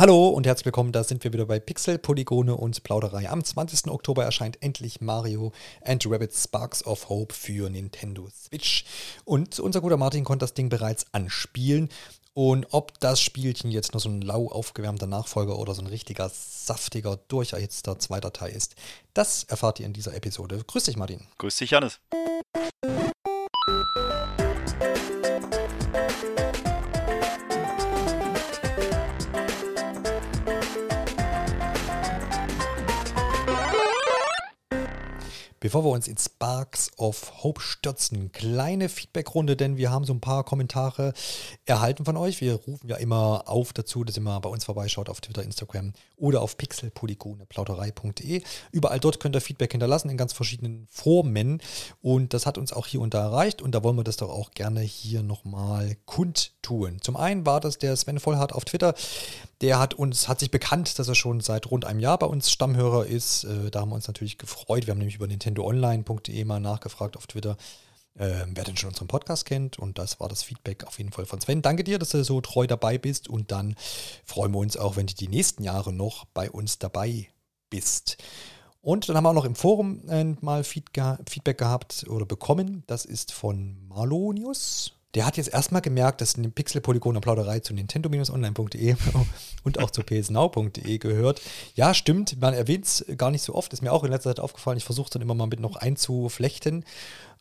Hallo 0.00 0.28
und 0.28 0.46
herzlich 0.46 0.64
willkommen, 0.64 0.92
da 0.92 1.04
sind 1.04 1.24
wir 1.24 1.34
wieder 1.34 1.44
bei 1.44 1.60
Pixel, 1.60 1.98
Polygone 1.98 2.56
und 2.56 2.82
Plauderei. 2.84 3.28
Am 3.28 3.44
20. 3.44 3.90
Oktober 3.90 4.24
erscheint 4.24 4.56
endlich 4.62 5.02
Mario 5.02 5.52
and 5.84 6.06
Rabbit 6.06 6.32
Sparks 6.32 6.86
of 6.86 7.10
Hope 7.10 7.34
für 7.34 7.68
Nintendo 7.68 8.26
Switch. 8.30 8.86
Und 9.26 9.60
unser 9.60 9.82
guter 9.82 9.98
Martin 9.98 10.24
konnte 10.24 10.44
das 10.44 10.54
Ding 10.54 10.70
bereits 10.70 11.04
anspielen. 11.12 11.90
Und 12.32 12.68
ob 12.70 12.98
das 13.00 13.20
Spielchen 13.20 13.70
jetzt 13.70 13.92
nur 13.92 14.00
so 14.00 14.08
ein 14.08 14.22
lau 14.22 14.48
aufgewärmter 14.48 15.06
Nachfolger 15.06 15.58
oder 15.58 15.74
so 15.74 15.82
ein 15.82 15.86
richtiger, 15.86 16.30
saftiger, 16.30 17.18
durcherhitzter 17.28 17.98
zweiter 17.98 18.32
Teil 18.32 18.54
ist, 18.54 18.76
das 19.12 19.44
erfahrt 19.44 19.80
ihr 19.80 19.86
in 19.86 19.92
dieser 19.92 20.14
Episode. 20.14 20.62
Grüß 20.66 20.84
dich, 20.84 20.96
Martin. 20.96 21.26
Grüß 21.36 21.56
dich, 21.56 21.72
Janis. 21.72 22.00
Bevor 35.62 35.84
wir 35.84 35.90
uns 35.90 36.08
in 36.08 36.16
Sparks 36.16 36.90
of 36.96 37.42
Hope 37.42 37.60
stürzen, 37.60 38.32
kleine 38.32 38.88
Feedbackrunde, 38.88 39.56
denn 39.56 39.76
wir 39.76 39.90
haben 39.90 40.06
so 40.06 40.14
ein 40.14 40.20
paar 40.22 40.42
Kommentare 40.42 41.12
erhalten 41.66 42.06
von 42.06 42.16
euch. 42.16 42.40
Wir 42.40 42.54
rufen 42.54 42.88
ja 42.88 42.96
immer 42.96 43.44
auf 43.46 43.74
dazu, 43.74 44.02
dass 44.02 44.16
ihr 44.16 44.22
mal 44.22 44.38
bei 44.38 44.48
uns 44.48 44.64
vorbeischaut 44.64 45.10
auf 45.10 45.20
Twitter, 45.20 45.42
Instagram 45.42 45.92
oder 46.16 46.40
auf 46.40 46.56
pixelpolygone.plauderei.de. 46.56 48.42
Überall 48.72 49.00
dort 49.00 49.20
könnt 49.20 49.36
ihr 49.36 49.42
Feedback 49.42 49.72
hinterlassen 49.72 50.08
in 50.08 50.16
ganz 50.16 50.32
verschiedenen 50.32 50.86
Formen 50.90 51.60
und 52.00 52.32
das 52.32 52.46
hat 52.46 52.56
uns 52.56 52.72
auch 52.72 52.86
hier 52.86 53.02
und 53.02 53.12
da 53.12 53.20
erreicht 53.20 53.60
und 53.60 53.74
da 53.74 53.84
wollen 53.84 53.96
wir 53.96 54.04
das 54.04 54.16
doch 54.16 54.30
auch 54.30 54.52
gerne 54.52 54.80
hier 54.80 55.22
nochmal 55.22 55.94
kundtun. 56.06 57.02
Zum 57.02 57.18
einen 57.18 57.44
war 57.44 57.60
das 57.60 57.76
der 57.76 57.94
Sven 57.96 58.18
Vollhardt 58.18 58.54
auf 58.54 58.64
Twitter, 58.64 58.94
der 59.60 59.78
hat 59.78 59.94
uns, 59.94 60.28
hat 60.28 60.40
sich 60.40 60.50
bekannt, 60.50 60.98
dass 60.98 61.08
er 61.08 61.14
schon 61.14 61.40
seit 61.40 61.70
rund 61.70 61.84
einem 61.84 62.00
Jahr 62.00 62.18
bei 62.18 62.26
uns 62.26 62.50
Stammhörer 62.50 63.06
ist. 63.06 63.44
Äh, 63.44 63.70
da 63.70 63.80
haben 63.80 63.90
wir 63.90 63.96
uns 63.96 64.06
natürlich 64.06 64.38
gefreut. 64.38 64.86
Wir 64.86 64.92
haben 64.92 64.98
nämlich 64.98 65.16
über 65.16 65.26
nintendoonline.de 65.26 66.44
mal 66.44 66.60
nachgefragt 66.60 67.16
auf 67.16 67.26
Twitter, 67.26 67.56
äh, 68.14 68.46
wer 68.46 68.64
denn 68.64 68.76
schon 68.76 68.88
unseren 68.88 69.08
Podcast 69.08 69.44
kennt. 69.44 69.78
Und 69.78 69.98
das 69.98 70.18
war 70.18 70.28
das 70.28 70.42
Feedback 70.42 70.84
auf 70.84 70.98
jeden 70.98 71.12
Fall 71.12 71.26
von 71.26 71.40
Sven. 71.40 71.60
Danke 71.60 71.84
dir, 71.84 71.98
dass 71.98 72.10
du 72.10 72.24
so 72.24 72.40
treu 72.40 72.66
dabei 72.66 72.96
bist. 72.96 73.28
Und 73.28 73.52
dann 73.52 73.74
freuen 74.24 74.52
wir 74.52 74.58
uns 74.58 74.76
auch, 74.78 74.96
wenn 74.96 75.06
du 75.06 75.14
die 75.14 75.28
nächsten 75.28 75.62
Jahre 75.62 75.92
noch 75.92 76.24
bei 76.26 76.50
uns 76.50 76.78
dabei 76.78 77.28
bist. 77.68 78.16
Und 78.80 79.10
dann 79.10 79.16
haben 79.16 79.24
wir 79.24 79.30
auch 79.30 79.34
noch 79.34 79.44
im 79.44 79.56
Forum 79.56 80.08
äh, 80.08 80.24
mal 80.40 80.64
Feedback 80.64 81.58
gehabt 81.58 82.06
oder 82.08 82.24
bekommen. 82.24 82.82
Das 82.86 83.04
ist 83.04 83.30
von 83.32 83.76
Malonius. 83.88 84.99
Der 85.14 85.26
hat 85.26 85.36
jetzt 85.36 85.52
erstmal 85.52 85.82
gemerkt, 85.82 86.20
dass 86.20 86.36
eine 86.36 86.50
Pixel-Polygon 86.50 87.16
und 87.16 87.22
Plauderei 87.22 87.60
zu 87.60 87.74
Nintendo-Online.de 87.74 88.94
und 89.64 89.78
auch 89.80 89.90
zu 89.90 90.02
psnow.de 90.02 90.98
gehört. 90.98 91.40
Ja, 91.74 91.94
stimmt, 91.94 92.40
man 92.40 92.54
erwähnt 92.54 92.86
es 92.86 93.04
gar 93.16 93.30
nicht 93.30 93.42
so 93.42 93.54
oft. 93.54 93.72
Ist 93.72 93.82
mir 93.82 93.92
auch 93.92 94.04
in 94.04 94.10
letzter 94.10 94.30
Zeit 94.30 94.40
aufgefallen. 94.40 94.78
Ich 94.78 94.84
versuche 94.84 95.06
es 95.06 95.10
dann 95.10 95.22
immer 95.22 95.34
mal 95.34 95.48
mit 95.48 95.60
noch 95.60 95.76
einzuflechten. 95.76 96.84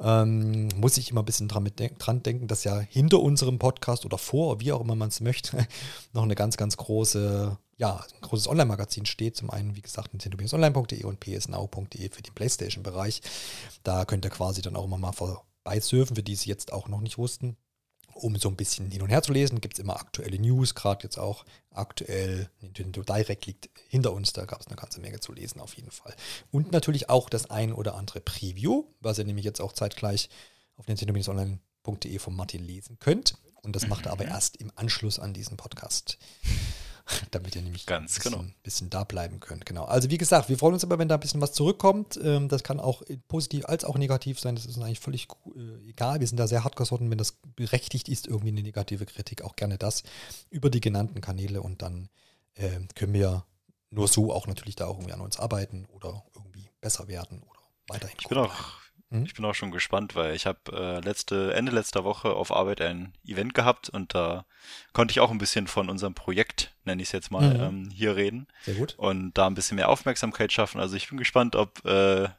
Ähm, 0.01 0.69
muss 0.77 0.97
ich 0.97 1.11
immer 1.11 1.21
ein 1.21 1.25
bisschen 1.25 1.47
dran, 1.47 1.65
de 1.65 1.91
dran 1.99 2.23
denken, 2.23 2.47
dass 2.47 2.63
ja 2.63 2.79
hinter 2.79 3.19
unserem 3.19 3.59
Podcast 3.59 4.05
oder 4.05 4.17
vor, 4.17 4.59
wie 4.61 4.71
auch 4.71 4.81
immer 4.81 4.95
man 4.95 5.09
es 5.09 5.19
möchte, 5.19 5.67
noch 6.13 6.23
eine 6.23 6.35
ganz, 6.35 6.57
ganz 6.57 6.77
große 6.77 7.57
ja, 7.79 7.95
ein 7.95 8.21
großes 8.21 8.49
Online-Magazin 8.49 9.05
steht. 9.05 9.37
Zum 9.37 9.49
einen, 9.49 9.75
wie 9.75 9.81
gesagt, 9.81 10.13
nintendo-online.de 10.13 11.03
und 11.05 11.19
psnow.de 11.21 12.09
für 12.09 12.21
den 12.21 12.33
PlayStation-Bereich. 12.33 13.21
Da 13.83 14.03
könnt 14.03 14.25
ihr 14.25 14.31
quasi 14.31 14.61
dann 14.61 14.75
auch 14.75 14.83
immer 14.83 14.97
mal 14.97 15.13
vor 15.63 15.73
beisurfen, 15.73 16.15
für 16.15 16.23
die 16.23 16.33
es 16.33 16.45
jetzt 16.45 16.73
auch 16.73 16.87
noch 16.87 17.01
nicht 17.01 17.17
wussten. 17.17 17.57
Um 18.15 18.35
so 18.37 18.49
ein 18.49 18.55
bisschen 18.55 18.89
hin 18.91 19.01
und 19.01 19.09
her 19.09 19.21
zu 19.21 19.31
lesen, 19.31 19.61
gibt 19.61 19.75
es 19.75 19.79
immer 19.79 19.97
aktuelle 19.97 20.39
News, 20.39 20.75
gerade 20.75 21.03
jetzt 21.03 21.17
auch 21.17 21.45
aktuell 21.69 22.49
Nintendo 22.59 23.03
Direct 23.03 23.45
liegt 23.45 23.69
hinter 23.87 24.11
uns, 24.11 24.33
da 24.33 24.45
gab 24.45 24.59
es 24.59 24.67
eine 24.67 24.75
ganze 24.75 24.99
Menge 24.99 25.19
zu 25.19 25.31
lesen 25.31 25.61
auf 25.61 25.75
jeden 25.75 25.91
Fall. 25.91 26.13
Und 26.51 26.71
natürlich 26.71 27.09
auch 27.09 27.29
das 27.29 27.49
ein 27.49 27.71
oder 27.71 27.95
andere 27.95 28.19
Preview, 28.19 28.85
was 28.99 29.19
ihr 29.19 29.25
nämlich 29.25 29.45
jetzt 29.45 29.61
auch 29.61 29.73
zeitgleich 29.73 30.29
auf 30.75 30.87
nintendo-online.de 30.87 32.19
von 32.19 32.35
Martin 32.35 32.63
lesen 32.63 32.97
könnt. 32.99 33.35
Und 33.61 33.75
das 33.75 33.87
macht 33.87 34.07
er 34.07 34.11
aber 34.11 34.25
mhm. 34.25 34.31
erst 34.31 34.57
im 34.57 34.71
Anschluss 34.75 35.19
an 35.19 35.33
diesen 35.33 35.55
Podcast. 35.55 36.17
damit 37.31 37.55
ihr 37.55 37.61
nämlich 37.61 37.85
Ganz 37.85 38.11
ein 38.11 38.15
bisschen, 38.15 38.31
genau. 38.31 38.45
bisschen, 38.63 38.89
da 38.89 39.03
bleiben 39.03 39.39
könnt. 39.39 39.65
Genau. 39.65 39.85
Also 39.85 40.09
wie 40.09 40.17
gesagt, 40.17 40.49
wir 40.49 40.57
freuen 40.57 40.73
uns 40.73 40.83
aber, 40.83 40.99
wenn 40.99 41.07
da 41.07 41.15
ein 41.15 41.19
bisschen 41.19 41.41
was 41.41 41.53
zurückkommt. 41.53 42.19
Ähm, 42.23 42.49
das 42.49 42.63
kann 42.63 42.79
auch 42.79 43.01
positiv 43.27 43.65
als 43.65 43.83
auch 43.83 43.97
negativ 43.97 44.39
sein. 44.39 44.55
Das 44.55 44.65
ist 44.65 44.77
eigentlich 44.77 44.99
völlig 44.99 45.27
äh, 45.55 45.89
egal. 45.89 46.19
Wir 46.19 46.27
sind 46.27 46.37
da 46.37 46.47
sehr 46.47 46.63
hart 46.63 46.75
gesotten. 46.75 47.09
Wenn 47.09 47.17
das 47.17 47.37
berechtigt 47.55 48.09
ist, 48.09 48.27
irgendwie 48.27 48.49
eine 48.49 48.63
negative 48.63 49.05
Kritik, 49.05 49.41
auch 49.43 49.55
gerne 49.55 49.77
das 49.77 50.03
über 50.49 50.69
die 50.69 50.81
genannten 50.81 51.21
Kanäle 51.21 51.61
und 51.61 51.81
dann 51.81 52.09
äh, 52.55 52.79
können 52.95 53.13
wir 53.13 53.45
nur 53.91 54.07
so 54.07 54.33
auch 54.33 54.47
natürlich 54.47 54.75
da 54.75 54.85
auch 54.85 54.97
irgendwie 54.97 55.13
an 55.13 55.21
uns 55.21 55.39
arbeiten 55.39 55.85
oder 55.91 56.23
irgendwie 56.35 56.69
besser 56.81 57.07
werden 57.07 57.41
oder 57.41 57.59
weiterhin. 57.87 58.17
Ich 58.19 58.27
bin 58.27 58.37
auch 58.37 58.53
Mhm. 59.09 59.25
Ich 59.25 59.33
bin 59.33 59.45
auch 59.45 59.55
schon 59.55 59.71
gespannt, 59.71 60.15
weil 60.15 60.35
ich 60.35 60.45
habe 60.45 60.59
äh, 60.71 60.99
letzte, 60.99 61.53
Ende 61.53 61.71
letzter 61.71 62.03
Woche 62.03 62.29
auf 62.29 62.51
Arbeit 62.51 62.81
ein 62.81 63.13
Event 63.25 63.53
gehabt 63.53 63.89
und 63.89 64.13
da 64.13 64.45
konnte 64.93 65.11
ich 65.11 65.19
auch 65.19 65.31
ein 65.31 65.39
bisschen 65.39 65.67
von 65.67 65.89
unserem 65.89 66.13
Projekt, 66.13 66.73
nenne 66.85 67.01
ich 67.01 67.09
es 67.09 67.11
jetzt 67.13 67.31
mal, 67.31 67.53
mhm. 67.53 67.61
ähm, 67.61 67.89
hier 67.91 68.15
reden. 68.15 68.47
Sehr 68.65 68.75
gut. 68.75 68.95
Und 68.97 69.33
da 69.33 69.47
ein 69.47 69.55
bisschen 69.55 69.75
mehr 69.75 69.89
Aufmerksamkeit 69.89 70.51
schaffen. 70.51 70.79
Also 70.79 70.95
ich 70.95 71.09
bin 71.09 71.17
gespannt, 71.17 71.55
ob, 71.55 71.83
äh, 71.85 72.29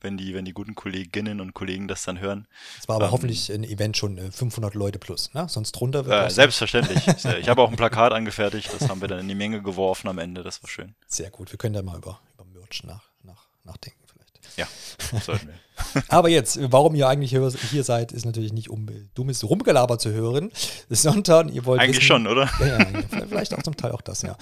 wenn 0.00 0.16
die, 0.16 0.34
wenn 0.34 0.44
die 0.44 0.52
guten 0.52 0.74
Kolleginnen 0.74 1.40
und 1.40 1.54
Kollegen 1.54 1.88
das 1.88 2.02
dann 2.02 2.18
hören. 2.18 2.48
Es 2.78 2.88
war 2.88 2.96
aber 2.96 3.06
ähm, 3.06 3.12
hoffentlich 3.12 3.50
ein 3.50 3.64
Event 3.64 3.96
schon 3.96 4.18
500 4.30 4.74
äh, 4.74 4.78
Leute 4.78 4.98
plus, 4.98 5.32
ne? 5.32 5.48
Sonst 5.48 5.72
drunter 5.72 6.04
wird 6.04 6.26
äh, 6.26 6.30
Selbstverständlich. 6.30 7.06
ich 7.40 7.48
habe 7.48 7.62
auch 7.62 7.70
ein 7.70 7.76
Plakat 7.76 8.12
angefertigt, 8.12 8.70
das 8.78 8.88
haben 8.88 9.00
wir 9.00 9.08
dann 9.08 9.20
in 9.20 9.28
die 9.28 9.34
Menge 9.34 9.62
geworfen 9.62 10.08
am 10.08 10.18
Ende, 10.18 10.42
das 10.42 10.62
war 10.62 10.68
schön. 10.68 10.94
Sehr 11.06 11.30
gut, 11.30 11.50
wir 11.52 11.58
können 11.58 11.74
da 11.74 11.82
mal 11.82 11.96
über, 11.96 12.20
über 12.34 12.44
Merch 12.44 12.84
nach, 12.84 13.04
nach, 13.22 13.46
nachdenken 13.64 14.04
vielleicht. 14.06 14.58
Ja, 14.58 14.66
sollten 15.20 15.48
wir. 15.48 15.65
Aber 16.08 16.28
jetzt, 16.28 16.58
warum 16.70 16.94
ihr 16.94 17.08
eigentlich 17.08 17.30
hier, 17.30 17.84
seid, 17.84 18.12
ist 18.12 18.24
natürlich 18.24 18.52
nicht, 18.52 18.70
um 18.70 18.86
dummes 19.14 19.44
Rumgelaber 19.44 19.98
zu 19.98 20.12
hören, 20.12 20.50
sondern 20.88 21.48
ihr 21.48 21.64
wollt. 21.64 21.80
Eigentlich 21.80 21.96
wissen, 21.96 22.06
schon, 22.06 22.26
oder? 22.26 22.48
Ja, 22.60 22.78
ja, 22.78 22.86
vielleicht 23.28 23.54
auch 23.54 23.62
zum 23.62 23.76
Teil 23.76 23.92
auch 23.92 24.02
das, 24.02 24.22
ja. 24.22 24.36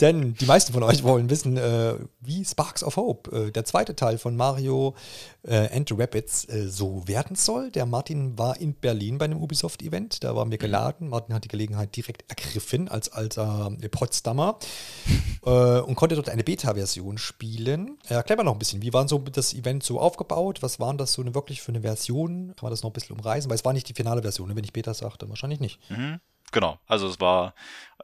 Denn 0.00 0.34
die 0.34 0.44
meisten 0.44 0.74
von 0.74 0.82
euch 0.82 1.02
wollen 1.02 1.30
wissen, 1.30 1.56
äh, 1.56 1.94
wie 2.20 2.44
Sparks 2.44 2.84
of 2.84 2.96
Hope, 2.96 3.46
äh, 3.46 3.50
der 3.50 3.64
zweite 3.64 3.96
Teil 3.96 4.18
von 4.18 4.36
Mario 4.36 4.94
äh, 5.42 5.74
and 5.74 5.90
Rapids, 5.96 6.46
äh, 6.48 6.68
so 6.68 7.08
werden 7.08 7.34
soll. 7.34 7.70
Der 7.70 7.86
Martin 7.86 8.36
war 8.36 8.60
in 8.60 8.74
Berlin 8.74 9.16
bei 9.16 9.24
einem 9.24 9.42
Ubisoft-Event, 9.42 10.22
da 10.22 10.36
waren 10.36 10.50
wir 10.50 10.58
mhm. 10.58 10.62
geladen. 10.62 11.08
Martin 11.08 11.34
hat 11.34 11.44
die 11.44 11.48
Gelegenheit 11.48 11.96
direkt 11.96 12.28
ergriffen 12.28 12.88
als 12.88 13.08
alter 13.10 13.72
äh, 13.80 13.88
Potsdamer 13.88 14.58
äh, 15.46 15.80
und 15.80 15.94
konnte 15.94 16.14
dort 16.14 16.28
eine 16.28 16.44
Beta-Version 16.44 17.16
spielen. 17.16 17.98
Erklär 18.06 18.36
mal 18.36 18.44
noch 18.44 18.52
ein 18.52 18.58
bisschen, 18.58 18.82
wie 18.82 18.92
war 18.92 19.08
so 19.08 19.18
das 19.18 19.54
Event 19.54 19.82
so 19.82 19.98
aufgebaut? 19.98 20.62
Was 20.62 20.78
waren 20.78 20.98
das 20.98 21.14
so 21.14 21.22
eine, 21.22 21.34
wirklich 21.34 21.62
für 21.62 21.72
eine 21.72 21.80
Version? 21.80 22.48
Kann 22.48 22.66
man 22.66 22.70
das 22.70 22.82
noch 22.82 22.90
ein 22.90 22.94
bisschen 22.94 23.16
umreißen? 23.16 23.48
Weil 23.48 23.56
es 23.56 23.64
war 23.64 23.72
nicht 23.72 23.88
die 23.88 23.94
finale 23.94 24.20
Version, 24.20 24.48
ne? 24.48 24.56
wenn 24.56 24.64
ich 24.64 24.74
Beta 24.74 24.92
sagte, 24.92 25.26
wahrscheinlich 25.30 25.60
nicht. 25.60 25.78
Mhm. 25.90 26.20
Genau, 26.52 26.78
also 26.86 27.08
es 27.08 27.20
war, 27.20 27.54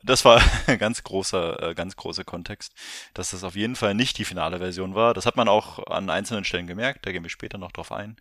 das 0.03 0.25
war 0.25 0.43
ein 0.67 0.79
ganz 0.79 1.03
großer, 1.05 1.71
äh, 1.71 1.75
ganz 1.75 1.97
großer 1.97 2.25
Kontext, 2.25 2.75
dass 3.15 3.31
das 3.31 3.45
auf 3.45 3.57
jeden 3.57 3.77
Fall 3.77 3.95
nicht 3.95 4.19
die 4.19 4.25
finale 4.25 4.59
Version 4.59 4.95
war. 4.95 5.15
Das 5.15 5.27
hat 5.27 5.37
man 5.37 5.49
auch 5.49 5.87
an 5.87 6.11
einzelnen 6.11 6.45
Stellen 6.45 6.67
gemerkt, 6.67 7.07
da 7.07 7.13
gehen 7.13 7.23
wir 7.23 7.31
später 7.31 7.59
noch 7.59 7.73
drauf 7.73 7.93
ein. 7.93 8.17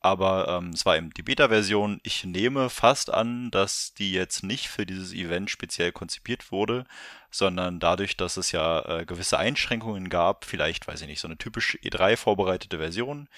Aber 0.00 0.46
ähm, 0.48 0.70
es 0.70 0.86
war 0.86 0.96
eben 0.96 1.10
die 1.10 1.22
Beta-Version. 1.22 1.98
Ich 2.04 2.24
nehme 2.24 2.70
fast 2.70 3.12
an, 3.12 3.50
dass 3.50 3.94
die 3.94 4.12
jetzt 4.12 4.44
nicht 4.44 4.68
für 4.68 4.86
dieses 4.86 5.12
Event 5.12 5.50
speziell 5.50 5.90
konzipiert 5.90 6.52
wurde, 6.52 6.84
sondern 7.30 7.80
dadurch, 7.80 8.16
dass 8.16 8.36
es 8.36 8.52
ja 8.52 9.00
äh, 9.00 9.04
gewisse 9.04 9.38
Einschränkungen 9.38 10.08
gab, 10.08 10.44
vielleicht, 10.44 10.86
weiß 10.86 11.00
ich 11.00 11.08
nicht, 11.08 11.20
so 11.20 11.26
eine 11.26 11.36
typisch 11.36 11.76
E3 11.82 12.16
vorbereitete 12.16 12.78
Version, 12.78 13.28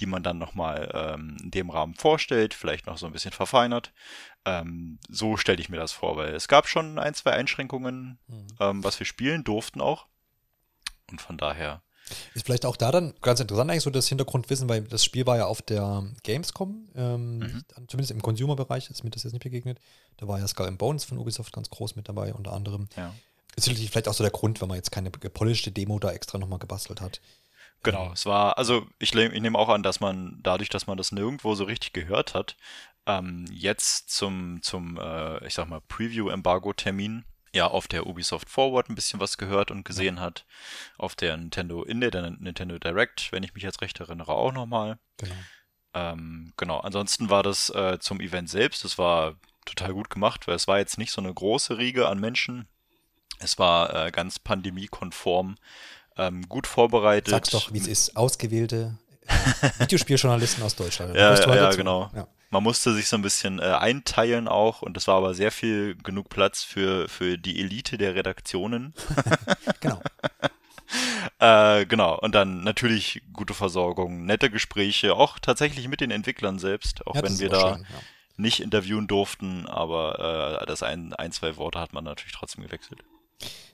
die 0.00 0.06
man 0.06 0.24
dann 0.24 0.38
nochmal 0.38 0.90
ähm, 0.92 1.36
in 1.40 1.50
dem 1.52 1.70
Rahmen 1.70 1.94
vorstellt, 1.94 2.52
vielleicht 2.52 2.86
noch 2.86 2.98
so 2.98 3.06
ein 3.06 3.12
bisschen 3.12 3.32
verfeinert. 3.32 3.92
Ähm, 4.44 4.98
so 5.08 5.36
stelle 5.36 5.60
ich 5.60 5.68
mir 5.68 5.78
das 5.78 5.92
vor, 5.92 6.16
weil 6.16 6.34
es 6.34 6.48
gab 6.48 6.66
schon 6.66 6.98
ein, 6.98 7.14
zwei 7.14 7.32
Einschränkungen, 7.32 8.18
mhm. 8.26 8.46
ähm, 8.58 8.84
was 8.84 8.98
wir 8.98 9.06
spielen 9.06 9.44
durften 9.44 9.80
auch. 9.80 10.06
Und 11.10 11.20
von 11.20 11.38
daher. 11.38 11.82
Ist 12.34 12.46
vielleicht 12.46 12.66
auch 12.66 12.76
da 12.76 12.90
dann 12.90 13.14
ganz 13.22 13.40
interessant 13.40 13.70
eigentlich 13.70 13.82
so 13.82 13.90
das 13.90 14.08
Hintergrundwissen, 14.08 14.68
weil 14.68 14.82
das 14.82 15.04
Spiel 15.04 15.26
war 15.26 15.36
ja 15.36 15.46
auf 15.46 15.62
der 15.62 16.04
Gamescom, 16.22 16.88
ähm, 16.94 17.38
mhm. 17.38 17.64
zumindest 17.88 18.10
im 18.10 18.22
Consumer-Bereich 18.22 18.90
ist 18.90 19.04
mir 19.04 19.10
das 19.10 19.24
jetzt 19.24 19.32
nicht 19.32 19.42
begegnet. 19.42 19.78
Da 20.16 20.28
war 20.28 20.38
ja 20.38 20.46
Skull 20.46 20.66
and 20.66 20.78
Bones 20.78 21.04
von 21.04 21.18
Ubisoft 21.18 21.52
ganz 21.52 21.70
groß 21.70 21.96
mit 21.96 22.08
dabei, 22.08 22.34
unter 22.34 22.52
anderem. 22.52 22.88
Ja. 22.96 23.14
Ist 23.56 23.66
natürlich 23.66 23.90
vielleicht 23.90 24.08
auch 24.08 24.14
so 24.14 24.24
der 24.24 24.30
Grund, 24.30 24.60
wenn 24.60 24.68
man 24.68 24.76
jetzt 24.76 24.92
keine 24.92 25.10
gepolischte 25.10 25.72
Demo 25.72 25.98
da 25.98 26.12
extra 26.12 26.38
nochmal 26.38 26.58
gebastelt 26.58 27.00
hat. 27.00 27.20
Genau, 27.82 28.12
es 28.12 28.26
war, 28.26 28.58
also 28.58 28.86
ich, 28.98 29.14
ich 29.14 29.40
nehme 29.40 29.58
auch 29.58 29.68
an, 29.68 29.82
dass 29.82 30.00
man 30.00 30.40
dadurch, 30.42 30.68
dass 30.68 30.86
man 30.86 30.96
das 30.96 31.12
nirgendwo 31.12 31.54
so 31.54 31.64
richtig 31.64 31.92
gehört 31.92 32.34
hat, 32.34 32.56
ähm, 33.06 33.46
jetzt 33.50 34.10
zum, 34.10 34.60
zum 34.62 34.98
äh, 34.98 35.46
ich 35.46 35.54
sag 35.54 35.68
mal, 35.68 35.80
Preview-Embargo-Termin 35.80 37.24
ja 37.54 37.66
auf 37.66 37.88
der 37.88 38.06
Ubisoft 38.06 38.48
Forward 38.48 38.88
ein 38.88 38.94
bisschen 38.94 39.20
was 39.20 39.38
gehört 39.38 39.70
und 39.70 39.84
gesehen 39.84 40.20
hat. 40.20 40.44
Auf 40.96 41.14
der 41.14 41.36
Nintendo 41.36 41.82
Inde, 41.82 42.10
der 42.10 42.30
Nintendo 42.30 42.78
Direct, 42.78 43.32
wenn 43.32 43.42
ich 43.42 43.54
mich 43.54 43.62
jetzt 43.62 43.80
recht 43.80 43.98
erinnere, 44.00 44.32
auch 44.32 44.52
nochmal. 44.52 44.98
Genau. 45.16 45.34
Ähm, 45.94 46.52
genau, 46.56 46.78
ansonsten 46.80 47.30
war 47.30 47.42
das 47.42 47.70
äh, 47.70 47.98
zum 47.98 48.20
Event 48.20 48.50
selbst, 48.50 48.84
das 48.84 48.98
war 48.98 49.36
total 49.64 49.94
gut 49.94 50.10
gemacht, 50.10 50.46
weil 50.46 50.54
es 50.54 50.68
war 50.68 50.78
jetzt 50.78 50.98
nicht 50.98 51.12
so 51.12 51.20
eine 51.20 51.32
große 51.32 51.78
Riege 51.78 52.08
an 52.08 52.20
Menschen, 52.20 52.68
Es 53.40 53.58
war 53.58 54.06
äh, 54.06 54.10
ganz 54.10 54.38
pandemiekonform, 54.38 55.56
ähm, 56.16 56.48
gut 56.48 56.66
vorbereitet. 56.66 57.30
Sag's 57.30 57.50
doch, 57.50 57.72
wie 57.72 57.78
es 57.78 57.86
ist. 57.86 58.16
Ausgewählte 58.16 58.98
äh, 59.26 59.70
Videospieljournalisten 59.78 60.62
aus 60.62 60.76
Deutschland. 60.76 61.14
ja, 61.14 61.34
ja, 61.34 61.54
ja 61.54 61.70
genau. 61.70 62.10
Ja. 62.14 62.26
Man 62.50 62.62
musste 62.62 62.94
sich 62.94 63.08
so 63.08 63.16
ein 63.16 63.22
bisschen 63.22 63.58
äh, 63.58 63.64
einteilen 63.64 64.48
auch 64.48 64.80
und 64.80 64.96
es 64.96 65.06
war 65.06 65.16
aber 65.16 65.34
sehr 65.34 65.52
viel 65.52 65.96
genug 65.96 66.30
Platz 66.30 66.62
für, 66.62 67.08
für 67.08 67.36
die 67.36 67.60
Elite 67.60 67.98
der 67.98 68.14
Redaktionen. 68.14 68.94
genau. 69.80 70.00
äh, 71.40 71.84
genau, 71.84 72.18
und 72.18 72.34
dann 72.34 72.64
natürlich 72.64 73.22
gute 73.34 73.52
Versorgung, 73.52 74.24
nette 74.24 74.50
Gespräche, 74.50 75.14
auch 75.14 75.38
tatsächlich 75.38 75.88
mit 75.88 76.00
den 76.00 76.10
Entwicklern 76.10 76.58
selbst, 76.58 77.06
auch 77.06 77.16
ja, 77.16 77.22
wenn 77.22 77.38
wir 77.38 77.50
da 77.50 77.74
schön, 77.74 77.86
ja. 77.90 78.00
nicht 78.38 78.60
interviewen 78.60 79.06
durften, 79.08 79.66
aber 79.66 80.60
äh, 80.62 80.66
das 80.66 80.82
ein, 80.82 81.12
ein, 81.12 81.32
zwei 81.32 81.56
Worte 81.58 81.80
hat 81.80 81.92
man 81.92 82.04
natürlich 82.04 82.32
trotzdem 82.32 82.64
gewechselt. 82.64 83.04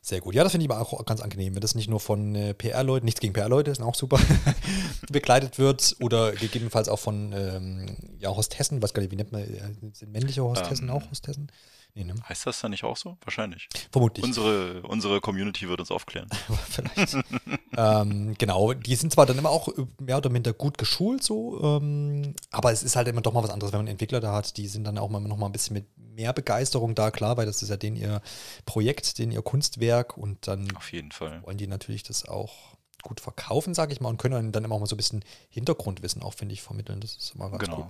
Sehr 0.02 0.20
gut. 0.20 0.34
Ja, 0.34 0.42
das 0.42 0.52
finde 0.52 0.66
ich 0.66 0.70
aber 0.70 0.80
auch 0.80 1.04
ganz 1.06 1.22
angenehm, 1.22 1.54
wenn 1.54 1.62
das 1.62 1.74
nicht 1.74 1.88
nur 1.88 1.98
von 1.98 2.34
äh, 2.34 2.52
PR-Leuten, 2.52 3.06
nichts 3.06 3.20
gegen 3.20 3.32
PR-Leute, 3.32 3.74
sind 3.74 3.84
auch 3.84 3.94
super, 3.94 4.20
begleitet 5.10 5.58
wird 5.58 5.96
oder 6.00 6.32
gegebenenfalls 6.32 6.90
auch 6.90 6.98
von 6.98 7.32
ähm, 7.32 7.96
ja, 8.18 8.28
Hostessen, 8.28 8.82
weiß 8.82 8.92
gar 8.92 9.00
nicht, 9.00 9.12
wie 9.12 9.16
nennt 9.16 9.32
man, 9.32 9.40
äh, 9.42 9.62
sind 9.92 10.12
männliche 10.12 10.44
Hostessen 10.44 10.88
ähm, 10.88 10.94
auch 10.94 11.10
Hostessen? 11.10 11.50
Nee, 11.96 12.02
ne? 12.02 12.14
Heißt 12.28 12.44
das 12.46 12.60
dann 12.60 12.72
nicht 12.72 12.82
auch 12.82 12.96
so? 12.96 13.16
Wahrscheinlich. 13.22 13.68
Vermutlich. 13.92 14.24
Unsere, 14.24 14.82
unsere 14.82 15.20
Community 15.20 15.68
wird 15.68 15.78
uns 15.78 15.92
aufklären. 15.92 16.28
Vielleicht. 16.68 17.16
ähm, 17.76 18.34
genau, 18.36 18.72
die 18.72 18.96
sind 18.96 19.12
zwar 19.12 19.26
dann 19.26 19.38
immer 19.38 19.50
auch 19.50 19.68
mehr 20.00 20.16
oder 20.16 20.28
minder 20.28 20.52
gut 20.52 20.76
geschult, 20.76 21.22
so, 21.22 21.60
ähm, 21.62 22.34
aber 22.50 22.72
es 22.72 22.82
ist 22.82 22.96
halt 22.96 23.06
immer 23.06 23.20
doch 23.20 23.32
mal 23.32 23.44
was 23.44 23.50
anderes, 23.50 23.72
wenn 23.72 23.78
man 23.78 23.86
Entwickler 23.86 24.18
da 24.18 24.32
hat, 24.32 24.56
die 24.56 24.66
sind 24.66 24.82
dann 24.82 24.98
auch 24.98 25.08
mal 25.08 25.20
noch 25.20 25.36
mal 25.36 25.46
ein 25.46 25.52
bisschen 25.52 25.74
mit 25.74 25.86
mehr 25.96 26.32
Begeisterung 26.32 26.96
da, 26.96 27.12
klar, 27.12 27.36
weil 27.36 27.46
das 27.46 27.62
ist 27.62 27.68
ja 27.68 27.76
den 27.76 27.94
ihr 27.94 28.20
Projekt, 28.66 29.18
den 29.18 29.30
ihr 29.30 29.42
Kunstwerk 29.42 30.18
und 30.18 30.48
dann 30.48 30.74
Auf 30.76 30.92
jeden 30.92 31.12
Fall. 31.12 31.42
wollen 31.44 31.58
die 31.58 31.68
natürlich 31.68 32.02
das 32.02 32.26
auch 32.26 32.76
gut 33.02 33.20
verkaufen, 33.20 33.72
sage 33.72 33.92
ich 33.92 34.00
mal, 34.00 34.08
und 34.08 34.18
können 34.18 34.50
dann 34.50 34.64
immer 34.64 34.74
auch 34.74 34.80
mal 34.80 34.86
so 34.86 34.94
ein 34.94 34.96
bisschen 34.96 35.24
Hintergrundwissen 35.48 36.22
auch, 36.22 36.34
finde 36.34 36.54
ich, 36.54 36.62
vermitteln. 36.62 37.00
Das 37.00 37.14
ist 37.16 37.34
immer 37.36 37.50
ganz 37.50 37.64
genau. 37.64 37.76
gut 37.76 37.86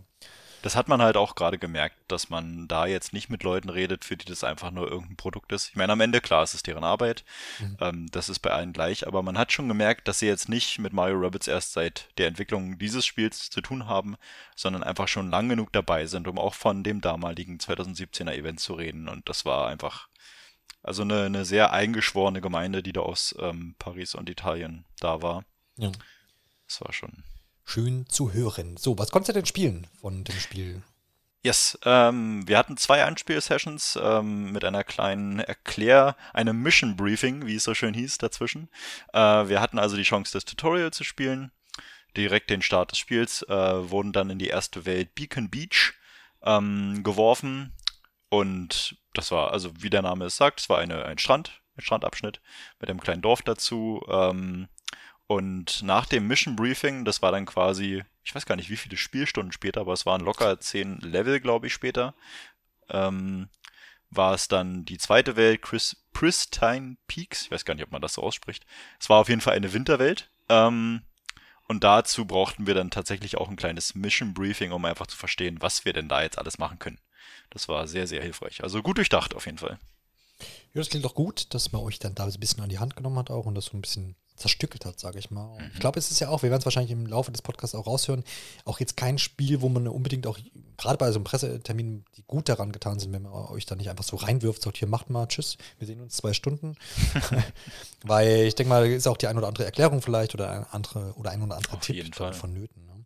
das 0.64 0.76
hat 0.76 0.88
man 0.88 1.02
halt 1.02 1.18
auch 1.18 1.34
gerade 1.34 1.58
gemerkt, 1.58 1.94
dass 2.08 2.30
man 2.30 2.66
da 2.68 2.86
jetzt 2.86 3.12
nicht 3.12 3.28
mit 3.28 3.42
Leuten 3.42 3.68
redet, 3.68 4.02
für 4.02 4.16
die 4.16 4.24
das 4.24 4.44
einfach 4.44 4.70
nur 4.70 4.90
irgendein 4.90 5.16
Produkt 5.16 5.52
ist. 5.52 5.68
Ich 5.68 5.76
meine, 5.76 5.92
am 5.92 6.00
Ende, 6.00 6.22
klar, 6.22 6.42
es 6.42 6.54
ist 6.54 6.66
deren 6.66 6.84
Arbeit. 6.84 7.22
Mhm. 7.60 7.76
Ähm, 7.80 8.06
das 8.12 8.30
ist 8.30 8.38
bei 8.38 8.48
allen 8.48 8.72
gleich, 8.72 9.06
aber 9.06 9.22
man 9.22 9.36
hat 9.36 9.52
schon 9.52 9.68
gemerkt, 9.68 10.08
dass 10.08 10.20
sie 10.20 10.26
jetzt 10.26 10.48
nicht 10.48 10.78
mit 10.78 10.94
Mario 10.94 11.18
Rabbits 11.18 11.48
erst 11.48 11.74
seit 11.74 12.08
der 12.16 12.28
Entwicklung 12.28 12.78
dieses 12.78 13.04
Spiels 13.04 13.50
zu 13.50 13.60
tun 13.60 13.88
haben, 13.88 14.16
sondern 14.56 14.82
einfach 14.82 15.06
schon 15.06 15.28
lang 15.28 15.50
genug 15.50 15.70
dabei 15.70 16.06
sind, 16.06 16.28
um 16.28 16.38
auch 16.38 16.54
von 16.54 16.82
dem 16.82 17.02
damaligen 17.02 17.58
2017er 17.58 18.32
Event 18.32 18.58
zu 18.58 18.72
reden. 18.72 19.10
Und 19.10 19.28
das 19.28 19.44
war 19.44 19.68
einfach, 19.68 20.08
also 20.82 21.02
eine, 21.02 21.24
eine 21.24 21.44
sehr 21.44 21.74
eingeschworene 21.74 22.40
Gemeinde, 22.40 22.82
die 22.82 22.94
da 22.94 23.02
aus 23.02 23.34
ähm, 23.38 23.74
Paris 23.78 24.14
und 24.14 24.30
Italien 24.30 24.86
da 24.98 25.20
war. 25.20 25.44
Ja. 25.76 25.92
Das 26.66 26.80
war 26.80 26.94
schon 26.94 27.22
schön 27.64 28.06
zu 28.08 28.32
hören. 28.32 28.76
So, 28.76 28.98
was 28.98 29.10
konntest 29.10 29.30
du 29.30 29.32
denn 29.34 29.46
spielen 29.46 29.86
von 30.00 30.24
dem 30.24 30.38
Spiel? 30.38 30.82
Yes, 31.42 31.78
ähm, 31.84 32.48
wir 32.48 32.56
hatten 32.56 32.78
zwei 32.78 33.04
Anspielsessions 33.04 33.98
ähm, 34.02 34.50
mit 34.52 34.64
einer 34.64 34.82
kleinen 34.82 35.40
Erklär, 35.40 36.16
einem 36.32 36.62
Mission 36.62 36.96
Briefing, 36.96 37.46
wie 37.46 37.56
es 37.56 37.64
so 37.64 37.74
schön 37.74 37.92
hieß, 37.92 38.16
dazwischen. 38.16 38.70
Äh, 39.12 39.18
wir 39.18 39.60
hatten 39.60 39.78
also 39.78 39.96
die 39.96 40.04
Chance, 40.04 40.32
das 40.32 40.46
Tutorial 40.46 40.90
zu 40.90 41.04
spielen. 41.04 41.52
Direkt 42.16 42.48
den 42.48 42.62
Start 42.62 42.92
des 42.92 42.98
Spiels 42.98 43.42
äh, 43.42 43.90
wurden 43.90 44.12
dann 44.12 44.30
in 44.30 44.38
die 44.38 44.48
erste 44.48 44.86
Welt 44.86 45.14
Beacon 45.14 45.50
Beach 45.50 45.92
ähm, 46.42 47.02
geworfen. 47.02 47.74
Und 48.30 48.96
das 49.12 49.30
war, 49.30 49.52
also 49.52 49.70
wie 49.82 49.90
der 49.90 50.02
Name 50.02 50.24
es 50.24 50.36
sagt, 50.36 50.60
es 50.60 50.70
war 50.70 50.78
eine, 50.78 51.04
ein 51.04 51.18
Strand, 51.18 51.60
ein 51.76 51.82
Strandabschnitt 51.82 52.40
mit 52.80 52.88
einem 52.88 53.00
kleinen 53.00 53.20
Dorf 53.20 53.42
dazu. 53.42 54.02
Ähm, 54.08 54.68
und 55.26 55.82
nach 55.82 56.06
dem 56.06 56.26
Mission 56.26 56.56
Briefing, 56.56 57.04
das 57.04 57.22
war 57.22 57.32
dann 57.32 57.46
quasi, 57.46 58.04
ich 58.22 58.34
weiß 58.34 58.46
gar 58.46 58.56
nicht, 58.56 58.70
wie 58.70 58.76
viele 58.76 58.96
Spielstunden 58.96 59.52
später, 59.52 59.80
aber 59.80 59.92
es 59.92 60.06
waren 60.06 60.20
locker 60.20 60.60
zehn 60.60 60.98
Level, 61.00 61.40
glaube 61.40 61.66
ich, 61.66 61.72
später, 61.72 62.14
ähm, 62.90 63.48
war 64.10 64.34
es 64.34 64.48
dann 64.48 64.84
die 64.84 64.98
zweite 64.98 65.36
Welt, 65.36 65.62
Chris, 65.62 65.96
Pristine 66.12 66.96
Peaks. 67.08 67.42
Ich 67.42 67.50
weiß 67.50 67.64
gar 67.64 67.74
nicht, 67.74 67.84
ob 67.84 67.90
man 67.90 68.02
das 68.02 68.14
so 68.14 68.22
ausspricht. 68.22 68.64
Es 69.00 69.08
war 69.08 69.18
auf 69.18 69.28
jeden 69.28 69.40
Fall 69.40 69.54
eine 69.54 69.72
Winterwelt. 69.72 70.30
Ähm, 70.48 71.02
und 71.66 71.82
dazu 71.82 72.26
brauchten 72.26 72.66
wir 72.66 72.74
dann 72.74 72.90
tatsächlich 72.90 73.38
auch 73.38 73.48
ein 73.48 73.56
kleines 73.56 73.94
Mission 73.94 74.34
Briefing, 74.34 74.72
um 74.72 74.84
einfach 74.84 75.06
zu 75.06 75.16
verstehen, 75.16 75.56
was 75.60 75.84
wir 75.86 75.94
denn 75.94 76.08
da 76.08 76.22
jetzt 76.22 76.38
alles 76.38 76.58
machen 76.58 76.78
können. 76.78 77.00
Das 77.50 77.68
war 77.68 77.88
sehr, 77.88 78.06
sehr 78.06 78.22
hilfreich. 78.22 78.62
Also 78.62 78.82
gut 78.82 78.98
durchdacht 78.98 79.34
auf 79.34 79.46
jeden 79.46 79.58
Fall. 79.58 79.78
Ja, 80.38 80.80
das 80.80 80.90
klingt 80.90 81.04
doch 81.04 81.14
gut, 81.14 81.54
dass 81.54 81.72
man 81.72 81.82
euch 81.82 81.98
dann 81.98 82.14
da 82.14 82.24
ein 82.26 82.40
bisschen 82.40 82.62
an 82.62 82.68
die 82.68 82.78
Hand 82.78 82.96
genommen 82.96 83.18
hat 83.18 83.30
auch 83.30 83.46
und 83.46 83.54
das 83.54 83.66
so 83.66 83.76
ein 83.76 83.80
bisschen 83.80 84.16
zerstückelt 84.36 84.84
hat, 84.84 84.98
sage 84.98 85.18
ich 85.18 85.30
mal. 85.30 85.58
Mhm. 85.58 85.70
Ich 85.74 85.80
glaube, 85.80 85.98
es 85.98 86.10
ist 86.10 86.20
ja 86.20 86.28
auch, 86.28 86.42
wir 86.42 86.50
werden 86.50 86.60
es 86.60 86.66
wahrscheinlich 86.66 86.90
im 86.90 87.06
Laufe 87.06 87.30
des 87.30 87.42
Podcasts 87.42 87.74
auch 87.74 87.86
raushören, 87.86 88.24
auch 88.64 88.80
jetzt 88.80 88.96
kein 88.96 89.18
Spiel, 89.18 89.60
wo 89.60 89.68
man 89.68 89.86
unbedingt 89.86 90.26
auch, 90.26 90.38
gerade 90.76 90.98
bei 90.98 91.10
so 91.12 91.18
einem 91.18 91.24
Pressetermin, 91.24 92.04
die 92.16 92.24
gut 92.26 92.48
daran 92.48 92.72
getan 92.72 92.98
sind, 92.98 93.12
wenn 93.12 93.22
man 93.22 93.32
euch 93.32 93.66
da 93.66 93.76
nicht 93.76 93.90
einfach 93.90 94.04
so 94.04 94.16
reinwirft, 94.16 94.62
sagt, 94.62 94.78
hier 94.78 94.88
macht 94.88 95.08
mal, 95.10 95.26
tschüss, 95.26 95.56
wir 95.78 95.86
sehen 95.86 96.00
uns 96.00 96.16
zwei 96.16 96.32
Stunden. 96.32 96.76
Weil 98.04 98.46
ich 98.46 98.54
denke 98.54 98.70
mal, 98.70 98.86
ist 98.86 99.06
auch 99.06 99.16
die 99.16 99.28
ein 99.28 99.38
oder 99.38 99.48
andere 99.48 99.64
Erklärung 99.64 100.02
vielleicht 100.02 100.34
oder 100.34 100.50
ein, 100.50 100.66
andere, 100.70 101.12
oder 101.14 101.30
ein 101.30 101.42
oder 101.42 101.56
andere 101.56 101.74
Auf 101.74 101.80
Tipp 101.80 102.14
vonnöten. 102.34 102.86
Ne? 102.86 103.04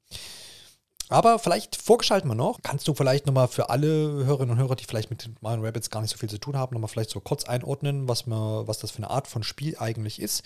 Aber 1.08 1.38
vielleicht 1.38 1.76
vorgeschalten 1.76 2.28
wir 2.28 2.34
noch. 2.34 2.60
Kannst 2.62 2.86
du 2.86 2.94
vielleicht 2.94 3.26
nochmal 3.26 3.48
für 3.48 3.70
alle 3.70 3.88
Hörerinnen 3.88 4.50
und 4.50 4.58
Hörer, 4.58 4.76
die 4.76 4.84
vielleicht 4.84 5.10
mit 5.10 5.30
Mario 5.40 5.64
Rabbits 5.64 5.90
gar 5.90 6.02
nicht 6.02 6.10
so 6.10 6.18
viel 6.18 6.28
zu 6.28 6.38
tun 6.38 6.56
haben, 6.56 6.74
nochmal 6.74 6.88
vielleicht 6.88 7.10
so 7.10 7.20
kurz 7.20 7.44
einordnen, 7.44 8.08
was, 8.08 8.26
man, 8.26 8.66
was 8.66 8.78
das 8.78 8.90
für 8.90 8.98
eine 8.98 9.10
Art 9.10 9.26
von 9.26 9.42
Spiel 9.42 9.76
eigentlich 9.78 10.20
ist. 10.20 10.44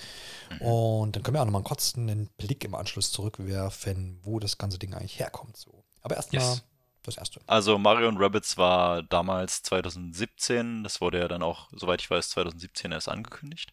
Mhm. 0.50 0.66
Und 0.66 1.16
dann 1.16 1.22
können 1.22 1.36
wir 1.36 1.40
auch 1.40 1.46
nochmal 1.46 1.60
einen 1.60 1.68
kurzen 1.68 2.28
Blick 2.36 2.64
im 2.64 2.74
Anschluss 2.74 3.10
zurückwerfen, 3.10 4.20
wo 4.22 4.38
das 4.38 4.58
ganze 4.58 4.78
Ding 4.78 4.94
eigentlich 4.94 5.18
herkommt. 5.18 5.56
So. 5.56 5.84
Aber 6.00 6.16
erstmal 6.16 6.42
yes. 6.42 6.62
das 7.02 7.16
erste. 7.16 7.40
Also 7.46 7.78
Mario 7.78 8.10
Rabbits 8.10 8.56
war 8.56 9.02
damals 9.02 9.62
2017. 9.64 10.84
Das 10.84 11.00
wurde 11.00 11.18
ja 11.18 11.28
dann 11.28 11.42
auch, 11.42 11.68
soweit 11.72 12.00
ich 12.00 12.10
weiß, 12.10 12.30
2017 12.30 12.92
erst 12.92 13.08
angekündigt 13.08 13.72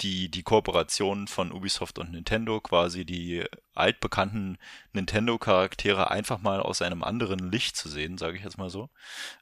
die, 0.00 0.30
die 0.30 0.42
Kooperation 0.42 1.26
von 1.28 1.52
Ubisoft 1.52 1.98
und 1.98 2.12
Nintendo, 2.12 2.60
quasi 2.60 3.04
die 3.04 3.44
altbekannten 3.74 4.58
Nintendo-Charaktere 4.92 6.10
einfach 6.10 6.40
mal 6.40 6.60
aus 6.60 6.82
einem 6.82 7.02
anderen 7.02 7.50
Licht 7.50 7.76
zu 7.76 7.88
sehen, 7.88 8.18
sage 8.18 8.36
ich 8.36 8.44
jetzt 8.44 8.58
mal 8.58 8.70
so. 8.70 8.90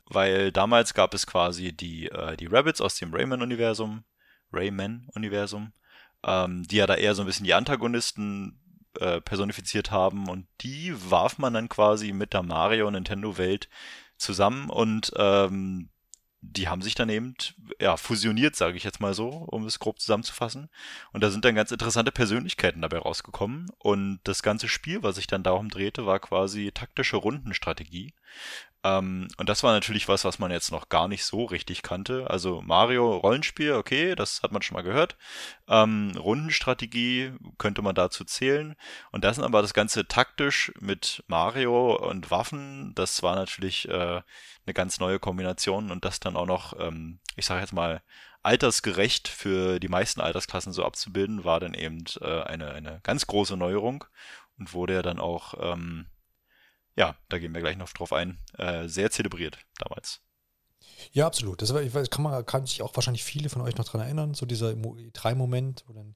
Weil 0.07 0.53
damals 0.53 0.95
gab 0.95 1.15
es 1.15 1.27
quasi 1.27 1.73
die, 1.73 2.07
äh, 2.07 2.37
die 2.37 2.47
Rabbits 2.47 2.81
aus 2.81 2.97
dem 2.97 3.13
Rayman-Universum, 3.13 4.05
Rayman-Universum, 4.53 5.73
ähm, 6.25 6.63
die 6.67 6.77
ja 6.77 6.87
da 6.87 6.95
eher 6.95 7.15
so 7.15 7.23
ein 7.23 7.27
bisschen 7.27 7.45
die 7.45 7.55
Antagonisten 7.55 8.61
äh, 9.01 9.21
personifiziert 9.21 9.91
haben 9.91 10.29
und 10.29 10.47
die 10.63 10.95
warf 11.11 11.39
man 11.39 11.55
dann 11.55 11.69
quasi 11.69 12.13
mit 12.13 12.33
der 12.33 12.43
Mario-Nintendo-Welt 12.43 13.69
zusammen 14.17 14.71
und 14.71 15.13
ähm, 15.17 15.91
die 16.41 16.69
haben 16.69 16.83
sich 16.83 16.95
dann 16.95 17.09
eben 17.09 17.35
ja, 17.81 17.97
fusioniert, 17.97 18.57
sage 18.57 18.77
ich 18.77 18.85
jetzt 18.85 19.01
mal 19.01 19.15
so, 19.15 19.29
um 19.29 19.67
es 19.67 19.79
grob 19.79 20.01
zusammenzufassen. 20.01 20.69
Und 21.13 21.23
da 21.23 21.31
sind 21.31 21.45
dann 21.45 21.55
ganz 21.55 21.71
interessante 21.73 22.13
Persönlichkeiten 22.13 22.83
dabei 22.83 22.99
rausgekommen. 22.99 23.71
Und 23.79 24.21
das 24.25 24.43
ganze 24.43 24.69
Spiel, 24.69 25.03
was 25.03 25.17
sich 25.17 25.27
dann 25.27 25.43
darum 25.43 25.69
drehte, 25.69 26.07
war 26.07 26.21
quasi 26.21 26.71
taktische 26.73 27.17
Rundenstrategie. 27.17 28.15
Ähm, 28.87 29.29
und 29.37 29.49
das 29.49 29.63
war 29.63 29.73
natürlich 29.73 30.09
was, 30.09 30.25
was 30.25 30.39
man 30.39 30.51
jetzt 30.51 30.71
noch 30.71 30.89
gar 30.89 31.09
nicht 31.09 31.25
so 31.25 31.45
richtig 31.45 31.83
kannte. 31.83 32.31
Also 32.31 32.63
Mario 32.63 33.17
Rollenspiel, 33.17 33.73
okay, 33.73 34.15
das 34.15 34.43
hat 34.43 34.53
man 34.53 34.63
schon 34.63 34.77
mal 34.77 34.83
gehört. 34.83 35.17
Ähm, 35.69 36.13
Rundenstrategie 36.17 37.33
könnte 37.59 37.83
man 37.83 37.95
dazu 37.95 38.25
zählen. 38.25 38.77
Und 39.11 39.25
das 39.25 39.37
sind 39.37 39.45
aber 39.45 39.63
das 39.63 39.75
Ganze 39.75 40.07
taktisch 40.07 40.73
mit 40.81 41.25
Mario 41.27 41.97
und 41.97 42.31
Waffen. 42.31 42.93
Das 42.95 43.23
war 43.23 43.35
natürlich 43.35 43.89
äh, 43.89 44.23
eine 44.67 44.75
ganz 44.75 45.01
neue 45.01 45.19
Kombination 45.19 45.91
und 45.91 46.05
das 46.05 46.21
dann 46.21 46.37
auch 46.37 46.47
noch, 46.47 46.79
ähm, 46.79 47.19
ich 47.35 47.47
sage 47.47 47.61
jetzt 47.61 47.73
mal, 47.73 48.03
altersgerecht 48.43 49.27
für 49.27 49.81
die 49.81 49.89
meisten 49.89 50.21
Altersklassen 50.21 50.73
so 50.73 50.85
abzubilden, 50.85 51.45
war 51.45 51.59
dann 51.59 51.75
eben 51.75 52.05
äh, 52.21 52.43
eine, 52.43 52.71
eine 52.71 53.01
ganz 53.03 53.27
große 53.27 53.57
Neuerung 53.57 54.05
und 54.59 54.73
wurde 54.73 54.95
ja 54.95 55.03
dann 55.03 55.19
auch 55.19 55.55
ähm, 55.61 56.07
ja, 56.97 57.17
da 57.29 57.39
gehen 57.39 57.55
wir 57.55 57.61
gleich 57.61 57.77
noch 57.77 57.91
drauf 57.91 58.13
ein, 58.13 58.39
äh, 58.59 58.89
sehr 58.89 59.11
zelebriert 59.11 59.59
damals. 59.79 60.21
Ja, 61.13 61.27
absolut. 61.27 61.63
Das 61.63 61.73
war, 61.75 61.83
kann 62.07 62.23
man 62.23 62.47
kann 62.47 62.67
sich 62.67 62.83
auch 62.83 62.95
wahrscheinlich 62.97 63.25
viele 63.25 63.49
von 63.49 63.63
euch 63.63 63.77
noch 63.77 63.85
dran 63.85 64.01
erinnern, 64.01 64.35
so 64.35 64.47
dieser 64.47 64.71
E3-Moment, 64.71 65.85
wo 65.87 65.93
dann 65.93 66.15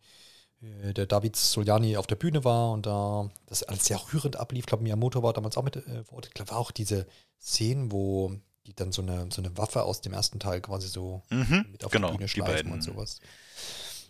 äh, 0.63 0.95
der 0.95 1.07
David 1.07 1.37
Soljani 1.37 1.97
auf 1.97 2.07
der 2.07 2.17
Bühne 2.17 2.45
war 2.45 2.73
und 2.73 2.87
da 2.87 3.31
das 3.47 3.63
alles 3.63 3.85
sehr 3.85 4.01
rührend 4.13 4.37
ablief. 4.37 4.61
Ich 4.61 4.67
glaube, 4.67 4.83
Miyamoto 4.83 5.23
war 5.23 5.33
damals 5.33 5.57
auch 5.57 5.65
mit 5.65 5.77
äh, 5.77 6.05
vor 6.05 6.17
Ort. 6.17 6.27
Ich 6.29 6.35
glaube, 6.35 6.51
war 6.51 6.59
auch 6.59 6.71
diese 6.71 7.07
Szenen, 7.41 7.93
wo 7.93 8.33
die 8.67 8.75
dann 8.75 8.93
so 8.93 9.03
eine, 9.03 9.29
so 9.31 9.43
eine 9.43 9.57
Waffe 9.57 9.83
aus 9.83 10.01
dem 10.01 10.13
ersten 10.13 10.39
Teil 10.39 10.61
quasi 10.61 10.89
so 10.89 11.23
mhm, 11.31 11.67
mit 11.73 11.85
auf 11.85 11.93
genau, 11.93 12.11
die 12.11 12.19
Bühne 12.19 12.29
schleifen 12.29 12.73
und 12.73 12.83
sowas. 12.83 13.21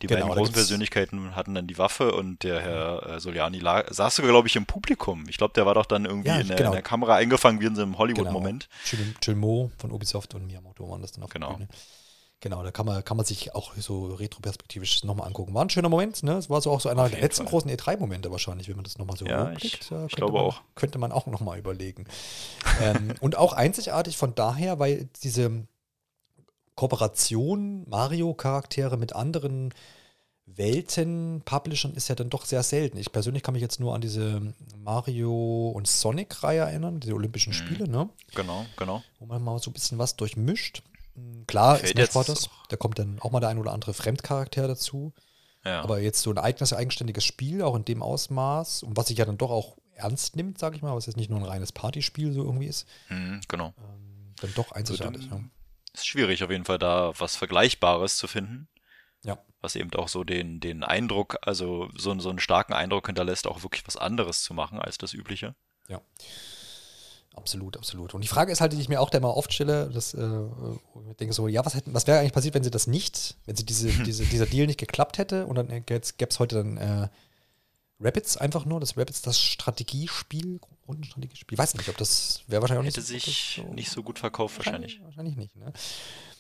Die 0.03 0.07
genau, 0.07 0.21
beiden 0.21 0.37
großen 0.37 0.55
Persönlichkeiten 0.55 1.37
hatten 1.37 1.55
dann 1.55 1.67
die 1.67 1.77
Waffe 1.77 2.15
und 2.15 2.43
der 2.43 2.61
Herr 2.61 3.07
äh, 3.07 3.21
Soliani 3.21 3.59
lag, 3.59 3.93
saß 3.93 4.17
sogar, 4.17 4.31
glaube 4.31 4.49
ich, 4.49 4.57
im 4.57 4.65
Publikum. 4.65 5.25
Ich 5.29 5.37
glaube, 5.37 5.53
der 5.55 5.67
war 5.67 5.75
doch 5.75 5.87
dann 5.87 6.07
irgendwie 6.07 6.29
ja, 6.29 6.39
in, 6.39 6.49
der, 6.49 6.57
genau. 6.57 6.71
in, 6.71 6.75
der, 6.75 6.83
Kamera 6.83 7.17
eingefangen 7.17 7.61
wie 7.61 7.67
in 7.67 7.77
so 7.77 7.83
einem 7.83 7.99
Hollywood-Moment. 7.99 8.69
Genau. 8.91 9.03
Chilmo 9.21 9.71
von 9.77 9.93
Ubisoft 9.93 10.35
und 10.35 10.47
Miyamoto 10.47 10.89
waren 10.89 11.03
das 11.03 11.13
dann 11.13 11.25
auf 11.25 11.31
genau. 11.31 11.51
der 11.51 11.57
Bühne. 11.57 11.69
Genau, 12.43 12.63
da 12.63 12.71
kann 12.71 12.87
man, 12.87 13.05
kann 13.05 13.19
man 13.19 13.27
sich 13.27 13.55
auch 13.55 13.75
so 13.77 14.07
retroperspektivisch 14.15 15.05
nochmal 15.05 15.27
angucken. 15.27 15.53
War 15.53 15.63
ein 15.63 15.69
schöner 15.69 15.91
Moment, 15.91 16.23
ne? 16.23 16.39
Es 16.39 16.49
war 16.49 16.63
so 16.63 16.71
auch 16.71 16.81
so 16.81 16.89
einer 16.89 17.07
der 17.11 17.21
letzten 17.21 17.43
Fall. 17.43 17.51
großen 17.51 17.71
E3-Momente 17.71 18.31
wahrscheinlich, 18.31 18.67
wenn 18.69 18.77
man 18.77 18.85
das 18.85 18.97
nochmal 18.97 19.19
so 19.19 19.27
ja, 19.27 19.53
Ich, 19.59 19.75
ich 19.75 20.17
glaube 20.17 20.33
man, 20.33 20.43
auch. 20.43 20.63
Könnte 20.75 20.99
man 20.99 21.13
auch 21.13 21.27
nochmal 21.27 21.59
überlegen. 21.59 22.07
ähm, 22.81 23.13
und 23.21 23.37
auch 23.37 23.53
einzigartig 23.53 24.17
von 24.17 24.35
daher, 24.35 24.79
weil 24.79 25.11
diese 25.23 25.67
Kooperation 26.81 27.87
Mario-Charaktere 27.91 28.97
mit 28.97 29.15
anderen 29.15 29.75
Welten, 30.47 31.43
Publishern 31.45 31.93
ist 31.93 32.09
ja 32.09 32.15
dann 32.15 32.31
doch 32.31 32.47
sehr 32.47 32.63
selten. 32.63 32.97
Ich 32.97 33.13
persönlich 33.13 33.43
kann 33.43 33.53
mich 33.53 33.61
jetzt 33.61 33.81
nur 33.81 33.95
an 33.95 34.01
diese 34.01 34.55
Mario- 34.79 35.73
und 35.75 35.87
Sonic-Reihe 35.87 36.61
erinnern, 36.61 36.99
diese 36.99 37.13
Olympischen 37.13 37.51
mhm. 37.51 37.55
Spiele, 37.55 37.87
ne? 37.87 38.09
Genau, 38.35 38.65
genau. 38.79 39.03
Wo 39.19 39.27
man 39.27 39.43
mal 39.43 39.59
so 39.59 39.69
ein 39.69 39.75
bisschen 39.75 39.99
was 39.99 40.17
durchmischt. 40.17 40.83
Hm, 41.17 41.47
klar, 41.47 41.77
Fällt 41.77 41.93
Smash 41.93 42.13
Brothers, 42.13 42.49
da 42.71 42.77
kommt 42.77 42.99
dann 42.99 43.19
auch 43.21 43.31
mal 43.31 43.41
der 43.41 43.51
ein 43.51 43.59
oder 43.59 43.75
andere 43.75 43.93
Fremdcharakter 43.93 44.67
dazu. 44.67 45.13
Ja. 45.67 45.83
Aber 45.83 46.01
jetzt 46.01 46.23
so 46.23 46.31
ein 46.31 46.39
eigenes, 46.39 46.73
eigenständiges 46.73 47.27
Spiel, 47.27 47.61
auch 47.61 47.77
in 47.77 47.85
dem 47.85 48.03
Ausmaß, 48.03 48.85
und 48.85 48.97
was 48.97 49.09
sich 49.09 49.19
ja 49.19 49.27
dann 49.27 49.37
doch 49.37 49.51
auch 49.51 49.77
ernst 49.97 50.35
nimmt, 50.35 50.59
sage 50.59 50.77
ich 50.77 50.83
mal, 50.83 50.97
was 50.97 51.05
jetzt 51.05 51.17
nicht 51.17 51.29
nur 51.29 51.41
ein 51.41 51.45
reines 51.45 51.73
Partyspiel 51.73 52.33
so 52.33 52.43
irgendwie 52.43 52.69
ist. 52.69 52.87
Mhm, 53.11 53.43
genau. 53.49 53.75
Ähm, 53.77 54.33
dann 54.41 54.55
doch 54.55 54.73
einzigartig. 54.73 55.25
Also, 55.25 55.37
ja. 55.37 55.51
Ist 55.93 56.07
schwierig 56.07 56.45
auf 56.45 56.51
jeden 56.51 56.65
Fall 56.65 56.79
da 56.79 57.13
was 57.19 57.37
Vergleichbares 57.37 58.17
zu 58.17 58.27
finden. 58.27 58.69
Ja. 59.23 59.39
Was 59.61 59.77
eben 59.77 59.93
auch 59.95 60.09
so 60.09 60.25
den, 60.25 60.61
den 60.61 60.83
Eindruck, 60.85 61.39
also 61.43 61.91
so, 61.97 62.19
so 62.19 62.31
einen 62.31 62.39
starken 62.39 62.73
Eindruck 62.73 63.07
hinterlässt, 63.07 63.47
auch 63.47 63.63
wirklich 63.63 63.87
was 63.87 63.97
anderes 63.97 64.43
zu 64.43 64.55
machen 64.55 64.79
als 64.79 64.99
das 64.99 65.13
Übliche. 65.13 65.55
Ja. 65.89 66.01
Absolut, 67.37 67.77
absolut. 67.77 68.13
Und 68.13 68.23
die 68.23 68.29
Frage 68.29 68.51
ist 68.51 68.61
halt, 68.61 68.73
die 68.73 68.81
ich 68.81 68.89
mir 68.89 69.01
auch 69.01 69.11
da 69.11 69.19
immer 69.19 69.37
oft 69.37 69.53
stelle, 69.53 69.89
dass 69.91 70.15
äh, 70.15 70.41
ich 71.11 71.17
denke 71.17 71.33
so, 71.33 71.47
ja, 71.47 71.65
was, 71.65 71.75
hätten, 71.75 71.95
was 71.95 72.07
wäre 72.07 72.19
eigentlich 72.19 72.33
passiert, 72.33 72.55
wenn 72.55 72.65
sie 72.65 72.71
das 72.71 72.87
nicht, 72.87 73.37
wenn 73.47 73.57
sie 73.57 73.65
diese, 73.65 73.89
diese, 74.05 74.25
dieser 74.25 74.47
Deal 74.47 74.67
nicht 74.67 74.81
geklappt 74.81 75.19
hätte 75.19 75.47
und 75.47 75.55
dann 75.57 75.69
gäbe 75.87 76.01
es 76.01 76.39
heute 76.39 76.57
dann 76.57 76.77
äh, 76.77 77.09
Rapids 78.01 78.37
einfach 78.37 78.65
nur, 78.65 78.81
das 78.81 78.97
Rapids 78.97 79.23
das 79.23 79.41
Strategiespiel, 79.41 80.61
Rundenstrategiespiel. 80.89 81.55
Ich 81.55 81.59
weiß 81.59 81.75
nicht, 81.75 81.89
ob 81.89 81.97
das 81.99 82.43
wäre 82.47 82.63
wahrscheinlich 82.63 82.81
auch 82.81 82.85
nicht 82.85 82.97
Hätte 82.97 83.07
so, 83.07 83.13
sich 83.13 83.61
so, 83.63 83.73
nicht 83.75 83.91
so 83.91 84.03
gut 84.03 84.19
verkauft, 84.19 84.59
wahrscheinlich. 84.59 85.01
Wahrscheinlich, 85.03 85.37
nicht, 85.37 85.57
ne? 85.57 85.73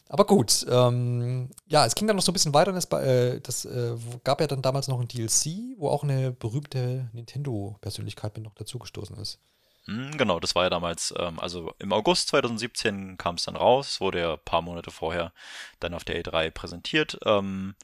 Aber 0.08 0.24
gut, 0.26 0.66
ähm, 0.68 1.50
ja, 1.68 1.86
es 1.86 1.94
ging 1.94 2.08
dann 2.08 2.16
noch 2.16 2.22
so 2.24 2.32
ein 2.32 2.32
bisschen 2.32 2.52
weiter. 2.52 2.72
Das, 2.72 2.86
äh, 2.86 3.40
das 3.40 3.64
äh, 3.64 3.96
gab 4.24 4.40
ja 4.40 4.48
dann 4.48 4.60
damals 4.60 4.88
noch 4.88 4.98
ein 4.98 5.06
DLC, 5.06 5.76
wo 5.78 5.88
auch 5.88 6.02
eine 6.02 6.32
berühmte 6.32 7.08
Nintendo-Persönlichkeit 7.12 8.34
mit 8.36 8.44
noch 8.44 8.54
dazugestoßen 8.54 9.16
ist. 9.18 9.38
Hm, 9.84 10.16
genau, 10.18 10.40
das 10.40 10.56
war 10.56 10.64
ja 10.64 10.70
damals, 10.70 11.14
ähm, 11.16 11.38
also 11.38 11.72
im 11.78 11.92
August 11.92 12.28
2017 12.28 13.18
kam 13.18 13.36
es 13.36 13.44
dann 13.44 13.54
raus, 13.54 14.00
wurde 14.00 14.18
ja 14.18 14.32
ein 14.32 14.44
paar 14.44 14.62
Monate 14.62 14.90
vorher 14.90 15.32
dann 15.78 15.94
auf 15.94 16.02
der 16.02 16.20
E3 16.20 16.50
präsentiert. 16.50 17.18
Ähm, 17.24 17.76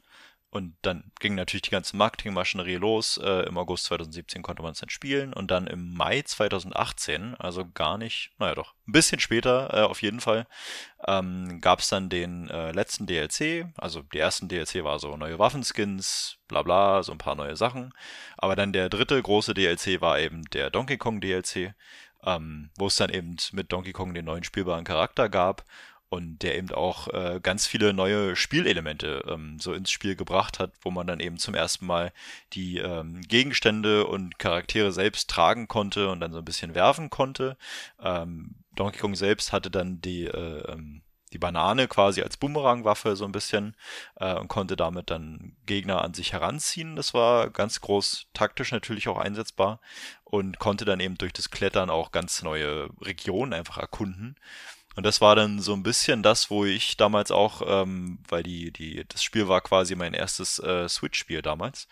und 0.57 0.75
dann 0.81 1.11
ging 1.19 1.35
natürlich 1.35 1.61
die 1.61 1.69
ganze 1.69 1.95
Marketingmaschinerie 1.95 2.75
los. 2.75 3.17
Äh, 3.17 3.47
Im 3.47 3.57
August 3.57 3.85
2017 3.85 4.41
konnte 4.41 4.63
man 4.63 4.73
es 4.73 4.79
dann 4.79 4.89
spielen 4.89 5.33
und 5.33 5.49
dann 5.49 5.67
im 5.67 5.93
Mai 5.93 6.21
2018, 6.21 7.35
also 7.35 7.65
gar 7.73 7.97
nicht, 7.97 8.31
naja 8.39 8.55
doch, 8.55 8.73
ein 8.87 8.91
bisschen 8.91 9.19
später 9.19 9.73
äh, 9.73 9.81
auf 9.83 10.01
jeden 10.01 10.19
Fall, 10.19 10.47
ähm, 11.07 11.61
gab 11.61 11.79
es 11.79 11.89
dann 11.89 12.09
den 12.09 12.49
äh, 12.49 12.71
letzten 12.71 13.05
DLC. 13.05 13.67
Also 13.77 14.01
die 14.01 14.19
ersten 14.19 14.49
DLC 14.49 14.83
war 14.83 14.99
so 14.99 15.15
neue 15.15 15.39
Waffenskins, 15.39 16.37
bla 16.47 16.63
bla, 16.63 17.03
so 17.03 17.11
ein 17.11 17.17
paar 17.17 17.35
neue 17.35 17.55
Sachen. 17.55 17.93
Aber 18.37 18.55
dann 18.55 18.73
der 18.73 18.89
dritte 18.89 19.21
große 19.21 19.53
DLC 19.53 20.01
war 20.01 20.19
eben 20.19 20.43
der 20.51 20.69
Donkey 20.69 20.97
Kong 20.97 21.21
DLC, 21.21 21.75
ähm, 22.23 22.71
wo 22.77 22.87
es 22.87 22.95
dann 22.95 23.11
eben 23.11 23.37
mit 23.51 23.71
Donkey 23.71 23.93
Kong 23.93 24.13
den 24.13 24.25
neuen 24.25 24.43
spielbaren 24.43 24.83
Charakter 24.83 25.29
gab 25.29 25.63
und 26.09 26.39
der 26.39 26.57
eben 26.57 26.71
auch 26.71 27.07
äh, 27.09 27.39
ganz 27.41 27.67
viele 27.67 27.93
neue 27.93 28.35
Spielelemente 28.35 29.23
ähm, 29.27 29.59
so 29.59 29.73
ins 29.73 29.91
Spiel 29.91 30.15
gebracht 30.15 30.59
hat, 30.59 30.71
wo 30.81 30.91
man 30.91 31.07
dann 31.07 31.19
eben 31.19 31.37
zum 31.37 31.53
ersten 31.53 31.85
Mal 31.85 32.13
die 32.53 32.77
ähm, 32.77 33.21
Gegenstände 33.21 34.07
und 34.07 34.39
Charaktere 34.39 34.91
selbst 34.91 35.29
tragen 35.29 35.67
konnte 35.67 36.09
und 36.09 36.19
dann 36.21 36.31
so 36.31 36.39
ein 36.39 36.45
bisschen 36.45 36.75
werfen 36.75 37.09
konnte. 37.09 37.57
Ähm, 38.01 38.55
Donkey 38.75 38.99
Kong 38.99 39.15
selbst 39.15 39.51
hatte 39.51 39.69
dann 39.71 40.01
die 40.01 40.25
äh, 40.25 40.71
ähm, 40.71 41.01
die 41.33 41.39
Banane 41.39 41.87
quasi 41.87 42.21
als 42.21 42.37
Bumerangwaffe 42.37 43.15
so 43.15 43.25
ein 43.25 43.31
bisschen 43.31 43.75
äh, 44.15 44.33
und 44.35 44.47
konnte 44.47 44.75
damit 44.75 45.09
dann 45.09 45.55
Gegner 45.65 46.01
an 46.01 46.13
sich 46.13 46.33
heranziehen. 46.33 46.95
Das 46.95 47.13
war 47.13 47.49
ganz 47.49 47.81
groß 47.81 48.27
taktisch 48.33 48.71
natürlich 48.71 49.07
auch 49.07 49.17
einsetzbar 49.17 49.81
und 50.23 50.59
konnte 50.59 50.85
dann 50.85 50.99
eben 50.99 51.17
durch 51.17 51.33
das 51.33 51.49
Klettern 51.49 51.89
auch 51.89 52.11
ganz 52.11 52.43
neue 52.43 52.89
Regionen 53.01 53.53
einfach 53.53 53.77
erkunden. 53.77 54.35
Und 54.97 55.05
das 55.05 55.21
war 55.21 55.35
dann 55.35 55.59
so 55.59 55.73
ein 55.73 55.83
bisschen 55.83 56.23
das, 56.23 56.49
wo 56.49 56.65
ich 56.65 56.97
damals 56.97 57.29
auch, 57.29 57.61
ähm, 57.67 58.17
weil 58.29 58.41
die, 58.41 58.71
die, 58.71 59.05
das 59.07 59.21
Spiel 59.23 59.47
war 59.47 59.61
quasi 59.61 59.93
mein 59.95 60.15
erstes 60.15 60.57
äh, 60.57 60.89
Switch-Spiel 60.89 61.43
damals, 61.43 61.87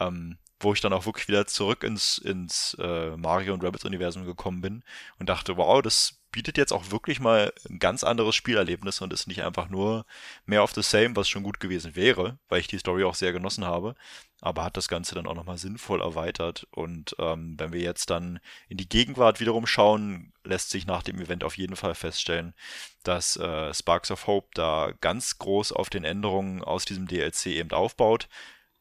ähm, 0.00 0.38
wo 0.58 0.72
ich 0.72 0.80
dann 0.80 0.92
auch 0.92 1.06
wirklich 1.06 1.28
wieder 1.28 1.46
zurück 1.46 1.84
ins, 1.84 2.18
ins 2.18 2.76
äh, 2.80 3.16
Mario 3.16 3.54
und 3.54 3.62
Rabbits 3.62 3.84
Universum 3.84 4.24
gekommen 4.24 4.60
bin 4.60 4.82
und 5.20 5.28
dachte, 5.28 5.56
wow, 5.56 5.80
das 5.80 6.18
bietet 6.32 6.58
jetzt 6.58 6.72
auch 6.72 6.90
wirklich 6.90 7.20
mal 7.20 7.52
ein 7.70 7.78
ganz 7.78 8.02
anderes 8.02 8.34
Spielerlebnis 8.34 9.00
und 9.00 9.12
ist 9.12 9.28
nicht 9.28 9.44
einfach 9.44 9.68
nur 9.68 10.04
mehr 10.44 10.64
of 10.64 10.74
the 10.74 10.82
same, 10.82 11.14
was 11.14 11.28
schon 11.28 11.44
gut 11.44 11.60
gewesen 11.60 11.94
wäre, 11.94 12.40
weil 12.48 12.58
ich 12.58 12.66
die 12.66 12.78
Story 12.78 13.04
auch 13.04 13.14
sehr 13.14 13.32
genossen 13.32 13.66
habe, 13.66 13.94
aber 14.40 14.64
hat 14.64 14.76
das 14.76 14.88
Ganze 14.88 15.14
dann 15.14 15.26
auch 15.26 15.34
nochmal 15.34 15.58
sinnvoll 15.58 16.00
erweitert. 16.00 16.66
Und 16.70 17.16
ähm, 17.18 17.54
wenn 17.58 17.72
wir 17.72 17.80
jetzt 17.80 18.10
dann 18.10 18.38
in 18.68 18.76
die 18.76 18.88
Gegenwart 18.88 19.40
wiederum 19.40 19.66
schauen, 19.66 20.32
lässt 20.44 20.70
sich 20.70 20.86
nach 20.86 21.02
dem 21.02 21.20
Event 21.20 21.44
auf 21.44 21.58
jeden 21.58 21.76
Fall 21.76 21.94
feststellen, 21.94 22.54
dass 23.02 23.36
äh, 23.36 23.74
Sparks 23.74 24.10
of 24.10 24.26
Hope 24.26 24.48
da 24.54 24.92
ganz 25.00 25.38
groß 25.38 25.72
auf 25.72 25.90
den 25.90 26.04
Änderungen 26.04 26.62
aus 26.62 26.84
diesem 26.84 27.06
DLC 27.06 27.46
eben 27.46 27.72
aufbaut 27.72 28.28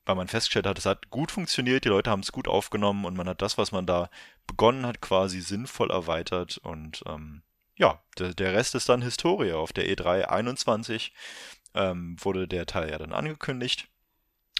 weil 0.07 0.15
man 0.15 0.29
festgestellt 0.29 0.65
hat, 0.65 0.77
es 0.77 0.85
hat 0.85 1.09
gut 1.09 1.31
funktioniert, 1.31 1.83
die 1.83 1.89
Leute 1.89 2.09
haben 2.09 2.21
es 2.21 2.31
gut 2.31 2.47
aufgenommen 2.47 3.03
und 3.03 3.17
man 3.17 3.27
hat 3.27 3.41
das, 3.41 3.57
was 3.57 3.73
man 3.73 3.85
da 3.85 4.09
begonnen 4.47 4.85
hat, 4.85 5.01
quasi 5.01 5.41
sinnvoll 5.41 5.91
erweitert 5.91 6.57
und 6.59 7.03
ähm, 7.05 7.41
ja, 7.77 8.01
der, 8.17 8.33
der 8.33 8.53
Rest 8.53 8.73
ist 8.75 8.89
dann 8.89 9.01
Historie. 9.01 9.53
Auf 9.53 9.71
der 9.71 9.85
E3 9.85 10.23
21 10.23 11.13
ähm, 11.75 12.15
wurde 12.19 12.47
der 12.47 12.65
Teil 12.65 12.89
ja 12.89 12.97
dann 12.97 13.13
angekündigt. 13.13 13.87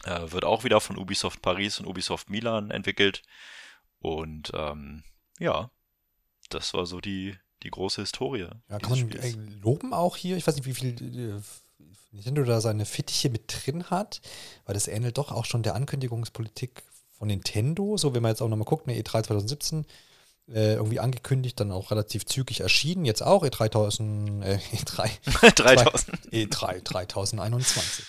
Äh, 0.03 0.31
wird 0.31 0.45
auch 0.45 0.63
wieder 0.63 0.79
von 0.79 0.97
Ubisoft 0.97 1.41
Paris 1.41 1.79
und 1.79 1.87
Ubisoft 1.87 2.29
Milan 2.29 2.71
entwickelt. 2.71 3.23
Und 3.99 4.51
ähm, 4.53 5.03
ja, 5.39 5.71
das 6.49 6.73
war 6.73 6.85
so 6.85 7.01
die, 7.01 7.35
die 7.63 7.69
große 7.69 8.01
Historie. 8.01 8.47
Ja, 8.69 8.79
kann 8.79 8.91
man 8.91 9.11
Spiels. 9.11 9.37
loben 9.61 9.93
auch 9.93 10.15
hier? 10.15 10.37
Ich 10.37 10.47
weiß 10.47 10.55
nicht, 10.55 10.65
wie 10.65 10.73
viel 10.73 10.95
äh, 11.01 11.41
Nintendo 12.11 12.43
da 12.43 12.61
seine 12.61 12.85
Fittiche 12.85 13.29
mit 13.29 13.43
drin 13.47 13.89
hat, 13.89 14.21
weil 14.65 14.73
das 14.73 14.87
ähnelt 14.87 15.17
doch 15.17 15.31
auch 15.31 15.45
schon 15.45 15.63
der 15.63 15.75
Ankündigungspolitik 15.75 16.83
von 17.17 17.27
Nintendo. 17.27 17.97
So, 17.97 18.13
wenn 18.13 18.21
man 18.21 18.31
jetzt 18.31 18.41
auch 18.41 18.49
nochmal 18.49 18.65
guckt, 18.65 18.87
eine 18.87 18.99
E3 18.99 19.23
2017 19.23 19.85
äh, 20.53 20.73
irgendwie 20.75 20.99
angekündigt, 20.99 21.59
dann 21.59 21.71
auch 21.71 21.91
relativ 21.91 22.25
zügig 22.25 22.61
erschienen. 22.61 23.05
Jetzt 23.05 23.21
auch 23.21 23.43
E3000, 23.43 24.43
äh, 24.43 24.59
E3. 24.73 25.09
3000. 25.55 26.31
E3 26.31 26.81
3021. 26.81 28.05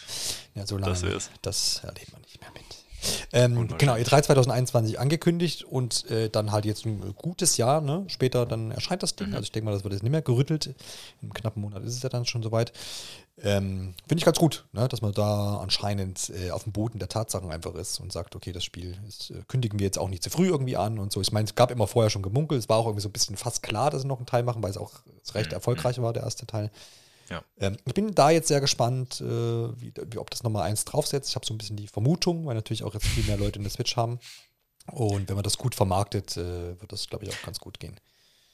Ja, 0.54 0.66
so 0.66 0.76
lange. 0.76 0.92
Das, 0.92 1.30
das 1.42 1.80
erlebt 1.85 2.12
man 2.12 2.23
nicht 2.23 2.40
mehr 2.40 2.50
mit. 2.52 2.62
Ähm, 3.33 3.68
genau, 3.78 3.95
E3 3.95 4.23
2021 4.23 4.99
angekündigt 4.99 5.64
und 5.64 6.11
äh, 6.11 6.28
dann 6.30 6.50
halt 6.52 6.64
jetzt 6.64 6.85
ein 6.85 7.14
gutes 7.16 7.57
Jahr, 7.57 7.80
ne? 7.80 8.04
Später 8.09 8.45
dann 8.47 8.71
erscheint 8.71 9.02
das 9.02 9.14
Ding. 9.14 9.28
Mhm. 9.28 9.35
Also 9.35 9.45
ich 9.45 9.52
denke 9.52 9.66
mal, 9.66 9.73
das 9.73 9.85
wird 9.85 9.95
jetzt 9.95 10.02
nicht 10.02 10.12
mehr 10.12 10.23
gerüttelt. 10.23 10.75
Im 11.23 11.33
knappen 11.33 11.62
Monat 11.62 11.85
ist 11.85 11.95
es 11.95 12.02
ja 12.02 12.09
dann 12.09 12.26
schon 12.26 12.42
soweit. 12.42 12.73
Ähm, 13.42 13.95
Finde 14.09 14.21
ich 14.21 14.25
ganz 14.25 14.38
gut, 14.38 14.66
ne? 14.73 14.88
dass 14.88 15.00
man 15.00 15.12
da 15.12 15.59
anscheinend 15.59 16.30
äh, 16.30 16.50
auf 16.50 16.64
dem 16.64 16.73
Boden 16.73 16.99
der 16.99 17.09
Tatsachen 17.09 17.50
einfach 17.50 17.75
ist 17.75 18.00
und 18.00 18.12
sagt, 18.12 18.35
okay, 18.35 18.52
das 18.52 18.64
Spiel 18.64 18.99
ist, 19.07 19.30
äh, 19.30 19.42
kündigen 19.47 19.78
wir 19.78 19.87
jetzt 19.87 19.99
auch 19.99 20.09
nicht 20.09 20.23
zu 20.23 20.30
früh 20.30 20.49
irgendwie 20.49 20.76
an 20.76 20.99
und 20.99 21.12
so. 21.12 21.21
Ich 21.21 21.30
meine, 21.30 21.45
es 21.45 21.54
gab 21.54 21.71
immer 21.71 21.87
vorher 21.87 22.11
schon 22.11 22.23
gemunkelt, 22.23 22.61
es 22.61 22.68
war 22.68 22.78
auch 22.78 22.87
irgendwie 22.87 23.02
so 23.02 23.09
ein 23.09 23.12
bisschen 23.12 23.37
fast 23.37 23.62
klar, 23.62 23.90
dass 23.90 24.02
sie 24.02 24.09
noch 24.09 24.16
einen 24.16 24.26
Teil 24.26 24.42
machen, 24.42 24.62
weil 24.62 24.71
es 24.71 24.76
auch 24.76 24.92
recht 25.35 25.50
mhm. 25.50 25.54
erfolgreich 25.54 26.00
war, 26.02 26.12
der 26.12 26.25
erste 26.25 26.47
Teil. 26.47 26.71
Ja. 27.30 27.42
Ähm, 27.61 27.76
ich 27.85 27.95
bin 27.95 28.14
da 28.14 28.30
jetzt 28.30 28.49
sehr 28.49 28.61
gespannt, 28.61 29.21
äh, 29.21 29.25
wie, 29.25 29.92
wie, 29.95 30.18
ob 30.18 30.30
das 30.30 30.42
nochmal 30.42 30.62
eins 30.62 30.85
draufsetzt. 30.85 31.28
Ich 31.30 31.35
habe 31.37 31.47
so 31.47 31.54
ein 31.54 31.59
bisschen 31.59 31.76
die 31.76 31.88
Vermutung, 31.88 32.47
weil 32.47 32.54
natürlich 32.54 32.85
auch 32.85 32.95
jetzt 32.95 33.07
viel 33.07 33.25
mehr 33.25 33.37
Leute 33.37 33.59
in 33.59 33.64
der 33.64 33.71
Switch 33.71 33.97
haben. 33.97 34.18
Und 34.90 35.28
wenn 35.28 35.37
man 35.37 35.45
das 35.45 35.59
gut 35.59 35.75
vermarktet, 35.75 36.37
äh, 36.37 36.80
wird 36.80 36.90
das, 36.90 37.09
glaube 37.09 37.25
ich, 37.25 37.30
auch 37.30 37.42
ganz 37.42 37.61
gut 37.61 37.78
gehen. 37.78 37.97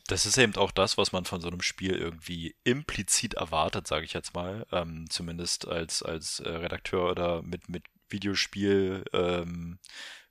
Das 0.07 0.27
ist 0.27 0.37
eben 0.37 0.55
auch 0.57 0.71
das, 0.71 0.99
was 0.99 1.13
man 1.13 1.25
von 1.25 1.41
so 1.41 1.49
einem 1.49 1.63
Spiel 1.63 1.95
irgendwie 1.95 2.57
implizit 2.63 3.35
erwartet, 3.35 3.87
sage 3.87 4.05
ich 4.05 4.13
jetzt 4.13 4.35
mal. 4.35 4.67
Ähm, 4.71 5.09
zumindest 5.09 5.67
als, 5.67 6.03
als 6.03 6.41
äh, 6.41 6.49
Redakteur 6.49 7.11
oder 7.11 7.43
mit, 7.43 7.69
mit 7.71 7.85
Videospiel 8.11 9.05
ähm, 9.15 9.79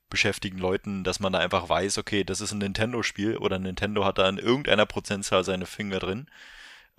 beschäftigen 0.09 0.59
Leuten, 0.59 1.03
dass 1.03 1.19
man 1.19 1.33
da 1.33 1.39
einfach 1.39 1.67
weiß, 1.69 1.97
okay, 1.97 2.23
das 2.23 2.39
ist 2.39 2.51
ein 2.51 2.59
Nintendo-Spiel 2.59 3.37
oder 3.37 3.57
Nintendo 3.57 4.05
hat 4.05 4.19
da 4.19 4.29
in 4.29 4.37
irgendeiner 4.37 4.85
Prozentzahl 4.85 5.43
seine 5.43 5.65
Finger 5.65 5.97
drin. 5.97 6.29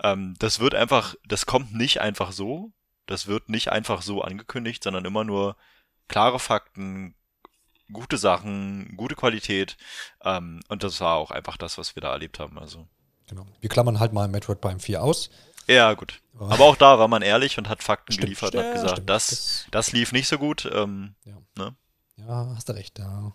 Ähm, 0.03 0.35
das 0.39 0.59
wird 0.59 0.75
einfach, 0.75 1.15
das 1.25 1.45
kommt 1.45 1.73
nicht 1.73 2.01
einfach 2.01 2.33
so. 2.33 2.73
Das 3.05 3.27
wird 3.27 3.49
nicht 3.49 3.71
einfach 3.71 4.01
so 4.01 4.21
angekündigt, 4.21 4.83
sondern 4.83 5.05
immer 5.05 5.23
nur 5.23 5.55
klare 6.07 6.39
Fakten, 6.39 7.15
gute 7.91 8.17
Sachen, 8.17 8.95
gute 8.97 9.15
Qualität. 9.15 9.77
Ähm, 10.23 10.61
und 10.69 10.83
das 10.83 10.99
war 11.01 11.15
auch 11.15 11.31
einfach 11.31 11.57
das, 11.57 11.77
was 11.77 11.95
wir 11.95 12.01
da 12.01 12.11
erlebt 12.11 12.39
haben. 12.39 12.57
Also. 12.59 12.87
Genau. 13.27 13.45
Wir 13.59 13.69
klammern 13.69 13.99
halt 13.99 14.13
mal 14.13 14.27
Metroid 14.27 14.61
Prime 14.61 14.79
4 14.79 15.01
aus. 15.03 15.29
Ja, 15.67 15.93
gut. 15.93 16.21
Aber 16.37 16.65
auch 16.65 16.75
da 16.75 16.99
war 16.99 17.07
man 17.07 17.23
ehrlich 17.23 17.57
und 17.57 17.69
hat 17.69 17.81
Fakten 17.81 18.11
Stimmt, 18.13 18.25
geliefert 18.25 18.53
und 18.53 18.61
ja, 18.61 18.67
hat 18.67 18.73
gesagt, 18.73 18.91
stimmt. 18.91 19.09
das, 19.09 19.27
Das- 19.29 19.67
das 19.71 19.91
lief 19.93 20.11
nicht 20.11 20.27
so 20.27 20.37
gut. 20.37 20.69
Ähm, 20.71 21.15
Ja. 21.25 21.37
ne? 21.57 21.75
Ja, 22.17 22.53
hast 22.55 22.69
du 22.69 22.73
recht, 22.73 22.99
da 22.99 23.33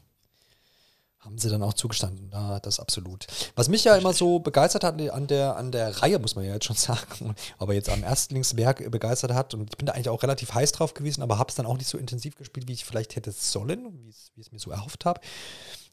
haben 1.21 1.37
sie 1.37 1.51
dann 1.51 1.63
auch 1.63 1.75
zugestanden, 1.75 2.31
da, 2.31 2.61
das 2.61 2.81
absolut. 2.81 3.27
Was 3.55 3.69
mich 3.69 3.85
ja 3.85 3.95
immer 3.95 4.13
so 4.13 4.39
begeistert 4.39 4.85
hat 4.85 4.99
an 5.11 5.27
der, 5.27 5.57
an 5.57 5.71
der 5.71 6.03
Reihe, 6.03 6.19
muss 6.19 6.35
man 6.35 6.45
ja 6.45 6.55
jetzt 6.55 6.65
schon 6.65 6.77
sagen, 6.77 7.35
aber 7.59 7.75
jetzt 7.75 7.91
am 7.91 8.03
Erstlingswerk 8.03 8.91
begeistert 8.91 9.35
hat 9.35 9.53
und 9.55 9.71
ich 9.71 9.77
bin 9.77 9.87
da 9.87 9.93
eigentlich 9.93 10.09
auch 10.09 10.23
relativ 10.23 10.55
heiß 10.55 10.73
drauf 10.73 10.95
gewesen, 10.95 11.23
aber 11.23 11.39
habe 11.39 11.51
es 11.51 11.57
dann 11.57 11.67
auch 11.67 11.77
nicht 11.77 11.89
so 11.89 11.99
intensiv 11.99 12.37
gespielt, 12.37 12.69
wie 12.69 12.73
ich 12.73 12.85
vielleicht 12.85 13.17
hätte 13.17 13.33
sollen, 13.33 13.93
wie 13.93 14.11
wie 14.35 14.41
es 14.41 14.53
mir 14.53 14.59
so 14.59 14.71
erhofft 14.71 15.05
habe. 15.05 15.21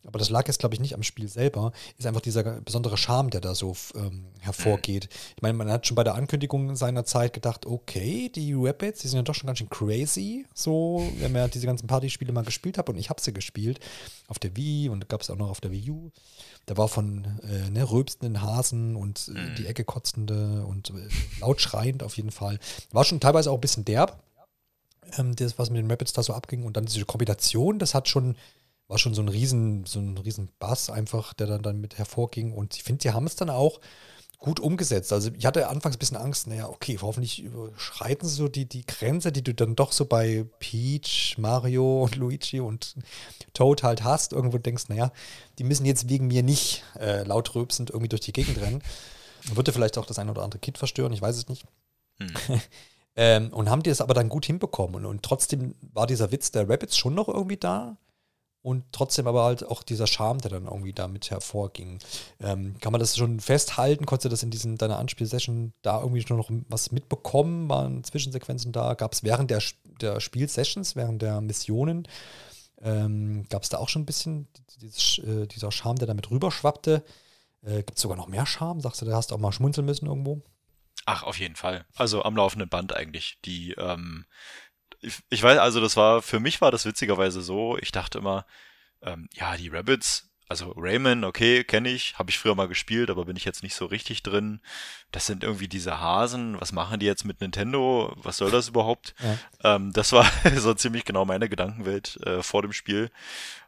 Aber 0.05 0.19
das 0.19 0.29
lag 0.29 0.47
jetzt, 0.47 0.59
glaube 0.59 0.73
ich, 0.73 0.79
nicht 0.79 0.95
am 0.95 1.03
Spiel 1.03 1.27
selber. 1.27 1.71
Ist 1.97 2.05
einfach 2.07 2.21
dieser 2.21 2.43
besondere 2.61 2.97
Charme, 2.97 3.29
der 3.29 3.41
da 3.41 3.55
so 3.55 3.75
ähm, 3.95 4.25
hervorgeht. 4.39 5.09
Ich 5.35 5.41
meine, 5.41 5.53
man 5.53 5.69
hat 5.69 5.85
schon 5.85 5.95
bei 5.95 6.03
der 6.03 6.15
Ankündigung 6.15 6.75
seiner 6.75 7.03
Zeit 7.03 7.33
gedacht, 7.33 7.65
okay, 7.65 8.29
die 8.33 8.53
Rapids, 8.55 9.01
die 9.01 9.09
sind 9.09 9.17
ja 9.17 9.23
doch 9.23 9.35
schon 9.35 9.47
ganz 9.47 9.59
schön 9.59 9.69
crazy. 9.69 10.45
So, 10.53 11.05
wenn 11.19 11.33
man 11.33 11.41
ja 11.41 11.47
diese 11.47 11.67
ganzen 11.67 11.87
Partyspiele 11.87 12.31
mal 12.31 12.45
gespielt 12.45 12.77
hat 12.77 12.89
und 12.89 12.97
ich 12.97 13.09
habe 13.09 13.21
sie 13.21 13.33
gespielt. 13.33 13.79
Auf 14.27 14.39
der 14.39 14.55
Wii 14.55 14.89
und 14.89 15.09
gab 15.09 15.21
es 15.21 15.29
auch 15.29 15.37
noch 15.37 15.49
auf 15.49 15.61
der 15.61 15.71
Wii 15.71 15.91
U. 15.91 16.11
Da 16.65 16.77
war 16.77 16.87
von 16.87 17.25
äh, 17.43 17.69
ne, 17.69 17.89
rülpsenden 17.89 18.41
Hasen 18.41 18.95
und 18.95 19.31
äh, 19.35 19.55
die 19.55 19.67
Ecke 19.67 19.83
kotzende 19.83 20.65
und 20.65 20.89
äh, 20.89 21.07
laut 21.41 21.61
schreiend 21.61 22.03
auf 22.03 22.17
jeden 22.17 22.31
Fall. 22.31 22.59
War 22.91 23.05
schon 23.05 23.19
teilweise 23.19 23.51
auch 23.51 23.55
ein 23.55 23.61
bisschen 23.61 23.85
derb, 23.85 24.21
ähm, 25.17 25.35
das, 25.35 25.57
was 25.57 25.69
mit 25.69 25.79
den 25.79 25.89
Rapids 25.89 26.13
da 26.13 26.23
so 26.23 26.33
abging. 26.33 26.63
Und 26.63 26.77
dann 26.77 26.85
diese 26.85 27.05
Kombination, 27.05 27.79
das 27.79 27.93
hat 27.93 28.07
schon 28.07 28.35
war 28.87 28.97
schon 28.97 29.13
so 29.13 29.21
ein 29.21 29.29
riesen, 29.29 29.85
so 29.85 29.99
ein 29.99 30.17
riesen 30.17 30.49
Bass 30.59 30.89
einfach, 30.89 31.33
der 31.33 31.47
dann, 31.47 31.61
dann 31.61 31.81
mit 31.81 31.97
hervorging. 31.97 32.53
Und 32.53 32.75
ich 32.75 32.83
finde, 32.83 33.01
die 33.01 33.11
haben 33.11 33.25
es 33.25 33.35
dann 33.35 33.49
auch 33.49 33.79
gut 34.39 34.59
umgesetzt. 34.59 35.11
Also 35.11 35.31
ich 35.35 35.45
hatte 35.45 35.67
anfangs 35.67 35.95
ein 35.95 35.99
bisschen 35.99 36.17
Angst, 36.17 36.47
naja, 36.47 36.69
okay, 36.69 36.97
hoffentlich 37.01 37.43
überschreiten 37.43 38.27
sie 38.27 38.35
so 38.35 38.47
die, 38.47 38.65
die 38.65 38.85
Grenze, 38.85 39.31
die 39.31 39.43
du 39.43 39.53
dann 39.53 39.75
doch 39.75 39.91
so 39.91 40.05
bei 40.05 40.45
Peach, 40.59 41.35
Mario 41.37 42.03
und 42.03 42.15
Luigi 42.15 42.59
und 42.59 42.95
Toad 43.53 43.83
halt 43.83 44.03
hast. 44.03 44.33
Irgendwo 44.33 44.57
denkst, 44.57 44.85
naja, 44.89 45.11
die 45.57 45.63
müssen 45.63 45.85
jetzt 45.85 46.07
wegen 46.09 46.27
mir 46.27 46.43
nicht 46.43 46.83
äh, 46.99 47.23
laut 47.23 47.55
rülpsend 47.55 47.89
irgendwie 47.89 48.09
durch 48.09 48.21
die 48.21 48.33
Gegend 48.33 48.59
rennen. 48.61 48.83
Würde 49.53 49.73
vielleicht 49.73 49.97
auch 49.97 50.05
das 50.05 50.19
ein 50.19 50.29
oder 50.29 50.43
andere 50.43 50.59
Kind 50.59 50.77
verstören, 50.77 51.13
ich 51.13 51.21
weiß 51.21 51.35
es 51.35 51.49
nicht. 51.49 51.65
Hm. 52.19 52.33
ähm, 53.15 53.53
und 53.53 53.69
haben 53.69 53.83
die 53.83 53.89
es 53.89 54.01
aber 54.01 54.13
dann 54.13 54.29
gut 54.29 54.45
hinbekommen. 54.45 54.95
Und, 54.97 55.05
und 55.05 55.23
trotzdem 55.23 55.73
war 55.93 56.05
dieser 56.05 56.31
Witz 56.31 56.51
der 56.51 56.69
Rabbits 56.69 56.95
schon 56.95 57.15
noch 57.15 57.27
irgendwie 57.27 57.57
da. 57.57 57.97
Und 58.67 58.83
trotzdem 58.91 59.27
aber 59.27 59.45
halt 59.45 59.65
auch 59.65 59.81
dieser 59.81 60.07
Charme, 60.07 60.39
der 60.39 60.51
dann 60.51 60.65
irgendwie 60.65 60.91
damit 60.91 61.31
hervorging. 61.31 61.99
Ähm, 62.41 62.75
kann 62.81 62.91
man 62.91 62.99
das 62.99 63.15
schon 63.15 63.39
festhalten? 63.39 64.05
Konntest 64.05 64.25
du 64.25 64.29
das 64.29 64.43
in 64.43 64.49
diesen, 64.51 64.77
deiner 64.77 64.99
Anspielsession 64.99 65.71
da 65.83 66.01
irgendwie 66.01 66.21
schon 66.27 66.35
noch 66.35 66.49
was 66.67 66.91
mitbekommen? 66.91 67.69
Waren 67.69 68.03
Zwischensequenzen 68.03 68.73
da? 68.73 68.95
Gab 68.95 69.13
es 69.13 69.23
während 69.23 69.51
der, 69.51 69.63
der 70.01 70.19
Spielsessions, 70.19 70.97
während 70.97 71.21
der 71.21 71.39
Missionen, 71.39 72.09
ähm, 72.81 73.45
gab 73.47 73.63
es 73.63 73.69
da 73.69 73.77
auch 73.77 73.87
schon 73.87 74.01
ein 74.01 74.05
bisschen 74.05 74.49
dieses, 74.81 75.19
äh, 75.19 75.47
dieser 75.47 75.71
Charme, 75.71 75.99
der 75.99 76.07
damit 76.07 76.29
rüberschwappte? 76.29 77.05
Äh, 77.61 77.77
Gibt 77.83 77.95
es 77.95 78.01
sogar 78.01 78.17
noch 78.17 78.27
mehr 78.27 78.45
Charme? 78.45 78.81
Sagst 78.81 79.01
du, 79.01 79.05
da 79.05 79.15
hast 79.15 79.31
du 79.31 79.35
auch 79.35 79.39
mal 79.39 79.53
schmunzeln 79.53 79.85
müssen 79.85 80.07
irgendwo? 80.07 80.41
Ach, 81.05 81.23
auf 81.23 81.39
jeden 81.39 81.55
Fall. 81.55 81.85
Also 81.95 82.23
am 82.23 82.35
laufenden 82.35 82.67
Band 82.67 82.93
eigentlich. 82.93 83.39
Die, 83.45 83.71
ähm, 83.77 84.25
ich, 85.01 85.19
ich 85.29 85.43
weiß, 85.43 85.59
also 85.59 85.79
das 85.81 85.95
war, 85.97 86.21
für 86.21 86.39
mich 86.39 86.61
war 86.61 86.71
das 86.71 86.85
witzigerweise 86.85 87.41
so, 87.41 87.77
ich 87.77 87.91
dachte 87.91 88.17
immer, 88.17 88.45
ähm, 89.01 89.29
ja, 89.33 89.55
die 89.57 89.69
Rabbits, 89.69 90.29
also 90.49 90.73
Rayman, 90.77 91.23
okay, 91.23 91.63
kenne 91.63 91.89
ich, 91.89 92.17
habe 92.17 92.29
ich 92.29 92.39
früher 92.39 92.55
mal 92.55 92.69
gespielt, 92.69 93.09
aber 93.09 93.25
bin 93.25 93.35
ich 93.35 93.43
jetzt 93.43 93.63
nicht 93.63 93.75
so 93.75 93.85
richtig 93.85 94.23
drin. 94.23 94.61
Das 95.11 95.25
sind 95.25 95.43
irgendwie 95.43 95.67
diese 95.67 95.99
Hasen, 95.99 96.59
was 96.61 96.71
machen 96.71 96.99
die 96.99 97.05
jetzt 97.05 97.25
mit 97.25 97.41
Nintendo? 97.41 98.13
Was 98.15 98.37
soll 98.37 98.49
das 98.49 98.69
überhaupt? 98.69 99.13
Ja. 99.19 99.75
Ähm, 99.75 99.91
das 99.91 100.13
war 100.13 100.25
so 100.55 100.73
ziemlich 100.73 101.03
genau 101.03 101.25
meine 101.25 101.49
Gedankenwelt 101.49 102.17
äh, 102.25 102.41
vor 102.43 102.61
dem 102.61 102.71
Spiel. 102.71 103.11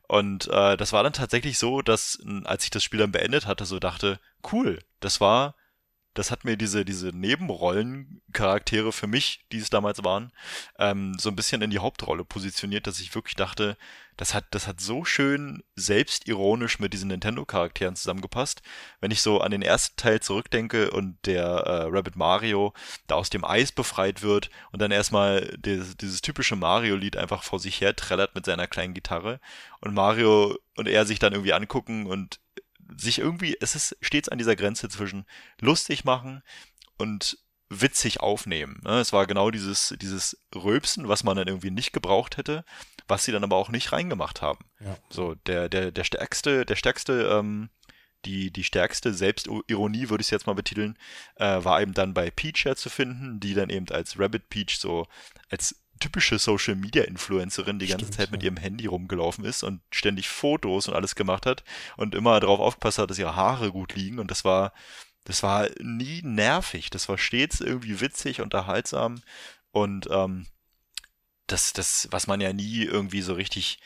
Und 0.08 0.48
äh, 0.48 0.78
das 0.78 0.94
war 0.94 1.04
dann 1.04 1.14
tatsächlich 1.14 1.60
so, 1.60 1.82
dass 1.82 2.18
als 2.46 2.64
ich 2.64 2.70
das 2.70 2.84
Spiel 2.84 3.00
dann 3.00 3.12
beendet 3.12 3.46
hatte, 3.46 3.66
so 3.66 3.80
dachte, 3.80 4.20
cool, 4.52 4.80
das 5.02 5.20
war, 5.22 5.56
das 6.20 6.32
hat 6.32 6.44
mir 6.44 6.58
diese, 6.58 6.84
diese 6.84 7.08
Nebenrollencharaktere 7.16 8.92
für 8.92 9.08
mich, 9.08 9.46
die 9.54 9.58
es 9.60 9.70
damals 9.70 10.04
waren, 10.04 10.34
ähm, 10.78 11.18
so 11.18 11.30
ein 11.30 11.36
bisschen 11.38 11.62
in 11.62 11.70
die 11.70 11.80
Hauptrolle 11.80 12.26
positioniert, 12.26 12.88
dass 12.88 13.00
ich 13.00 13.16
wirklich 13.16 13.36
dachte, 13.36 13.78
das 14.18 14.34
hat, 14.34 14.44
das 14.52 14.68
hat 14.68 14.82
so 14.82 15.06
schön 15.06 15.64
selbstironisch 15.78 16.80
mit 16.80 16.92
diesen 16.92 17.08
Nintendo-Charakteren 17.08 17.96
zusammengepasst. 17.96 18.62
Wenn 19.00 19.12
ich 19.12 19.22
so 19.22 19.40
an 19.40 19.52
den 19.52 19.62
ersten 19.62 19.96
Teil 19.96 20.20
zurückdenke 20.20 20.92
und 20.92 21.18
der 21.26 21.46
äh, 21.46 21.84
Rabbit 21.84 22.18
Mario 22.18 22.74
da 23.08 23.16
aus 23.16 23.30
dem 23.30 23.46
Eis 23.46 23.72
befreit 23.72 24.22
wird 24.22 24.50
und 24.74 24.82
dann 24.82 24.92
erstmal 24.92 25.58
dieses, 25.60 25.96
dieses 25.96 26.22
typische 26.22 26.58
Mario-Lied 26.58 27.16
einfach 27.16 27.44
vor 27.44 27.62
sich 27.62 27.80
her 27.80 27.96
trällert 27.96 28.36
mit 28.36 28.46
seiner 28.46 28.68
kleinen 28.68 28.94
Gitarre 28.94 29.40
und 29.80 29.94
Mario 29.94 30.58
und 30.76 30.90
er 30.90 31.06
sich 31.06 31.20
dann 31.20 31.32
irgendwie 31.32 31.54
angucken 31.54 32.06
und 32.06 32.42
sich 32.98 33.20
irgendwie, 33.20 33.58
es 33.60 33.76
ist 33.76 33.98
stets 34.02 34.30
an 34.30 34.38
dieser 34.38 34.56
Grenze 34.56 34.90
zwischen 34.90 35.26
lustig 35.60 36.06
machen 36.06 36.44
und 36.98 37.38
witzig 37.70 38.20
aufnehmen. 38.20 38.82
ne? 38.84 39.00
Es 39.00 39.14
war 39.14 39.28
genau 39.28 39.52
dieses, 39.52 39.96
dieses 40.02 40.42
Rülpsen, 40.56 41.08
was 41.08 41.24
man 41.24 41.38
dann 41.38 41.48
irgendwie 41.48 41.72
nicht 41.72 41.94
gebraucht 41.94 42.38
hätte, 42.38 42.66
was 43.08 43.24
sie 43.24 43.32
dann 43.32 43.44
aber 43.44 43.56
auch 43.58 43.70
nicht 43.70 43.92
reingemacht 43.92 44.42
haben. 44.42 44.66
Ja. 44.80 44.98
So, 45.10 45.36
der, 45.46 45.70
der, 45.70 45.92
der 45.92 46.04
stärkste, 46.04 46.66
der 46.66 46.76
stärkste, 46.76 47.30
ähm, 47.32 47.70
die, 48.26 48.52
die 48.52 48.64
stärkste 48.64 49.14
Selbstironie, 49.14 50.10
würde 50.10 50.22
ich 50.22 50.28
es 50.28 50.32
jetzt 50.32 50.48
mal 50.48 50.54
betiteln, 50.54 50.98
äh, 51.36 51.64
war 51.64 51.82
eben 51.82 51.94
dann 51.94 52.14
bei 52.14 52.32
Peach 52.32 52.66
ja 52.66 52.76
zu 52.76 52.90
finden, 52.90 53.40
die 53.40 53.54
dann 53.54 53.70
eben 53.70 53.88
als 53.90 54.20
Rabbit 54.20 54.50
Peach 54.50 54.78
so 54.80 55.08
als 55.50 55.76
typische 56.00 56.40
Social 56.40 56.76
Media 56.76 57.04
Influencerin 57.04 57.80
die 57.80 57.88
ganze 57.88 58.06
Stimmt, 58.06 58.16
Zeit 58.16 58.32
mit 58.32 58.44
ihrem 58.44 58.58
Handy 58.58 58.86
rumgelaufen 58.86 59.46
ist 59.46 59.64
und 59.64 59.82
ständig 59.92 60.30
Fotos 60.30 60.88
und 60.88 60.96
alles 60.96 61.16
gemacht 61.16 61.46
hat 61.46 61.64
und 61.98 62.16
immer 62.16 62.40
darauf 62.40 62.60
aufgepasst 62.60 62.98
hat, 63.00 63.10
dass 63.10 63.20
ihre 63.20 63.36
Haare 63.36 63.72
gut 63.72 63.96
liegen 63.96 64.20
und 64.20 64.32
das 64.32 64.46
war 64.46 64.74
das 65.26 65.44
war 65.44 65.68
nie 65.80 66.22
nervig, 66.24 66.90
das 66.90 67.08
war 67.08 67.18
stets 67.18 67.60
irgendwie 67.60 68.02
witzig, 68.02 68.42
unterhaltsam 68.42 69.22
und 69.72 70.08
ähm, 70.10 70.48
das, 71.48 71.74
das, 71.74 72.08
was 72.12 72.28
man 72.28 72.42
ja 72.42 72.54
nie 72.54 72.84
irgendwie 72.84 73.22
so 73.22 73.34
richtig 73.34 73.80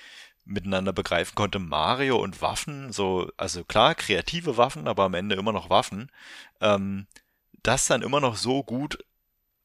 miteinander 0.45 0.93
begreifen 0.93 1.35
konnte, 1.35 1.59
Mario 1.59 2.17
und 2.17 2.41
Waffen, 2.41 2.91
so, 2.91 3.31
also 3.37 3.63
klar, 3.63 3.95
kreative 3.95 4.57
Waffen, 4.57 4.87
aber 4.87 5.03
am 5.03 5.13
Ende 5.13 5.35
immer 5.35 5.53
noch 5.53 5.69
Waffen, 5.69 6.11
ähm, 6.61 7.07
das 7.61 7.87
dann 7.87 8.01
immer 8.01 8.19
noch 8.19 8.35
so 8.35 8.63
gut 8.63 8.99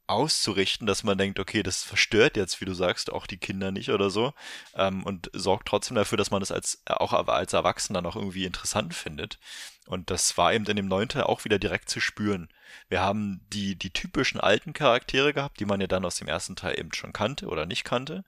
auszurichten, 0.09 0.87
dass 0.87 1.05
man 1.05 1.19
denkt, 1.19 1.39
okay, 1.39 1.63
das 1.63 1.83
verstört 1.83 2.37
jetzt, 2.37 2.61
wie 2.61 2.65
du 2.65 2.75
sagst, 2.75 3.13
auch 3.13 3.27
die 3.27 3.39
Kinder 3.39 3.71
nicht 3.71 3.91
oder 3.91 4.11
so, 4.11 4.33
ähm, 4.75 5.05
und 5.05 5.31
sorgt 5.33 5.69
trotzdem 5.69 5.95
dafür, 5.95 6.19
dass 6.19 6.31
man 6.31 6.41
das 6.41 6.53
als 6.53 6.83
auch 6.87 7.13
als 7.13 7.53
Erwachsener 7.53 8.03
noch 8.03 8.17
irgendwie 8.17 8.45
interessant 8.45 8.95
findet. 8.95 9.39
Und 9.87 10.11
das 10.11 10.37
war 10.37 10.53
eben 10.53 10.67
in 10.67 10.77
dem 10.77 10.87
neuen 10.89 11.09
Teil 11.09 11.23
auch 11.23 11.45
wieder 11.45 11.59
direkt 11.59 11.89
zu 11.89 11.99
spüren. 11.99 12.49
Wir 12.91 13.01
haben 13.01 13.41
die, 13.53 13.75
die 13.75 13.91
typischen 13.91 14.39
alten 14.39 14.75
Charaktere 14.75 15.33
gehabt, 15.33 15.61
die 15.61 15.65
man 15.65 15.81
ja 15.81 15.87
dann 15.87 16.05
aus 16.05 16.17
dem 16.17 16.29
ersten 16.29 16.57
Teil 16.57 16.79
eben 16.79 16.93
schon 16.93 17.15
kannte 17.15 17.47
oder 17.47 17.65
nicht 17.65 17.85
kannte, 17.85 18.25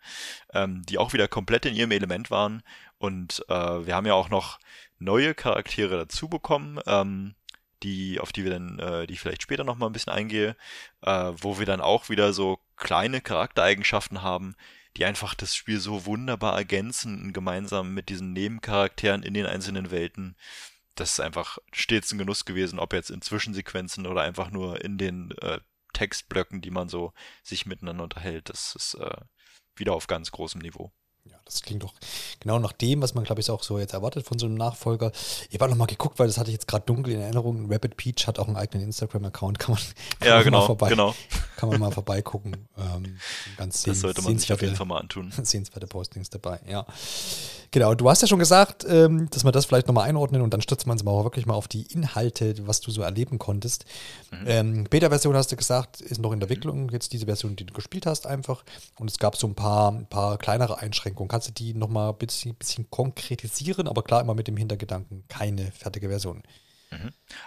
ähm, 0.54 0.82
die 0.88 0.96
auch 0.96 1.12
wieder 1.12 1.28
komplett 1.28 1.66
in 1.66 1.74
ihrem 1.74 1.90
Element 1.90 2.30
waren. 2.30 2.62
Und 2.98 3.44
äh, 3.48 3.86
wir 3.86 3.94
haben 3.94 4.06
ja 4.06 4.14
auch 4.14 4.30
noch 4.30 4.58
neue 4.98 5.34
Charaktere 5.34 5.98
dazu 5.98 6.28
bekommen, 6.28 6.80
ähm, 6.86 7.34
die, 7.82 8.20
auf 8.20 8.32
die 8.32 8.44
wir 8.44 8.50
dann, 8.50 8.78
äh, 8.78 9.06
die 9.06 9.14
ich 9.14 9.20
vielleicht 9.20 9.42
später 9.42 9.64
noch 9.64 9.76
mal 9.76 9.86
ein 9.86 9.92
bisschen 9.92 10.12
eingehe, 10.12 10.56
äh, 11.02 11.32
wo 11.36 11.58
wir 11.58 11.66
dann 11.66 11.80
auch 11.80 12.08
wieder 12.08 12.32
so 12.32 12.58
kleine 12.76 13.20
Charaktereigenschaften 13.20 14.22
haben, 14.22 14.54
die 14.96 15.04
einfach 15.04 15.34
das 15.34 15.54
Spiel 15.54 15.78
so 15.78 16.06
wunderbar 16.06 16.56
ergänzen, 16.56 17.32
gemeinsam 17.32 17.94
mit 17.94 18.08
diesen 18.08 18.32
Nebencharakteren 18.32 19.22
in 19.22 19.34
den 19.34 19.46
einzelnen 19.46 19.90
Welten. 19.90 20.36
Das 20.94 21.12
ist 21.12 21.20
einfach 21.20 21.58
stets 21.72 22.12
ein 22.12 22.18
Genuss 22.18 22.44
gewesen, 22.44 22.78
ob 22.78 22.92
jetzt 22.92 23.10
in 23.10 23.22
Zwischensequenzen 23.22 24.06
oder 24.06 24.22
einfach 24.22 24.50
nur 24.50 24.84
in 24.84 24.98
den 24.98 25.30
äh, 25.42 25.60
Textblöcken, 25.92 26.60
die 26.60 26.70
man 26.70 26.88
so 26.88 27.12
sich 27.42 27.66
miteinander 27.66 28.04
unterhält. 28.04 28.48
Das 28.48 28.74
ist 28.74 28.94
äh, 28.94 29.20
wieder 29.76 29.94
auf 29.94 30.06
ganz 30.06 30.30
großem 30.30 30.60
Niveau. 30.60 30.92
Ja, 31.24 31.39
das 31.50 31.62
klingt 31.62 31.82
doch 31.82 31.94
genau 32.40 32.58
nach 32.58 32.72
dem, 32.72 33.02
was 33.02 33.14
man, 33.14 33.24
glaube 33.24 33.40
ich, 33.40 33.50
auch 33.50 33.62
so 33.62 33.78
jetzt 33.78 33.92
erwartet 33.94 34.26
von 34.26 34.38
so 34.38 34.46
einem 34.46 34.54
Nachfolger. 34.54 35.12
Ich 35.50 35.60
habe 35.60 35.70
noch 35.70 35.76
mal 35.78 35.86
geguckt, 35.86 36.18
weil 36.18 36.26
das 36.26 36.38
hatte 36.38 36.50
ich 36.50 36.54
jetzt 36.54 36.68
gerade 36.68 36.84
dunkel 36.86 37.14
in 37.14 37.20
Erinnerung. 37.20 37.70
Rapid 37.70 37.96
Peach 37.96 38.26
hat 38.26 38.38
auch 38.38 38.46
einen 38.46 38.56
eigenen 38.56 38.84
Instagram-Account, 38.86 39.58
kann 39.58 39.74
man, 39.74 39.82
kann 40.20 40.28
Ja, 40.28 40.34
man 40.36 40.44
genau, 40.44 40.58
mal 40.60 40.66
vorbei, 40.66 40.88
genau. 40.88 41.14
kann 41.56 41.68
man 41.68 41.80
mal 41.80 41.90
vorbeigucken. 41.90 42.68
Ähm, 42.78 43.16
ganz 43.56 43.74
Das 43.76 43.82
sehens- 43.82 44.00
sollte 44.00 44.22
man 44.22 44.38
sich 44.38 44.52
auf 44.52 44.62
jeden 44.62 44.76
Fall 44.76 44.86
mal 44.86 44.98
antun. 44.98 45.32
sehenswerte 45.42 45.86
Postings 45.86 46.30
dabei, 46.30 46.60
ja. 46.68 46.86
Genau, 47.72 47.94
du 47.94 48.10
hast 48.10 48.20
ja 48.20 48.26
schon 48.26 48.40
gesagt, 48.40 48.84
ähm, 48.88 49.28
dass 49.30 49.44
wir 49.44 49.52
das 49.52 49.64
vielleicht 49.66 49.86
nochmal 49.86 50.08
einordnen 50.08 50.42
und 50.42 50.52
dann 50.52 50.60
stürzen 50.60 50.88
wir 50.88 50.92
uns 50.92 51.04
mal 51.04 51.12
auch 51.12 51.22
wirklich 51.22 51.46
mal 51.46 51.54
auf 51.54 51.68
die 51.68 51.82
Inhalte, 51.92 52.66
was 52.66 52.80
du 52.80 52.90
so 52.90 53.02
erleben 53.02 53.38
konntest. 53.38 53.84
Mhm. 54.32 54.44
Ähm, 54.46 54.84
Beta-Version 54.90 55.36
hast 55.36 55.52
du 55.52 55.56
gesagt, 55.56 56.00
ist 56.00 56.18
noch 56.20 56.32
in 56.32 56.40
der 56.40 56.48
Entwicklung, 56.50 56.88
jetzt 56.90 57.12
diese 57.12 57.26
Version, 57.26 57.54
die 57.54 57.64
du 57.64 57.72
gespielt 57.72 58.06
hast, 58.06 58.26
einfach. 58.26 58.64
Und 58.98 59.08
es 59.08 59.18
gab 59.18 59.36
so 59.36 59.46
ein 59.46 59.54
paar, 59.54 59.92
ein 59.92 60.06
paar 60.06 60.36
kleinere 60.38 60.78
Einschränkungen. 60.78 61.28
Kannst 61.28 61.39
du 61.48 61.52
die 61.52 61.74
nochmal 61.74 62.10
ein 62.10 62.18
bisschen, 62.18 62.54
bisschen 62.54 62.90
konkretisieren, 62.90 63.88
aber 63.88 64.02
klar 64.02 64.20
immer 64.20 64.34
mit 64.34 64.48
dem 64.48 64.56
Hintergedanken, 64.56 65.24
keine 65.28 65.72
fertige 65.72 66.08
Version. 66.08 66.42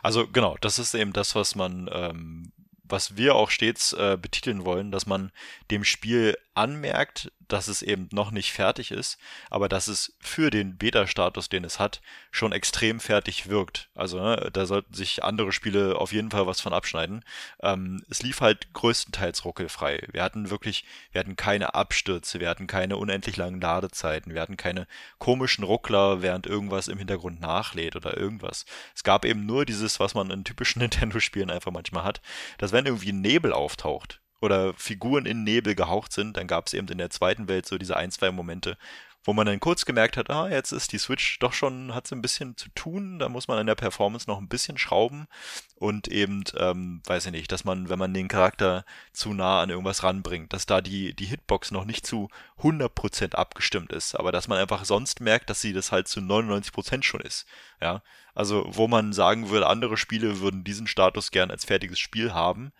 Also 0.01 0.27
genau, 0.27 0.55
das 0.61 0.79
ist 0.79 0.93
eben 0.93 1.11
das, 1.11 1.35
was 1.35 1.55
man 1.55 1.89
ähm, 1.91 2.51
was 2.83 3.17
wir 3.17 3.35
auch 3.35 3.49
stets 3.49 3.93
äh, 3.93 4.17
betiteln 4.21 4.65
wollen, 4.65 4.91
dass 4.91 5.05
man 5.05 5.31
dem 5.71 5.83
Spiel 5.83 6.37
anmerkt, 6.55 7.31
dass 7.47 7.67
es 7.67 7.81
eben 7.81 8.09
noch 8.11 8.31
nicht 8.31 8.51
fertig 8.51 8.91
ist, 8.91 9.17
aber 9.49 9.69
dass 9.69 9.87
es 9.87 10.15
für 10.19 10.49
den 10.49 10.77
Beta-Status, 10.77 11.49
den 11.49 11.63
es 11.63 11.79
hat, 11.79 12.01
schon 12.31 12.51
extrem 12.51 12.99
fertig 12.99 13.47
wirkt. 13.49 13.89
Also 13.95 14.19
ne, 14.19 14.49
da 14.51 14.65
sollten 14.65 14.93
sich 14.93 15.23
andere 15.23 15.51
Spiele 15.51 15.97
auf 15.97 16.11
jeden 16.11 16.31
Fall 16.31 16.47
was 16.47 16.61
von 16.61 16.73
abschneiden. 16.73 17.23
Ähm, 17.61 18.03
es 18.09 18.23
lief 18.23 18.41
halt 18.41 18.73
größtenteils 18.73 19.45
ruckelfrei. 19.45 20.07
Wir 20.11 20.23
hatten 20.23 20.49
wirklich, 20.49 20.85
wir 21.11 21.19
hatten 21.19 21.35
keine 21.35 21.75
Abstürze, 21.75 22.39
wir 22.39 22.49
hatten 22.49 22.67
keine 22.67 22.97
unendlich 22.97 23.37
langen 23.37 23.61
Ladezeiten, 23.61 24.33
wir 24.33 24.41
hatten 24.41 24.57
keine 24.57 24.87
komischen 25.19 25.63
Ruckler, 25.63 26.21
während 26.21 26.47
irgendwas 26.47 26.87
im 26.87 26.97
Hintergrund 26.97 27.39
nachlädt 27.41 27.95
oder 27.95 28.17
irgendwas. 28.17 28.65
Es 28.95 29.03
gab 29.03 29.25
eben 29.25 29.45
nur 29.45 29.65
dieses, 29.65 29.99
was 29.99 30.13
man 30.13 30.31
in 30.31 30.43
typischen 30.43 30.79
Nintendo-Spielen 30.81 31.51
einfach 31.51 31.71
manchmal 31.71 32.03
hat, 32.03 32.21
dass 32.57 32.71
wenn 32.71 32.85
irgendwie 32.85 33.11
ein 33.11 33.21
Nebel 33.21 33.53
auftaucht, 33.53 34.22
oder 34.43 34.73
Figuren 34.73 35.25
in 35.25 35.43
Nebel 35.43 35.73
gehaucht 35.73 36.11
sind, 36.11 36.35
dann 36.35 36.47
gab 36.47 36.67
es 36.67 36.73
eben 36.73 36.87
in 36.89 36.97
der 36.97 37.09
zweiten 37.09 37.47
Welt 37.47 37.65
so 37.65 37.77
diese 37.77 37.95
ein, 37.95 38.11
zwei 38.11 38.29
Momente, 38.29 38.77
wo 39.23 39.31
man 39.31 39.45
dann 39.45 39.61
kurz 39.61 39.85
gemerkt 39.85 40.17
hat, 40.17 40.29
ah, 40.29 40.49
jetzt 40.49 40.73
ist 40.73 40.91
die 40.91 40.97
Switch 40.97 41.39
doch 41.39 41.53
schon, 41.53 41.95
hat 41.95 42.07
sie 42.07 42.15
ein 42.15 42.21
bisschen 42.21 42.57
zu 42.57 42.67
tun, 42.75 43.19
da 43.19 43.29
muss 43.29 43.47
man 43.47 43.57
an 43.57 43.67
der 43.67 43.75
Performance 43.75 44.29
noch 44.29 44.39
ein 44.39 44.49
bisschen 44.49 44.77
schrauben 44.77 45.27
und 45.75 46.09
eben, 46.09 46.43
ähm, 46.57 47.01
weiß 47.05 47.27
ich 47.27 47.31
nicht, 47.31 47.51
dass 47.53 47.63
man, 47.63 47.87
wenn 47.87 47.99
man 47.99 48.13
den 48.13 48.27
Charakter 48.27 48.83
zu 49.13 49.33
nah 49.33 49.61
an 49.61 49.69
irgendwas 49.69 50.03
ranbringt, 50.03 50.51
dass 50.51 50.65
da 50.65 50.81
die, 50.81 51.15
die 51.15 51.25
Hitbox 51.25 51.71
noch 51.71 51.85
nicht 51.85 52.05
zu 52.05 52.27
100% 52.61 53.35
abgestimmt 53.35 53.93
ist, 53.93 54.13
aber 54.15 54.33
dass 54.33 54.49
man 54.49 54.57
einfach 54.57 54.83
sonst 54.83 55.21
merkt, 55.21 55.49
dass 55.49 55.61
sie 55.61 55.71
das 55.71 55.93
halt 55.93 56.09
zu 56.09 56.19
99% 56.19 57.03
schon 57.03 57.21
ist, 57.21 57.45
ja. 57.81 58.01
Also, 58.35 58.65
wo 58.67 58.87
man 58.87 59.13
sagen 59.13 59.49
würde, 59.49 59.67
andere 59.67 59.95
Spiele 59.95 60.39
würden 60.39 60.63
diesen 60.63 60.87
Status 60.87 61.29
gern 61.29 61.51
als 61.51 61.65
fertiges 61.65 61.99
Spiel 61.99 62.33
haben, 62.33 62.73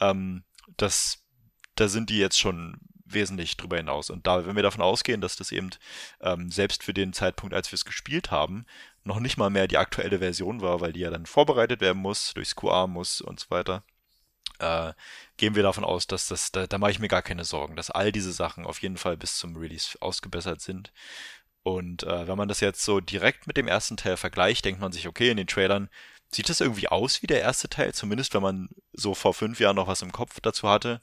ähm, 0.00 0.42
das, 0.76 1.24
da 1.74 1.88
sind 1.88 2.10
die 2.10 2.18
jetzt 2.18 2.38
schon 2.38 2.78
wesentlich 3.04 3.56
drüber 3.56 3.76
hinaus. 3.76 4.10
Und 4.10 4.26
da, 4.26 4.46
wenn 4.46 4.56
wir 4.56 4.62
davon 4.62 4.82
ausgehen, 4.82 5.20
dass 5.20 5.36
das 5.36 5.52
eben 5.52 5.70
ähm, 6.20 6.50
selbst 6.50 6.82
für 6.82 6.94
den 6.94 7.12
Zeitpunkt, 7.12 7.54
als 7.54 7.70
wir 7.70 7.76
es 7.76 7.84
gespielt 7.84 8.30
haben, 8.30 8.66
noch 9.04 9.20
nicht 9.20 9.36
mal 9.36 9.50
mehr 9.50 9.68
die 9.68 9.78
aktuelle 9.78 10.18
Version 10.18 10.60
war, 10.60 10.80
weil 10.80 10.92
die 10.92 11.00
ja 11.00 11.10
dann 11.10 11.26
vorbereitet 11.26 11.80
werden 11.80 12.02
muss, 12.02 12.34
durchs 12.34 12.56
QA 12.56 12.86
muss 12.86 13.20
und 13.20 13.38
so 13.38 13.50
weiter, 13.50 13.84
äh, 14.58 14.92
gehen 15.36 15.54
wir 15.54 15.62
davon 15.62 15.84
aus, 15.84 16.06
dass 16.06 16.26
das, 16.28 16.50
da, 16.50 16.66
da 16.66 16.78
mache 16.78 16.90
ich 16.90 16.98
mir 16.98 17.08
gar 17.08 17.22
keine 17.22 17.44
Sorgen, 17.44 17.76
dass 17.76 17.90
all 17.90 18.10
diese 18.10 18.32
Sachen 18.32 18.66
auf 18.66 18.82
jeden 18.82 18.96
Fall 18.96 19.16
bis 19.16 19.38
zum 19.38 19.56
Release 19.56 19.96
ausgebessert 20.00 20.60
sind. 20.60 20.92
Und 21.62 22.04
äh, 22.04 22.28
wenn 22.28 22.38
man 22.38 22.48
das 22.48 22.60
jetzt 22.60 22.84
so 22.84 23.00
direkt 23.00 23.46
mit 23.46 23.56
dem 23.56 23.68
ersten 23.68 23.96
Teil 23.96 24.16
vergleicht, 24.16 24.64
denkt 24.64 24.80
man 24.80 24.92
sich, 24.92 25.08
okay, 25.08 25.30
in 25.30 25.36
den 25.36 25.48
Trailern 25.48 25.88
Sieht 26.30 26.48
das 26.48 26.60
irgendwie 26.60 26.88
aus 26.88 27.22
wie 27.22 27.26
der 27.26 27.40
erste 27.40 27.68
Teil? 27.68 27.94
Zumindest 27.94 28.34
wenn 28.34 28.42
man 28.42 28.68
so 28.92 29.14
vor 29.14 29.34
fünf 29.34 29.60
Jahren 29.60 29.76
noch 29.76 29.86
was 29.86 30.02
im 30.02 30.12
Kopf 30.12 30.40
dazu 30.40 30.68
hatte. 30.68 31.00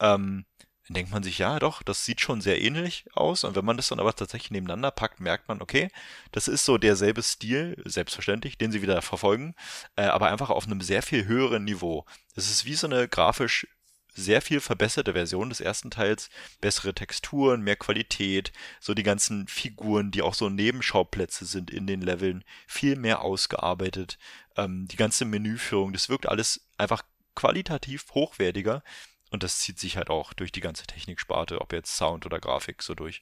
Ähm, 0.00 0.44
dann 0.90 0.94
denkt 0.94 1.12
man 1.12 1.22
sich, 1.22 1.38
ja, 1.38 1.60
doch, 1.60 1.84
das 1.84 2.04
sieht 2.04 2.20
schon 2.20 2.40
sehr 2.40 2.60
ähnlich 2.60 3.04
aus. 3.14 3.44
Und 3.44 3.54
wenn 3.54 3.64
man 3.64 3.76
das 3.76 3.86
dann 3.88 4.00
aber 4.00 4.12
tatsächlich 4.12 4.50
nebeneinander 4.50 4.90
packt, 4.90 5.20
merkt 5.20 5.46
man, 5.46 5.62
okay, 5.62 5.88
das 6.32 6.48
ist 6.48 6.64
so 6.64 6.78
derselbe 6.78 7.22
Stil, 7.22 7.80
selbstverständlich, 7.84 8.58
den 8.58 8.72
sie 8.72 8.82
wieder 8.82 9.00
verfolgen, 9.00 9.54
äh, 9.94 10.02
aber 10.02 10.28
einfach 10.28 10.50
auf 10.50 10.66
einem 10.66 10.80
sehr 10.80 11.02
viel 11.02 11.26
höheren 11.26 11.62
Niveau. 11.62 12.06
Das 12.34 12.50
ist 12.50 12.64
wie 12.64 12.74
so 12.74 12.88
eine 12.88 13.06
grafisch 13.06 13.68
sehr 14.14 14.42
viel 14.42 14.60
verbesserte 14.60 15.12
Version 15.12 15.48
des 15.48 15.60
ersten 15.60 15.90
Teils, 15.90 16.30
bessere 16.60 16.94
Texturen, 16.94 17.62
mehr 17.62 17.76
Qualität, 17.76 18.52
so 18.80 18.94
die 18.94 19.02
ganzen 19.02 19.46
Figuren, 19.46 20.10
die 20.10 20.22
auch 20.22 20.34
so 20.34 20.48
Nebenschauplätze 20.48 21.44
sind 21.44 21.70
in 21.70 21.86
den 21.86 22.00
Leveln, 22.00 22.44
viel 22.66 22.96
mehr 22.96 23.22
ausgearbeitet, 23.22 24.18
ähm, 24.60 24.86
die 24.88 24.96
ganze 24.96 25.24
Menüführung, 25.24 25.92
das 25.92 26.08
wirkt 26.08 26.28
alles 26.28 26.68
einfach 26.78 27.02
qualitativ 27.34 28.06
hochwertiger 28.12 28.82
und 29.30 29.42
das 29.42 29.60
zieht 29.60 29.78
sich 29.78 29.96
halt 29.96 30.10
auch 30.10 30.32
durch 30.32 30.52
die 30.52 30.60
ganze 30.60 30.86
Techniksparte, 30.86 31.60
ob 31.60 31.72
jetzt 31.72 31.96
Sound 31.96 32.26
oder 32.26 32.40
Grafik, 32.40 32.82
so 32.82 32.94
durch. 32.94 33.20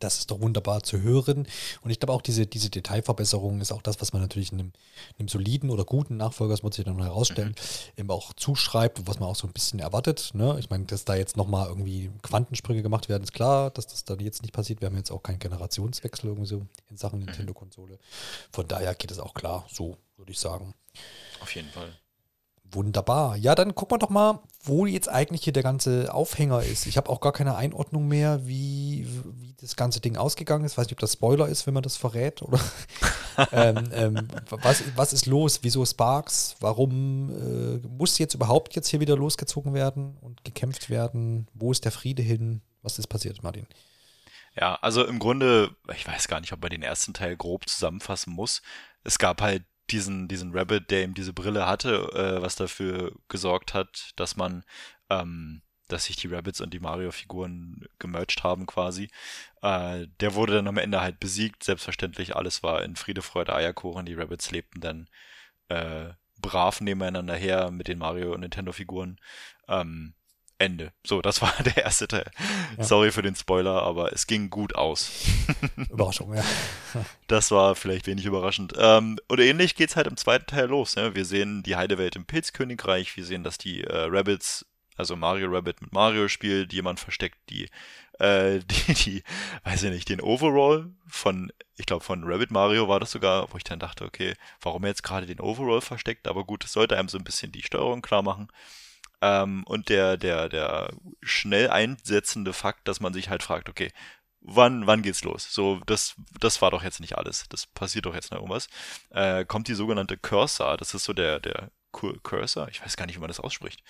Das 0.00 0.18
ist 0.18 0.30
doch 0.30 0.40
wunderbar 0.40 0.82
zu 0.82 1.00
hören. 1.00 1.46
Und 1.82 1.90
ich 1.90 2.00
glaube 2.00 2.12
auch, 2.12 2.22
diese, 2.22 2.46
diese 2.46 2.70
Detailverbesserung 2.70 3.60
ist 3.60 3.72
auch 3.72 3.82
das, 3.82 4.00
was 4.00 4.12
man 4.12 4.22
natürlich 4.22 4.52
einem, 4.52 4.72
einem 5.18 5.28
soliden 5.28 5.70
oder 5.70 5.84
guten 5.84 6.16
Nachfolger, 6.16 6.52
das 6.52 6.62
muss 6.62 6.76
sich 6.76 6.84
dann 6.84 7.00
herausstellen, 7.00 7.50
mhm. 7.50 8.00
eben 8.00 8.10
auch 8.10 8.32
zuschreibt, 8.34 9.06
was 9.06 9.20
man 9.20 9.28
auch 9.28 9.36
so 9.36 9.46
ein 9.46 9.52
bisschen 9.52 9.78
erwartet. 9.78 10.30
Ne? 10.34 10.56
Ich 10.58 10.70
meine, 10.70 10.84
dass 10.84 11.04
da 11.04 11.14
jetzt 11.14 11.36
nochmal 11.36 11.68
irgendwie 11.68 12.10
Quantensprünge 12.22 12.82
gemacht 12.82 13.08
werden, 13.08 13.22
ist 13.22 13.32
klar, 13.32 13.70
dass 13.70 13.86
das 13.86 14.04
dann 14.04 14.20
jetzt 14.20 14.42
nicht 14.42 14.52
passiert. 14.52 14.80
Wir 14.80 14.86
haben 14.86 14.96
jetzt 14.96 15.10
auch 15.10 15.22
keinen 15.22 15.38
Generationswechsel 15.38 16.28
irgendwie 16.28 16.48
so 16.48 16.66
in 16.90 16.96
Sachen 16.96 17.20
mhm. 17.20 17.26
Nintendo-Konsole. 17.26 17.98
Von 18.52 18.68
daher 18.68 18.94
geht 18.94 19.10
es 19.10 19.18
auch 19.18 19.34
klar, 19.34 19.66
so 19.72 19.96
würde 20.16 20.32
ich 20.32 20.38
sagen. 20.38 20.74
Auf 21.40 21.54
jeden 21.54 21.68
Fall. 21.70 21.96
Wunderbar. 22.72 23.36
Ja, 23.36 23.54
dann 23.54 23.74
gucken 23.74 23.94
wir 23.94 23.98
doch 23.98 24.10
mal, 24.10 24.40
wo 24.62 24.86
jetzt 24.86 25.08
eigentlich 25.08 25.44
hier 25.44 25.52
der 25.52 25.62
ganze 25.62 26.12
Aufhänger 26.12 26.62
ist. 26.62 26.86
Ich 26.86 26.96
habe 26.96 27.10
auch 27.10 27.20
gar 27.20 27.32
keine 27.32 27.56
Einordnung 27.56 28.08
mehr, 28.08 28.46
wie, 28.46 29.06
wie 29.36 29.54
das 29.60 29.76
ganze 29.76 30.00
Ding 30.00 30.16
ausgegangen 30.16 30.64
ist. 30.64 30.72
Ich 30.72 30.78
weiß 30.78 30.86
nicht, 30.86 30.94
ob 30.94 31.00
das 31.00 31.12
Spoiler 31.12 31.48
ist, 31.48 31.66
wenn 31.66 31.74
man 31.74 31.82
das 31.82 31.96
verrät. 31.96 32.42
Oder 32.42 32.58
ähm, 33.52 33.90
ähm, 33.92 34.28
was, 34.50 34.82
was 34.96 35.12
ist 35.12 35.26
los? 35.26 35.60
Wieso 35.62 35.84
Sparks? 35.84 36.56
Warum 36.60 37.30
äh, 37.30 37.86
muss 37.86 38.18
jetzt 38.18 38.34
überhaupt 38.34 38.74
jetzt 38.74 38.88
hier 38.88 39.00
wieder 39.00 39.16
losgezogen 39.16 39.74
werden 39.74 40.16
und 40.20 40.44
gekämpft 40.44 40.90
werden? 40.90 41.48
Wo 41.54 41.70
ist 41.70 41.84
der 41.84 41.92
Friede 41.92 42.22
hin? 42.22 42.62
Was 42.82 42.98
ist 42.98 43.06
passiert, 43.06 43.42
Martin? 43.42 43.66
Ja, 44.56 44.76
also 44.76 45.04
im 45.04 45.18
Grunde, 45.18 45.74
ich 45.94 46.06
weiß 46.06 46.28
gar 46.28 46.40
nicht, 46.40 46.52
ob 46.52 46.62
man 46.62 46.70
den 46.70 46.82
ersten 46.82 47.12
Teil 47.12 47.36
grob 47.36 47.68
zusammenfassen 47.68 48.32
muss. 48.32 48.62
Es 49.02 49.18
gab 49.18 49.42
halt 49.42 49.64
diesen, 49.90 50.28
diesen 50.28 50.56
Rabbit, 50.56 50.90
der 50.90 51.02
eben 51.02 51.14
diese 51.14 51.32
Brille 51.32 51.66
hatte, 51.66 52.10
äh, 52.14 52.42
was 52.42 52.56
dafür 52.56 53.12
gesorgt 53.28 53.74
hat, 53.74 54.12
dass 54.16 54.36
man, 54.36 54.64
ähm, 55.10 55.62
dass 55.88 56.06
sich 56.06 56.16
die 56.16 56.28
Rabbits 56.28 56.60
und 56.60 56.72
die 56.72 56.80
Mario-Figuren 56.80 57.86
gemerged 57.98 58.42
haben 58.42 58.66
quasi. 58.66 59.10
Äh, 59.62 60.06
der 60.20 60.34
wurde 60.34 60.54
dann 60.54 60.68
am 60.68 60.78
Ende 60.78 61.00
halt 61.00 61.20
besiegt. 61.20 61.62
Selbstverständlich, 61.62 62.34
alles 62.34 62.62
war 62.62 62.82
in 62.82 62.96
Friede, 62.96 63.22
Freude, 63.22 63.54
Eierkuchen. 63.54 64.06
Die 64.06 64.14
Rabbits 64.14 64.50
lebten 64.50 64.80
dann 64.80 65.08
äh, 65.68 66.14
brav 66.40 66.80
nebeneinander 66.80 67.34
her 67.34 67.70
mit 67.70 67.88
den 67.88 67.98
Mario- 67.98 68.32
und 68.32 68.40
Nintendo-Figuren. 68.40 69.18
Ähm, 69.68 70.14
Ende. 70.58 70.92
So, 71.04 71.20
das 71.20 71.42
war 71.42 71.52
der 71.64 71.84
erste 71.84 72.08
Teil. 72.08 72.30
Ja. 72.76 72.84
Sorry 72.84 73.10
für 73.10 73.22
den 73.22 73.34
Spoiler, 73.34 73.82
aber 73.82 74.12
es 74.12 74.26
ging 74.26 74.50
gut 74.50 74.74
aus. 74.74 75.10
Überraschung, 75.90 76.34
ja. 76.34 76.44
Das 77.26 77.50
war 77.50 77.74
vielleicht 77.74 78.06
wenig 78.06 78.24
überraschend. 78.24 78.72
Ähm, 78.78 79.18
und 79.28 79.40
ähnlich 79.40 79.74
geht's 79.74 79.96
halt 79.96 80.06
im 80.06 80.16
zweiten 80.16 80.46
Teil 80.46 80.66
los. 80.66 80.96
Ne? 80.96 81.14
Wir 81.14 81.24
sehen 81.24 81.62
die 81.62 81.76
Heidewelt 81.76 82.16
im 82.16 82.24
Pilzkönigreich, 82.24 83.16
wir 83.16 83.24
sehen, 83.24 83.42
dass 83.42 83.58
die 83.58 83.82
äh, 83.82 84.06
Rabbits, 84.08 84.66
also 84.96 85.16
Mario 85.16 85.48
Rabbit 85.48 85.82
mit 85.82 85.92
Mario 85.92 86.28
spielt, 86.28 86.72
jemand 86.72 87.00
versteckt 87.00 87.38
die, 87.50 87.68
äh, 88.20 88.60
die, 88.88 88.94
die, 88.94 89.22
weiß 89.64 89.82
ich 89.82 89.90
nicht, 89.90 90.08
den 90.08 90.20
Overall 90.20 90.90
von, 91.08 91.52
ich 91.76 91.86
glaube 91.86 92.04
von 92.04 92.22
Rabbit 92.24 92.52
Mario 92.52 92.88
war 92.88 93.00
das 93.00 93.10
sogar, 93.10 93.52
wo 93.52 93.56
ich 93.56 93.64
dann 93.64 93.80
dachte, 93.80 94.04
okay, 94.04 94.34
warum 94.60 94.84
er 94.84 94.90
jetzt 94.90 95.02
gerade 95.02 95.26
den 95.26 95.40
Overall 95.40 95.80
versteckt, 95.80 96.28
aber 96.28 96.44
gut, 96.44 96.64
es 96.64 96.72
sollte 96.72 96.96
einem 96.96 97.08
so 97.08 97.18
ein 97.18 97.24
bisschen 97.24 97.50
die 97.50 97.62
Steuerung 97.62 98.02
klar 98.02 98.22
machen. 98.22 98.48
Ähm, 99.24 99.64
und 99.64 99.88
der, 99.88 100.18
der, 100.18 100.50
der 100.50 100.92
schnell 101.22 101.70
einsetzende 101.70 102.52
Fakt, 102.52 102.86
dass 102.86 103.00
man 103.00 103.14
sich 103.14 103.30
halt 103.30 103.42
fragt, 103.42 103.70
okay, 103.70 103.90
wann, 104.42 104.86
wann 104.86 105.00
geht's 105.00 105.24
los? 105.24 105.48
So, 105.50 105.80
das, 105.86 106.14
das 106.38 106.60
war 106.60 106.70
doch 106.70 106.82
jetzt 106.82 107.00
nicht 107.00 107.16
alles. 107.16 107.46
Das 107.48 107.66
passiert 107.66 108.04
doch 108.04 108.14
jetzt 108.14 108.30
noch 108.30 108.38
irgendwas. 108.38 108.68
Äh, 109.10 109.46
kommt 109.46 109.68
die 109.68 109.74
sogenannte 109.74 110.18
Cursor, 110.18 110.76
das 110.76 110.92
ist 110.92 111.04
so 111.04 111.14
der, 111.14 111.40
der 111.40 111.70
Cursor, 111.92 112.68
ich 112.68 112.82
weiß 112.82 112.98
gar 112.98 113.06
nicht, 113.06 113.16
wie 113.16 113.20
man 113.20 113.28
das 113.28 113.40
ausspricht. 113.40 113.82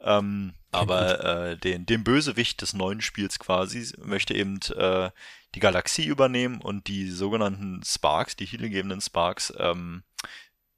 Ähm, 0.00 0.52
aber 0.70 1.24
äh, 1.24 1.56
den, 1.56 1.86
den 1.86 2.04
Bösewicht 2.04 2.60
des 2.60 2.74
neuen 2.74 3.00
Spiels 3.00 3.38
quasi 3.38 3.90
möchte 3.98 4.34
eben 4.34 4.60
äh, 4.76 5.10
die 5.54 5.60
Galaxie 5.60 6.04
übernehmen 6.04 6.60
und 6.60 6.88
die 6.88 7.08
sogenannten 7.10 7.80
Sparks, 7.84 8.36
die 8.36 8.44
healinggebenden 8.44 9.00
Sparks, 9.00 9.54
ähm, 9.56 10.02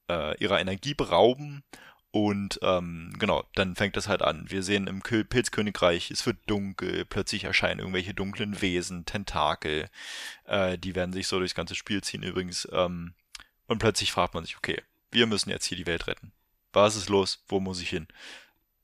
äh, 0.09 0.39
ihrer 0.39 0.61
Energie 0.61 0.95
berauben 0.95 1.65
und 2.17 2.59
ähm, 2.63 3.13
genau, 3.19 3.45
dann 3.57 3.77
fängt 3.77 3.95
das 3.95 4.09
halt 4.09 4.23
an. 4.23 4.47
Wir 4.49 4.63
sehen 4.63 4.87
im 4.87 5.03
Pilzkönigreich, 5.03 6.11
es 6.11 6.25
wird 6.25 6.39
dunkel, 6.47 7.05
plötzlich 7.05 7.45
erscheinen 7.45 7.81
irgendwelche 7.81 8.15
dunklen 8.15 8.63
Wesen, 8.63 9.05
Tentakel, 9.05 9.91
äh, 10.47 10.79
die 10.79 10.95
werden 10.95 11.13
sich 11.13 11.27
so 11.27 11.39
durchs 11.39 11.55
ganze 11.55 11.75
Spiel 11.75 12.03
ziehen 12.03 12.23
übrigens. 12.23 12.67
Ähm, 12.73 13.13
und 13.67 13.81
plötzlich 13.81 14.13
fragt 14.13 14.33
man 14.33 14.47
sich, 14.47 14.57
okay, 14.57 14.81
wir 15.11 15.27
müssen 15.27 15.51
jetzt 15.51 15.67
hier 15.67 15.77
die 15.77 15.85
Welt 15.85 16.07
retten. 16.07 16.33
Was 16.73 16.97
ist 16.97 17.11
los? 17.11 17.45
Wo 17.49 17.61
muss 17.61 17.83
ich 17.83 17.91
hin? 17.91 18.09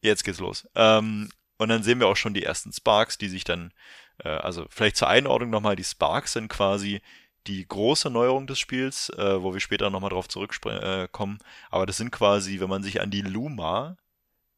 Jetzt 0.03 0.25
geht's 0.25 0.38
los. 0.38 0.68
Ähm, 0.75 1.31
und 1.57 1.71
dann 1.71 1.83
sehen 1.83 2.01
wir 2.01 2.09
auch 2.09 2.16
schon 2.16 2.35
die 2.35 2.45
ersten 2.45 2.71
Sparks, 2.71 3.16
die 3.16 3.31
sich 3.31 3.45
dann, 3.45 3.73
äh, 4.18 4.29
also 4.29 4.66
vielleicht 4.68 4.97
zur 4.97 5.09
Einordnung 5.09 5.49
nochmal, 5.49 5.77
die 5.77 5.85
Sparks 5.85 6.35
sind 6.35 6.49
quasi 6.49 7.01
die 7.46 7.66
große 7.66 8.11
Neuerung 8.11 8.46
des 8.46 8.59
Spiels, 8.59 9.11
äh, 9.11 9.42
wo 9.42 9.52
wir 9.52 9.61
später 9.61 9.90
nochmal 9.90 10.11
drauf 10.11 10.28
zurückkommen. 10.28 11.38
Äh, 11.38 11.44
Aber 11.70 11.87
das 11.87 11.96
sind 11.96 12.11
quasi, 12.11 12.61
wenn 12.61 12.68
man 12.68 12.83
sich 12.83 13.00
an 13.00 13.11
die 13.11 13.22
Luma, 13.22 13.96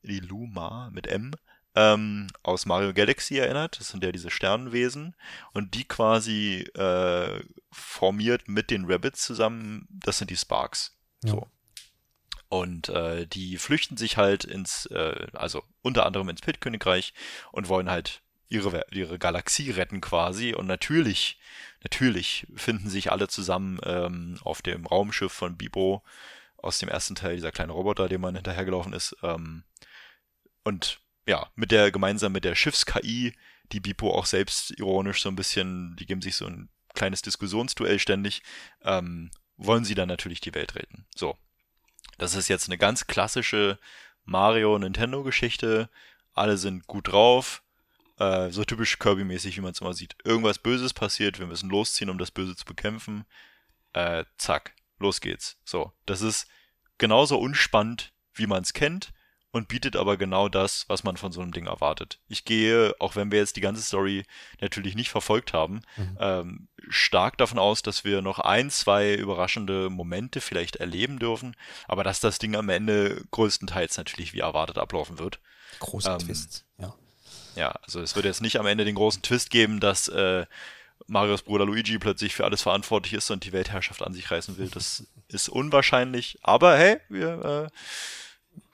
die 0.03 0.21
Luma 0.21 0.91
mit 0.93 1.07
M, 1.07 1.33
ähm, 1.75 2.29
aus 2.43 2.67
Mario 2.67 2.93
Galaxy 2.93 3.37
erinnert. 3.37 3.81
Das 3.81 3.89
sind 3.89 4.05
ja 4.05 4.13
diese 4.13 4.31
Sternenwesen. 4.31 5.17
Und 5.53 5.75
die 5.75 5.85
quasi 5.85 6.61
äh, 6.75 7.43
formiert 7.73 8.49
mit 8.49 8.71
den 8.71 8.85
Rabbits 8.85 9.25
zusammen, 9.25 9.89
das 9.91 10.19
sind 10.19 10.31
die 10.31 10.37
Sparks. 10.37 10.97
Ja. 11.25 11.33
So. 11.33 11.47
Und 12.49 12.89
äh, 12.91 13.27
die 13.27 13.59
flüchten 13.59 13.97
sich 13.97 14.17
halt 14.17 14.45
ins, 14.45 14.87
äh, 14.87 15.27
also 15.33 15.65
unter 15.83 16.07
anderem 16.07 16.29
ins 16.29 16.43
Pit-Königreich 16.43 17.13
und 17.51 17.69
wollen 17.69 17.91
halt 17.91 18.23
ihre, 18.49 18.85
ihre 18.91 19.19
Galaxie 19.19 19.71
retten 19.71 20.01
quasi. 20.01 20.55
Und 20.55 20.67
natürlich, 20.67 21.39
natürlich 21.83 22.47
finden 22.55 22.89
sich 22.89 23.11
alle 23.11 23.29
zusammen 23.29 23.79
ähm, 23.85 24.39
auf 24.43 24.63
dem 24.63 24.87
Raumschiff 24.87 25.33
von 25.33 25.57
Bibo 25.57 26.03
aus 26.57 26.79
dem 26.79 26.89
ersten 26.89 27.15
Teil, 27.15 27.37
dieser 27.37 27.53
kleine 27.53 27.73
Roboter, 27.73 28.09
dem 28.09 28.23
man 28.23 28.35
hinterhergelaufen 28.35 28.93
ist. 28.93 29.17
Ähm, 29.23 29.65
und 30.63 31.01
ja, 31.27 31.51
mit 31.55 31.71
der, 31.71 31.91
gemeinsam 31.91 32.33
mit 32.33 32.45
der 32.45 32.55
Schiffs-KI, 32.55 33.35
die 33.73 33.81
Bipo 33.81 34.11
auch 34.11 34.27
selbst 34.27 34.71
ironisch 34.79 35.23
so 35.23 35.29
ein 35.29 35.37
bisschen, 35.37 35.97
die 35.97 36.07
geben 36.07 36.23
sich 36.23 36.37
so 36.37 36.47
ein 36.47 36.69
kleines 36.95 37.23
Diskussionsduell 37.23 37.99
ständig, 37.99 38.43
ähm, 38.83 39.31
wollen 39.57 39.85
sie 39.85 39.95
dann 39.95 40.09
natürlich 40.09 40.41
die 40.41 40.55
Welt 40.55 40.75
retten. 40.75 41.07
So. 41.15 41.37
Das 42.19 42.35
ist 42.35 42.49
jetzt 42.49 42.69
eine 42.69 42.79
ganz 42.79 43.07
klassische 43.07 43.79
Mario-Nintendo-Geschichte. 44.25 45.91
Alle 46.33 46.57
sind 46.57 46.87
gut 46.87 47.09
drauf. 47.09 47.64
Äh, 48.19 48.51
so 48.51 48.65
typisch 48.65 48.99
Kirby-mäßig, 48.99 49.57
wie 49.57 49.61
man 49.61 49.73
es 49.73 49.81
immer 49.81 49.95
sieht. 49.95 50.17
Irgendwas 50.25 50.59
Böses 50.59 50.95
passiert, 50.95 51.39
wir 51.39 51.47
müssen 51.47 51.71
losziehen, 51.71 52.11
um 52.11 52.19
das 52.19 52.31
Böse 52.31 52.55
zu 52.55 52.65
bekämpfen. 52.65 53.25
Äh, 53.93 54.25
zack, 54.39 54.75
los 54.99 55.21
geht's. 55.21 55.59
So, 55.65 55.93
das 56.07 56.23
ist 56.23 56.47
genauso 56.99 57.39
unspannend, 57.39 58.13
wie 58.35 58.47
man 58.47 58.63
es 58.63 58.73
kennt 58.73 59.13
und 59.55 59.69
bietet 59.69 59.95
aber 59.95 60.17
genau 60.17 60.49
das, 60.49 60.85
was 60.89 61.05
man 61.05 61.17
von 61.17 61.31
so 61.31 61.41
einem 61.41 61.53
Ding 61.53 61.67
erwartet. 61.67 62.21
Ich 62.29 62.45
gehe, 62.45 62.93
auch 62.99 63.15
wenn 63.15 63.31
wir 63.31 63.39
jetzt 63.39 63.55
die 63.55 63.61
ganze 63.61 63.83
Story 63.83 64.25
natürlich 64.61 64.97
nicht 64.97 65.11
verfolgt 65.11 65.53
haben, 65.53 65.83
mhm. 65.97 66.19
ähm, 66.19 66.69
stark 66.89 67.39
davon 67.39 67.61
aus, 67.61 67.83
dass 67.83 68.05
wir 68.05 68.21
noch 68.21 68.41
ein, 68.41 68.69
zwei 68.71 69.15
überraschende 69.15 69.91
Momente 69.91 70.41
vielleicht 70.41 70.77
erleben 70.77 71.21
dürfen, 71.21 71.57
aber 71.87 72.03
dass 72.03 72.19
das 72.19 72.41
Ding 72.41 72.57
am 72.57 72.69
Ende 72.69 73.25
größtenteils 73.31 73.97
natürlich 73.97 74.33
wie 74.33 74.41
erwartet 74.41 74.77
ablaufen 74.77 75.21
wird. 75.21 75.39
Große 75.79 76.11
ähm, 76.11 76.19
Twist, 76.19 76.65
ja. 76.79 76.95
Ja, 77.55 77.75
also 77.83 78.01
es 78.01 78.17
wird 78.17 78.25
jetzt 78.25 78.43
nicht 78.43 78.59
am 78.59 78.67
Ende 78.67 78.85
den 78.85 78.95
großen 78.95 79.23
Twist 79.23 79.51
geben, 79.51 79.81
dass 79.81 80.09
äh, 80.09 80.47
Marios 81.07 81.43
Bruder 81.43 81.67
Luigi 81.67 81.99
plötzlich 81.99 82.35
für 82.35 82.45
alles 82.45 82.63
verantwortlich 82.63 83.15
ist 83.15 83.31
und 83.31 83.45
die 83.45 83.53
Weltherrschaft 83.53 84.03
an 84.03 84.13
sich 84.13 84.31
reißen 84.31 84.59
will. 84.59 84.69
Das 84.69 85.05
ist 85.29 85.49
unwahrscheinlich, 85.49 86.39
aber 86.43 86.77
hey, 86.77 86.99
wir 87.09 87.71
äh, 87.71 87.79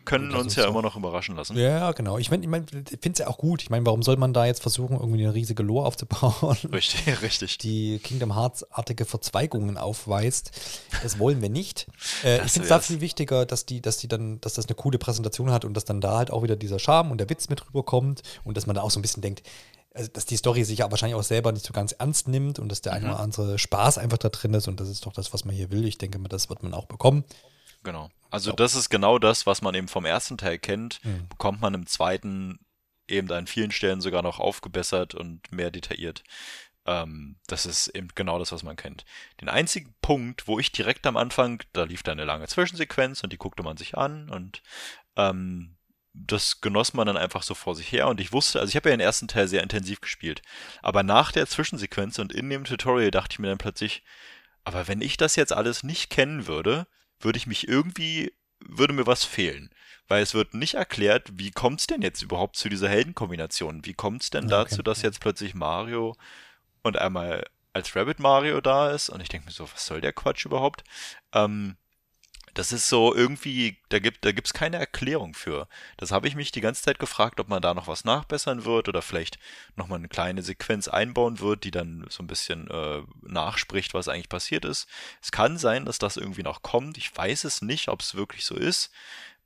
können 0.05 0.35
uns 0.35 0.57
ja 0.57 0.65
so. 0.65 0.71
immer 0.71 0.83
noch 0.83 0.97
überraschen 0.97 1.37
lassen. 1.37 1.57
Ja, 1.57 1.93
genau. 1.93 2.19
Ich 2.19 2.31
meine, 2.31 2.43
ich, 2.43 2.49
mein, 2.49 2.67
finde 2.67 3.11
es 3.13 3.19
ja 3.19 3.27
auch 3.29 3.39
gut. 3.39 3.63
Ich 3.63 3.71
meine, 3.71 3.85
warum 3.87 4.03
soll 4.03 4.17
man 4.17 4.33
da 4.33 4.47
jetzt 4.47 4.63
versuchen, 4.63 4.97
irgendwie 4.97 5.25
eine 5.25 5.35
riesige 5.35 5.63
Lore 5.63 5.87
aufzubauen? 5.87 6.57
Richtig, 6.73 7.23
richtig. 7.23 7.59
Die 7.59 7.99
Kingdom 7.99 8.35
Hearts-artige 8.35 9.05
Verzweigungen 9.05 9.77
aufweist. 9.79 10.53
Das 11.03 11.19
wollen 11.19 11.43
wir 11.43 11.51
nicht. 11.51 11.87
Äh, 12.25 12.45
ich 12.45 12.53
finde 12.53 12.65
es 12.65 12.69
da 12.69 12.81
viel 12.81 13.01
wichtiger, 13.01 13.47
dass 13.47 13.65
die, 13.67 13.81
dass 13.81 13.97
die 13.97 14.09
dann, 14.09 14.41
dass 14.41 14.55
das 14.55 14.67
eine 14.67 14.75
coole 14.75 14.99
Präsentation 14.99 15.51
hat 15.51 15.65
und 15.65 15.75
dass 15.75 15.85
dann 15.85 16.01
da 16.01 16.19
halt 16.19 16.31
auch 16.31 16.43
wieder 16.43 16.57
dieser 16.57 16.79
Charme 16.79 17.11
und 17.13 17.19
der 17.19 17.31
Witz 17.31 17.49
mit 17.49 17.67
rüberkommt 17.67 18.23
und 18.45 18.57
dass 18.57 18.67
man 18.67 18.77
da 18.77 18.83
auch 18.83 18.91
so 18.91 18.99
ein 18.99 19.03
bisschen 19.03 19.23
denkt, 19.23 19.43
also, 19.95 20.11
dass 20.13 20.25
die 20.25 20.37
Story 20.37 20.65
sich 20.65 20.79
ja 20.81 20.91
wahrscheinlich 20.91 21.17
auch 21.17 21.23
selber 21.23 21.53
nicht 21.53 21.65
so 21.65 21.73
ganz 21.73 21.93
ernst 21.93 22.29
nimmt 22.29 22.59
und 22.59 22.69
dass 22.69 22.81
der 22.81 22.93
mhm. 22.93 22.99
eine 22.99 23.09
oder 23.15 23.21
andere 23.21 23.59
Spaß 23.59 23.99
einfach 23.99 24.19
da 24.19 24.29
drin 24.29 24.55
ist 24.55 24.69
und 24.69 24.81
das 24.81 24.89
ist 24.89 25.07
doch 25.07 25.13
das, 25.13 25.33
was 25.33 25.45
man 25.45 25.55
hier 25.55 25.71
will. 25.71 25.87
Ich 25.87 25.99
denke 25.99 26.19
mal, 26.19 26.29
das 26.29 26.49
wird 26.49 26.63
man 26.63 26.75
auch 26.75 26.87
bekommen. 26.87 27.25
Genau. 27.83 28.11
Also 28.31 28.53
das 28.53 28.75
ist 28.75 28.90
genau 28.90 29.19
das, 29.19 29.47
was 29.47 29.62
man 29.62 29.75
eben 29.75 29.88
vom 29.88 30.05
ersten 30.05 30.38
Teil 30.38 30.59
kennt, 30.59 31.05
mhm. 31.05 31.29
bekommt 31.29 31.61
man 31.61 31.75
im 31.75 31.87
zweiten 31.87 32.61
eben 33.09 33.31
an 33.33 33.47
vielen 33.47 33.73
Stellen 33.73 34.01
sogar 34.01 34.23
noch 34.23 34.38
aufgebessert 34.38 35.14
und 35.14 35.51
mehr 35.51 35.71
detailliert. 35.71 36.23
Ähm, 36.87 37.37
das 37.47 37.66
ist 37.66 37.88
eben 37.88 38.09
genau 38.14 38.38
das, 38.38 38.53
was 38.53 38.62
man 38.62 38.77
kennt. 38.77 39.05
Den 39.40 39.49
einzigen 39.49 39.95
Punkt, 40.01 40.47
wo 40.47 40.59
ich 40.59 40.73
direkt 40.73 41.07
am 41.07 41.16
Anfang, 41.16 41.62
da 41.73 41.85
lief 41.85 42.03
da 42.03 42.12
eine 42.12 42.25
lange 42.25 42.47
Zwischensequenz 42.47 43.23
und 43.23 43.33
die 43.33 43.38
guckte 43.38 43.62
man 43.62 43.77
sich 43.77 43.99
an 43.99 44.31
und 44.31 44.62
ähm, 45.16 45.77
das 46.12 46.61
genoss 46.61 46.95
man 46.95 47.07
dann 47.07 47.16
einfach 47.16 47.43
so 47.43 47.55
vor 47.55 47.75
sich 47.75 47.93
her 47.93 48.09
und 48.09 48.21
ich 48.21 48.33
wusste, 48.33 48.61
also 48.61 48.71
ich 48.71 48.77
habe 48.77 48.88
ja 48.88 48.97
den 48.97 49.05
ersten 49.05 49.29
Teil 49.29 49.47
sehr 49.47 49.62
intensiv 49.62 50.01
gespielt, 50.01 50.43
aber 50.83 51.03
nach 51.03 51.33
der 51.33 51.47
Zwischensequenz 51.47 52.19
und 52.19 52.33
in 52.33 52.51
dem 52.51 52.64
Tutorial 52.64 53.11
dachte 53.11 53.35
ich 53.35 53.38
mir 53.38 53.49
dann 53.49 53.59
plötzlich, 53.59 54.03
aber 54.64 54.88
wenn 54.88 55.01
ich 55.01 55.16
das 55.16 55.37
jetzt 55.37 55.53
alles 55.53 55.83
nicht 55.83 56.11
kennen 56.11 56.47
würde, 56.47 56.87
würde 57.21 57.37
ich 57.37 57.47
mich 57.47 57.69
irgendwie, 57.69 58.33
würde 58.61 58.93
mir 58.93 59.07
was 59.07 59.25
fehlen. 59.25 59.71
Weil 60.09 60.23
es 60.23 60.35
wird 60.35 60.55
nicht 60.55 60.75
erklärt, 60.75 61.31
wie 61.35 61.53
kommt 61.53 61.81
es 61.81 61.87
denn 61.87 62.03
jetzt 62.03 62.23
überhaupt 62.23 62.57
zu 62.57 62.69
dieser 62.69 62.89
Heldenkombination? 62.89 63.85
Wie 63.85 63.95
kommt 63.95 64.23
es 64.23 64.31
denn 64.31 64.49
ja, 64.49 64.65
dazu, 64.65 64.83
dass 64.83 65.03
jetzt 65.03 65.21
plötzlich 65.21 65.55
Mario 65.55 66.17
und 66.83 66.99
einmal 66.99 67.47
als 67.73 67.95
Rabbit 67.95 68.19
Mario 68.19 68.61
da 68.61 68.91
ist? 68.91 69.09
Und 69.09 69.21
ich 69.21 69.29
denke 69.29 69.47
mir 69.47 69.53
so, 69.53 69.71
was 69.73 69.87
soll 69.87 70.01
der 70.01 70.13
Quatsch 70.13 70.45
überhaupt? 70.45 70.83
Ähm, 71.33 71.77
das 72.55 72.73
ist 72.73 72.89
so 72.89 73.15
irgendwie, 73.15 73.79
da 73.89 73.99
gibt 73.99 74.25
da 74.25 74.33
gibt's 74.33 74.53
keine 74.53 74.79
Erklärung 74.79 75.35
für. 75.35 75.69
Das 75.97 76.11
habe 76.13 76.29
ich 76.29 76.35
mich 76.35 76.53
die 76.53 76.61
ganze 76.61 76.83
Zeit 76.83 76.99
gefragt, 76.99 77.41
ob 77.41 77.49
man 77.49 77.63
da 77.63 77.75
noch 77.75 77.87
was 77.87 78.05
nachbessern 78.05 78.65
wird 78.65 78.89
oder 78.89 79.03
vielleicht 79.03 79.39
nochmal 79.77 79.99
eine 79.99 80.09
kleine 80.09 80.43
Sequenz 80.43 80.89
einbauen 80.89 81.41
wird, 81.41 81.65
die 81.65 81.71
dann 81.71 82.07
so 82.09 82.23
ein 82.23 82.27
bisschen 82.27 82.69
äh, 82.71 83.03
nachspricht, 83.23 83.95
was 83.95 84.09
eigentlich 84.09 84.29
passiert 84.29 84.65
ist. 84.65 84.89
Es 85.23 85.33
kann 85.33 85.59
sein, 85.59 85.85
dass 85.85 85.99
das 85.99 86.17
irgendwie 86.17 86.43
noch 86.43 86.63
kommt. 86.63 86.99
Ich 86.99 87.17
weiß 87.17 87.45
es 87.45 87.63
nicht, 87.63 87.89
ob 87.89 88.01
es 88.01 88.15
wirklich 88.15 88.45
so 88.45 88.57
ist. 88.57 88.91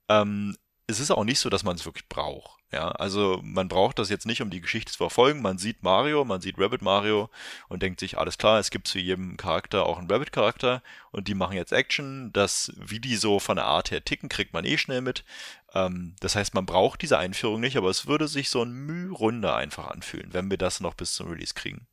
Ähm, 0.08 0.56
es 0.86 1.00
ist 1.00 1.10
auch 1.10 1.24
nicht 1.24 1.40
so, 1.40 1.50
dass 1.50 1.64
man 1.64 1.76
es 1.76 1.84
wirklich 1.84 2.08
braucht. 2.08 2.60
Ja, 2.74 2.88
also 2.88 3.40
man 3.44 3.68
braucht 3.68 4.00
das 4.00 4.10
jetzt 4.10 4.26
nicht, 4.26 4.42
um 4.42 4.50
die 4.50 4.60
Geschichte 4.60 4.90
zu 4.90 4.98
verfolgen. 4.98 5.40
Man 5.40 5.58
sieht 5.58 5.84
Mario, 5.84 6.24
man 6.24 6.40
sieht 6.40 6.58
Rabbit 6.58 6.82
Mario 6.82 7.30
und 7.68 7.84
denkt 7.84 8.00
sich, 8.00 8.18
alles 8.18 8.36
klar, 8.36 8.58
es 8.58 8.70
gibt 8.70 8.88
zu 8.88 8.98
jedem 8.98 9.36
Charakter 9.36 9.86
auch 9.86 9.96
einen 9.96 10.10
Rabbit-Charakter 10.10 10.82
und 11.12 11.28
die 11.28 11.36
machen 11.36 11.56
jetzt 11.56 11.70
Action. 11.70 12.32
Das, 12.32 12.72
wie 12.76 12.98
die 12.98 13.14
so 13.14 13.38
von 13.38 13.54
der 13.54 13.66
Art 13.66 13.92
her 13.92 14.04
ticken, 14.04 14.28
kriegt 14.28 14.52
man 14.54 14.64
eh 14.64 14.76
schnell 14.76 15.02
mit. 15.02 15.24
Ähm, 15.72 16.16
das 16.18 16.34
heißt, 16.34 16.54
man 16.54 16.66
braucht 16.66 17.02
diese 17.02 17.16
Einführung 17.16 17.60
nicht, 17.60 17.76
aber 17.76 17.90
es 17.90 18.08
würde 18.08 18.26
sich 18.26 18.50
so 18.50 18.64
ein 18.64 18.72
Müh-Runde 18.72 19.54
einfach 19.54 19.86
anfühlen, 19.86 20.32
wenn 20.32 20.50
wir 20.50 20.58
das 20.58 20.80
noch 20.80 20.94
bis 20.94 21.14
zum 21.14 21.28
Release 21.28 21.54
kriegen. 21.54 21.86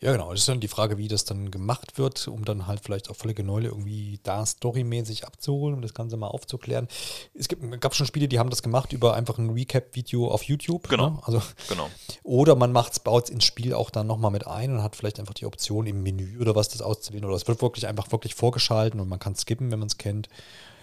Ja, 0.00 0.12
genau. 0.12 0.30
Das 0.30 0.40
ist 0.40 0.48
dann 0.48 0.60
die 0.60 0.68
Frage, 0.68 0.98
wie 0.98 1.08
das 1.08 1.24
dann 1.24 1.50
gemacht 1.50 1.98
wird, 1.98 2.28
um 2.28 2.44
dann 2.44 2.66
halt 2.66 2.80
vielleicht 2.80 3.10
auch 3.10 3.16
völlige 3.16 3.42
Neule 3.42 3.68
irgendwie 3.68 4.20
da 4.22 4.44
storymäßig 4.44 5.26
abzuholen, 5.26 5.74
um 5.74 5.82
das 5.82 5.94
Ganze 5.94 6.16
mal 6.16 6.28
aufzuklären. 6.28 6.88
Es 7.34 7.48
gibt, 7.48 7.80
gab 7.80 7.94
schon 7.94 8.06
Spiele, 8.06 8.28
die 8.28 8.38
haben 8.38 8.50
das 8.50 8.62
gemacht 8.62 8.92
über 8.92 9.14
einfach 9.14 9.38
ein 9.38 9.50
Recap-Video 9.50 10.30
auf 10.30 10.42
YouTube. 10.42 10.88
Genau. 10.88 11.10
Ne? 11.10 11.18
Also, 11.22 11.42
genau. 11.68 11.88
Oder 12.22 12.54
man 12.54 12.72
baut 12.72 13.24
es 13.24 13.30
ins 13.30 13.44
Spiel 13.44 13.72
auch 13.72 13.90
dann 13.90 14.06
nochmal 14.06 14.30
mit 14.30 14.46
ein 14.46 14.72
und 14.72 14.82
hat 14.82 14.96
vielleicht 14.96 15.18
einfach 15.18 15.34
die 15.34 15.46
Option 15.46 15.86
im 15.86 16.02
Menü 16.02 16.38
oder 16.40 16.54
was 16.54 16.68
das 16.68 16.82
auszuwählen. 16.82 17.24
Oder 17.24 17.36
es 17.36 17.48
wird 17.48 17.62
wirklich 17.62 17.86
einfach 17.86 18.12
wirklich 18.12 18.34
vorgeschalten 18.34 19.00
und 19.00 19.08
man 19.08 19.18
kann 19.18 19.34
skippen, 19.34 19.70
wenn 19.70 19.78
man 19.78 19.88
es 19.88 19.96
kennt. 19.96 20.28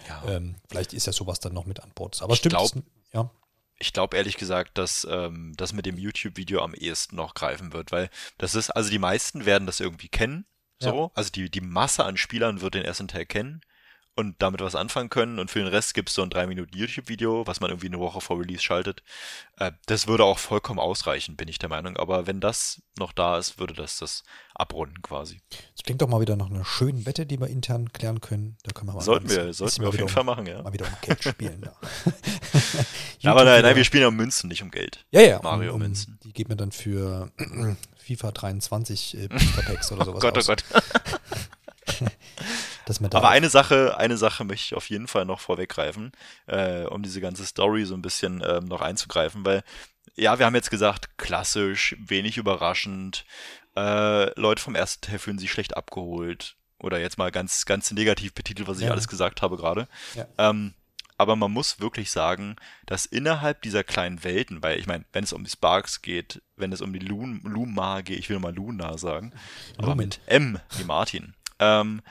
Ja. 0.07 0.23
Ähm, 0.27 0.55
vielleicht 0.67 0.93
ist 0.93 1.05
ja 1.05 1.13
sowas 1.13 1.39
dann 1.39 1.53
noch 1.53 1.65
mit 1.65 1.81
an 1.81 1.91
Bord. 1.95 2.21
Aber 2.21 2.33
ich 2.33 2.39
stimmt, 2.39 2.55
glaub, 2.55 2.71
das, 2.71 2.83
ja 3.13 3.29
ich 3.77 3.93
glaube 3.93 4.17
ehrlich 4.17 4.37
gesagt, 4.37 4.77
dass 4.77 5.07
ähm, 5.09 5.53
das 5.57 5.73
mit 5.73 5.85
dem 5.85 5.97
YouTube-Video 5.97 6.61
am 6.61 6.73
ehesten 6.73 7.15
noch 7.15 7.33
greifen 7.33 7.73
wird, 7.73 7.91
weil 7.91 8.09
das 8.37 8.55
ist, 8.55 8.69
also 8.69 8.89
die 8.89 8.99
meisten 8.99 9.45
werden 9.45 9.65
das 9.65 9.79
irgendwie 9.79 10.09
kennen, 10.09 10.45
so, 10.79 11.05
ja. 11.05 11.11
also 11.13 11.31
die, 11.31 11.49
die 11.49 11.61
Masse 11.61 12.03
an 12.03 12.17
Spielern 12.17 12.61
wird 12.61 12.75
den 12.75 12.85
ersten 12.85 13.07
Teil 13.07 13.25
kennen 13.25 13.61
und 14.15 14.35
damit 14.41 14.61
was 14.61 14.75
anfangen 14.75 15.09
können. 15.09 15.39
Und 15.39 15.49
für 15.49 15.59
den 15.59 15.67
Rest 15.67 15.93
gibt 15.93 16.09
es 16.09 16.15
so 16.15 16.21
ein 16.21 16.29
3 16.29 16.47
Minuten 16.47 16.77
YouTube-Video, 16.77 17.47
was 17.47 17.59
man 17.59 17.71
irgendwie 17.71 17.87
eine 17.87 17.99
Woche 17.99 18.21
vor 18.21 18.39
Release 18.39 18.61
schaltet. 18.61 19.03
Äh, 19.57 19.71
das 19.87 20.07
würde 20.07 20.23
auch 20.23 20.37
vollkommen 20.37 20.79
ausreichen, 20.79 21.35
bin 21.35 21.47
ich 21.47 21.57
der 21.57 21.69
Meinung. 21.69 21.97
Aber 21.97 22.27
wenn 22.27 22.39
das 22.39 22.81
noch 22.97 23.11
da 23.11 23.37
ist, 23.37 23.59
würde 23.59 23.73
das 23.73 23.97
das 23.97 24.23
abrunden 24.55 25.01
quasi. 25.01 25.41
Das 25.75 25.83
klingt 25.83 26.01
doch 26.01 26.07
mal 26.07 26.21
wieder 26.21 26.35
nach 26.35 26.49
einer 26.49 26.63
schönen 26.63 27.05
Wette, 27.05 27.25
die 27.25 27.39
wir 27.39 27.47
intern 27.47 27.91
klären 27.91 28.21
können. 28.21 28.57
Da 28.63 28.71
können 28.71 28.89
wir 28.89 28.93
mal 28.93 29.01
sollten 29.01 29.29
wir, 29.29 29.53
sollten 29.53 29.81
wir 29.81 29.89
auf 29.89 29.95
jeden 29.95 30.09
Fall 30.09 30.23
machen, 30.23 30.45
ja. 30.45 30.61
Mal 30.61 30.73
wieder 30.73 30.85
um 30.85 30.93
Geld 31.01 31.23
spielen. 31.23 31.63
ja. 33.19 33.31
aber 33.31 33.43
nein, 33.43 33.63
nein, 33.63 33.75
wir 33.75 33.83
spielen 33.83 34.05
um 34.05 34.15
Münzen, 34.15 34.47
nicht 34.47 34.61
um 34.61 34.69
Geld. 34.69 35.05
Ja, 35.11 35.21
ja. 35.21 35.39
Mario 35.41 35.71
um, 35.71 35.75
um 35.75 35.81
Münzen. 35.81 36.19
Die 36.23 36.33
geben 36.33 36.49
wir 36.49 36.55
dann 36.55 36.71
für 36.71 37.31
FIFA 37.97 38.31
23 38.31 39.17
äh, 39.17 39.27
Packs 39.65 39.91
oder 39.91 40.05
sowas. 40.05 40.17
oh 40.17 40.19
Gott, 40.19 40.37
aus. 40.37 40.49
oh 40.49 40.53
Gott. 40.53 40.63
Aber 43.17 43.29
eine 43.29 43.49
Sache, 43.49 43.97
eine 43.97 44.17
Sache 44.17 44.43
möchte 44.43 44.65
ich 44.65 44.75
auf 44.75 44.89
jeden 44.89 45.07
Fall 45.07 45.25
noch 45.25 45.39
vorweggreifen, 45.39 46.11
äh, 46.47 46.83
um 46.83 47.03
diese 47.03 47.21
ganze 47.21 47.45
Story 47.45 47.85
so 47.85 47.93
ein 47.95 48.01
bisschen 48.01 48.43
ähm, 48.45 48.65
noch 48.65 48.81
einzugreifen, 48.81 49.45
weil 49.45 49.63
ja, 50.15 50.37
wir 50.37 50.45
haben 50.45 50.55
jetzt 50.55 50.69
gesagt, 50.69 51.17
klassisch, 51.17 51.95
wenig 51.99 52.37
überraschend, 52.37 53.25
äh, 53.75 54.39
Leute 54.39 54.61
vom 54.61 54.75
ersten 54.75 55.01
Teil 55.01 55.19
fühlen 55.19 55.39
sich 55.39 55.51
schlecht 55.51 55.75
abgeholt 55.75 56.55
oder 56.77 56.99
jetzt 56.99 57.17
mal 57.17 57.31
ganz, 57.31 57.65
ganz 57.65 57.91
negativ 57.91 58.33
betitelt, 58.33 58.67
was 58.67 58.79
ich 58.79 58.85
ja. 58.85 58.91
alles 58.91 59.07
gesagt 59.07 59.41
habe 59.41 59.57
gerade. 59.57 59.87
Ja. 60.15 60.27
Ähm, 60.37 60.73
aber 61.17 61.35
man 61.35 61.51
muss 61.51 61.79
wirklich 61.79 62.11
sagen, 62.11 62.55
dass 62.85 63.05
innerhalb 63.05 63.61
dieser 63.61 63.83
kleinen 63.83 64.23
Welten, 64.23 64.61
weil 64.61 64.79
ich 64.79 64.87
meine, 64.87 65.05
wenn 65.13 65.23
es 65.23 65.33
um 65.33 65.43
die 65.43 65.49
Sparks 65.49 66.01
geht, 66.01 66.41
wenn 66.57 66.71
es 66.71 66.81
um 66.81 66.91
die 66.91 66.99
Lun 66.99 67.41
Luma 67.43 68.01
geht, 68.01 68.19
ich 68.19 68.29
will 68.29 68.39
mal 68.39 68.53
Luna 68.53 68.97
sagen, 68.97 69.31
aber 69.77 69.95
mit 69.95 70.19
M 70.25 70.59
wie 70.77 70.83
Martin, 70.83 71.35
ähm, 71.59 72.01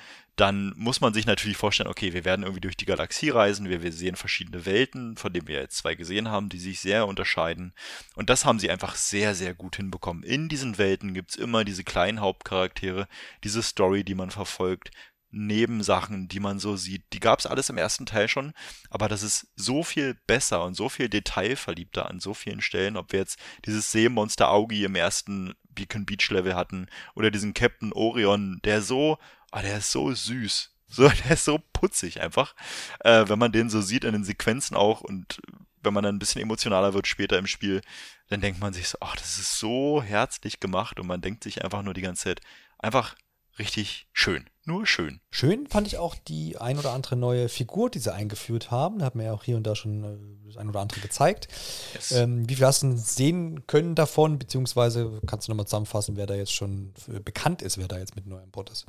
dann 0.43 0.75
muss 0.77 1.01
man 1.01 1.15
sich 1.15 1.25
natürlich 1.25 1.57
vorstellen, 1.57 1.89
okay, 1.89 2.15
wir 2.15 2.25
werden 2.25 2.43
irgendwie 2.43 2.63
durch 2.63 2.77
die 2.77 2.85
Galaxie 2.85 3.31
reisen, 3.31 3.69
wir, 3.69 3.85
wir 3.85 3.93
sehen 3.93 4.17
verschiedene 4.17 4.67
Welten, 4.67 5.17
von 5.17 5.33
denen 5.33 5.47
wir 5.47 5.61
jetzt 5.61 5.77
zwei 5.77 5.95
gesehen 5.95 6.31
haben, 6.31 6.49
die 6.49 6.59
sich 6.59 6.81
sehr 6.81 7.07
unterscheiden. 7.07 7.75
Und 8.17 8.29
das 8.29 8.45
haben 8.45 8.59
sie 8.59 8.69
einfach 8.69 8.97
sehr, 8.97 9.37
sehr 9.37 9.55
gut 9.55 9.77
hinbekommen. 9.77 10.25
In 10.25 10.49
diesen 10.49 10.79
Welten 10.79 11.15
gibt 11.15 11.31
es 11.31 11.37
immer 11.37 11.63
diese 11.63 11.85
kleinen 11.85 12.21
Hauptcharaktere, 12.21 13.07
diese 13.45 13.63
Story, 13.63 14.03
die 14.03 14.17
man 14.17 14.33
verfolgt. 14.33 14.91
Nebensachen, 15.31 16.27
die 16.27 16.41
man 16.41 16.59
so 16.59 16.77
sieht, 16.77 17.05
die 17.13 17.21
gab 17.21 17.39
es 17.39 17.47
alles 17.47 17.71
im 17.71 17.79
ersten 17.79 18.05
Teil 18.05 18.29
schon, 18.29 18.53
aber 18.91 19.09
das 19.09 19.23
ist 19.23 19.47
so 19.57 19.83
viel 19.83 20.15
besser 20.27 20.63
und 20.65 20.75
so 20.75 20.91
viel 20.91 21.09
detailverliebter 21.09 22.11
an 22.11 22.21
so 22.21 22.35
vielen 22.35 22.61
Stellen, 22.61 22.99
ob 22.99 23.13
wir 23.13 23.21
jetzt 23.21 23.39
dieses 23.65 23.93
Seemonster 23.93 24.51
Augi 24.51 24.85
im 24.85 24.95
ersten 24.95 25.55
Beacon 25.71 26.05
Beach 26.05 26.29
Level 26.29 26.55
hatten 26.55 26.87
oder 27.15 27.31
diesen 27.31 27.55
Captain 27.55 27.95
Orion, 27.95 28.61
der 28.65 28.83
so, 28.83 29.19
ah, 29.53 29.63
der 29.63 29.79
ist 29.79 29.91
so 29.91 30.13
süß. 30.13 30.71
So, 30.95 31.09
der 31.09 31.31
ist 31.31 31.47
so 31.47 31.59
putzig 31.73 32.21
einfach, 32.21 32.55
äh, 33.01 33.25
wenn 33.27 33.39
man 33.39 33.51
den 33.51 33.71
so 33.71 33.81
sieht 33.81 34.05
in 34.05 34.13
den 34.13 34.25
Sequenzen 34.25 34.77
auch 34.77 35.01
und 35.01 35.41
wenn 35.83 35.95
man 35.95 36.05
dann 36.05 36.17
ein 36.17 36.19
bisschen 36.19 36.43
emotionaler 36.43 36.93
wird 36.93 37.07
später 37.07 37.39
im 37.39 37.47
Spiel, 37.47 37.81
dann 38.29 38.43
denkt 38.43 38.61
man 38.61 38.75
sich 38.75 38.89
so, 38.89 38.99
ach, 39.01 39.17
das 39.17 39.39
ist 39.39 39.59
so 39.59 40.03
herzlich 40.03 40.61
gemacht 40.61 41.01
und 41.01 41.07
man 41.07 41.23
denkt 41.23 41.45
sich 41.45 41.65
einfach 41.65 41.83
nur 41.83 41.95
die 41.95 42.03
ganze 42.03 42.25
Zeit, 42.25 42.41
einfach 42.79 43.17
richtig 43.59 44.07
schön. 44.13 44.51
Nur 44.65 44.87
schön. 44.87 45.21
Schön 45.31 45.67
fand 45.67 45.89
ich 45.89 45.99
auch 45.99 46.15
die 46.15 46.57
ein 46.57 46.79
oder 46.79 46.93
andere 46.93 47.17
neue 47.17 47.49
Figur, 47.49 47.91
die 47.91 47.99
sie 47.99 48.15
eingeführt 48.15 48.71
haben. 48.71 49.01
Da 49.01 49.07
hat 49.07 49.17
man 49.17 49.27
ja 49.27 49.33
auch 49.33 49.43
hier 49.43 49.57
und 49.57 49.67
da 49.67 49.75
schon 49.75 50.05
äh, 50.05 50.47
das 50.47 50.57
ein 50.57 50.69
oder 50.69 50.81
andere 50.81 51.01
gezeigt. 51.01 51.49
Yes. 51.95 52.13
Ähm, 52.13 52.49
wie 52.49 52.55
viel 52.55 52.67
hast 52.67 52.85
du 52.85 52.97
sehen 52.97 53.67
können 53.67 53.97
davon, 53.97 54.39
beziehungsweise 54.39 55.21
kannst 55.27 55.49
du 55.49 55.53
nochmal 55.53 55.67
zusammenfassen, 55.67 56.17
wer 56.17 56.27
da 56.27 56.35
jetzt 56.35 56.53
schon 56.53 56.93
bekannt 57.25 57.61
ist, 57.61 57.77
wer 57.77 57.89
da 57.89 57.99
jetzt 57.99 58.15
mit 58.15 58.27
neu 58.27 58.41
an 58.41 58.51
Bord 58.53 58.71
ist? 58.71 58.87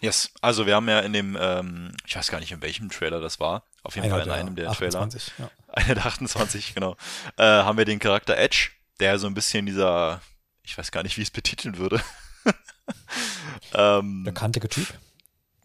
Yes, 0.00 0.30
also 0.40 0.66
wir 0.66 0.76
haben 0.76 0.88
ja 0.88 1.00
in 1.00 1.12
dem, 1.12 1.36
ähm, 1.40 1.92
ich 2.06 2.14
weiß 2.14 2.30
gar 2.30 2.38
nicht, 2.38 2.52
in 2.52 2.62
welchem 2.62 2.88
Trailer 2.88 3.20
das 3.20 3.40
war, 3.40 3.64
auf 3.82 3.96
jeden 3.96 4.08
Fall 4.10 4.22
in 4.22 4.30
einem 4.30 4.54
der 4.54 4.70
28, 4.70 5.32
Trailer. 5.34 5.50
Ja. 5.68 5.72
Einer 5.74 5.94
der 5.94 6.06
28, 6.06 6.74
genau. 6.74 6.96
Äh, 7.36 7.44
haben 7.44 7.78
wir 7.78 7.84
den 7.84 7.98
Charakter 7.98 8.36
Edge, 8.36 8.70
der 9.00 9.18
so 9.18 9.26
ein 9.26 9.34
bisschen 9.34 9.66
dieser, 9.66 10.20
ich 10.62 10.78
weiß 10.78 10.92
gar 10.92 11.02
nicht, 11.02 11.16
wie 11.16 11.22
ich 11.22 11.28
es 11.28 11.32
betiteln 11.32 11.78
würde. 11.78 12.00
ähm, 13.74 14.22
der 14.24 14.34
kantige 14.34 14.68
Typ? 14.68 14.86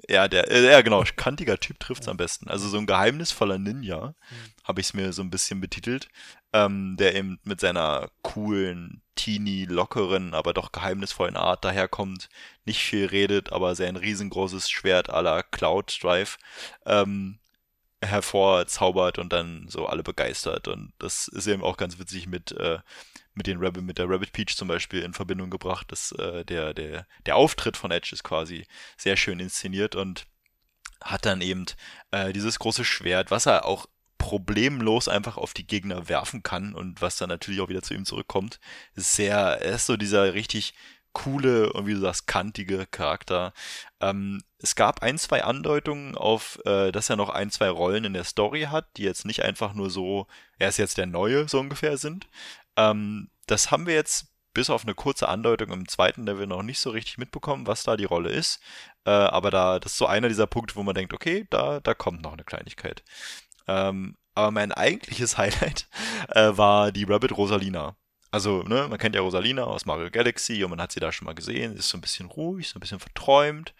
Ja, 0.09 0.27
der, 0.27 0.51
äh, 0.51 0.71
ja 0.71 0.81
genau, 0.81 1.03
kantiger 1.15 1.59
Typ 1.59 1.79
trifft's 1.79 2.07
am 2.07 2.17
besten. 2.17 2.49
Also 2.49 2.67
so 2.67 2.77
ein 2.77 2.85
geheimnisvoller 2.85 3.57
Ninja, 3.57 4.07
mhm. 4.07 4.63
habe 4.63 4.81
ich 4.81 4.87
es 4.87 4.93
mir 4.93 5.13
so 5.13 5.21
ein 5.21 5.29
bisschen 5.29 5.61
betitelt, 5.61 6.09
ähm, 6.51 6.97
der 6.97 7.15
eben 7.15 7.39
mit 7.43 7.61
seiner 7.61 8.09
coolen, 8.21 9.01
teeny, 9.15 9.65
lockeren, 9.65 10.33
aber 10.33 10.53
doch 10.53 10.71
geheimnisvollen 10.71 11.37
Art 11.37 11.63
daherkommt, 11.63 12.29
nicht 12.65 12.81
viel 12.81 13.05
redet, 13.05 13.51
aber 13.53 13.75
sein 13.75 13.95
riesengroßes 13.95 14.69
Schwert 14.69 15.09
aller 15.09 15.43
Cloud 15.43 15.97
Drive 16.01 16.37
ähm, 16.85 17.39
hervorzaubert 18.01 19.19
und 19.19 19.31
dann 19.31 19.67
so 19.69 19.85
alle 19.87 20.03
begeistert. 20.03 20.67
Und 20.67 20.93
das 20.99 21.27
ist 21.27 21.47
eben 21.47 21.63
auch 21.63 21.77
ganz 21.77 21.99
witzig 21.99 22.27
mit 22.27 22.51
äh, 22.53 22.79
mit 23.33 23.47
den 23.47 23.57
Rabbit, 23.59 23.83
mit 23.83 23.97
der 23.97 24.09
Rabbit 24.09 24.31
Peach 24.31 24.55
zum 24.55 24.67
Beispiel 24.67 25.01
in 25.01 25.13
Verbindung 25.13 25.49
gebracht. 25.49 25.91
dass 25.91 26.11
äh, 26.13 26.45
der, 26.45 26.73
der, 26.73 27.07
der 27.25 27.35
Auftritt 27.35 27.77
von 27.77 27.91
Edge 27.91 28.09
ist 28.13 28.23
quasi 28.23 28.65
sehr 28.97 29.17
schön 29.17 29.39
inszeniert 29.39 29.95
und 29.95 30.25
hat 31.01 31.25
dann 31.25 31.41
eben 31.41 31.65
äh, 32.11 32.31
dieses 32.33 32.59
große 32.59 32.85
Schwert, 32.85 33.31
was 33.31 33.45
er 33.45 33.65
auch 33.65 33.87
problemlos 34.17 35.09
einfach 35.09 35.35
auf 35.35 35.53
die 35.53 35.67
Gegner 35.67 36.07
werfen 36.07 36.43
kann 36.43 36.73
und 36.73 37.01
was 37.01 37.17
dann 37.17 37.29
natürlich 37.29 37.59
auch 37.59 37.67
wieder 37.67 37.81
zu 37.81 37.93
ihm 37.93 38.05
zurückkommt. 38.05 38.59
Ist 38.95 39.15
sehr, 39.15 39.37
er 39.37 39.75
ist 39.75 39.85
so 39.85 39.97
dieser 39.97 40.33
richtig 40.33 40.73
coole 41.13 41.71
und 41.73 41.85
wie 41.85 41.93
du 41.93 41.99
sagst, 41.99 42.27
kantige 42.27 42.85
Charakter. 42.87 43.53
Ähm, 44.01 44.41
es 44.59 44.75
gab 44.75 45.01
ein, 45.01 45.17
zwei 45.17 45.43
Andeutungen 45.43 46.15
auf, 46.15 46.59
äh, 46.65 46.91
dass 46.91 47.09
er 47.09 47.15
noch 47.15 47.29
ein, 47.29 47.51
zwei 47.51 47.69
Rollen 47.69 48.03
in 48.03 48.13
der 48.13 48.23
Story 48.23 48.63
hat, 48.63 48.97
die 48.97 49.03
jetzt 49.03 49.25
nicht 49.25 49.43
einfach 49.43 49.73
nur 49.73 49.89
so, 49.89 50.27
er 50.57 50.69
ist 50.69 50.77
jetzt 50.77 50.97
der 50.97 51.05
Neue 51.05 51.47
so 51.47 51.59
ungefähr 51.59 51.97
sind, 51.97 52.27
ähm, 52.77 53.29
das 53.47 53.71
haben 53.71 53.87
wir 53.87 53.93
jetzt 53.93 54.27
bis 54.53 54.69
auf 54.69 54.83
eine 54.83 54.93
kurze 54.93 55.27
Andeutung 55.27 55.71
im 55.71 55.87
zweiten 55.87 56.25
Level 56.25 56.47
noch 56.47 56.61
nicht 56.61 56.79
so 56.79 56.91
richtig 56.91 57.17
mitbekommen, 57.17 57.67
was 57.67 57.83
da 57.83 57.97
die 57.97 58.05
Rolle 58.05 58.29
ist. 58.29 58.59
Äh, 59.05 59.11
aber 59.11 59.51
da, 59.51 59.79
das 59.79 59.93
ist 59.93 59.97
so 59.97 60.05
einer 60.05 60.27
dieser 60.27 60.47
Punkte, 60.47 60.75
wo 60.75 60.83
man 60.83 60.95
denkt, 60.95 61.13
okay, 61.13 61.47
da, 61.49 61.79
da 61.79 61.93
kommt 61.93 62.21
noch 62.21 62.33
eine 62.33 62.43
Kleinigkeit. 62.43 63.03
Ähm, 63.67 64.15
aber 64.35 64.51
mein 64.51 64.71
eigentliches 64.71 65.37
Highlight 65.37 65.87
äh, 66.29 66.55
war 66.55 66.91
die 66.91 67.03
Rabbit 67.03 67.35
Rosalina. 67.35 67.95
Also, 68.31 68.63
ne, 68.63 68.87
man 68.89 68.97
kennt 68.97 69.15
ja 69.15 69.21
Rosalina 69.21 69.63
aus 69.63 69.85
Mario 69.85 70.09
Galaxy 70.09 70.63
und 70.63 70.71
man 70.71 70.81
hat 70.81 70.91
sie 70.91 70.99
da 70.99 71.11
schon 71.11 71.25
mal 71.25 71.35
gesehen. 71.35 71.75
Ist 71.75 71.89
so 71.89 71.97
ein 71.97 72.01
bisschen 72.01 72.27
ruhig, 72.27 72.67
so 72.69 72.77
ein 72.77 72.81
bisschen 72.81 72.99
verträumt. 72.99 73.75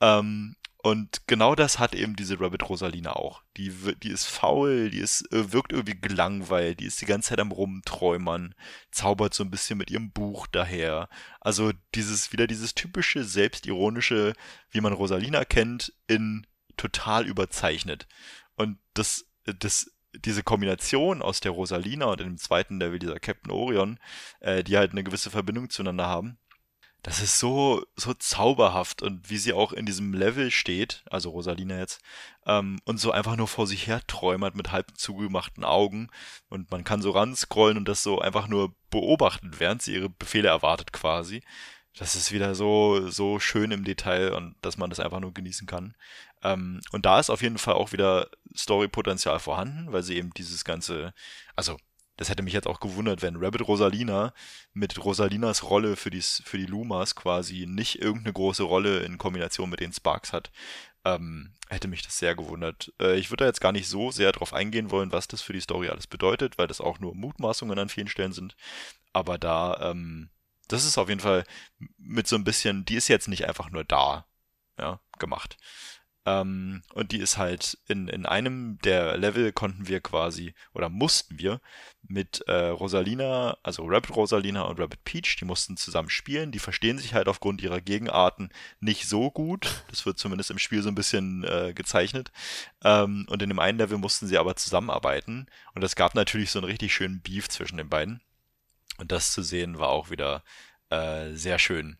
Ähm, 0.00 0.56
und 0.82 1.28
genau 1.28 1.54
das 1.54 1.78
hat 1.78 1.94
eben 1.94 2.16
diese 2.16 2.40
Rabbit 2.40 2.68
Rosalina 2.68 3.12
auch. 3.12 3.42
Die, 3.56 3.70
die 4.02 4.10
ist 4.10 4.26
faul, 4.26 4.90
die 4.90 4.98
ist, 4.98 5.32
äh, 5.32 5.52
wirkt 5.52 5.72
irgendwie 5.72 6.00
gelangweilt, 6.00 6.80
die 6.80 6.86
ist 6.86 7.00
die 7.00 7.06
ganze 7.06 7.30
Zeit 7.30 7.38
am 7.38 7.52
Rumträumern, 7.52 8.56
zaubert 8.90 9.32
so 9.32 9.44
ein 9.44 9.50
bisschen 9.50 9.78
mit 9.78 9.92
ihrem 9.92 10.10
Buch 10.10 10.48
daher. 10.48 11.08
Also 11.40 11.72
dieses, 11.94 12.32
wieder 12.32 12.48
dieses 12.48 12.74
typische, 12.74 13.22
selbstironische, 13.22 14.32
wie 14.70 14.80
man 14.80 14.92
Rosalina 14.92 15.44
kennt, 15.44 15.92
in 16.08 16.48
total 16.76 17.28
überzeichnet. 17.28 18.08
Und 18.56 18.78
das, 18.94 19.26
das, 19.44 19.88
diese 20.14 20.42
Kombination 20.42 21.22
aus 21.22 21.38
der 21.38 21.52
Rosalina 21.52 22.06
und 22.06 22.18
dem 22.18 22.38
zweiten 22.38 22.80
Level 22.80 22.98
dieser 22.98 23.20
Captain 23.20 23.52
Orion, 23.52 24.00
äh, 24.40 24.64
die 24.64 24.76
halt 24.76 24.90
eine 24.90 25.04
gewisse 25.04 25.30
Verbindung 25.30 25.70
zueinander 25.70 26.06
haben, 26.06 26.38
das 27.02 27.20
ist 27.20 27.38
so, 27.40 27.84
so 27.96 28.14
zauberhaft 28.14 29.02
und 29.02 29.28
wie 29.28 29.36
sie 29.36 29.52
auch 29.52 29.72
in 29.72 29.86
diesem 29.86 30.14
Level 30.14 30.52
steht, 30.52 31.02
also 31.10 31.30
Rosalina 31.30 31.78
jetzt, 31.78 32.00
ähm, 32.46 32.78
und 32.84 32.98
so 32.98 33.10
einfach 33.10 33.36
nur 33.36 33.48
vor 33.48 33.66
sich 33.66 33.88
her 33.88 34.00
träumert 34.06 34.54
mit 34.54 34.70
halb 34.70 34.96
zugemachten 34.96 35.64
Augen 35.64 36.10
und 36.48 36.70
man 36.70 36.84
kann 36.84 37.02
so 37.02 37.10
ranscrollen 37.10 37.76
und 37.76 37.88
das 37.88 38.04
so 38.04 38.20
einfach 38.20 38.46
nur 38.46 38.74
beobachten, 38.90 39.50
während 39.58 39.82
sie 39.82 39.94
ihre 39.94 40.10
Befehle 40.10 40.48
erwartet 40.48 40.92
quasi. 40.92 41.42
Das 41.98 42.14
ist 42.14 42.32
wieder 42.32 42.54
so, 42.54 43.08
so 43.10 43.38
schön 43.38 43.72
im 43.72 43.84
Detail 43.84 44.32
und 44.32 44.54
dass 44.62 44.78
man 44.78 44.88
das 44.88 45.00
einfach 45.00 45.20
nur 45.20 45.34
genießen 45.34 45.66
kann. 45.66 45.94
Ähm, 46.42 46.80
und 46.92 47.04
da 47.04 47.18
ist 47.20 47.30
auf 47.30 47.42
jeden 47.42 47.58
Fall 47.58 47.74
auch 47.74 47.92
wieder 47.92 48.28
Story-Potenzial 48.56 49.40
vorhanden, 49.40 49.92
weil 49.92 50.02
sie 50.02 50.16
eben 50.16 50.30
dieses 50.34 50.64
ganze, 50.64 51.12
also 51.56 51.76
das 52.16 52.28
hätte 52.28 52.42
mich 52.42 52.52
jetzt 52.52 52.66
auch 52.66 52.80
gewundert, 52.80 53.22
wenn 53.22 53.36
Rabbit 53.36 53.66
Rosalina 53.66 54.34
mit 54.74 55.02
Rosalinas 55.02 55.64
Rolle 55.64 55.96
für 55.96 56.10
die, 56.10 56.20
für 56.20 56.58
die 56.58 56.66
Lumas 56.66 57.14
quasi 57.14 57.66
nicht 57.66 58.00
irgendeine 58.00 58.32
große 58.32 58.62
Rolle 58.62 59.00
in 59.00 59.18
Kombination 59.18 59.70
mit 59.70 59.80
den 59.80 59.92
Sparks 59.92 60.32
hat. 60.32 60.50
Ähm, 61.04 61.54
hätte 61.68 61.88
mich 61.88 62.02
das 62.02 62.18
sehr 62.18 62.36
gewundert. 62.36 62.92
Äh, 63.00 63.18
ich 63.18 63.30
würde 63.30 63.44
da 63.44 63.48
jetzt 63.48 63.60
gar 63.60 63.72
nicht 63.72 63.88
so 63.88 64.10
sehr 64.10 64.30
drauf 64.30 64.52
eingehen 64.52 64.90
wollen, 64.90 65.10
was 65.10 65.26
das 65.26 65.42
für 65.42 65.52
die 65.52 65.60
Story 65.60 65.88
alles 65.88 66.06
bedeutet, 66.06 66.58
weil 66.58 66.68
das 66.68 66.80
auch 66.80 67.00
nur 67.00 67.14
Mutmaßungen 67.14 67.78
an 67.78 67.88
vielen 67.88 68.08
Stellen 68.08 68.32
sind. 68.32 68.56
Aber 69.12 69.38
da, 69.38 69.90
ähm, 69.90 70.30
das 70.68 70.84
ist 70.84 70.98
auf 70.98 71.08
jeden 71.08 71.20
Fall 71.20 71.44
mit 71.98 72.28
so 72.28 72.36
ein 72.36 72.44
bisschen, 72.44 72.84
die 72.84 72.94
ist 72.94 73.08
jetzt 73.08 73.28
nicht 73.28 73.48
einfach 73.48 73.70
nur 73.70 73.84
da, 73.84 74.26
ja, 74.78 75.00
gemacht. 75.18 75.56
Ähm, 76.24 76.82
und 76.94 77.10
die 77.10 77.18
ist 77.18 77.36
halt 77.36 77.78
in, 77.88 78.06
in 78.06 78.26
einem 78.26 78.78
der 78.84 79.16
Level 79.16 79.52
konnten 79.52 79.88
wir 79.88 80.00
quasi 80.00 80.54
oder 80.72 80.88
mussten 80.88 81.38
wir 81.38 81.60
mit 82.06 82.42
äh, 82.46 82.68
Rosalina, 82.68 83.56
also 83.62 83.84
Rabbit 83.86 84.14
Rosalina 84.14 84.62
und 84.62 84.78
Rabbit 84.78 85.02
Peach, 85.04 85.36
die 85.40 85.44
mussten 85.44 85.76
zusammen 85.76 86.10
spielen. 86.10 86.52
Die 86.52 86.58
verstehen 86.60 86.98
sich 86.98 87.14
halt 87.14 87.26
aufgrund 87.26 87.60
ihrer 87.62 87.80
Gegenarten 87.80 88.50
nicht 88.80 89.08
so 89.08 89.30
gut. 89.30 89.84
Das 89.90 90.06
wird 90.06 90.18
zumindest 90.18 90.50
im 90.50 90.58
Spiel 90.58 90.82
so 90.82 90.88
ein 90.88 90.94
bisschen 90.94 91.44
äh, 91.44 91.72
gezeichnet. 91.74 92.30
Ähm, 92.84 93.26
und 93.28 93.42
in 93.42 93.48
dem 93.48 93.58
einen 93.58 93.78
Level 93.78 93.98
mussten 93.98 94.26
sie 94.26 94.38
aber 94.38 94.56
zusammenarbeiten. 94.56 95.46
Und 95.74 95.82
es 95.82 95.96
gab 95.96 96.14
natürlich 96.14 96.50
so 96.50 96.58
einen 96.60 96.68
richtig 96.68 96.94
schönen 96.94 97.20
Beef 97.20 97.48
zwischen 97.48 97.78
den 97.78 97.88
beiden. 97.88 98.20
Und 98.98 99.10
das 99.10 99.32
zu 99.32 99.42
sehen 99.42 99.78
war 99.78 99.88
auch 99.88 100.10
wieder 100.10 100.44
äh, 100.90 101.32
sehr 101.32 101.58
schön. 101.58 101.98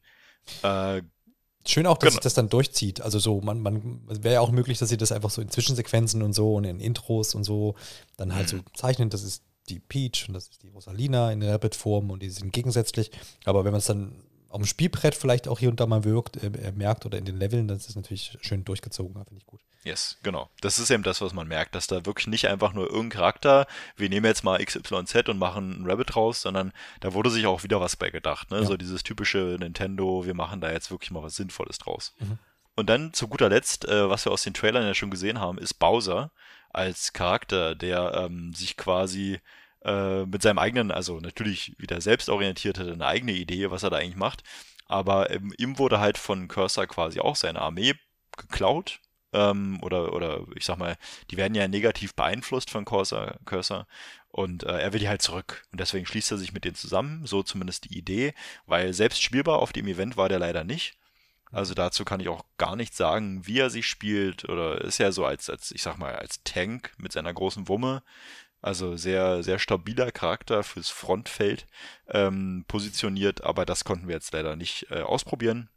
Äh, 0.63 1.03
Schön 1.67 1.87
auch, 1.87 1.99
dass 1.99 2.09
genau. 2.09 2.13
sich 2.15 2.21
das 2.21 2.35
dann 2.35 2.49
durchzieht. 2.49 3.01
Also 3.01 3.19
so, 3.19 3.41
man, 3.41 3.61
man 3.61 4.01
wäre 4.09 4.35
ja 4.35 4.41
auch 4.41 4.51
möglich, 4.51 4.79
dass 4.79 4.89
sie 4.89 4.97
das 4.97 5.13
einfach 5.13 5.31
so 5.31 5.41
in 5.41 5.49
Zwischensequenzen 5.49 6.23
und 6.23 6.33
so 6.33 6.55
und 6.55 6.65
in 6.65 6.81
Intros 6.81 7.35
und 7.35 7.45
so 7.45 7.75
dann 8.17 8.35
halt 8.35 8.53
mhm. 8.53 8.59
so 8.59 8.65
zeichnen. 8.75 9.11
Das 9.11 9.23
ist 9.23 9.43
die 9.69 9.79
Peach 9.79 10.27
und 10.29 10.35
das 10.35 10.49
ist 10.49 10.63
die 10.63 10.71
Rosalina 10.71 11.31
in 11.33 11.41
der 11.41 11.55
Rabbit-Form 11.55 12.11
und 12.11 12.23
die 12.23 12.31
sind 12.31 12.53
gegensätzlich. 12.53 13.11
Aber 13.45 13.65
wenn 13.65 13.73
man 13.73 13.79
es 13.79 13.87
dann 13.87 14.13
auf 14.53 14.61
dem 14.61 14.67
Spielbrett 14.67 15.15
vielleicht 15.15 15.49
auch 15.49 15.59
hier 15.59 15.71
und 15.71 15.81
da 15.81 15.87
mal 15.87 16.05
wirkt, 16.05 16.37
äh, 16.43 16.73
merkt 16.73 17.07
oder 17.07 17.17
in 17.17 17.25
den 17.25 17.39
Leveln, 17.39 17.69
dann 17.69 17.79
ist 17.79 17.89
es 17.89 17.97
natürlich 17.97 18.37
schön 18.43 18.65
durchgezogen, 18.65 19.15
finde 19.15 19.39
ich 19.39 19.47
gut. 19.47 19.61
Yes, 19.83 20.19
genau. 20.23 20.51
Das 20.61 20.79
ist 20.79 20.91
eben 20.91 21.03
das, 21.03 21.21
was 21.21 21.33
man 21.33 21.49
merkt, 21.49 21.75
dass 21.75 21.87
da 21.87 22.07
wirklich 22.07 22.27
nicht 22.27 22.47
einfach 22.47 22.73
nur 22.73 22.87
irgendein 22.87 23.19
Charakter, 23.19 23.67
wir 23.97 24.09
nehmen 24.09 24.27
jetzt 24.27 24.45
mal 24.45 24.63
XYZ 24.65 25.29
und 25.29 25.39
machen 25.39 25.75
einen 25.75 25.91
Rabbit 25.91 26.15
raus, 26.15 26.43
sondern 26.43 26.73
da 27.01 27.15
wurde 27.15 27.31
sich 27.31 27.47
auch 27.47 27.65
wieder 27.65 27.81
was 27.81 27.97
bei 27.97 28.11
gedacht. 28.11 28.51
Ne? 28.51 28.61
Ja. 28.61 28.67
So 28.67 28.77
dieses 28.77 29.03
typische 29.03 29.57
Nintendo, 29.59 30.25
wir 30.27 30.35
machen 30.35 30.61
da 30.61 30.71
jetzt 30.71 30.91
wirklich 30.91 31.11
mal 31.11 31.23
was 31.23 31.35
Sinnvolles 31.35 31.79
draus. 31.79 32.15
Mhm. 32.21 32.39
Und 32.77 32.89
dann 32.89 33.13
zu 33.13 33.29
guter 33.29 33.49
Letzt, 33.49 33.87
äh, 33.89 34.09
was 34.09 34.25
wir 34.25 34.33
aus 34.33 34.43
den 34.43 34.55
Trailern 34.55 34.85
ja 34.85 34.95
schon 34.95 35.11
gesehen 35.11 35.41
haben, 35.41 35.59
ist 35.59 35.75
Bowser 35.75 36.31
als 36.71 37.13
Charakter, 37.13 37.75
der 37.75 38.15
ähm, 38.15 38.53
sich 38.55 38.77
quasi 38.77 39.41
äh, 39.85 40.25
mit 40.27 40.43
seinem 40.43 40.59
eigenen, 40.59 40.91
also 40.91 41.21
natürlich 41.21 41.75
wieder 41.79 42.01
selbstorientiert 42.01 42.79
hat, 42.79 42.89
eine 42.89 43.07
eigene 43.07 43.33
Idee, 43.33 43.71
was 43.71 43.83
er 43.83 43.91
da 43.91 43.97
eigentlich 43.97 44.17
macht. 44.17 44.43
Aber 44.87 45.31
ähm, 45.31 45.53
ihm 45.59 45.79
wurde 45.79 46.01
halt 46.01 46.19
von 46.19 46.49
Cursor 46.49 46.87
quasi 46.87 47.21
auch 47.21 47.37
seine 47.37 47.63
Armee 47.63 47.95
geklaut, 48.37 49.01
ähm, 49.33 49.79
oder, 49.83 50.13
oder 50.13 50.45
ich 50.55 50.65
sag 50.65 50.79
mal, 50.79 50.97
die 51.31 51.37
werden 51.37 51.55
ja 51.55 51.67
negativ 51.69 52.15
beeinflusst 52.15 52.71
von 52.71 52.85
Cursor, 52.85 53.37
Cursor 53.45 53.87
und 54.29 54.65
äh, 54.65 54.79
er 54.79 54.93
will 54.93 55.01
die 55.01 55.09
halt 55.09 55.23
zurück. 55.23 55.65
Und 55.73 55.81
deswegen 55.81 56.07
schließt 56.07 56.31
er 56.33 56.39
sich 56.39 56.53
mit 56.53 56.65
denen 56.65 56.75
zusammen, 56.75 57.27
so 57.27 57.43
zumindest 57.43 57.85
die 57.85 57.97
Idee, 57.97 58.35
weil 58.67 58.93
selbst 58.93 59.23
spielbar 59.23 59.59
auf 59.59 59.73
dem 59.73 59.87
Event 59.87 60.17
war 60.17 60.29
der 60.29 60.39
leider 60.39 60.65
nicht. 60.65 60.97
Also 61.51 61.75
dazu 61.75 62.05
kann 62.05 62.21
ich 62.21 62.29
auch 62.29 62.45
gar 62.57 62.77
nicht 62.77 62.95
sagen, 62.95 63.47
wie 63.47 63.59
er 63.59 63.69
sich 63.71 63.87
spielt. 63.87 64.49
Oder 64.49 64.81
ist 64.81 64.99
ja 64.99 65.13
so 65.13 65.27
als, 65.27 65.51
als, 65.51 65.71
ich 65.71 65.83
sag 65.83 65.99
mal, 65.99 66.17
als 66.17 66.43
Tank 66.45 66.93
mit 66.97 67.13
seiner 67.13 67.33
großen 67.33 67.69
Wumme. 67.69 68.03
Also 68.63 68.97
sehr, 68.97 69.43
sehr 69.43 69.59
stabiler 69.59 70.13
Charakter 70.13 70.63
fürs 70.63 70.89
Frontfeld 70.89 71.67
ähm, 72.09 72.65
positioniert, 72.69 73.43
aber 73.43 73.67
das 73.67 73.83
konnten 73.83 74.07
wir 74.07 74.15
jetzt 74.15 74.33
leider 74.33 74.55
nicht 74.55 74.87
äh, 74.91 75.03
ausprobieren. 75.03 75.69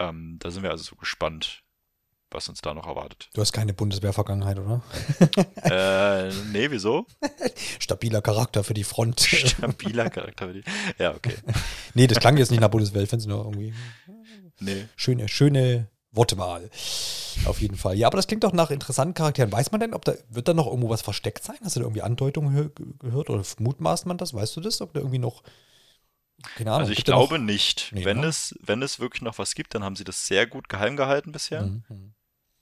Ähm, 0.00 0.36
da 0.40 0.50
sind 0.50 0.64
wir 0.64 0.72
also 0.72 0.82
so 0.82 0.96
gespannt, 0.96 1.62
was 2.30 2.48
uns 2.48 2.60
da 2.60 2.74
noch 2.74 2.88
erwartet. 2.88 3.30
Du 3.34 3.40
hast 3.40 3.52
keine 3.52 3.72
Bundeswehr-Vergangenheit, 3.72 4.58
oder? 4.58 4.82
äh, 5.62 6.32
nee, 6.52 6.68
wieso? 6.72 7.06
Stabiler 7.78 8.20
Charakter 8.20 8.64
für 8.64 8.74
die 8.74 8.84
Front. 8.84 9.20
Stabiler 9.20 10.10
Charakter 10.10 10.48
für 10.48 10.54
die. 10.54 10.64
Ja, 10.98 11.14
okay. 11.14 11.34
nee, 11.94 12.08
das 12.08 12.18
klang 12.18 12.36
jetzt 12.36 12.50
nicht 12.50 12.60
nach 12.60 12.68
Bundeswehr, 12.68 13.02
ich 13.02 13.08
finde 13.08 13.22
es 13.22 13.26
nur 13.26 13.44
irgendwie. 13.44 13.72
Nee. 14.58 14.88
Schöne, 14.96 15.28
schöne 15.28 15.88
Wortwahl. 16.18 16.68
Auf 17.44 17.60
jeden 17.60 17.76
Fall. 17.76 17.96
Ja, 17.96 18.08
aber 18.08 18.16
das 18.16 18.26
klingt 18.26 18.42
doch 18.42 18.52
nach 18.52 18.70
interessanten 18.70 19.14
Charakteren. 19.14 19.52
Weiß 19.52 19.70
man 19.70 19.80
denn, 19.80 19.94
ob 19.94 20.04
da, 20.04 20.14
wird 20.28 20.48
da 20.48 20.54
noch 20.54 20.66
irgendwo 20.66 20.88
was 20.88 21.02
versteckt 21.02 21.44
sein? 21.44 21.56
Hast 21.62 21.76
du 21.76 21.80
da 21.80 21.86
irgendwie 21.86 22.02
Andeutungen 22.02 22.72
gehört 22.98 23.30
oder 23.30 23.42
mutmaßt 23.58 24.06
man 24.06 24.18
das? 24.18 24.34
Weißt 24.34 24.56
du 24.56 24.60
das? 24.60 24.80
Ob 24.80 24.92
da 24.92 25.00
irgendwie 25.00 25.20
noch 25.20 25.42
keine 26.56 26.70
Ahnung. 26.70 26.82
Also 26.82 26.92
ich 26.92 27.04
glaube 27.04 27.38
nicht. 27.38 27.90
Nee, 27.92 28.04
wenn, 28.04 28.20
ne? 28.20 28.26
es, 28.26 28.54
wenn 28.60 28.82
es 28.82 29.00
wirklich 29.00 29.22
noch 29.22 29.38
was 29.38 29.54
gibt, 29.54 29.74
dann 29.74 29.82
haben 29.82 29.96
sie 29.96 30.04
das 30.04 30.26
sehr 30.26 30.46
gut 30.46 30.68
geheim 30.68 30.96
gehalten 30.96 31.32
bisher. 31.32 31.62
Mhm. 31.62 32.14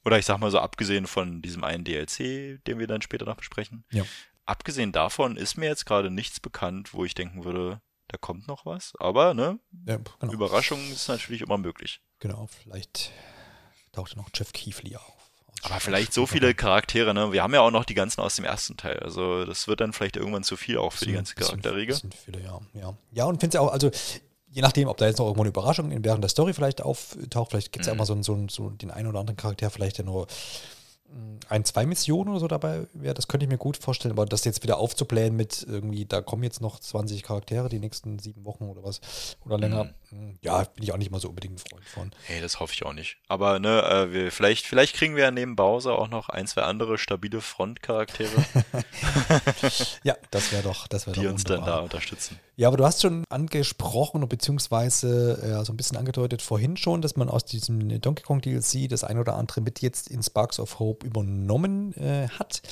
Oder 0.04 0.18
ich 0.18 0.26
sag 0.26 0.38
mal 0.38 0.50
so, 0.50 0.60
abgesehen 0.60 1.06
von 1.06 1.42
diesem 1.42 1.64
einen 1.64 1.84
DLC, 1.84 2.64
den 2.64 2.78
wir 2.78 2.86
dann 2.86 3.02
später 3.02 3.26
noch 3.26 3.36
besprechen. 3.36 3.84
Ja. 3.90 4.04
Abgesehen 4.44 4.92
davon 4.92 5.36
ist 5.36 5.56
mir 5.56 5.66
jetzt 5.66 5.84
gerade 5.84 6.10
nichts 6.10 6.40
bekannt, 6.40 6.94
wo 6.94 7.04
ich 7.04 7.14
denken 7.14 7.44
würde, 7.44 7.80
da 8.08 8.16
kommt 8.16 8.46
noch 8.46 8.64
was. 8.64 8.92
Aber, 8.98 9.34
ne? 9.34 9.58
Ja, 9.86 9.98
genau. 10.20 10.32
Überraschung 10.32 10.78
ist 10.92 11.08
natürlich 11.08 11.42
immer 11.42 11.58
möglich. 11.58 12.00
Genau, 12.20 12.46
vielleicht 12.46 13.10
taucht 13.96 14.16
noch 14.16 14.28
Jeff 14.34 14.52
Keefley 14.52 14.96
auf. 14.96 15.12
Aber 15.62 15.80
vielleicht 15.80 16.12
so 16.12 16.26
viele 16.26 16.54
Charaktere, 16.54 17.12
ne? 17.14 17.32
Wir 17.32 17.42
haben 17.42 17.54
ja 17.54 17.60
auch 17.60 17.70
noch 17.70 17.84
die 17.84 17.94
ganzen 17.94 18.20
aus 18.20 18.36
dem 18.36 18.44
ersten 18.44 18.76
Teil. 18.76 18.98
Also 19.00 19.44
das 19.44 19.66
wird 19.66 19.80
dann 19.80 19.92
vielleicht 19.92 20.16
irgendwann 20.16 20.44
zu 20.44 20.56
viel 20.56 20.78
auch 20.78 20.92
für 20.92 21.06
die 21.06 21.12
ganze 21.12 21.34
Charakterriege. 21.34 21.92
Bisschen 21.92 22.12
viele, 22.12 22.40
ja. 22.42 22.60
Ja, 22.74 22.94
ja 23.12 23.24
und 23.24 23.40
finde 23.40 23.56
es 23.56 23.60
auch, 23.60 23.72
also 23.72 23.90
je 24.48 24.62
nachdem, 24.62 24.88
ob 24.88 24.96
da 24.96 25.06
jetzt 25.06 25.18
noch 25.18 25.26
irgendwo 25.26 25.42
eine 25.42 25.48
Überraschung 25.48 25.90
während 26.04 26.22
der 26.22 26.28
Story 26.28 26.52
vielleicht 26.52 26.82
auftaucht, 26.82 27.50
vielleicht 27.50 27.72
gibt 27.72 27.82
es 27.82 27.86
mhm. 27.86 27.90
ja 27.90 27.94
immer 27.94 28.06
so, 28.06 28.22
so, 28.22 28.46
so 28.48 28.70
den 28.70 28.90
einen 28.90 29.08
oder 29.08 29.20
anderen 29.20 29.36
Charakter, 29.36 29.70
vielleicht 29.70 29.98
der 29.98 30.04
nur 30.04 30.26
ein, 31.48 31.64
zwei 31.64 31.86
Missionen 31.86 32.30
oder 32.30 32.40
so 32.40 32.48
dabei 32.48 32.86
wäre, 32.92 33.14
das 33.14 33.28
könnte 33.28 33.44
ich 33.44 33.50
mir 33.50 33.58
gut 33.58 33.76
vorstellen, 33.76 34.12
aber 34.12 34.26
das 34.26 34.44
jetzt 34.44 34.62
wieder 34.62 34.78
aufzublähen 34.78 35.36
mit 35.36 35.64
irgendwie, 35.68 36.04
da 36.04 36.20
kommen 36.20 36.42
jetzt 36.42 36.60
noch 36.60 36.80
20 36.80 37.22
Charaktere 37.22 37.68
die 37.68 37.78
nächsten 37.78 38.18
sieben 38.18 38.44
Wochen 38.44 38.64
oder 38.64 38.82
was 38.82 39.00
oder 39.44 39.58
länger, 39.58 39.84
mhm. 39.84 39.90
Hm, 40.10 40.38
ja, 40.40 40.62
bin 40.62 40.84
ich 40.84 40.92
auch 40.92 40.98
nicht 40.98 41.10
mal 41.10 41.20
so 41.20 41.28
unbedingt 41.28 41.54
ein 41.54 41.58
Freund 41.58 41.84
von. 41.84 42.10
Hey, 42.24 42.40
das 42.40 42.60
hoffe 42.60 42.72
ich 42.72 42.84
auch 42.84 42.92
nicht. 42.92 43.16
Aber 43.26 43.58
ne, 43.58 43.82
äh, 43.82 44.12
wir, 44.12 44.32
vielleicht, 44.32 44.66
vielleicht 44.66 44.94
kriegen 44.94 45.16
wir 45.16 45.24
ja 45.24 45.30
neben 45.30 45.56
Bowser 45.56 45.98
auch 45.98 46.08
noch 46.08 46.28
ein, 46.28 46.46
zwei 46.46 46.62
andere 46.62 46.96
stabile 46.96 47.40
Frontcharaktere. 47.40 48.30
ja, 50.04 50.16
das 50.30 50.52
wäre 50.52 50.62
doch, 50.62 50.86
das 50.86 51.06
wäre 51.06 51.18
Die 51.18 51.26
uns 51.26 51.44
wunderbar. 51.44 51.66
dann 51.66 51.76
da 51.76 51.80
unterstützen. 51.82 52.38
Ja, 52.54 52.68
aber 52.68 52.76
du 52.76 52.84
hast 52.84 53.02
schon 53.02 53.24
angesprochen, 53.28 54.26
beziehungsweise 54.28 55.42
äh, 55.42 55.64
so 55.64 55.72
ein 55.72 55.76
bisschen 55.76 55.96
angedeutet 55.96 56.40
vorhin 56.40 56.76
schon, 56.76 57.02
dass 57.02 57.16
man 57.16 57.28
aus 57.28 57.44
diesem 57.44 58.00
Donkey 58.00 58.22
Kong 58.22 58.40
DLC 58.40 58.88
das 58.88 59.02
ein 59.02 59.18
oder 59.18 59.34
andere 59.36 59.60
mit 59.60 59.80
jetzt 59.80 60.08
in 60.08 60.22
Sparks 60.22 60.60
of 60.60 60.78
Hope 60.78 60.95
übernommen 61.04 61.94
äh, 61.94 62.28
hat. 62.28 62.62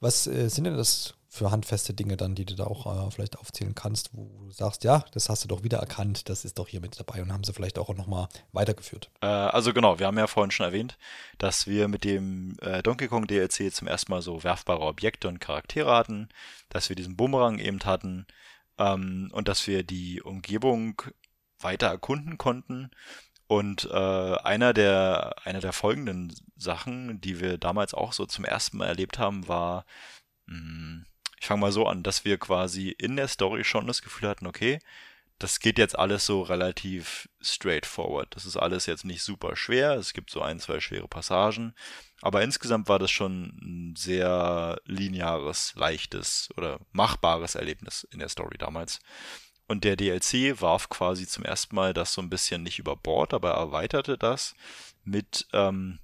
Was 0.00 0.26
äh, 0.26 0.48
sind 0.48 0.64
denn 0.64 0.76
das 0.76 1.14
für 1.38 1.50
handfeste 1.50 1.94
Dinge 1.94 2.16
dann, 2.16 2.34
die 2.34 2.44
du 2.44 2.54
da 2.54 2.64
auch 2.64 2.86
äh, 2.86 3.10
vielleicht 3.10 3.38
aufzählen 3.38 3.74
kannst, 3.74 4.10
wo 4.12 4.44
du 4.44 4.50
sagst, 4.50 4.82
ja, 4.84 5.04
das 5.12 5.28
hast 5.28 5.44
du 5.44 5.48
doch 5.48 5.62
wieder 5.62 5.78
erkannt, 5.78 6.28
das 6.28 6.44
ist 6.44 6.58
doch 6.58 6.68
hier 6.68 6.80
mit 6.80 6.98
dabei 6.98 7.22
und 7.22 7.32
haben 7.32 7.44
sie 7.44 7.52
vielleicht 7.52 7.78
auch 7.78 7.94
nochmal 7.94 8.28
weitergeführt. 8.52 9.10
Äh, 9.20 9.26
also 9.26 9.72
genau, 9.72 9.98
wir 9.98 10.06
haben 10.06 10.18
ja 10.18 10.26
vorhin 10.26 10.50
schon 10.50 10.66
erwähnt, 10.66 10.98
dass 11.36 11.66
wir 11.66 11.88
mit 11.88 12.04
dem 12.04 12.56
äh, 12.60 12.82
Donkey 12.82 13.08
Kong 13.08 13.26
DLC 13.26 13.72
zum 13.72 13.88
ersten 13.88 14.10
Mal 14.10 14.22
so 14.22 14.42
werfbare 14.42 14.80
Objekte 14.80 15.28
und 15.28 15.40
Charaktere 15.40 15.94
hatten, 15.94 16.28
dass 16.70 16.88
wir 16.88 16.96
diesen 16.96 17.16
Bumerang 17.16 17.58
eben 17.58 17.80
hatten 17.84 18.26
ähm, 18.78 19.30
und 19.32 19.48
dass 19.48 19.66
wir 19.66 19.84
die 19.84 20.22
Umgebung 20.22 21.02
weiter 21.60 21.88
erkunden 21.88 22.38
konnten. 22.38 22.90
Und 23.48 23.88
äh, 23.90 23.94
einer 23.94 24.72
der 24.74 25.34
einer 25.44 25.60
der 25.60 25.72
folgenden 25.72 26.34
Sachen, 26.56 27.20
die 27.20 27.40
wir 27.40 27.58
damals 27.58 27.94
auch 27.94 28.12
so 28.12 28.26
zum 28.26 28.44
ersten 28.44 28.76
Mal 28.78 28.86
erlebt 28.86 29.18
haben, 29.18 29.48
war 29.48 29.84
mh, 30.46 30.56
hm, 30.56 31.06
ich 31.40 31.46
fange 31.46 31.60
mal 31.60 31.72
so 31.72 31.86
an, 31.86 32.02
dass 32.02 32.24
wir 32.24 32.38
quasi 32.38 32.90
in 32.90 33.16
der 33.16 33.28
Story 33.28 33.64
schon 33.64 33.86
das 33.86 34.02
Gefühl 34.02 34.28
hatten, 34.28 34.46
okay, 34.46 34.80
das 35.38 35.60
geht 35.60 35.78
jetzt 35.78 35.96
alles 35.98 36.26
so 36.26 36.42
relativ 36.42 37.28
straightforward. 37.40 38.34
Das 38.34 38.44
ist 38.44 38.56
alles 38.56 38.86
jetzt 38.86 39.04
nicht 39.04 39.22
super 39.22 39.54
schwer. 39.54 39.92
Es 39.94 40.12
gibt 40.12 40.30
so 40.30 40.42
ein, 40.42 40.58
zwei 40.58 40.80
schwere 40.80 41.06
Passagen. 41.06 41.74
Aber 42.22 42.42
insgesamt 42.42 42.88
war 42.88 42.98
das 42.98 43.12
schon 43.12 43.56
ein 43.62 43.94
sehr 43.96 44.80
lineares, 44.84 45.74
leichtes 45.76 46.48
oder 46.56 46.80
machbares 46.90 47.54
Erlebnis 47.54 48.04
in 48.10 48.18
der 48.18 48.28
Story 48.28 48.58
damals. 48.58 48.98
Und 49.68 49.84
der 49.84 49.96
DLC 49.96 50.60
warf 50.60 50.88
quasi 50.88 51.26
zum 51.26 51.44
ersten 51.44 51.76
Mal 51.76 51.92
das 51.92 52.14
so 52.14 52.22
ein 52.22 52.30
bisschen 52.30 52.62
nicht 52.62 52.78
über 52.78 52.96
Bord, 52.96 53.34
aber 53.34 53.52
erweiterte 53.52 54.16
das 54.16 54.54
mit 55.04 55.46
ähm, 55.52 55.98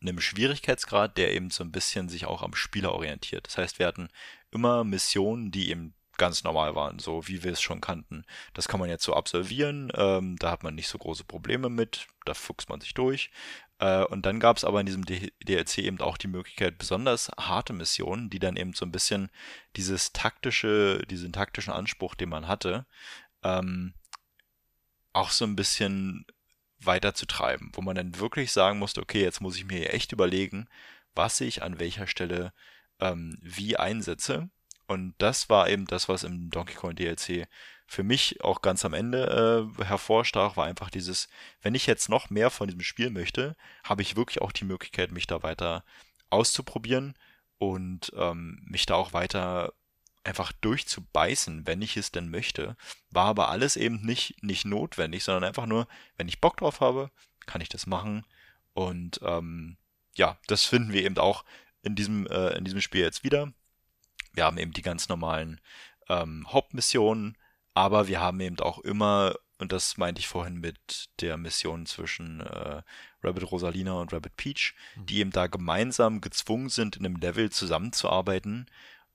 einem 0.00 0.20
Schwierigkeitsgrad, 0.20 1.16
der 1.18 1.34
eben 1.34 1.50
so 1.50 1.62
ein 1.62 1.70
bisschen 1.70 2.08
sich 2.08 2.24
auch 2.26 2.42
am 2.42 2.54
Spieler 2.54 2.92
orientiert. 2.92 3.46
Das 3.46 3.58
heißt, 3.58 3.78
wir 3.78 3.86
hatten 3.86 4.08
immer 4.50 4.84
Missionen, 4.84 5.50
die 5.50 5.70
eben 5.70 5.94
ganz 6.16 6.44
normal 6.44 6.74
waren, 6.74 6.98
so 6.98 7.28
wie 7.28 7.44
wir 7.44 7.52
es 7.52 7.60
schon 7.60 7.80
kannten. 7.80 8.24
Das 8.52 8.68
kann 8.68 8.80
man 8.80 8.90
jetzt 8.90 9.04
so 9.04 9.14
absolvieren, 9.14 9.92
ähm, 9.94 10.36
da 10.36 10.50
hat 10.50 10.64
man 10.64 10.74
nicht 10.74 10.88
so 10.88 10.98
große 10.98 11.24
Probleme 11.24 11.68
mit, 11.68 12.08
da 12.24 12.34
fuchst 12.34 12.68
man 12.68 12.80
sich 12.80 12.94
durch. 12.94 13.30
Äh, 13.78 14.04
und 14.04 14.26
dann 14.26 14.40
gab 14.40 14.56
es 14.56 14.64
aber 14.64 14.80
in 14.80 14.86
diesem 14.86 15.04
DLC 15.04 15.78
eben 15.78 16.00
auch 16.00 16.16
die 16.16 16.28
Möglichkeit, 16.28 16.78
besonders 16.78 17.30
harte 17.38 17.72
Missionen, 17.72 18.30
die 18.30 18.38
dann 18.38 18.56
eben 18.56 18.74
so 18.74 18.84
ein 18.84 18.92
bisschen 18.92 19.30
dieses 19.76 20.12
taktische, 20.12 21.02
diesen 21.10 21.32
taktischen 21.32 21.72
Anspruch, 21.72 22.14
den 22.14 22.28
man 22.28 22.48
hatte, 22.48 22.86
ähm, 23.42 23.94
auch 25.12 25.30
so 25.30 25.44
ein 25.44 25.56
bisschen 25.56 26.26
weiter 26.80 27.14
zu 27.14 27.26
treiben, 27.26 27.70
wo 27.74 27.82
man 27.82 27.96
dann 27.96 28.18
wirklich 28.18 28.52
sagen 28.52 28.78
musste, 28.78 29.02
okay, 29.02 29.22
jetzt 29.22 29.40
muss 29.40 29.56
ich 29.56 29.64
mir 29.64 29.92
echt 29.92 30.12
überlegen, 30.12 30.68
was 31.14 31.40
ich 31.40 31.62
an 31.62 31.80
welcher 31.80 32.06
Stelle 32.06 32.52
ähm, 33.00 33.38
wie 33.42 33.76
einsetze. 33.76 34.50
Und 34.86 35.14
das 35.18 35.50
war 35.50 35.68
eben 35.68 35.86
das, 35.86 36.08
was 36.08 36.24
im 36.24 36.50
Donkey 36.50 36.74
Kong 36.74 36.94
DLC 36.94 37.48
für 37.90 38.02
mich 38.02 38.44
auch 38.44 38.60
ganz 38.60 38.84
am 38.84 38.92
Ende 38.92 39.72
äh, 39.80 39.84
hervorstach, 39.84 40.58
war 40.58 40.66
einfach 40.66 40.90
dieses, 40.90 41.28
wenn 41.62 41.74
ich 41.74 41.86
jetzt 41.86 42.10
noch 42.10 42.28
mehr 42.28 42.50
von 42.50 42.68
diesem 42.68 42.82
Spiel 42.82 43.08
möchte, 43.08 43.56
habe 43.82 44.02
ich 44.02 44.14
wirklich 44.14 44.42
auch 44.42 44.52
die 44.52 44.66
Möglichkeit, 44.66 45.10
mich 45.10 45.26
da 45.26 45.42
weiter 45.42 45.84
auszuprobieren 46.28 47.14
und 47.56 48.12
ähm, 48.14 48.60
mich 48.66 48.84
da 48.84 48.94
auch 48.94 49.14
weiter 49.14 49.72
einfach 50.22 50.52
durchzubeißen, 50.52 51.66
wenn 51.66 51.80
ich 51.80 51.96
es 51.96 52.12
denn 52.12 52.30
möchte. 52.30 52.76
War 53.10 53.24
aber 53.24 53.48
alles 53.48 53.76
eben 53.76 54.02
nicht, 54.02 54.42
nicht 54.42 54.66
notwendig, 54.66 55.24
sondern 55.24 55.44
einfach 55.44 55.64
nur, 55.64 55.88
wenn 56.18 56.28
ich 56.28 56.42
Bock 56.42 56.58
drauf 56.58 56.80
habe, 56.80 57.10
kann 57.46 57.62
ich 57.62 57.70
das 57.70 57.86
machen. 57.86 58.26
Und 58.74 59.18
ähm, 59.22 59.78
ja, 60.14 60.36
das 60.46 60.66
finden 60.66 60.92
wir 60.92 61.04
eben 61.04 61.16
auch 61.16 61.42
in 61.80 61.94
diesem, 61.94 62.26
äh, 62.26 62.50
in 62.50 62.64
diesem 62.64 62.82
Spiel 62.82 63.00
jetzt 63.00 63.24
wieder. 63.24 63.50
Wir 64.34 64.44
haben 64.44 64.58
eben 64.58 64.74
die 64.74 64.82
ganz 64.82 65.08
normalen 65.08 65.58
ähm, 66.10 66.46
Hauptmissionen, 66.52 67.38
aber 67.78 68.08
wir 68.08 68.20
haben 68.20 68.40
eben 68.40 68.58
auch 68.58 68.80
immer, 68.80 69.36
und 69.58 69.70
das 69.70 69.98
meinte 69.98 70.18
ich 70.18 70.26
vorhin 70.26 70.56
mit 70.56 71.10
der 71.20 71.36
Mission 71.36 71.86
zwischen 71.86 72.40
äh, 72.40 72.82
Rabbit 73.22 73.52
Rosalina 73.52 73.92
und 73.92 74.12
Rabbit 74.12 74.36
Peach, 74.36 74.74
mhm. 74.96 75.06
die 75.06 75.18
eben 75.18 75.30
da 75.30 75.46
gemeinsam 75.46 76.20
gezwungen 76.20 76.70
sind, 76.70 76.96
in 76.96 77.06
einem 77.06 77.14
Level 77.14 77.50
zusammenzuarbeiten, 77.50 78.66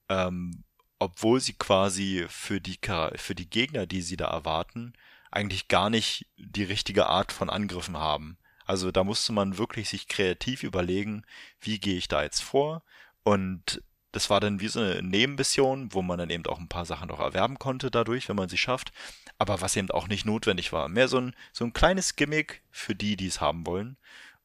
ähm, 0.07 0.63
obwohl 0.97 1.41
sie 1.41 1.51
quasi 1.53 2.25
für 2.29 2.61
die, 2.61 2.79
für 3.15 3.35
die 3.35 3.49
Gegner, 3.49 3.85
die 3.85 4.01
sie 4.01 4.15
da 4.15 4.27
erwarten, 4.27 4.93
eigentlich 5.29 5.67
gar 5.67 5.89
nicht 5.89 6.27
die 6.37 6.63
richtige 6.63 7.07
Art 7.07 7.33
von 7.33 7.49
Angriffen 7.49 7.97
haben. 7.97 8.37
Also 8.65 8.93
da 8.93 9.03
musste 9.03 9.33
man 9.33 9.57
wirklich 9.57 9.89
sich 9.89 10.07
kreativ 10.07 10.63
überlegen, 10.63 11.25
wie 11.59 11.79
gehe 11.79 11.97
ich 11.97 12.07
da 12.07 12.23
jetzt 12.23 12.41
vor. 12.41 12.81
Und 13.23 13.83
das 14.13 14.29
war 14.29 14.39
dann 14.39 14.59
wie 14.59 14.67
so 14.67 14.79
eine 14.79 15.01
Nebenmission, 15.01 15.91
wo 15.91 16.01
man 16.01 16.19
dann 16.19 16.29
eben 16.29 16.45
auch 16.45 16.59
ein 16.59 16.69
paar 16.69 16.85
Sachen 16.85 17.09
noch 17.09 17.19
erwerben 17.19 17.57
konnte 17.59 17.91
dadurch, 17.91 18.29
wenn 18.29 18.35
man 18.35 18.47
sie 18.47 18.57
schafft. 18.57 18.93
Aber 19.39 19.59
was 19.59 19.75
eben 19.75 19.89
auch 19.89 20.07
nicht 20.07 20.25
notwendig 20.25 20.71
war. 20.71 20.87
Mehr 20.87 21.07
so 21.07 21.17
ein, 21.17 21.35
so 21.51 21.65
ein 21.65 21.73
kleines 21.73 22.15
Gimmick 22.15 22.61
für 22.69 22.95
die, 22.95 23.17
die 23.17 23.25
es 23.25 23.41
haben 23.41 23.65
wollen. 23.65 23.97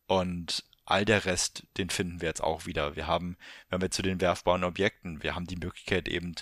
Und 0.07 0.64
all 0.87 1.05
der 1.05 1.27
Rest, 1.27 1.66
den 1.77 1.91
finden 1.91 2.23
wir 2.23 2.29
jetzt 2.29 2.43
auch 2.43 2.64
wieder. 2.64 2.97
Wir 2.97 3.07
haben, 3.07 3.37
wenn 3.69 3.83
wir 3.83 3.91
zu 3.91 4.01
den 4.01 4.23
werfbaren 4.23 4.64
Objekten, 4.64 5.23
wir 5.23 5.35
haben 5.35 5.47
die 5.47 5.57
Möglichkeit 5.57 6.09
eben 6.09 6.35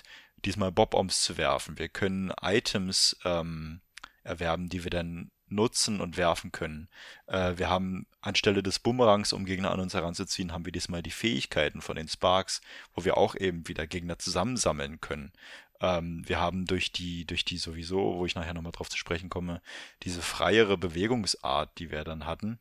diesmal 0.45 0.71
Bob-Oms 0.71 1.21
zu 1.21 1.37
werfen. 1.37 1.77
Wir 1.77 1.89
können 1.89 2.31
Items 2.41 3.17
ähm, 3.25 3.81
erwerben, 4.23 4.69
die 4.69 4.85
wir 4.85 4.89
dann 4.89 5.31
nutzen 5.49 6.01
und 6.01 6.17
werfen 6.17 6.51
können. 6.51 6.89
Äh, 7.27 7.57
wir 7.57 7.69
haben 7.69 8.07
anstelle 8.21 8.63
des 8.63 8.79
Bumerangs, 8.79 9.33
um 9.33 9.45
Gegner 9.45 9.71
an 9.71 9.79
uns 9.79 9.93
heranzuziehen, 9.93 10.51
haben 10.51 10.65
wir 10.65 10.71
diesmal 10.71 11.01
die 11.01 11.11
Fähigkeiten 11.11 11.81
von 11.81 11.95
den 11.95 12.07
Sparks, 12.07 12.61
wo 12.93 13.05
wir 13.05 13.17
auch 13.17 13.35
eben 13.35 13.67
wieder 13.67 13.87
Gegner 13.87 14.19
zusammensammeln 14.19 14.99
können. 15.01 15.31
Ähm, 15.79 16.23
wir 16.27 16.39
haben 16.39 16.65
durch 16.65 16.91
die, 16.91 17.25
durch 17.25 17.45
die 17.45 17.57
sowieso, 17.57 18.17
wo 18.17 18.25
ich 18.25 18.35
nachher 18.35 18.53
nochmal 18.53 18.71
drauf 18.71 18.89
zu 18.89 18.97
sprechen 18.97 19.29
komme, 19.29 19.61
diese 20.03 20.21
freiere 20.21 20.77
Bewegungsart, 20.77 21.77
die 21.79 21.91
wir 21.91 22.03
dann 22.03 22.25
hatten, 22.25 22.59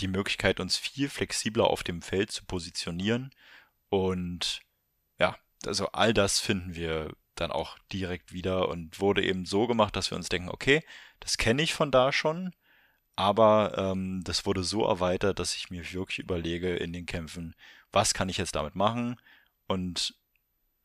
die 0.00 0.08
Möglichkeit, 0.08 0.60
uns 0.60 0.76
viel 0.76 1.08
flexibler 1.08 1.64
auf 1.64 1.82
dem 1.82 2.02
Feld 2.02 2.30
zu 2.32 2.44
positionieren. 2.44 3.30
Und 3.88 4.62
ja, 5.18 5.36
also 5.66 5.88
all 5.92 6.14
das 6.14 6.40
finden 6.40 6.74
wir 6.74 7.14
dann 7.34 7.52
auch 7.52 7.78
direkt 7.92 8.32
wieder 8.32 8.68
und 8.68 9.00
wurde 9.00 9.24
eben 9.24 9.46
so 9.46 9.66
gemacht, 9.66 9.96
dass 9.96 10.10
wir 10.10 10.16
uns 10.16 10.28
denken, 10.28 10.48
okay, 10.48 10.82
das 11.20 11.38
kenne 11.38 11.62
ich 11.62 11.74
von 11.74 11.90
da 11.90 12.12
schon, 12.12 12.52
aber 13.16 13.76
ähm, 13.76 14.22
das 14.24 14.46
wurde 14.46 14.64
so 14.64 14.84
erweitert, 14.84 15.38
dass 15.38 15.54
ich 15.54 15.70
mir 15.70 15.90
wirklich 15.92 16.18
überlege 16.18 16.74
in 16.76 16.92
den 16.92 17.06
Kämpfen, 17.06 17.54
was 17.92 18.14
kann 18.14 18.28
ich 18.28 18.38
jetzt 18.38 18.54
damit 18.54 18.74
machen 18.74 19.20
und 19.66 20.14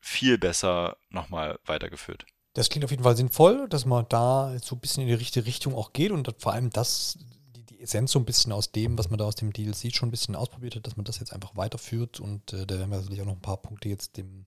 viel 0.00 0.38
besser 0.38 0.96
nochmal 1.08 1.58
weitergeführt. 1.64 2.26
Das 2.54 2.70
klingt 2.70 2.84
auf 2.84 2.90
jeden 2.90 3.02
Fall 3.02 3.16
sinnvoll, 3.16 3.68
dass 3.68 3.84
man 3.84 4.06
da 4.08 4.56
so 4.62 4.76
ein 4.76 4.80
bisschen 4.80 5.02
in 5.02 5.08
die 5.08 5.14
richtige 5.14 5.46
Richtung 5.46 5.74
auch 5.74 5.92
geht 5.92 6.10
und 6.10 6.32
vor 6.38 6.52
allem 6.52 6.70
das, 6.70 7.18
die, 7.54 7.64
die 7.64 7.80
Essenz 7.80 8.12
so 8.12 8.18
ein 8.18 8.24
bisschen 8.24 8.52
aus 8.52 8.72
dem, 8.72 8.96
was 8.96 9.10
man 9.10 9.18
da 9.18 9.26
aus 9.26 9.34
dem 9.34 9.52
DLC 9.52 9.94
schon 9.94 10.08
ein 10.08 10.10
bisschen 10.10 10.36
ausprobiert 10.36 10.76
hat, 10.76 10.86
dass 10.86 10.96
man 10.96 11.04
das 11.04 11.18
jetzt 11.18 11.34
einfach 11.34 11.56
weiterführt 11.56 12.18
und 12.20 12.52
äh, 12.52 12.66
da 12.66 12.78
werden 12.78 12.90
wir 12.90 13.00
sicherlich 13.00 13.20
auch 13.20 13.26
noch 13.26 13.34
ein 13.34 13.42
paar 13.42 13.60
Punkte 13.60 13.88
jetzt 13.88 14.16
dem 14.16 14.46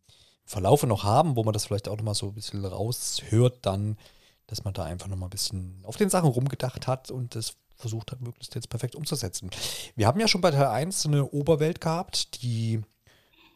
Verlaufe 0.50 0.88
noch 0.88 1.04
haben, 1.04 1.36
wo 1.36 1.44
man 1.44 1.54
das 1.54 1.66
vielleicht 1.66 1.88
auch 1.88 1.98
nochmal 1.98 2.16
so 2.16 2.30
ein 2.30 2.34
bisschen 2.34 2.66
raushört, 2.66 3.60
dann, 3.62 4.00
dass 4.48 4.64
man 4.64 4.74
da 4.74 4.84
einfach 4.84 5.08
nochmal 5.08 5.28
ein 5.28 5.30
bisschen 5.30 5.80
auf 5.84 5.96
den 5.96 6.10
Sachen 6.10 6.28
rumgedacht 6.28 6.88
hat 6.88 7.12
und 7.12 7.36
das 7.36 7.54
versucht 7.76 8.12
hat, 8.12 8.22
möglichst 8.22 8.56
jetzt 8.56 8.68
perfekt 8.68 8.96
umzusetzen. 8.96 9.52
Wir 9.96 10.08
haben 10.08 10.20
ja 10.20 10.28
schon 10.28 10.42
bei 10.42 10.50
Teil 10.50 10.66
1 10.66 11.06
eine 11.06 11.30
Oberwelt 11.30 11.82
gehabt, 11.82 12.42
die 12.42 12.82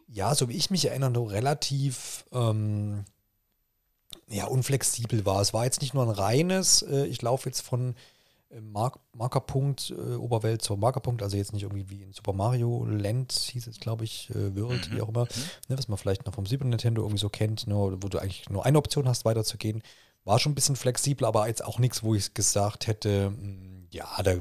ja, 0.06 0.36
so 0.36 0.48
wie 0.48 0.56
ich 0.56 0.70
mich 0.70 0.84
erinnere, 0.84 1.32
relativ 1.32 2.26
ähm, 2.30 3.04
ja, 4.28 4.46
unflexibel 4.46 5.26
war. 5.26 5.40
Es 5.40 5.52
war 5.52 5.64
jetzt 5.64 5.80
nicht 5.80 5.94
nur 5.94 6.04
ein 6.04 6.10
reines, 6.10 6.82
äh, 6.82 7.06
ich 7.06 7.20
laufe 7.22 7.48
jetzt 7.48 7.62
von 7.62 7.96
Mark 8.60 9.00
Markerpunkt 9.12 9.90
äh, 9.90 10.14
Oberwelt 10.14 10.62
zur 10.62 10.76
Markerpunkt, 10.76 11.22
also 11.22 11.36
jetzt 11.36 11.52
nicht 11.52 11.62
irgendwie 11.62 11.88
wie 11.90 12.02
in 12.02 12.12
Super 12.12 12.32
Mario 12.32 12.84
Land, 12.84 13.32
hieß 13.32 13.66
es, 13.66 13.80
glaube 13.80 14.04
ich, 14.04 14.30
äh, 14.30 14.54
World, 14.56 14.90
mhm. 14.90 14.96
wie 14.96 15.02
auch 15.02 15.08
immer, 15.08 15.24
mhm. 15.24 15.42
ne, 15.68 15.78
was 15.78 15.88
man 15.88 15.98
vielleicht 15.98 16.26
noch 16.26 16.34
vom 16.34 16.46
Super 16.46 16.64
Nintendo 16.64 17.02
irgendwie 17.02 17.20
so 17.20 17.28
kennt, 17.28 17.66
ne, 17.66 17.74
wo 17.74 18.08
du 18.08 18.18
eigentlich 18.18 18.48
nur 18.50 18.64
eine 18.64 18.78
Option 18.78 19.08
hast, 19.08 19.24
weiterzugehen. 19.24 19.82
War 20.24 20.38
schon 20.38 20.52
ein 20.52 20.54
bisschen 20.54 20.76
flexibel, 20.76 21.26
aber 21.26 21.48
jetzt 21.48 21.64
auch 21.64 21.78
nichts, 21.78 22.02
wo 22.02 22.14
ich 22.14 22.34
gesagt 22.34 22.86
hätte, 22.86 23.30
mh, 23.30 23.36
hm, 23.36 23.88
ja, 23.90 24.22
da 24.22 24.36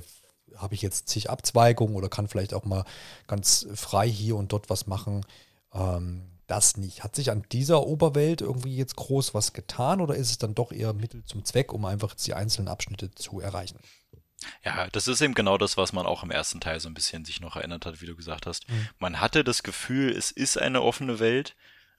habe 0.58 0.76
ich 0.76 0.82
jetzt 0.82 1.10
zig 1.10 1.30
Abzweigungen 1.30 1.96
oder 1.96 2.10
kann 2.10 2.28
vielleicht 2.28 2.54
auch 2.54 2.66
mal 2.66 2.86
ganz 3.28 3.68
frei 3.74 4.08
hier 4.08 4.36
und 4.36 4.52
dort 4.52 4.70
was 4.70 4.88
machen. 4.88 5.26
Ähm, 5.74 6.30
das 6.48 6.78
nicht. 6.78 7.04
Hat 7.04 7.16
sich 7.16 7.32
an 7.32 7.44
dieser 7.52 7.88
Oberwelt 7.88 8.42
irgendwie 8.42 8.76
jetzt 8.76 8.96
groß 8.96 9.34
was 9.34 9.54
getan 9.54 10.02
oder 10.02 10.16
ist 10.16 10.30
es 10.30 10.38
dann 10.38 10.56
doch 10.56 10.72
eher 10.72 10.94
Mittel 10.94 11.24
zum 11.24 11.46
Zweck, 11.46 11.74
um 11.74 11.86
einfach 11.86 12.14
die 12.16 12.34
einzelnen 12.34 12.68
Abschnitte 12.68 13.12
zu 13.12 13.40
erreichen? 13.40 13.80
Ja, 14.64 14.88
das 14.92 15.08
ist 15.08 15.22
eben 15.22 15.34
genau 15.34 15.58
das, 15.58 15.78
was 15.78 15.94
man 15.94 16.06
auch 16.06 16.24
im 16.24 16.32
ersten 16.32 16.60
Teil 16.60 16.80
so 16.80 16.90
ein 16.90 16.94
bisschen 16.94 17.26
sich 17.26 17.42
noch 17.42 17.56
erinnert 17.56 17.86
hat, 17.86 18.02
wie 18.02 18.06
du 18.06 18.16
gesagt 18.16 18.46
hast. 18.46 18.70
Mhm. 18.70 18.90
Man 19.00 19.20
hatte 19.20 19.44
das 19.44 19.64
Gefühl, 19.64 20.12
es 20.12 20.32
ist 20.32 20.58
eine 20.58 20.82
offene 20.82 21.20
Welt, 21.20 21.56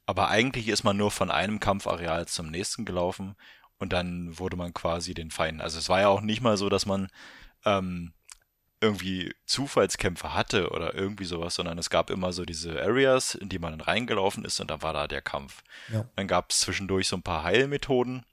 aber 0.06 0.28
eigentlich 0.28 0.68
ist 0.68 0.84
man 0.84 0.96
nur 0.96 1.10
von 1.10 1.30
einem 1.30 1.60
Kampfareal 1.60 2.26
zum 2.26 2.50
nächsten 2.50 2.84
gelaufen 2.84 3.36
und 3.78 3.92
dann 3.92 4.38
wurde 4.38 4.56
man 4.56 4.74
quasi 4.74 5.14
den 5.14 5.30
Feinden. 5.30 5.60
Also 5.60 5.78
es 5.78 5.88
war 5.88 6.00
ja 6.00 6.08
auch 6.08 6.20
nicht 6.20 6.40
mal 6.40 6.56
so, 6.56 6.68
dass 6.68 6.86
man 6.86 7.08
ähm, 7.64 8.12
irgendwie 8.80 9.34
Zufallskämpfe 9.46 10.34
hatte 10.34 10.70
oder 10.70 10.94
irgendwie 10.94 11.24
sowas, 11.24 11.54
sondern 11.54 11.78
es 11.78 11.88
gab 11.88 12.10
immer 12.10 12.32
so 12.32 12.44
diese 12.44 12.82
Areas, 12.82 13.34
in 13.34 13.48
die 13.48 13.58
man 13.58 13.72
dann 13.72 13.80
reingelaufen 13.80 14.44
ist 14.44 14.60
und 14.60 14.70
da 14.70 14.82
war 14.82 14.92
da 14.92 15.08
der 15.08 15.22
Kampf. 15.22 15.62
Ja. 15.90 16.04
Dann 16.16 16.28
gab 16.28 16.50
es 16.50 16.60
zwischendurch 16.60 17.08
so 17.08 17.16
ein 17.16 17.22
paar 17.22 17.44
Heilmethoden 17.44 18.26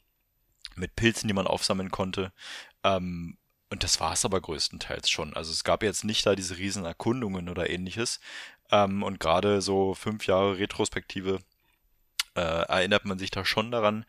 mit 0.75 0.95
Pilzen, 0.95 1.27
die 1.27 1.33
man 1.33 1.47
aufsammeln 1.47 1.89
konnte. 1.89 2.33
Ähm, 2.83 3.37
und 3.71 3.83
das 3.83 3.99
war 3.99 4.13
es 4.13 4.25
aber 4.25 4.41
größtenteils 4.41 5.09
schon. 5.09 5.33
Also 5.33 5.51
es 5.51 5.63
gab 5.63 5.81
jetzt 5.81 6.03
nicht 6.03 6.25
da 6.25 6.35
diese 6.35 6.57
riesen 6.57 6.85
Erkundungen 6.85 7.49
oder 7.49 7.69
ähnliches. 7.69 8.19
Ähm, 8.69 9.01
und 9.01 9.19
gerade 9.19 9.61
so 9.61 9.93
fünf 9.95 10.27
Jahre 10.27 10.59
Retrospektive 10.59 11.39
äh, 12.35 12.41
erinnert 12.41 13.05
man 13.05 13.17
sich 13.17 13.31
da 13.31 13.45
schon 13.45 13.71
daran, 13.71 14.05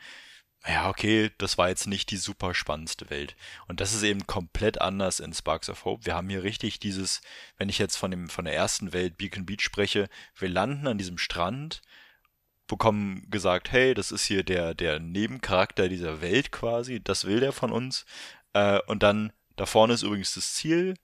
ja, 0.66 0.88
okay, 0.88 1.30
das 1.38 1.58
war 1.58 1.68
jetzt 1.68 1.86
nicht 1.86 2.10
die 2.10 2.16
super 2.16 2.54
spannendste 2.54 3.10
Welt. 3.10 3.36
Und 3.66 3.80
das 3.80 3.94
ist 3.94 4.02
eben 4.02 4.26
komplett 4.26 4.80
anders 4.80 5.20
in 5.20 5.32
Sparks 5.32 5.68
of 5.68 5.84
Hope. 5.84 6.06
Wir 6.06 6.14
haben 6.14 6.28
hier 6.28 6.44
richtig 6.44 6.78
dieses, 6.78 7.20
wenn 7.56 7.68
ich 7.68 7.78
jetzt 7.78 7.96
von, 7.96 8.10
dem, 8.10 8.28
von 8.28 8.44
der 8.44 8.54
ersten 8.54 8.92
Welt 8.92 9.16
Beacon 9.16 9.46
Beach 9.46 9.62
spreche, 9.62 10.08
wir 10.36 10.48
landen 10.48 10.86
an 10.86 10.98
diesem 10.98 11.18
Strand, 11.18 11.82
bekommen 12.68 13.28
gesagt, 13.28 13.72
hey, 13.72 13.94
das 13.94 14.12
ist 14.12 14.24
hier 14.24 14.44
der, 14.44 14.74
der 14.74 15.00
Nebencharakter 15.00 15.88
dieser 15.88 16.20
Welt 16.20 16.52
quasi, 16.52 17.02
das 17.02 17.24
will 17.26 17.40
der 17.40 17.52
von 17.52 17.72
uns. 17.72 18.06
Äh, 18.52 18.80
und 18.86 19.02
dann, 19.02 19.32
da 19.56 19.66
vorne 19.66 19.94
ist 19.94 20.02
übrigens 20.02 20.34
das 20.34 20.54
Ziel, 20.54 20.94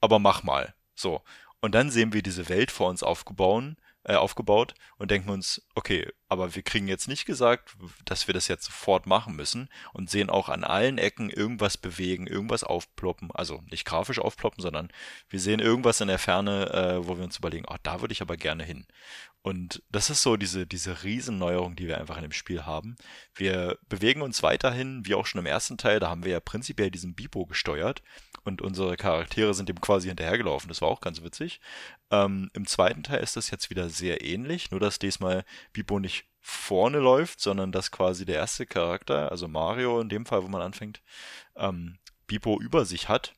aber 0.00 0.18
mach 0.18 0.42
mal. 0.42 0.74
So. 0.94 1.22
Und 1.60 1.74
dann 1.74 1.90
sehen 1.90 2.12
wir 2.12 2.22
diese 2.22 2.48
Welt 2.48 2.70
vor 2.70 2.90
uns 2.90 3.02
aufgebaut 3.02 3.76
äh, 4.04 4.14
aufgebaut 4.14 4.74
und 4.98 5.10
denken 5.10 5.30
uns, 5.30 5.62
okay, 5.74 6.06
aber 6.28 6.54
wir 6.54 6.62
kriegen 6.62 6.88
jetzt 6.88 7.08
nicht 7.08 7.24
gesagt, 7.24 7.74
dass 8.04 8.26
wir 8.26 8.34
das 8.34 8.48
jetzt 8.48 8.66
sofort 8.66 9.06
machen 9.06 9.34
müssen 9.34 9.68
und 9.92 10.10
sehen 10.10 10.30
auch 10.30 10.48
an 10.48 10.62
allen 10.62 10.98
Ecken 10.98 11.30
irgendwas 11.30 11.78
bewegen, 11.78 12.26
irgendwas 12.26 12.64
aufploppen, 12.64 13.30
also 13.32 13.62
nicht 13.70 13.86
grafisch 13.86 14.18
aufploppen, 14.18 14.62
sondern 14.62 14.90
wir 15.28 15.40
sehen 15.40 15.60
irgendwas 15.60 16.00
in 16.02 16.08
der 16.08 16.18
Ferne, 16.18 16.70
äh, 16.70 17.06
wo 17.06 17.16
wir 17.16 17.24
uns 17.24 17.38
überlegen, 17.38 17.64
oh, 17.68 17.76
da 17.82 18.00
würde 18.00 18.12
ich 18.12 18.22
aber 18.22 18.36
gerne 18.36 18.64
hin. 18.64 18.86
Und 19.44 19.82
das 19.90 20.08
ist 20.08 20.22
so 20.22 20.38
diese, 20.38 20.66
diese 20.66 21.04
Riesenneuerung, 21.04 21.76
die 21.76 21.86
wir 21.86 21.98
einfach 21.98 22.16
in 22.16 22.22
dem 22.22 22.32
Spiel 22.32 22.64
haben. 22.64 22.96
Wir 23.34 23.78
bewegen 23.90 24.22
uns 24.22 24.42
weiterhin, 24.42 25.04
wie 25.04 25.14
auch 25.14 25.26
schon 25.26 25.38
im 25.38 25.44
ersten 25.44 25.76
Teil, 25.76 26.00
da 26.00 26.08
haben 26.08 26.24
wir 26.24 26.32
ja 26.32 26.40
prinzipiell 26.40 26.90
diesen 26.90 27.14
Bipo 27.14 27.44
gesteuert 27.44 28.02
und 28.44 28.62
unsere 28.62 28.96
Charaktere 28.96 29.52
sind 29.52 29.68
dem 29.68 29.82
quasi 29.82 30.08
hinterhergelaufen. 30.08 30.68
Das 30.68 30.80
war 30.80 30.88
auch 30.88 31.02
ganz 31.02 31.22
witzig. 31.22 31.60
Ähm, 32.10 32.50
Im 32.54 32.66
zweiten 32.66 33.02
Teil 33.02 33.22
ist 33.22 33.36
das 33.36 33.50
jetzt 33.50 33.68
wieder 33.68 33.90
sehr 33.90 34.24
ähnlich, 34.24 34.70
nur 34.70 34.80
dass 34.80 34.98
diesmal 34.98 35.44
Bipo 35.74 36.00
nicht 36.00 36.24
vorne 36.40 36.98
läuft, 36.98 37.38
sondern 37.38 37.70
dass 37.70 37.90
quasi 37.90 38.24
der 38.24 38.36
erste 38.36 38.64
Charakter, 38.64 39.30
also 39.30 39.46
Mario 39.46 40.00
in 40.00 40.08
dem 40.08 40.24
Fall, 40.24 40.42
wo 40.42 40.48
man 40.48 40.62
anfängt, 40.62 41.02
ähm, 41.54 41.98
Bipo 42.26 42.58
über 42.58 42.86
sich 42.86 43.10
hat 43.10 43.34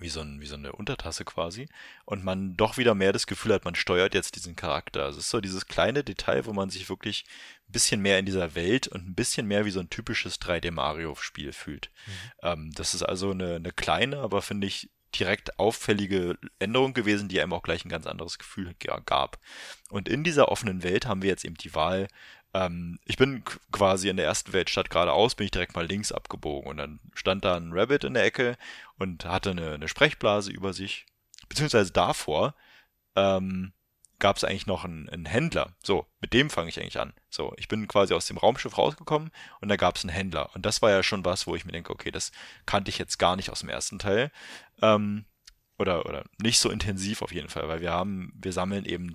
wie 0.00 0.08
so, 0.08 0.20
ein, 0.20 0.40
wie 0.40 0.46
so 0.46 0.54
eine 0.54 0.72
Untertasse 0.72 1.24
quasi. 1.24 1.68
Und 2.04 2.24
man 2.24 2.56
doch 2.56 2.78
wieder 2.78 2.94
mehr 2.94 3.12
das 3.12 3.26
Gefühl 3.26 3.52
hat, 3.52 3.64
man 3.64 3.74
steuert 3.74 4.14
jetzt 4.14 4.36
diesen 4.36 4.56
Charakter. 4.56 5.04
Also 5.04 5.18
es 5.18 5.26
ist 5.26 5.30
so 5.30 5.40
dieses 5.40 5.66
kleine 5.66 6.02
Detail, 6.04 6.46
wo 6.46 6.52
man 6.52 6.70
sich 6.70 6.88
wirklich 6.88 7.24
ein 7.68 7.72
bisschen 7.72 8.00
mehr 8.00 8.18
in 8.18 8.26
dieser 8.26 8.54
Welt 8.54 8.88
und 8.88 9.08
ein 9.08 9.14
bisschen 9.14 9.46
mehr 9.46 9.64
wie 9.64 9.70
so 9.70 9.80
ein 9.80 9.90
typisches 9.90 10.40
3D-Mario-Spiel 10.40 11.52
fühlt. 11.52 11.90
Mhm. 12.06 12.12
Ähm, 12.42 12.70
das 12.72 12.94
ist 12.94 13.02
also 13.02 13.30
eine, 13.30 13.56
eine 13.56 13.72
kleine, 13.72 14.18
aber 14.18 14.42
finde 14.42 14.66
ich 14.66 14.90
direkt 15.18 15.58
auffällige 15.58 16.38
Änderung 16.58 16.94
gewesen, 16.94 17.28
die 17.28 17.40
einem 17.40 17.52
auch 17.52 17.62
gleich 17.62 17.84
ein 17.84 17.88
ganz 17.88 18.06
anderes 18.06 18.38
Gefühl 18.38 18.74
gab. 19.06 19.38
Und 19.90 20.08
in 20.08 20.24
dieser 20.24 20.48
offenen 20.48 20.82
Welt 20.82 21.06
haben 21.06 21.22
wir 21.22 21.30
jetzt 21.30 21.44
eben 21.44 21.56
die 21.56 21.74
Wahl, 21.74 22.06
ähm, 22.54 22.98
ich 23.04 23.16
bin 23.16 23.44
quasi 23.72 24.08
in 24.08 24.16
der 24.16 24.26
ersten 24.26 24.52
Weltstadt 24.52 24.90
geradeaus, 24.90 25.34
bin 25.34 25.44
ich 25.44 25.50
direkt 25.50 25.74
mal 25.74 25.86
links 25.86 26.12
abgebogen 26.12 26.70
und 26.70 26.76
dann 26.76 27.00
stand 27.14 27.44
da 27.44 27.56
ein 27.56 27.72
Rabbit 27.72 28.04
in 28.04 28.14
der 28.14 28.24
Ecke 28.24 28.56
und 28.98 29.24
hatte 29.24 29.50
eine, 29.50 29.72
eine 29.72 29.88
Sprechblase 29.88 30.50
über 30.50 30.72
sich. 30.72 31.06
Beziehungsweise 31.48 31.92
davor 31.92 32.54
ähm, 33.16 33.72
gab 34.18 34.36
es 34.36 34.44
eigentlich 34.44 34.66
noch 34.66 34.84
einen, 34.84 35.08
einen, 35.08 35.26
Händler. 35.26 35.74
So, 35.82 36.06
mit 36.20 36.32
dem 36.32 36.50
fange 36.50 36.68
ich 36.68 36.78
eigentlich 36.80 37.00
an. 37.00 37.14
So, 37.30 37.54
ich 37.56 37.68
bin 37.68 37.88
quasi 37.88 38.14
aus 38.14 38.26
dem 38.26 38.36
Raumschiff 38.36 38.76
rausgekommen 38.76 39.30
und 39.60 39.68
da 39.68 39.76
gab 39.76 39.96
es 39.96 40.04
einen 40.04 40.12
Händler. 40.12 40.54
Und 40.54 40.66
das 40.66 40.82
war 40.82 40.90
ja 40.90 41.02
schon 41.02 41.24
was, 41.24 41.46
wo 41.46 41.56
ich 41.56 41.64
mir 41.64 41.72
denke, 41.72 41.92
okay, 41.92 42.10
das 42.10 42.30
kannte 42.66 42.90
ich 42.90 42.98
jetzt 42.98 43.18
gar 43.18 43.36
nicht 43.36 43.50
aus 43.50 43.60
dem 43.60 43.68
ersten 43.68 43.98
Teil. 43.98 44.30
Ähm, 44.82 45.24
oder, 45.78 46.04
oder 46.04 46.24
nicht 46.38 46.58
so 46.58 46.70
intensiv 46.70 47.22
auf 47.22 47.32
jeden 47.32 47.48
Fall, 47.48 47.66
weil 47.68 47.80
wir 47.80 47.92
haben, 47.92 48.32
wir 48.34 48.52
sammeln 48.52 48.84
eben 48.84 49.12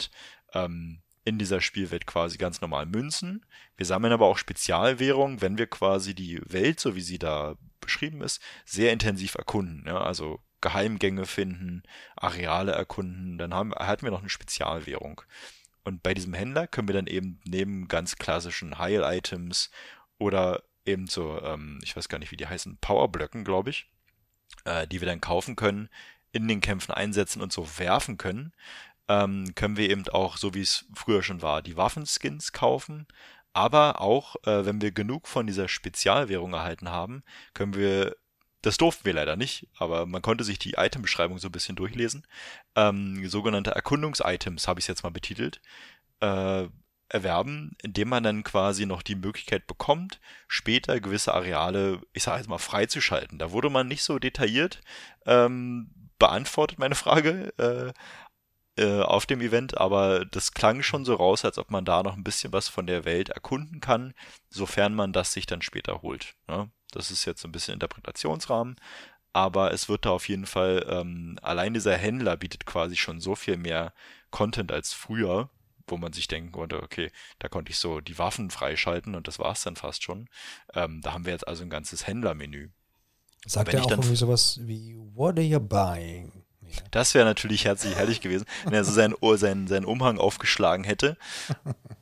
ähm, 0.54 1.04
in 1.26 1.40
dieser 1.40 1.60
Spielwelt 1.60 2.06
quasi 2.06 2.38
ganz 2.38 2.62
normal 2.62 2.86
Münzen. 2.86 3.46
Wir 3.76 3.86
sammeln 3.86 4.14
aber 4.14 4.28
auch 4.28 4.38
Spezialwährungen, 4.38 5.42
wenn 5.42 5.58
wir 5.58 5.68
quasi 5.68 6.14
die 6.14 6.40
Welt, 6.46 6.80
so 6.80 6.96
wie 6.96 7.02
sie 7.02 7.20
da 7.20 7.58
beschrieben 7.82 8.22
ist, 8.22 8.42
sehr 8.64 8.94
intensiv 8.94 9.36
erkunden. 9.36 9.84
Ja? 9.88 10.02
Also 10.02 10.40
Geheimgänge 10.62 11.26
finden, 11.26 11.84
Areale 12.16 12.72
erkunden, 12.72 13.38
dann 13.38 13.54
haben, 13.54 13.74
hatten 13.74 14.04
wir 14.04 14.12
noch 14.12 14.22
eine 14.22 14.30
Spezialwährung. 14.30 15.22
Und 15.84 16.04
bei 16.04 16.14
diesem 16.14 16.34
Händler 16.34 16.68
können 16.68 16.88
wir 16.88 16.96
dann 16.96 17.08
eben 17.08 17.40
neben 17.44 17.88
ganz 17.88 18.16
klassischen 18.16 18.78
Heil-Items 18.78 19.72
oder 20.18 20.64
eben 20.86 21.08
so, 21.08 21.42
ähm, 21.42 21.80
ich 21.84 21.96
weiß 21.96 22.08
gar 22.08 22.20
nicht, 22.20 22.32
wie 22.32 22.38
die 22.38 22.48
heißen, 22.48 22.78
Powerblöcken, 22.78 23.44
glaube 23.44 23.72
ich, 23.72 23.90
äh, 24.66 24.88
die 24.88 25.02
wir 25.02 25.08
dann 25.08 25.22
kaufen 25.22 25.56
können, 25.56 25.90
in 26.32 26.48
den 26.48 26.62
Kämpfen 26.62 26.92
einsetzen 26.92 27.42
und 27.42 27.54
so 27.54 27.68
werfen 27.78 28.18
können, 28.18 28.54
ähm, 29.08 29.54
können 29.56 29.78
wir 29.78 29.90
eben 29.90 30.08
auch, 30.10 30.38
so 30.38 30.54
wie 30.54 30.62
es 30.62 30.86
früher 30.94 31.24
schon 31.24 31.42
war, 31.42 31.62
die 31.62 31.78
Waffenskins 31.78 32.52
kaufen. 32.52 33.08
Aber 33.54 34.02
auch, 34.02 34.36
äh, 34.46 34.66
wenn 34.66 34.82
wir 34.82 34.92
genug 34.92 35.28
von 35.28 35.48
dieser 35.48 35.68
Spezialwährung 35.68 36.54
erhalten 36.54 36.90
haben, 36.90 37.24
können 37.54 37.74
wir 37.74 38.16
das 38.66 38.78
durften 38.78 39.06
wir 39.06 39.14
leider 39.14 39.36
nicht, 39.36 39.68
aber 39.78 40.08
man 40.08 40.24
konnte 40.24 40.44
sich 40.44 40.58
die 40.58 40.74
Item-Beschreibung 40.74 41.38
so 41.38 41.50
ein 41.50 41.52
bisschen 41.52 41.76
durchlesen. 41.76 42.26
Ähm, 42.76 43.28
sogenannte 43.30 43.72
Erkundungs-Items 43.72 44.68
habe 44.68 44.80
ich 44.80 44.86
es 44.86 44.88
jetzt 44.88 45.04
mal 45.04 45.12
betitelt. 45.12 45.62
Äh, 46.20 46.68
erwerben, 47.10 47.78
indem 47.84 48.10
man 48.10 48.24
dann 48.24 48.44
quasi 48.44 48.86
noch 48.88 49.04
die 49.04 49.16
Möglichkeit 49.16 49.68
bekommt, 49.68 50.20
später 50.48 51.00
gewisse 51.00 51.34
Areale, 51.34 52.02
ich 52.14 52.24
sage 52.24 52.40
jetzt 52.40 52.50
mal, 52.50 52.58
freizuschalten. 52.58 53.38
Da 53.38 53.52
wurde 53.52 53.70
man 53.70 53.88
nicht 53.88 54.04
so 54.04 54.18
detailliert 54.18 54.82
ähm, 55.28 55.92
beantwortet, 56.18 56.80
meine 56.80 56.96
Frage, 56.96 57.54
äh, 57.58 57.94
äh, 58.78 59.02
auf 59.02 59.26
dem 59.26 59.42
Event, 59.42 59.78
aber 59.78 60.26
das 60.26 60.52
klang 60.52 60.84
schon 60.84 61.06
so 61.06 61.16
raus, 61.16 61.46
als 61.46 61.58
ob 61.58 61.72
man 61.72 61.86
da 61.86 62.04
noch 62.04 62.18
ein 62.18 62.24
bisschen 62.24 62.52
was 62.54 62.68
von 62.68 62.88
der 62.88 63.06
Welt 63.06 63.30
erkunden 63.30 63.80
kann, 63.80 64.14
sofern 64.50 64.94
man 64.94 65.14
das 65.14 65.34
sich 65.34 65.46
dann 65.46 65.62
später 65.62 66.02
holt. 66.02 66.36
Ne? 66.48 66.70
Das 66.92 67.12
ist 67.12 67.26
jetzt 67.26 67.42
so 67.42 67.48
ein 67.48 67.52
bisschen 67.52 67.76
Interpretationsrahmen, 67.76 68.76
aber 69.34 69.74
es 69.74 69.90
wird 69.90 70.06
da 70.06 70.12
auf 70.12 70.30
jeden 70.30 70.46
Fall, 70.46 70.86
ähm, 70.90 71.38
allein 71.42 71.74
dieser 71.74 71.98
Händler 71.98 72.38
bietet 72.38 72.66
quasi 72.66 72.96
schon 72.96 73.20
so 73.20 73.36
viel 73.36 73.58
mehr 73.58 73.94
Content 74.32 74.72
als 74.72 74.94
früher, 74.94 75.50
wo 75.88 75.98
man 75.98 76.14
sich 76.14 76.28
denken 76.28 76.52
konnte, 76.52 76.82
okay, 76.82 77.12
da 77.40 77.48
konnte 77.48 77.72
ich 77.72 77.78
so 77.78 78.02
die 78.02 78.18
Waffen 78.18 78.50
freischalten 78.50 79.16
und 79.16 79.28
das 79.28 79.40
war 79.40 79.52
es 79.52 79.64
dann 79.64 79.76
fast 79.76 80.04
schon. 80.04 80.30
Ähm, 80.74 81.02
da 81.02 81.14
haben 81.14 81.26
wir 81.26 81.34
jetzt 81.34 81.48
also 81.48 81.64
ein 81.64 81.70
ganzes 81.70 82.08
Händlermenü. 82.08 82.70
Sagt 83.46 83.74
er 83.74 83.86
auch 83.86 83.92
irgendwie 83.92 84.16
sowas 84.16 84.60
wie, 84.64 84.96
what 85.14 85.38
are 85.38 85.46
you 85.46 85.60
buying? 85.60 86.45
Das 86.92 87.14
wäre 87.14 87.26
natürlich 87.26 87.66
herzlich 87.66 87.96
herrlich 87.96 88.22
gewesen, 88.22 88.46
wenn 88.64 88.74
er 88.74 88.84
so 88.84 88.92
seinen, 88.92 89.16
seinen, 89.38 89.68
seinen 89.68 89.86
Umhang 89.86 90.18
aufgeschlagen 90.18 90.84
hätte. 90.84 91.18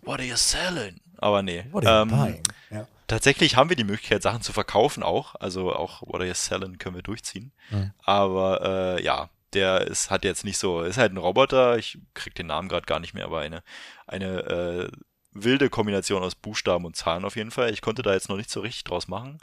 What 0.02 0.20
are 0.20 0.28
you 0.28 0.36
selling? 0.36 1.00
Aber 1.18 1.42
nee. 1.42 1.66
What 1.72 1.86
are 1.86 2.06
you 2.06 2.12
ähm, 2.12 2.18
buying? 2.18 2.44
Ja. 2.70 2.88
Tatsächlich 3.08 3.56
haben 3.56 3.70
wir 3.70 3.76
die 3.76 3.84
Möglichkeit, 3.84 4.24
Sachen 4.24 4.42
zu 4.42 4.54
verkaufen 4.54 5.04
auch. 5.04 5.36
Also 5.36 5.74
auch 5.74 6.02
What 6.02 6.16
are 6.16 6.28
you 6.28 6.34
selling 6.34 6.78
können 6.78 6.96
wir 6.96 7.04
durchziehen. 7.04 7.52
Mhm. 7.70 7.92
Aber 8.04 8.98
äh, 8.98 9.04
ja, 9.04 9.30
der 9.54 9.82
ist, 9.82 10.10
hat 10.10 10.24
jetzt 10.24 10.46
nicht 10.46 10.58
so, 10.58 10.82
ist 10.82 10.98
halt 10.98 11.14
ein 11.14 11.18
Roboter, 11.18 11.78
ich 11.78 12.00
krieg 12.14 12.34
den 12.36 12.48
Namen 12.48 12.70
gerade 12.70 12.86
gar 12.86 13.00
nicht 13.00 13.14
mehr, 13.14 13.26
aber 13.26 13.40
eine, 13.40 13.62
eine 14.08 14.26
äh, 14.26 14.92
wilde 15.32 15.70
Kombination 15.70 16.24
aus 16.24 16.36
Buchstaben 16.36 16.86
und 16.86 16.96
Zahlen 16.96 17.26
auf 17.26 17.36
jeden 17.36 17.52
Fall. 17.52 17.72
Ich 17.72 17.82
konnte 17.82 18.02
da 18.02 18.14
jetzt 18.14 18.30
noch 18.30 18.38
nicht 18.38 18.50
so 18.50 18.62
richtig 18.62 18.84
draus 18.84 19.08
machen 19.08 19.40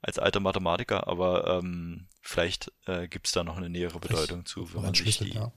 als 0.00 0.18
alter 0.18 0.40
Mathematiker, 0.40 1.08
aber 1.08 1.58
ähm, 1.58 2.06
vielleicht 2.22 2.72
äh, 2.86 3.08
gibt 3.08 3.26
es 3.26 3.32
da 3.32 3.44
noch 3.44 3.56
eine 3.56 3.68
nähere 3.68 3.98
Bedeutung 3.98 4.38
vielleicht 4.38 4.48
zu, 4.48 4.74
wenn 4.74 4.82
man 4.82 4.94
sich 4.94 5.18
die, 5.18 5.34
ja. 5.34 5.50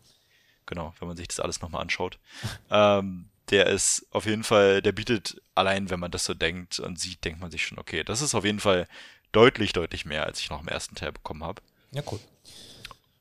genau, 0.65 0.93
wenn 0.99 1.07
man 1.07 1.17
sich 1.17 1.27
das 1.27 1.39
alles 1.39 1.61
nochmal 1.61 1.81
anschaut. 1.81 2.19
ähm, 2.71 3.29
der 3.49 3.67
ist 3.67 4.07
auf 4.11 4.25
jeden 4.25 4.43
Fall, 4.43 4.81
der 4.81 4.93
bietet 4.93 5.41
allein, 5.55 5.89
wenn 5.89 5.99
man 5.99 6.11
das 6.11 6.25
so 6.25 6.33
denkt 6.33 6.79
und 6.79 6.99
sieht, 6.99 7.23
denkt 7.25 7.41
man 7.41 7.51
sich 7.51 7.65
schon, 7.65 7.77
okay, 7.77 8.03
das 8.03 8.21
ist 8.21 8.33
auf 8.33 8.45
jeden 8.45 8.61
Fall 8.61 8.87
deutlich, 9.31 9.73
deutlich 9.73 10.05
mehr, 10.05 10.25
als 10.25 10.39
ich 10.39 10.49
noch 10.49 10.61
im 10.61 10.67
ersten 10.67 10.95
Teil 10.95 11.11
bekommen 11.11 11.43
habe. 11.43 11.61
Ja, 11.91 12.01
cool. 12.09 12.19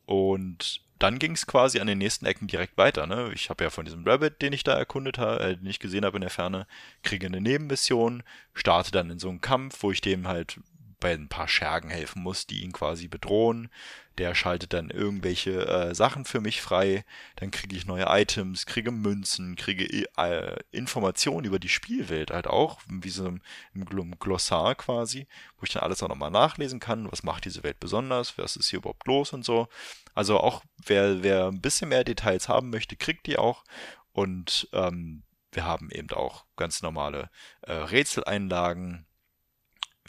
Und 0.06 0.80
dann 1.00 1.18
ging 1.18 1.32
es 1.32 1.46
quasi 1.46 1.80
an 1.80 1.86
den 1.86 1.98
nächsten 1.98 2.26
Ecken 2.26 2.46
direkt 2.46 2.76
weiter. 2.76 3.06
Ne? 3.06 3.32
Ich 3.34 3.48
habe 3.48 3.64
ja 3.64 3.70
von 3.70 3.86
diesem 3.86 4.06
Rabbit, 4.06 4.42
den 4.42 4.52
ich 4.52 4.64
da 4.64 4.76
erkundet 4.76 5.18
habe, 5.18 5.40
äh, 5.40 5.56
den 5.56 5.66
ich 5.66 5.80
gesehen 5.80 6.04
habe 6.04 6.18
in 6.18 6.20
der 6.20 6.30
Ferne, 6.30 6.66
kriege 7.02 7.26
eine 7.26 7.40
Nebenmission, 7.40 8.22
starte 8.54 8.92
dann 8.92 9.10
in 9.10 9.18
so 9.18 9.30
einen 9.30 9.40
Kampf, 9.40 9.82
wo 9.82 9.90
ich 9.90 10.00
dem 10.00 10.28
halt 10.28 10.60
bei 11.00 11.12
ein 11.12 11.28
paar 11.28 11.48
Schergen 11.48 11.90
helfen 11.90 12.22
muss, 12.22 12.46
die 12.46 12.62
ihn 12.62 12.72
quasi 12.72 13.08
bedrohen. 13.08 13.70
Der 14.18 14.34
schaltet 14.34 14.74
dann 14.74 14.90
irgendwelche 14.90 15.66
äh, 15.66 15.94
Sachen 15.94 16.26
für 16.26 16.40
mich 16.40 16.60
frei. 16.60 17.04
Dann 17.36 17.50
kriege 17.50 17.74
ich 17.74 17.86
neue 17.86 18.04
Items, 18.06 18.66
kriege 18.66 18.90
Münzen, 18.90 19.56
kriege 19.56 20.06
äh, 20.16 20.56
Informationen 20.70 21.46
über 21.46 21.58
die 21.58 21.70
Spielwelt 21.70 22.30
halt 22.30 22.46
auch, 22.46 22.80
wie 22.86 23.08
so 23.08 23.26
im, 23.26 23.40
im 23.72 23.86
Glossar 24.18 24.74
quasi, 24.74 25.26
wo 25.58 25.64
ich 25.64 25.72
dann 25.72 25.82
alles 25.82 26.02
auch 26.02 26.08
nochmal 26.08 26.30
nachlesen 26.30 26.80
kann. 26.80 27.10
Was 27.10 27.22
macht 27.22 27.46
diese 27.46 27.62
Welt 27.62 27.80
besonders? 27.80 28.36
Was 28.36 28.56
ist 28.56 28.68
hier 28.68 28.80
überhaupt 28.80 29.06
los 29.06 29.32
und 29.32 29.44
so. 29.44 29.68
Also 30.14 30.38
auch 30.38 30.62
wer, 30.84 31.22
wer 31.22 31.46
ein 31.46 31.62
bisschen 31.62 31.88
mehr 31.88 32.04
Details 32.04 32.48
haben 32.48 32.68
möchte, 32.70 32.96
kriegt 32.96 33.26
die 33.26 33.38
auch. 33.38 33.64
Und 34.12 34.68
ähm, 34.72 35.22
wir 35.52 35.64
haben 35.64 35.90
eben 35.90 36.10
auch 36.10 36.44
ganz 36.56 36.82
normale 36.82 37.30
äh, 37.62 37.72
Rätseleinlagen, 37.72 39.06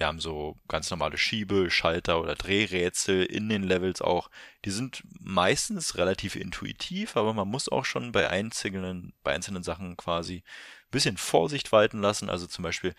wir 0.01 0.07
haben 0.07 0.19
so 0.19 0.57
ganz 0.67 0.89
normale 0.89 1.19
Schiebe-, 1.19 1.69
Schalter- 1.69 2.19
oder 2.19 2.33
Drehrätsel 2.33 3.23
in 3.23 3.49
den 3.49 3.61
Levels 3.61 4.01
auch. 4.01 4.31
Die 4.65 4.71
sind 4.71 5.03
meistens 5.19 5.95
relativ 5.95 6.35
intuitiv, 6.35 7.15
aber 7.15 7.35
man 7.35 7.47
muss 7.47 7.69
auch 7.69 7.85
schon 7.85 8.11
bei 8.11 8.27
einzelnen, 8.27 9.13
bei 9.21 9.35
einzelnen 9.35 9.61
Sachen 9.61 9.95
quasi 9.97 10.37
ein 10.37 10.89
bisschen 10.89 11.17
Vorsicht 11.17 11.71
walten 11.71 12.01
lassen. 12.01 12.31
Also 12.31 12.47
zum 12.47 12.63
Beispiel, 12.63 12.95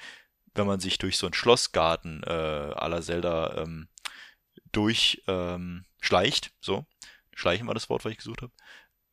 wenn 0.54 0.68
man 0.68 0.78
sich 0.78 0.96
durch 0.96 1.18
so 1.18 1.26
einen 1.26 1.34
Schlossgarten 1.34 2.22
äh, 2.22 2.30
aller 2.30 3.02
Zelda 3.02 3.56
ähm, 3.56 3.88
durchschleicht, 4.70 5.26
ähm, 5.26 6.52
so, 6.60 6.86
schleichen 7.34 7.66
war 7.66 7.74
das 7.74 7.90
Wort, 7.90 8.04
was 8.04 8.12
ich 8.12 8.18
gesucht 8.18 8.42
habe, 8.42 8.52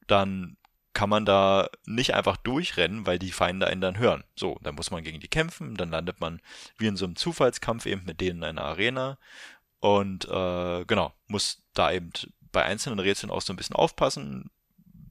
dann 0.06 0.58
kann 1.00 1.10
man 1.10 1.24
da 1.24 1.70
nicht 1.86 2.14
einfach 2.14 2.36
durchrennen, 2.36 3.06
weil 3.06 3.20
die 3.20 3.32
Feinde 3.32 3.68
einen 3.68 3.80
dann 3.80 4.00
hören. 4.00 4.26
So, 4.36 4.60
dann 4.64 4.76
muss 4.76 4.92
man 4.92 5.02
gegen 5.02 5.22
die 5.22 5.30
kämpfen, 5.30 5.76
dann 5.76 5.92
landet 5.92 6.20
man 6.20 6.42
wie 6.78 6.88
in 6.88 6.98
so 6.98 7.06
einem 7.06 7.16
Zufallskampf 7.16 7.86
eben 7.86 8.04
mit 8.04 8.20
denen 8.20 8.40
in 8.40 8.44
einer 8.44 8.66
Arena 8.66 9.18
und 9.80 10.26
äh, 10.26 10.84
genau, 10.84 11.14
muss 11.28 11.64
da 11.74 11.94
eben 11.94 12.12
bei 12.52 12.66
einzelnen 12.66 13.00
Rätseln 13.00 13.32
auch 13.32 13.42
so 13.42 13.54
ein 13.54 13.56
bisschen 13.56 13.78
aufpassen, 13.78 14.52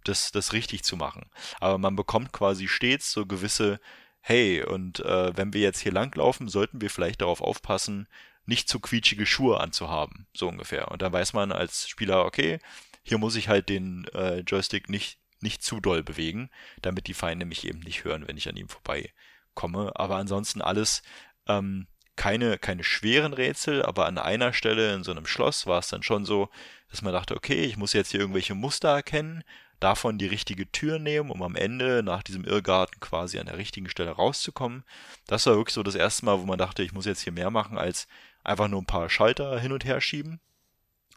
das, 0.04 0.30
das 0.30 0.52
richtig 0.52 0.84
zu 0.84 0.98
machen. 0.98 1.30
Aber 1.58 1.78
man 1.78 1.96
bekommt 1.96 2.32
quasi 2.32 2.68
stets 2.68 3.10
so 3.10 3.24
gewisse, 3.24 3.80
hey, 4.20 4.62
und 4.62 5.00
äh, 5.00 5.34
wenn 5.38 5.54
wir 5.54 5.62
jetzt 5.62 5.80
hier 5.80 5.92
langlaufen, 5.92 6.48
sollten 6.48 6.82
wir 6.82 6.90
vielleicht 6.90 7.22
darauf 7.22 7.40
aufpassen, 7.40 8.08
nicht 8.44 8.68
zu 8.68 8.78
quietschige 8.78 9.24
Schuhe 9.24 9.58
anzuhaben, 9.58 10.26
so 10.34 10.48
ungefähr. 10.48 10.90
Und 10.90 11.00
dann 11.00 11.14
weiß 11.14 11.32
man 11.32 11.50
als 11.50 11.88
Spieler, 11.88 12.26
okay, 12.26 12.58
hier 13.04 13.16
muss 13.16 13.36
ich 13.36 13.48
halt 13.48 13.70
den 13.70 14.04
äh, 14.12 14.40
Joystick 14.40 14.90
nicht 14.90 15.18
nicht 15.40 15.62
zu 15.62 15.80
doll 15.80 16.02
bewegen, 16.02 16.50
damit 16.82 17.06
die 17.06 17.14
Feinde 17.14 17.46
mich 17.46 17.66
eben 17.66 17.80
nicht 17.80 18.04
hören, 18.04 18.26
wenn 18.26 18.36
ich 18.36 18.48
an 18.48 18.56
ihm 18.56 18.68
vorbeikomme. 18.68 19.92
Aber 19.94 20.16
ansonsten 20.16 20.62
alles 20.62 21.02
ähm, 21.46 21.86
keine, 22.16 22.58
keine 22.58 22.84
schweren 22.84 23.32
Rätsel, 23.32 23.82
aber 23.84 24.06
an 24.06 24.18
einer 24.18 24.52
Stelle 24.52 24.94
in 24.94 25.04
so 25.04 25.12
einem 25.12 25.26
Schloss 25.26 25.66
war 25.66 25.78
es 25.78 25.88
dann 25.88 26.02
schon 26.02 26.24
so, 26.24 26.50
dass 26.90 27.02
man 27.02 27.12
dachte, 27.12 27.36
okay, 27.36 27.64
ich 27.64 27.76
muss 27.76 27.92
jetzt 27.92 28.10
hier 28.10 28.20
irgendwelche 28.20 28.54
Muster 28.54 28.88
erkennen, 28.88 29.44
davon 29.80 30.18
die 30.18 30.26
richtige 30.26 30.70
Tür 30.72 30.98
nehmen, 30.98 31.30
um 31.30 31.42
am 31.42 31.54
Ende 31.54 32.02
nach 32.02 32.22
diesem 32.22 32.44
Irrgarten 32.44 32.98
quasi 33.00 33.38
an 33.38 33.46
der 33.46 33.58
richtigen 33.58 33.88
Stelle 33.88 34.10
rauszukommen. 34.10 34.84
Das 35.26 35.46
war 35.46 35.54
wirklich 35.54 35.74
so 35.74 35.84
das 35.84 35.94
erste 35.94 36.24
Mal, 36.24 36.40
wo 36.40 36.44
man 36.44 36.58
dachte, 36.58 36.82
ich 36.82 36.92
muss 36.92 37.04
jetzt 37.04 37.22
hier 37.22 37.32
mehr 37.32 37.50
machen, 37.50 37.78
als 37.78 38.08
einfach 38.42 38.68
nur 38.68 38.82
ein 38.82 38.86
paar 38.86 39.08
Schalter 39.08 39.58
hin 39.60 39.72
und 39.72 39.84
her 39.84 40.00
schieben. 40.00 40.40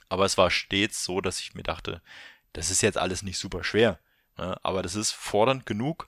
Aber 0.09 0.26
es 0.26 0.38
war 0.38 0.51
stets 0.51 1.03
so, 1.03 1.22
dass 1.22 1.39
ich 1.39 1.55
mir 1.55 1.63
dachte, 1.63 2.01
das 2.53 2.69
ist 2.69 2.82
jetzt 2.82 2.97
alles 2.97 3.24
nicht 3.24 3.39
super 3.39 3.63
schwer. 3.63 3.99
Ne? 4.38 4.58
Aber 4.64 4.84
das 4.84 4.96
ist 4.96 5.12
fordernd 5.12 5.66
genug, 5.66 6.08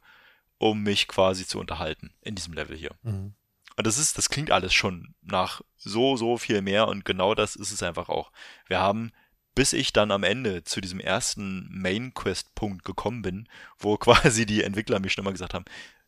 um 0.58 0.84
mich 0.84 1.08
quasi 1.08 1.46
zu 1.46 1.60
unterhalten 1.60 2.14
in 2.22 2.36
diesem 2.36 2.54
Level 2.54 2.78
hier. 2.78 2.92
Mhm. 3.04 3.34
Und 3.76 3.88
das 3.88 3.98
ist, 3.98 4.18
das 4.18 4.30
klingt 4.30 4.52
alles 4.52 4.74
schon 4.74 5.16
nach 5.22 5.62
so, 5.78 6.16
so 6.16 6.38
viel 6.38 6.62
mehr 6.62 6.88
und 6.88 7.06
genau 7.06 7.34
das 7.34 7.56
ist 7.56 7.72
es 7.72 7.82
einfach 7.82 8.08
auch. 8.08 8.32
Wir 8.68 8.80
haben, 8.80 9.12
bis 9.56 9.74
ich 9.74 9.94
dann 9.94 10.12
am 10.12 10.24
Ende 10.24 10.64
zu 10.64 10.80
diesem 10.80 11.00
ersten 11.00 11.68
Main 11.72 12.14
Quest 12.14 12.54
Punkt 12.56 12.86
gekommen 12.86 13.22
bin, 13.22 13.50
wo 13.78 13.98
quasi 13.98 14.46
die 14.46 14.64
Entwickler 14.64 15.00
mir 15.00 15.10
schon 15.10 15.24
immer 15.24 15.32
gesagt 15.32 15.54
haben, 15.54 15.66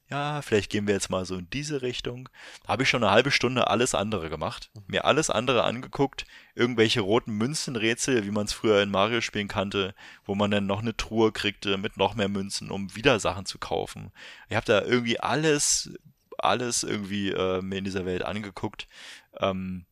ja, 0.09 0.43
vielleicht 0.43 0.71
gehen 0.71 0.85
wir 0.85 0.93
jetzt 0.93 1.09
mal 1.09 1.25
so 1.25 1.35
in 1.35 1.49
diese 1.49 1.81
Richtung. 1.81 2.29
Habe 2.67 2.83
ich 2.83 2.89
schon 2.89 3.03
eine 3.03 3.11
halbe 3.11 3.31
Stunde 3.31 3.67
alles 3.67 3.95
andere 3.95 4.29
gemacht. 4.29 4.69
Mir 4.85 5.05
alles 5.05 5.31
andere 5.31 5.63
angeguckt. 5.63 6.25
Irgendwelche 6.53 7.01
roten 7.01 7.31
Münzenrätsel, 7.31 8.23
wie 8.23 8.31
man 8.31 8.45
es 8.45 8.53
früher 8.53 8.83
in 8.83 8.91
Mario-Spielen 8.91 9.47
kannte, 9.47 9.95
wo 10.23 10.35
man 10.35 10.51
dann 10.51 10.67
noch 10.67 10.81
eine 10.81 10.95
Truhe 10.95 11.31
kriegte 11.31 11.77
mit 11.77 11.97
noch 11.97 12.13
mehr 12.13 12.29
Münzen, 12.29 12.69
um 12.69 12.95
wieder 12.95 13.19
Sachen 13.19 13.47
zu 13.47 13.57
kaufen. 13.57 14.11
Ich 14.47 14.55
habe 14.55 14.65
da 14.67 14.81
irgendwie 14.83 15.19
alles, 15.19 15.91
alles 16.37 16.83
irgendwie 16.83 17.31
äh, 17.31 17.63
mir 17.63 17.79
in 17.79 17.83
dieser 17.83 18.05
Welt 18.05 18.23
angeguckt. 18.23 18.87
Ähm, 19.39 19.87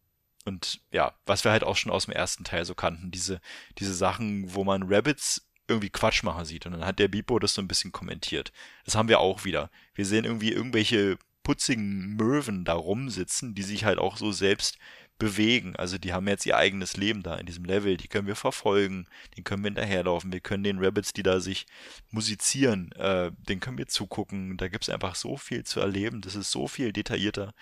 und 0.46 0.82
ja, 0.92 1.14
was 1.26 1.44
wir 1.44 1.52
halt 1.52 1.64
auch 1.64 1.78
schon 1.78 1.92
aus 1.92 2.06
dem 2.06 2.14
ersten 2.14 2.44
Teil 2.44 2.66
so 2.66 2.76
kannten, 2.76 3.10
diese, 3.10 3.42
diese 3.80 3.96
Sachen, 3.96 4.54
wo 4.54 4.64
man 4.64 4.84
Rabbits 4.84 5.48
irgendwie 5.68 5.90
Quatsch 5.90 6.24
machen 6.24 6.46
sieht. 6.46 6.66
Und 6.66 6.74
dann 6.74 6.86
hat 6.86 7.00
der 7.00 7.08
Bipo 7.08 7.40
das 7.40 7.54
so 7.54 7.62
ein 7.62 7.68
bisschen 7.68 7.92
kommentiert. 7.92 8.52
Das 8.86 8.96
haben 8.96 9.10
wir 9.10 9.20
auch 9.20 9.46
wieder. 9.46 9.70
Wir 9.96 10.06
sehen 10.06 10.26
irgendwie 10.26 10.52
irgendwelche 10.52 11.18
putzigen 11.44 12.16
Möwen 12.16 12.64
da 12.66 12.74
rumsitzen, 12.74 13.54
die 13.54 13.64
sich 13.64 13.84
halt 13.86 14.00
auch 14.00 14.18
so 14.18 14.32
selbst 14.32 14.78
bewegen. 15.20 15.76
Also 15.76 15.98
die 15.98 16.14
haben 16.14 16.28
jetzt 16.28 16.46
ihr 16.46 16.58
eigenes 16.58 16.98
Leben 16.98 17.24
da 17.24 17.36
in 17.36 17.46
diesem 17.46 17.66
Level. 17.66 17.98
Die 17.98 18.08
können 18.08 18.28
wir 18.28 18.36
verfolgen, 18.36 19.08
den 19.38 19.44
können 19.44 19.64
wir 19.64 19.70
hinterherlaufen. 19.70 20.34
Wir 20.34 20.40
können 20.40 20.64
den 20.64 20.84
Rabbits, 20.84 21.14
die 21.14 21.24
da 21.24 21.40
sich 21.40 21.66
musizieren, 22.10 22.92
äh, 22.94 23.32
den 23.38 23.60
können 23.60 23.78
wir 23.78 23.88
zugucken. 23.88 24.58
Da 24.58 24.68
gibt 24.68 24.84
es 24.84 24.90
einfach 24.90 25.16
so 25.16 25.38
viel 25.38 25.64
zu 25.64 25.80
erleben. 25.80 26.22
Das 26.22 26.36
ist 26.36 26.52
so 26.52 26.68
viel 26.68 26.92
detaillierter 26.92 27.54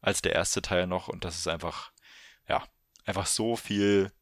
als 0.00 0.22
der 0.22 0.34
erste 0.34 0.62
Teil 0.62 0.86
noch. 0.86 1.08
Und 1.08 1.24
das 1.24 1.36
ist 1.36 1.48
einfach, 1.48 1.92
ja, 2.48 2.64
einfach 3.04 3.26
so 3.26 3.56
viel 3.56 4.12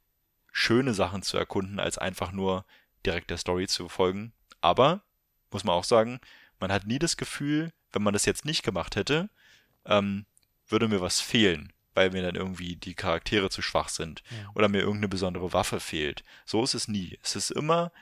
schöne 0.52 0.94
Sachen 0.94 1.22
zu 1.22 1.36
erkunden, 1.36 1.80
als 1.80 1.98
einfach 1.98 2.30
nur 2.30 2.64
direkt 3.06 3.30
der 3.30 3.38
Story 3.38 3.66
zu 3.66 3.88
folgen. 3.88 4.32
Aber, 4.60 5.02
muss 5.50 5.64
man 5.64 5.74
auch 5.74 5.84
sagen, 5.84 6.20
man 6.60 6.72
hat 6.72 6.86
nie 6.86 6.98
das 6.98 7.16
Gefühl, 7.16 7.72
wenn 7.92 8.02
man 8.02 8.12
das 8.12 8.24
jetzt 8.24 8.44
nicht 8.44 8.62
gemacht 8.62 8.96
hätte, 8.96 9.28
ähm, 9.84 10.26
würde 10.66 10.88
mir 10.88 11.00
was 11.00 11.20
fehlen, 11.20 11.72
weil 11.94 12.10
mir 12.10 12.22
dann 12.22 12.34
irgendwie 12.34 12.76
die 12.76 12.94
Charaktere 12.94 13.50
zu 13.50 13.62
schwach 13.62 13.88
sind 13.88 14.22
ja. 14.30 14.50
oder 14.54 14.68
mir 14.68 14.80
irgendeine 14.80 15.08
besondere 15.08 15.52
Waffe 15.52 15.80
fehlt. 15.80 16.24
So 16.44 16.62
ist 16.64 16.74
es 16.74 16.88
nie. 16.88 17.18
Es 17.22 17.36
ist 17.36 17.50
immer 17.50 17.92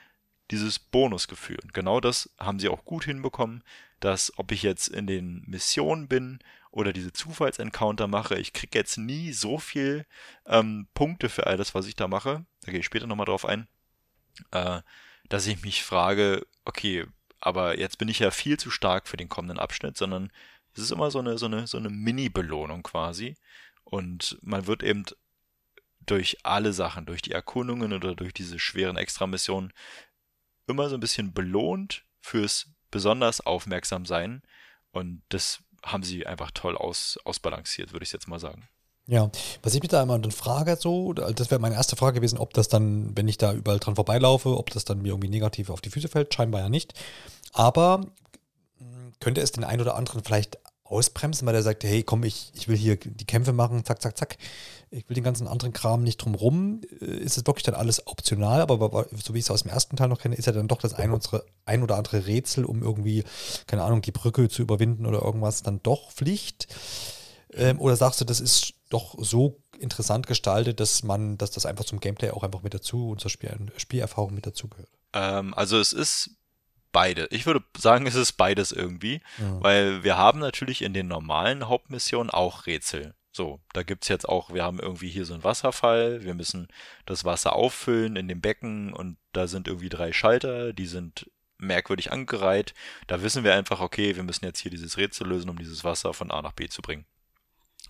dieses 0.51 0.79
Bonusgefühl. 0.79 1.59
Und 1.63 1.75
genau 1.75 2.01
das 2.01 2.31
haben 2.39 2.59
sie 2.59 2.69
auch 2.69 2.85
gut 2.85 3.05
hinbekommen, 3.05 3.63
dass 4.01 4.37
ob 4.39 4.53
ich 4.53 4.63
jetzt 4.63 4.89
in 4.89 5.07
den 5.07 5.43
Missionen 5.47 6.09
bin 6.09 6.41
oder 6.71 6.93
diese 6.93 7.13
Zufallsencounter 7.13 8.07
mache, 8.07 8.39
ich 8.39 8.53
kriege 8.53 8.79
jetzt 8.79 8.97
nie 8.97 9.33
so 9.33 9.59
viel 9.59 10.07
ähm, 10.47 10.89
Punkte 10.95 11.29
für 11.29 11.47
all 11.47 11.57
das, 11.57 11.75
was 11.75 11.87
ich 11.87 11.97
da 11.97 12.09
mache. 12.09 12.45
Da 12.63 12.71
gehe 12.71 12.81
ich 12.81 12.87
später 12.87 13.07
nochmal 13.07 13.27
drauf 13.27 13.45
ein. 13.45 13.69
Äh, 14.51 14.83
dass 15.29 15.47
ich 15.47 15.63
mich 15.63 15.83
frage, 15.83 16.47
okay, 16.65 17.07
aber 17.41 17.79
jetzt 17.79 17.99
bin 17.99 18.09
ich 18.09 18.19
ja 18.19 18.31
viel 18.31 18.59
zu 18.59 18.71
stark 18.71 19.09
für 19.09 19.17
den 19.17 19.29
kommenden 19.29 19.59
Abschnitt, 19.59 19.97
sondern 19.97 20.31
es 20.75 20.83
ist 20.83 20.91
immer 20.91 21.11
so 21.11 21.19
eine, 21.19 21.39
so 21.39 21.47
eine, 21.47 21.67
so 21.67 21.79
eine 21.79 21.91
Mini-Belohnung 21.91 22.83
quasi. 22.83 23.37
Und 23.85 24.39
man 24.43 24.67
wird 24.67 24.83
eben 24.83 25.05
durch 26.07 26.45
alle 26.45 26.73
Sachen, 26.73 27.07
durch 27.07 27.23
die 27.23 27.33
Erkundungen 27.33 27.93
oder 27.93 28.15
durch 28.15 28.33
diese 28.33 28.59
schweren 28.59 28.97
Extramissionen 28.97 29.73
immer 30.67 30.89
so 30.89 30.97
ein 30.97 31.01
bisschen 31.01 31.33
belohnt 31.33 32.05
fürs 32.21 32.71
besonders 32.91 33.41
aufmerksam 33.41 34.07
sein. 34.07 34.43
Und 34.93 35.23
das 35.29 35.63
haben 35.85 36.03
sie 36.03 36.27
einfach 36.27 36.51
toll 36.53 36.77
aus, 36.77 37.19
ausbalanciert, 37.25 37.93
würde 37.93 38.05
ich 38.05 38.13
jetzt 38.13 38.29
mal 38.29 38.39
sagen. 38.39 38.69
Ja, 39.09 39.31
was 39.63 39.75
ich 39.75 39.83
mich 39.83 39.91
da 39.91 40.03
immer 40.03 40.19
dann 40.19 40.31
frage, 40.31 40.77
so, 40.79 41.13
das 41.13 41.51
wäre 41.51 41.61
meine 41.61 41.75
erste 41.75 41.97
Frage 41.97 42.21
gewesen, 42.21 42.39
ob 42.39 42.55
das 42.55 42.69
dann, 42.69 43.17
wenn 43.17 43.27
ich 43.27 43.37
da 43.37 43.53
überall 43.53 43.81
dran 43.81 43.97
vorbeilaufe, 43.97 44.57
ob 44.57 44.71
das 44.71 44.85
dann 44.85 45.03
mir 45.03 45.09
irgendwie 45.09 45.29
negativ 45.29 45.71
auf 45.71 45.81
die 45.81 45.91
Füße 45.91 46.09
fällt, 46.09 46.33
scheinbar 46.33 46.61
ja 46.61 46.69
nicht. 46.69 46.95
Aber 47.53 48.07
hm, 48.79 49.13
könnte 49.19 49.41
es 49.41 49.51
den 49.51 49.65
einen 49.65 49.81
oder 49.81 49.97
anderen 49.97 50.23
vielleicht 50.23 50.59
ausbremsen, 50.85 51.47
weil 51.47 51.55
er 51.55 51.63
sagt, 51.63 51.83
hey, 51.85 52.03
komm, 52.03 52.23
ich, 52.23 52.53
ich 52.55 52.69
will 52.69 52.77
hier 52.77 52.97
die 52.97 53.25
Kämpfe 53.25 53.53
machen, 53.53 53.85
zack, 53.85 54.03
zack, 54.03 54.17
zack. 54.17 54.37
Ich 54.91 55.09
will 55.09 55.15
den 55.15 55.25
ganzen 55.25 55.49
anderen 55.49 55.73
Kram 55.73 56.03
nicht 56.03 56.19
drumrum. 56.19 56.83
Äh, 57.01 57.17
ist 57.17 57.39
es 57.39 57.47
wirklich 57.47 57.65
dann 57.65 57.75
alles 57.75 58.07
optional, 58.07 58.61
aber 58.61 59.07
so 59.17 59.35
wie 59.35 59.39
ich 59.39 59.47
es 59.47 59.51
aus 59.51 59.63
dem 59.63 59.73
ersten 59.73 59.97
Teil 59.97 60.09
noch 60.09 60.21
kenne, 60.21 60.37
ist 60.37 60.47
ja 60.47 60.53
dann 60.53 60.69
doch 60.69 60.79
das 60.79 60.95
ein, 60.95 61.11
unsere, 61.11 61.45
ein 61.65 61.83
oder 61.83 61.97
andere 61.97 62.27
Rätsel, 62.27 62.65
um 62.65 62.83
irgendwie, 62.83 63.25
keine 63.67 63.83
Ahnung, 63.83 64.03
die 64.03 64.13
Brücke 64.13 64.49
zu 64.49 64.63
überwinden 64.63 65.07
oder 65.07 65.23
irgendwas, 65.23 65.63
dann 65.63 65.81
doch 65.83 66.13
Pflicht. 66.13 66.69
Ähm, 67.55 67.81
oder 67.81 67.97
sagst 67.97 68.21
du, 68.21 68.25
das 68.25 68.41
ist 68.41 68.75
doch 68.93 69.15
so 69.19 69.63
interessant 69.79 70.27
gestaltet, 70.27 70.81
dass 70.81 71.03
man, 71.03 71.39
dass 71.39 71.51
das 71.51 71.67
einfach 71.67 71.85
zum 71.85 72.01
Gameplay 72.01 72.31
auch 72.31 72.43
einfach 72.43 72.63
mit 72.63 72.75
dazu 72.75 73.11
und 73.11 73.21
zur 73.21 73.31
Spiel, 73.31 73.73
Spielerfahrung 73.77 74.35
mit 74.35 74.47
dazugehört? 74.47 74.91
Ähm, 75.13 75.55
also 75.55 75.79
es 75.79 75.93
ist 75.93 76.37
beide. 76.93 77.27
Ich 77.31 77.47
würde 77.47 77.65
sagen, 77.77 78.07
es 78.07 78.15
ist 78.15 78.33
beides 78.33 78.71
irgendwie, 78.71 79.21
ja. 79.39 79.63
weil 79.63 80.05
wir 80.05 80.17
haben 80.17 80.39
natürlich 80.39 80.83
in 80.83 80.95
den 80.95 81.09
normalen 81.09 81.69
Hauptmissionen 81.69 82.31
auch 82.31 82.67
Rätsel. 82.67 83.15
So, 83.35 83.61
da 83.73 83.83
gibt's 83.83 84.09
jetzt 84.09 84.29
auch, 84.29 84.53
wir 84.53 84.63
haben 84.63 84.79
irgendwie 84.79 85.09
hier 85.09 85.25
so 85.25 85.33
einen 85.33 85.43
Wasserfall, 85.43 86.23
wir 86.23 86.35
müssen 86.35 86.69
das 87.07 87.25
Wasser 87.25 87.55
auffüllen 87.55 88.17
in 88.17 88.29
dem 88.29 88.43
Becken 88.43 88.93
und 88.93 89.17
da 89.33 89.47
sind 89.47 89.69
irgendwie 89.69 89.89
drei 89.89 90.13
Schalter, 90.13 90.75
die 90.75 90.87
sind 90.87 91.31
merkwürdig 91.57 92.13
angereiht. 92.13 92.75
Da 93.07 93.23
wissen 93.23 93.43
wir 93.43 93.55
einfach, 93.55 93.81
okay, 93.81 94.17
wir 94.17 94.23
müssen 94.23 94.45
jetzt 94.45 94.59
hier 94.59 94.71
dieses 94.71 94.99
Rätsel 94.99 95.29
lösen, 95.29 95.49
um 95.49 95.59
dieses 95.59 95.83
Wasser 95.83 96.13
von 96.13 96.31
A 96.31 96.43
nach 96.43 96.53
B 96.53 96.69
zu 96.69 96.83
bringen. 96.83 97.07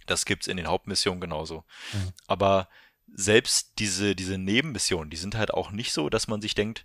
Das 0.07 0.25
gibt's 0.25 0.47
in 0.47 0.57
den 0.57 0.67
Hauptmissionen 0.67 1.21
genauso. 1.21 1.65
Mhm. 1.93 2.13
Aber 2.27 2.69
selbst 3.15 3.73
diese, 3.79 4.15
diese 4.15 4.39
Nebenmissionen, 4.39 5.11
die 5.11 5.17
sind 5.17 5.35
halt 5.35 5.53
auch 5.53 5.71
nicht 5.71 5.93
so, 5.93 6.09
dass 6.09 6.29
man 6.29 6.41
sich 6.41 6.55
denkt, 6.55 6.85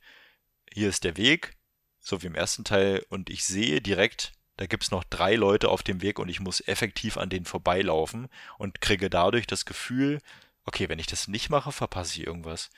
hier 0.74 0.90
ist 0.90 1.04
der 1.04 1.18
Weg, 1.18 1.58
so 2.00 2.22
wie 2.22 2.28
im 2.28 2.36
ersten 2.36 2.64
Teil, 2.64 3.06
und 3.10 3.30
ich 3.30 3.46
sehe 3.46 3.82
direkt, 3.82 4.34
da 4.58 4.66
gibt's 4.66 4.92
noch 4.92 5.04
drei 5.04 5.36
Leute 5.36 5.70
auf 5.70 5.84
dem 5.84 6.02
Weg 6.02 6.20
und 6.20 6.30
ich 6.30 6.40
muss 6.40 6.62
effektiv 6.68 7.18
an 7.18 7.30
denen 7.30 7.46
vorbeilaufen 7.46 8.28
und 8.58 8.82
kriege 8.82 9.10
dadurch 9.10 9.48
das 9.48 9.66
Gefühl, 9.66 10.20
okay, 10.66 10.90
wenn 10.90 11.00
ich 11.00 11.08
das 11.08 11.28
nicht 11.28 11.50
mache, 11.50 11.72
verpasse 11.72 12.20
ich 12.20 12.28
irgendwas. 12.28 12.70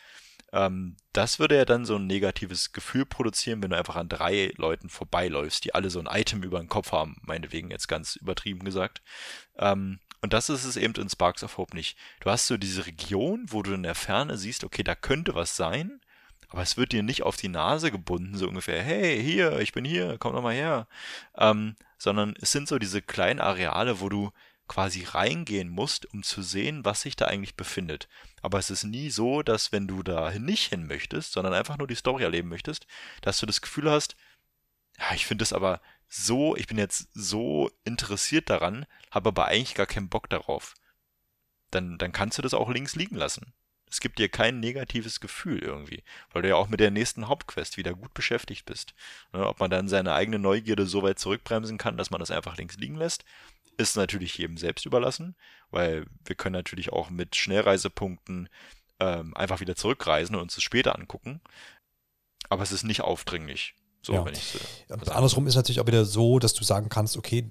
Ähm, 0.52 0.98
das 1.14 1.40
würde 1.40 1.56
ja 1.56 1.66
dann 1.66 1.86
so 1.86 1.96
ein 1.96 2.08
negatives 2.08 2.72
Gefühl 2.72 3.06
produzieren, 3.06 3.62
wenn 3.62 3.72
du 3.72 3.78
einfach 3.78 3.96
an 3.96 4.10
drei 4.10 4.52
Leuten 4.58 4.90
vorbeiläufst, 4.90 5.64
die 5.64 5.74
alle 5.74 5.90
so 5.90 6.00
ein 6.00 6.08
Item 6.10 6.44
über 6.44 6.60
den 6.60 6.70
Kopf 6.70 6.92
haben, 6.92 7.18
meinetwegen 7.22 7.72
jetzt 7.72 7.88
ganz 7.88 8.16
übertrieben 8.16 8.66
gesagt. 8.66 9.02
Ähm, 9.58 10.00
und 10.22 10.34
das 10.34 10.50
ist 10.50 10.66
es 10.66 10.76
eben 10.76 10.96
in 10.96 11.10
Sparks 11.10 11.44
of 11.44 11.58
Hope 11.58 11.76
nicht. 11.76 11.98
Du 12.20 12.30
hast 12.30 12.48
so 12.48 12.58
diese 12.58 12.86
Region, 12.86 13.46
wo 13.48 13.64
du 13.64 13.74
in 13.74 13.84
der 13.84 13.96
Ferne 13.96 14.38
siehst, 14.38 14.64
okay, 14.64 14.84
da 14.84 14.96
könnte 14.96 15.36
was 15.36 15.56
sein, 15.56 16.02
aber 16.50 16.62
es 16.62 16.78
wird 16.78 16.92
dir 16.92 17.04
nicht 17.04 17.24
auf 17.24 17.38
die 17.38 17.48
Nase 17.48 17.92
gebunden, 17.92 18.36
so 18.38 18.48
ungefähr, 18.48 18.82
hey, 18.82 19.22
hier, 19.22 19.60
ich 19.60 19.72
bin 19.72 19.86
hier, 19.86 20.18
komm 20.20 20.34
doch 20.34 20.42
mal 20.42 20.54
her. 20.54 20.88
Ähm, 21.38 21.76
sondern 21.98 22.34
es 22.42 22.52
sind 22.52 22.68
so 22.68 22.80
diese 22.80 23.02
kleinen 23.02 23.40
Areale, 23.40 24.00
wo 24.00 24.10
du 24.10 24.32
quasi 24.68 25.04
reingehen 25.04 25.70
musst, 25.70 26.12
um 26.14 26.24
zu 26.24 26.42
sehen, 26.42 26.86
was 26.86 27.02
sich 27.02 27.16
da 27.16 27.26
eigentlich 27.26 27.56
befindet. 27.56 28.08
Aber 28.42 28.60
es 28.60 28.70
ist 28.70 28.84
nie 28.84 29.10
so, 29.10 29.42
dass 29.42 29.72
wenn 29.72 29.88
du 29.88 30.04
da 30.04 30.32
nicht 30.38 30.70
hin 30.70 30.88
möchtest, 30.88 31.34
sondern 31.34 31.54
einfach 31.54 31.78
nur 31.78 31.88
die 31.88 31.96
Story 31.96 32.24
erleben 32.24 32.50
möchtest, 32.50 32.88
dass 33.22 33.40
du 33.40 33.46
das 33.46 33.62
Gefühl 33.62 33.90
hast, 33.90 34.16
ich 35.14 35.26
finde 35.26 35.44
es 35.44 35.54
aber 35.54 35.82
so, 36.08 36.56
ich 36.56 36.68
bin 36.68 36.78
jetzt 36.78 37.10
so 37.14 37.72
interessiert 37.84 38.50
daran, 38.50 38.86
habe 39.12 39.30
aber 39.30 39.46
eigentlich 39.46 39.76
gar 39.76 39.86
keinen 39.86 40.10
Bock 40.10 40.30
darauf. 40.30 40.74
Dann, 41.72 41.98
dann 41.98 42.12
kannst 42.12 42.38
du 42.38 42.42
das 42.42 42.54
auch 42.54 42.70
links 42.70 42.96
liegen 42.96 43.16
lassen. 43.16 43.54
Es 43.92 44.00
gibt 44.00 44.20
dir 44.20 44.30
kein 44.30 44.60
negatives 44.60 45.20
Gefühl 45.20 45.60
irgendwie, 45.60 46.04
weil 46.32 46.44
du 46.44 46.50
ja 46.50 46.56
auch 46.56 46.68
mit 46.68 46.80
der 46.80 46.92
nächsten 46.92 47.28
Hauptquest 47.28 47.78
wieder 47.78 47.94
gut 47.94 48.14
beschäftigt 48.14 48.66
bist. 48.66 48.94
Ne, 49.34 49.46
ob 49.48 49.60
man 49.60 49.72
dann 49.72 49.88
seine 49.88 50.14
eigene 50.14 50.38
Neugierde 50.40 50.86
so 50.86 51.02
weit 51.02 51.20
zurückbremsen 51.20 51.78
kann, 51.78 51.98
dass 51.98 52.12
man 52.12 52.20
das 52.20 52.32
einfach 52.32 52.58
links 52.58 52.78
liegen 52.78 52.96
lässt, 52.96 53.26
ist 53.78 53.96
natürlich 53.96 54.38
jedem 54.38 54.58
selbst 54.58 54.86
überlassen, 54.86 55.36
weil 55.72 56.06
wir 56.26 56.36
können 56.36 56.54
natürlich 56.54 56.92
auch 56.92 57.10
mit 57.10 57.36
Schnellreisepunkten 57.36 58.50
ähm, 59.00 59.36
einfach 59.36 59.60
wieder 59.60 59.76
zurückreisen 59.76 60.36
und 60.36 60.42
uns 60.42 60.56
das 60.56 60.64
später 60.64 60.96
angucken. 60.96 61.42
Aber 62.50 62.64
es 62.64 62.72
ist 62.72 62.84
nicht 62.84 63.02
aufdringlich. 63.02 63.76
So, 64.02 64.14
ja. 64.14 64.26
wenn 64.26 64.34
ich 64.34 64.44
so. 64.44 64.60
Andersrum 65.12 65.48
ist 65.48 65.56
natürlich 65.56 65.80
auch 65.82 65.88
wieder 65.88 66.06
so, 66.06 66.40
dass 66.40 66.54
du 66.54 66.64
sagen 66.64 66.90
kannst, 66.90 67.18
okay, 67.18 67.50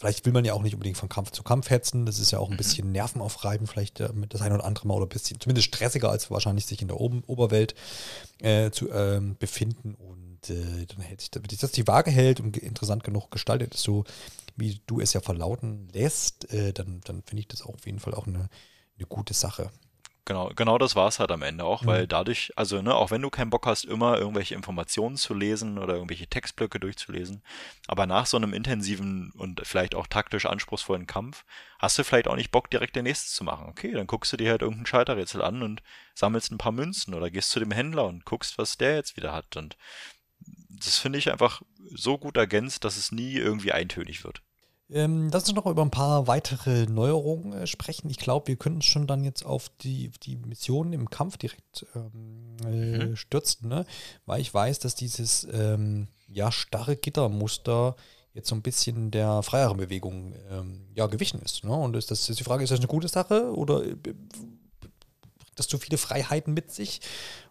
vielleicht 0.00 0.24
will 0.24 0.32
man 0.32 0.46
ja 0.46 0.54
auch 0.54 0.62
nicht 0.62 0.74
unbedingt 0.74 0.96
von 0.96 1.10
Kampf 1.10 1.30
zu 1.30 1.42
Kampf 1.42 1.68
hetzen. 1.68 2.06
Das 2.06 2.18
ist 2.18 2.30
ja 2.30 2.38
auch 2.38 2.48
ein 2.48 2.54
mhm. 2.54 2.58
bisschen 2.58 2.90
nervenaufreibend, 2.90 3.68
vielleicht 3.68 4.00
äh, 4.00 4.08
das 4.28 4.40
ein 4.40 4.52
oder 4.52 4.64
andere 4.64 4.88
Mal 4.88 4.94
oder 4.94 5.06
ein 5.06 5.10
bisschen, 5.10 5.38
zumindest 5.40 5.68
stressiger, 5.68 6.10
als 6.10 6.30
wahrscheinlich 6.30 6.64
sich 6.64 6.80
in 6.80 6.88
der 6.88 6.98
Oben 6.98 7.22
Oberwelt 7.26 7.74
äh, 8.40 8.70
zu 8.70 8.90
ähm, 8.90 9.36
befinden. 9.38 9.94
Und 9.94 10.48
äh, 10.48 10.86
dann 10.86 11.00
hält 11.00 11.20
sich, 11.20 11.30
sich 11.50 11.58
das 11.58 11.72
die 11.72 11.86
Waage 11.86 12.10
hält 12.10 12.40
und 12.40 12.56
interessant 12.56 13.04
genug 13.04 13.30
gestaltet 13.30 13.74
ist, 13.74 13.82
so 13.82 14.04
wie 14.56 14.80
du 14.86 15.00
es 15.00 15.12
ja 15.12 15.20
verlauten 15.20 15.88
lässt, 15.92 16.50
äh, 16.52 16.72
dann, 16.72 17.00
dann 17.04 17.22
finde 17.22 17.40
ich 17.40 17.48
das 17.48 17.62
auch 17.62 17.74
auf 17.74 17.86
jeden 17.86 18.00
Fall 18.00 18.14
auch 18.14 18.26
eine, 18.26 18.48
eine 18.96 19.06
gute 19.06 19.34
Sache. 19.34 19.70
Genau, 20.30 20.48
genau 20.54 20.78
das 20.78 20.94
war 20.94 21.08
es 21.08 21.18
halt 21.18 21.32
am 21.32 21.42
Ende 21.42 21.64
auch, 21.64 21.82
mhm. 21.82 21.86
weil 21.88 22.06
dadurch, 22.06 22.52
also 22.54 22.80
ne, 22.80 22.94
auch 22.94 23.10
wenn 23.10 23.20
du 23.20 23.30
keinen 23.30 23.50
Bock 23.50 23.66
hast, 23.66 23.84
immer 23.84 24.16
irgendwelche 24.16 24.54
Informationen 24.54 25.16
zu 25.16 25.34
lesen 25.34 25.76
oder 25.76 25.94
irgendwelche 25.94 26.28
Textblöcke 26.28 26.78
durchzulesen, 26.78 27.42
aber 27.88 28.06
nach 28.06 28.26
so 28.26 28.36
einem 28.36 28.54
intensiven 28.54 29.32
und 29.32 29.60
vielleicht 29.64 29.96
auch 29.96 30.06
taktisch 30.06 30.46
anspruchsvollen 30.46 31.08
Kampf 31.08 31.44
hast 31.80 31.98
du 31.98 32.04
vielleicht 32.04 32.28
auch 32.28 32.36
nicht 32.36 32.52
Bock, 32.52 32.70
direkt 32.70 32.94
den 32.94 33.02
nächsten 33.02 33.28
zu 33.28 33.42
machen. 33.42 33.66
Okay, 33.68 33.90
dann 33.90 34.06
guckst 34.06 34.32
du 34.32 34.36
dir 34.36 34.52
halt 34.52 34.62
irgendein 34.62 34.86
Schalterrätsel 34.86 35.42
an 35.42 35.64
und 35.64 35.82
sammelst 36.14 36.52
ein 36.52 36.58
paar 36.58 36.70
Münzen 36.70 37.12
oder 37.14 37.28
gehst 37.28 37.50
zu 37.50 37.58
dem 37.58 37.72
Händler 37.72 38.04
und 38.04 38.24
guckst, 38.24 38.56
was 38.56 38.78
der 38.78 38.94
jetzt 38.94 39.16
wieder 39.16 39.32
hat. 39.32 39.56
Und 39.56 39.76
das 40.68 40.96
finde 40.96 41.18
ich 41.18 41.32
einfach 41.32 41.60
so 41.92 42.18
gut 42.18 42.36
ergänzt, 42.36 42.84
dass 42.84 42.96
es 42.96 43.10
nie 43.10 43.34
irgendwie 43.34 43.72
eintönig 43.72 44.22
wird. 44.22 44.42
Ähm, 44.92 45.30
lass 45.32 45.48
uns 45.48 45.54
noch 45.54 45.66
über 45.66 45.82
ein 45.82 45.90
paar 45.90 46.26
weitere 46.26 46.86
Neuerungen 46.86 47.52
äh, 47.52 47.66
sprechen. 47.66 48.10
Ich 48.10 48.18
glaube, 48.18 48.48
wir 48.48 48.56
können 48.56 48.76
uns 48.76 48.86
schon 48.86 49.06
dann 49.06 49.22
jetzt 49.22 49.44
auf 49.44 49.70
die, 49.80 50.10
die 50.22 50.36
Mission 50.36 50.92
im 50.92 51.08
Kampf 51.10 51.36
direkt 51.36 51.86
ähm, 51.94 52.56
äh, 52.64 53.06
mhm. 53.06 53.16
stürzen, 53.16 53.68
ne? 53.68 53.86
weil 54.26 54.40
ich 54.40 54.52
weiß, 54.52 54.80
dass 54.80 54.96
dieses 54.96 55.46
ähm, 55.52 56.08
ja, 56.28 56.50
starre 56.50 56.96
Gittermuster 56.96 57.94
jetzt 58.34 58.48
so 58.48 58.54
ein 58.54 58.62
bisschen 58.62 59.10
der 59.10 59.42
freieren 59.42 59.76
Bewegung 59.76 60.34
ähm, 60.50 60.86
ja, 60.94 61.06
gewichen 61.06 61.40
ist. 61.40 61.64
Ne? 61.64 61.72
Und 61.72 61.94
ist 61.96 62.10
das 62.10 62.28
ist 62.28 62.40
die 62.40 62.44
Frage, 62.44 62.64
ist 62.64 62.70
das 62.70 62.80
eine 62.80 62.88
gute 62.88 63.08
Sache 63.08 63.54
oder 63.54 63.84
äh, 63.84 63.94
bringt 63.94 64.18
das 65.54 65.68
zu 65.68 65.78
viele 65.78 65.98
Freiheiten 65.98 66.52
mit 66.52 66.72
sich 66.72 67.00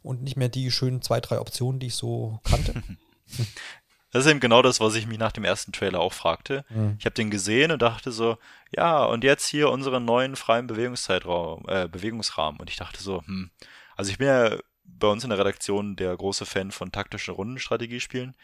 und 0.03 0.23
nicht 0.23 0.35
mehr 0.35 0.49
die 0.49 0.71
schönen 0.71 1.01
zwei, 1.01 1.21
drei 1.21 1.39
Optionen, 1.39 1.79
die 1.79 1.87
ich 1.87 1.95
so 1.95 2.39
kannte? 2.43 2.83
Das 4.12 4.26
ist 4.26 4.32
eben 4.32 4.39
genau 4.39 4.62
das, 4.62 4.80
was 4.80 4.95
ich 4.95 5.07
mich 5.07 5.20
nach 5.20 5.32
dem 5.32 5.43
ersten 5.43 5.72
Trailer 5.72 5.99
auch 5.99 6.14
fragte. 6.14 6.66
Mhm. 6.70 6.95
Ich 6.99 7.05
habe 7.05 7.14
den 7.14 7.30
gesehen 7.30 7.72
und 7.72 7.82
dachte 7.82 8.12
so, 8.12 8.38
ja, 8.76 9.03
und 9.05 9.24
jetzt 9.24 9.47
hier 9.47 9.70
unseren 9.70 10.05
neuen 10.05 10.36
freien 10.36 10.68
Bewegungszeitraum, 10.68 11.66
äh, 11.68 11.88
Bewegungsrahmen. 11.88 12.60
Und 12.60 12.70
ich 12.70 12.76
dachte 12.76 13.01
so, 13.01 13.22
hm, 13.26 13.51
also 13.95 14.12
ich 14.12 14.18
bin 14.18 14.28
ja 14.28 14.57
bei 14.84 15.07
uns 15.07 15.24
in 15.24 15.30
der 15.30 15.39
Redaktion 15.39 15.95
der 15.95 16.16
große 16.16 16.45
Fan 16.45 16.72
von 16.72 16.91
taktischen 16.91 17.34
Rundenstrategiespielen. 17.34 18.36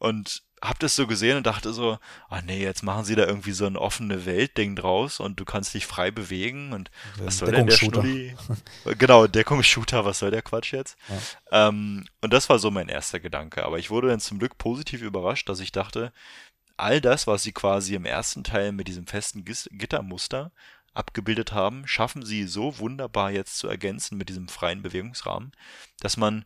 Und 0.00 0.42
hab 0.62 0.78
das 0.78 0.96
so 0.96 1.06
gesehen 1.06 1.36
und 1.36 1.46
dachte 1.46 1.72
so, 1.72 1.98
ah 2.28 2.42
nee, 2.42 2.62
jetzt 2.62 2.82
machen 2.82 3.04
sie 3.04 3.14
da 3.14 3.26
irgendwie 3.26 3.52
so 3.52 3.66
ein 3.66 3.76
offene 3.76 4.26
Welt-Ding 4.26 4.76
draus 4.76 5.20
und 5.20 5.40
du 5.40 5.44
kannst 5.44 5.72
dich 5.72 5.86
frei 5.86 6.10
bewegen 6.10 6.72
und 6.72 6.90
was 7.16 7.38
soll 7.38 7.52
denn 7.52 7.66
der 7.66 7.76
Schnulli? 7.76 8.36
genau, 8.98 9.26
Deckungsshooter, 9.26 10.04
was 10.04 10.18
soll 10.18 10.30
der 10.30 10.42
Quatsch 10.42 10.72
jetzt? 10.72 10.98
Ja. 11.08 11.68
Ähm, 11.68 12.06
und 12.20 12.32
das 12.32 12.48
war 12.48 12.58
so 12.58 12.70
mein 12.70 12.88
erster 12.88 13.20
Gedanke. 13.20 13.64
Aber 13.64 13.78
ich 13.78 13.90
wurde 13.90 14.08
dann 14.08 14.20
zum 14.20 14.38
Glück 14.38 14.58
positiv 14.58 15.00
überrascht, 15.00 15.48
dass 15.48 15.60
ich 15.60 15.72
dachte, 15.72 16.12
all 16.76 17.00
das, 17.00 17.26
was 17.26 17.42
sie 17.42 17.52
quasi 17.52 17.94
im 17.94 18.04
ersten 18.04 18.44
Teil 18.44 18.72
mit 18.72 18.88
diesem 18.88 19.06
festen 19.06 19.44
Gittermuster 19.44 20.50
abgebildet 20.92 21.52
haben, 21.52 21.86
schaffen 21.86 22.24
sie 22.24 22.44
so 22.46 22.78
wunderbar 22.78 23.30
jetzt 23.30 23.58
zu 23.58 23.68
ergänzen 23.68 24.18
mit 24.18 24.28
diesem 24.28 24.48
freien 24.48 24.82
Bewegungsrahmen, 24.82 25.52
dass 26.00 26.16
man 26.16 26.44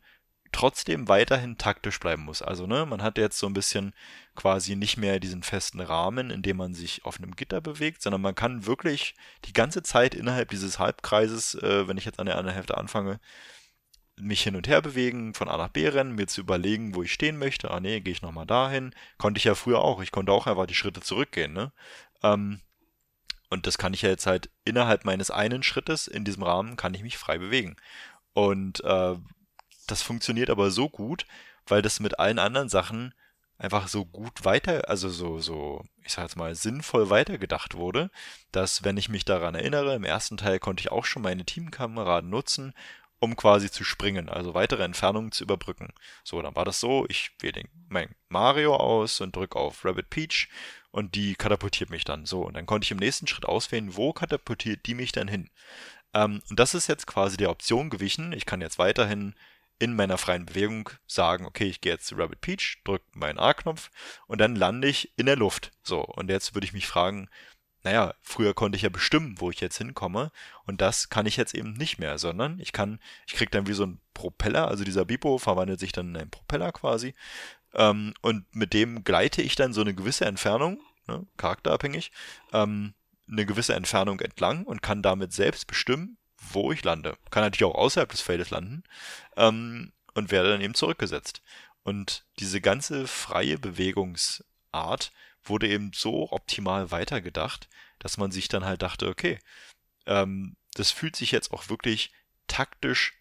trotzdem 0.55 1.09
weiterhin 1.09 1.59
taktisch 1.59 1.99
bleiben 2.01 2.25
muss. 2.25 2.41
Also, 2.41 2.67
ne, 2.67 2.87
man 2.87 3.03
hat 3.03 3.19
jetzt 3.19 3.39
so 3.39 3.47
ein 3.47 3.55
bisschen 3.55 3.93
quasi 4.37 4.77
nicht 4.77 4.97
mehr 4.97 5.19
diesen 5.21 5.43
festen 5.43 5.81
Rahmen, 5.81 6.31
in 6.31 6.43
dem 6.43 6.57
man 6.57 6.75
sich 6.75 7.05
auf 7.05 7.19
einem 7.19 7.35
Gitter 7.35 7.61
bewegt, 7.61 8.03
sondern 8.03 8.23
man 8.23 8.35
kann 8.35 8.65
wirklich 8.65 9.15
die 9.45 9.53
ganze 9.53 9.83
Zeit 9.83 10.15
innerhalb 10.15 10.51
dieses 10.51 10.79
Halbkreises, 10.79 11.57
äh, 11.57 11.89
wenn 11.89 11.99
ich 11.99 12.05
jetzt 12.05 12.21
an 12.21 12.27
der 12.27 12.39
anderen 12.39 12.55
Hälfte 12.55 12.79
anfange, 12.79 13.21
mich 14.17 14.43
hin 14.43 14.55
und 14.55 14.69
her 14.69 14.81
bewegen, 14.81 15.35
von 15.35 15.49
A 15.49 15.57
nach 15.57 15.71
B 15.71 15.89
rennen, 15.89 16.15
mir 16.15 16.29
zu 16.29 16.41
überlegen, 16.41 16.95
wo 16.95 17.03
ich 17.03 17.13
stehen 17.13 17.37
möchte. 17.37 17.71
Ah 17.71 17.81
nee, 17.81 18.01
gehe 18.01 18.13
ich 18.13 18.23
nochmal 18.23 18.47
dahin. 18.47 18.95
Konnte 19.19 19.39
ich 19.39 19.45
ja 19.45 19.57
früher 19.57 19.81
auch. 19.81 20.01
Ich 20.03 20.13
konnte 20.13 20.33
auch 20.33 20.47
einfach 20.47 20.67
die 20.67 20.75
Schritte 20.75 21.01
zurückgehen, 21.01 21.53
ne? 21.53 21.73
Ähm, 22.23 22.61
und 23.51 23.67
das 23.67 23.79
kann 23.79 23.93
ich 23.95 24.03
ja 24.03 24.09
jetzt 24.11 24.27
halt 24.27 24.51
innerhalb 24.65 25.05
meines 25.05 25.31
einen 25.31 25.63
Schrittes 25.63 26.07
in 26.07 26.25
diesem 26.25 26.43
Rahmen 26.45 26.77
kann 26.77 26.95
ich 26.95 27.03
mich 27.03 27.19
frei 27.19 27.39
bewegen. 27.39 27.77
Und 28.35 28.83
äh, 28.85 29.17
das 29.87 30.03
funktioniert 30.03 30.51
aber 30.51 30.71
so 30.71 30.89
gut, 30.89 31.27
weil 31.67 31.83
das 31.83 32.01
mit 32.01 32.19
allen 32.19 32.39
anderen 32.39 32.69
Sachen 32.69 33.15
einfach 33.59 33.89
so 33.89 34.05
gut 34.05 34.45
weiter, 34.45 34.89
also 34.89 35.09
so, 35.09 35.39
so, 35.39 35.85
ich 36.03 36.13
sag 36.13 36.25
jetzt 36.25 36.37
mal, 36.37 36.55
sinnvoll 36.55 37.11
weitergedacht 37.11 37.75
wurde, 37.75 38.11
dass 38.53 38.85
wenn 38.85 38.97
ich 38.97 39.09
mich 39.09 39.25
daran 39.25 39.55
erinnere, 39.55 39.95
im 39.95 40.05
ersten 40.05 40.37
Teil 40.37 40.59
konnte 40.59 40.81
ich 40.81 40.93
auch 40.93 41.05
schon 41.05 41.23
meine 41.23 41.45
Teamkameraden 41.45 42.29
nutzen, 42.29 42.75
um 43.21 43.37
quasi 43.37 43.71
zu 43.71 43.85
springen, 43.85 44.29
also 44.29 44.55
weitere 44.55 44.83
Entfernungen 44.85 45.33
zu 45.33 45.45
überbrücken. 45.45 45.93
So, 46.25 46.43
dann 46.43 46.57
war 46.57 46.65
das 46.65 46.81
so, 46.81 47.07
ich 47.09 47.31
wähle 47.41 47.63
mein 47.89 48.15
Mario 48.29 48.77
aus 48.77 49.21
und 49.21 49.35
drücke 49.35 49.59
auf 49.59 49.85
Rabbit 49.85 50.11
Peach 50.11 50.49
und 50.91 51.15
die 51.15 51.35
katapultiert 51.35 51.91
mich 51.91 52.05
dann. 52.05 52.27
So, 52.27 52.43
und 52.43 52.55
dann 52.55 52.67
konnte 52.67 52.85
ich 52.85 52.91
im 52.91 52.99
nächsten 52.99 53.27
Schritt 53.27 53.47
auswählen, 53.47 53.97
wo 53.97 54.13
katapultiert 54.13 54.87
die 54.87 54.95
mich 54.95 55.13
dann 55.13 55.29
hin. 55.29 55.49
Ähm, 56.13 56.43
und 56.51 56.59
das 56.59 56.75
ist 56.75 56.87
jetzt 56.87 57.07
quasi 57.07 57.37
der 57.37 57.51
Option 57.51 57.89
gewichen. 57.89 58.33
Ich 58.33 58.47
kann 58.47 58.61
jetzt 58.61 58.79
weiterhin 58.79 59.35
in 59.79 59.97
meiner 59.97 60.19
freien 60.19 60.47
Bewegung 60.47 60.91
sagen, 61.07 61.47
okay, 61.47 61.65
ich 61.65 61.81
gehe 61.81 61.93
jetzt 61.93 62.07
zu 62.07 62.15
Rabbit 62.15 62.41
Peach, 62.41 62.81
drücke 62.85 63.05
meinen 63.13 63.39
A-Knopf 63.39 63.91
und 64.27 64.41
dann 64.41 64.57
lande 64.57 64.89
ich 64.89 65.13
in 65.17 65.27
der 65.27 65.37
Luft. 65.37 65.73
So, 65.83 66.01
und 66.01 66.31
jetzt 66.31 66.55
würde 66.55 66.67
ich 66.67 66.73
mich 66.73 66.87
fragen, 66.87 67.29
naja, 67.83 68.15
früher 68.23 68.55
konnte 68.55 68.77
ich 68.77 68.83
ja 68.83 68.89
bestimmen, 68.89 69.35
wo 69.39 69.51
ich 69.51 69.61
jetzt 69.61 69.77
hinkomme 69.77 70.33
und 70.65 70.81
das 70.81 71.11
kann 71.11 71.27
ich 71.27 71.37
jetzt 71.37 71.55
eben 71.55 71.75
nicht 71.75 71.99
mehr, 71.99 72.19
sondern 72.19 72.59
ich 72.59 72.73
kann, 72.73 72.99
ich 73.27 73.35
kriege 73.35 73.51
dann 73.51 73.67
wie 73.67 73.75
so 73.75 73.85
ein 73.85 74.01
Propeller, 74.15 74.69
also 74.69 74.85
dieser 74.85 75.05
Bipo 75.05 75.39
verwandelt 75.39 75.81
sich 75.81 75.93
dann 75.93 76.09
in 76.09 76.17
einen 76.17 76.31
Propeller 76.31 76.73
quasi 76.73 77.15
ähm, 77.75 78.15
und 78.23 78.47
mit 78.55 78.73
dem 78.73 79.05
gleite 79.05 79.43
ich 79.43 79.55
dann 79.55 79.73
so 79.73 79.83
eine 79.83 79.95
gewisse 79.95 80.25
Entfernung, 80.25 80.81
ne, 81.07 81.27
charakterabhängig, 81.37 82.13
ähm, 82.53 82.95
eine 83.31 83.47
gewisse 83.47 83.75
Entfernung 83.75 84.21
entlang 84.21 84.65
und 84.65 84.83
kann 84.83 85.03
damit 85.03 85.33
selbst 85.33 85.67
bestimmen, 85.67 86.17
wo 86.53 86.73
ich 86.73 86.85
lande. 86.85 87.17
Kann 87.31 87.43
natürlich 87.43 87.65
auch 87.65 87.75
außerhalb 87.75 88.11
des 88.11 88.21
Feldes 88.21 88.51
landen 88.51 88.85
ähm, 89.37 89.93
und 90.15 90.31
werde 90.31 90.51
dann 90.51 90.61
eben 90.61 90.75
zurückgesetzt. 90.75 91.43
Und 91.83 92.25
diese 92.39 92.61
ganze 92.61 93.07
freie 93.07 93.59
Bewegungsart 93.59 95.13
wurde 95.43 95.69
eben 95.69 95.93
so 95.95 96.31
optimal 96.33 96.91
weitergedacht, 96.91 97.69
dass 97.99 98.17
man 98.17 98.31
sich 98.31 98.49
dann 98.49 98.65
halt 98.65 98.83
dachte, 98.83 99.09
okay, 99.09 99.39
ähm, 100.07 100.57
das 100.75 100.91
fühlt 100.91 101.17
sich 101.17 101.31
jetzt 101.31 101.53
auch 101.53 101.69
wirklich 101.69 102.13
taktisch 102.47 103.15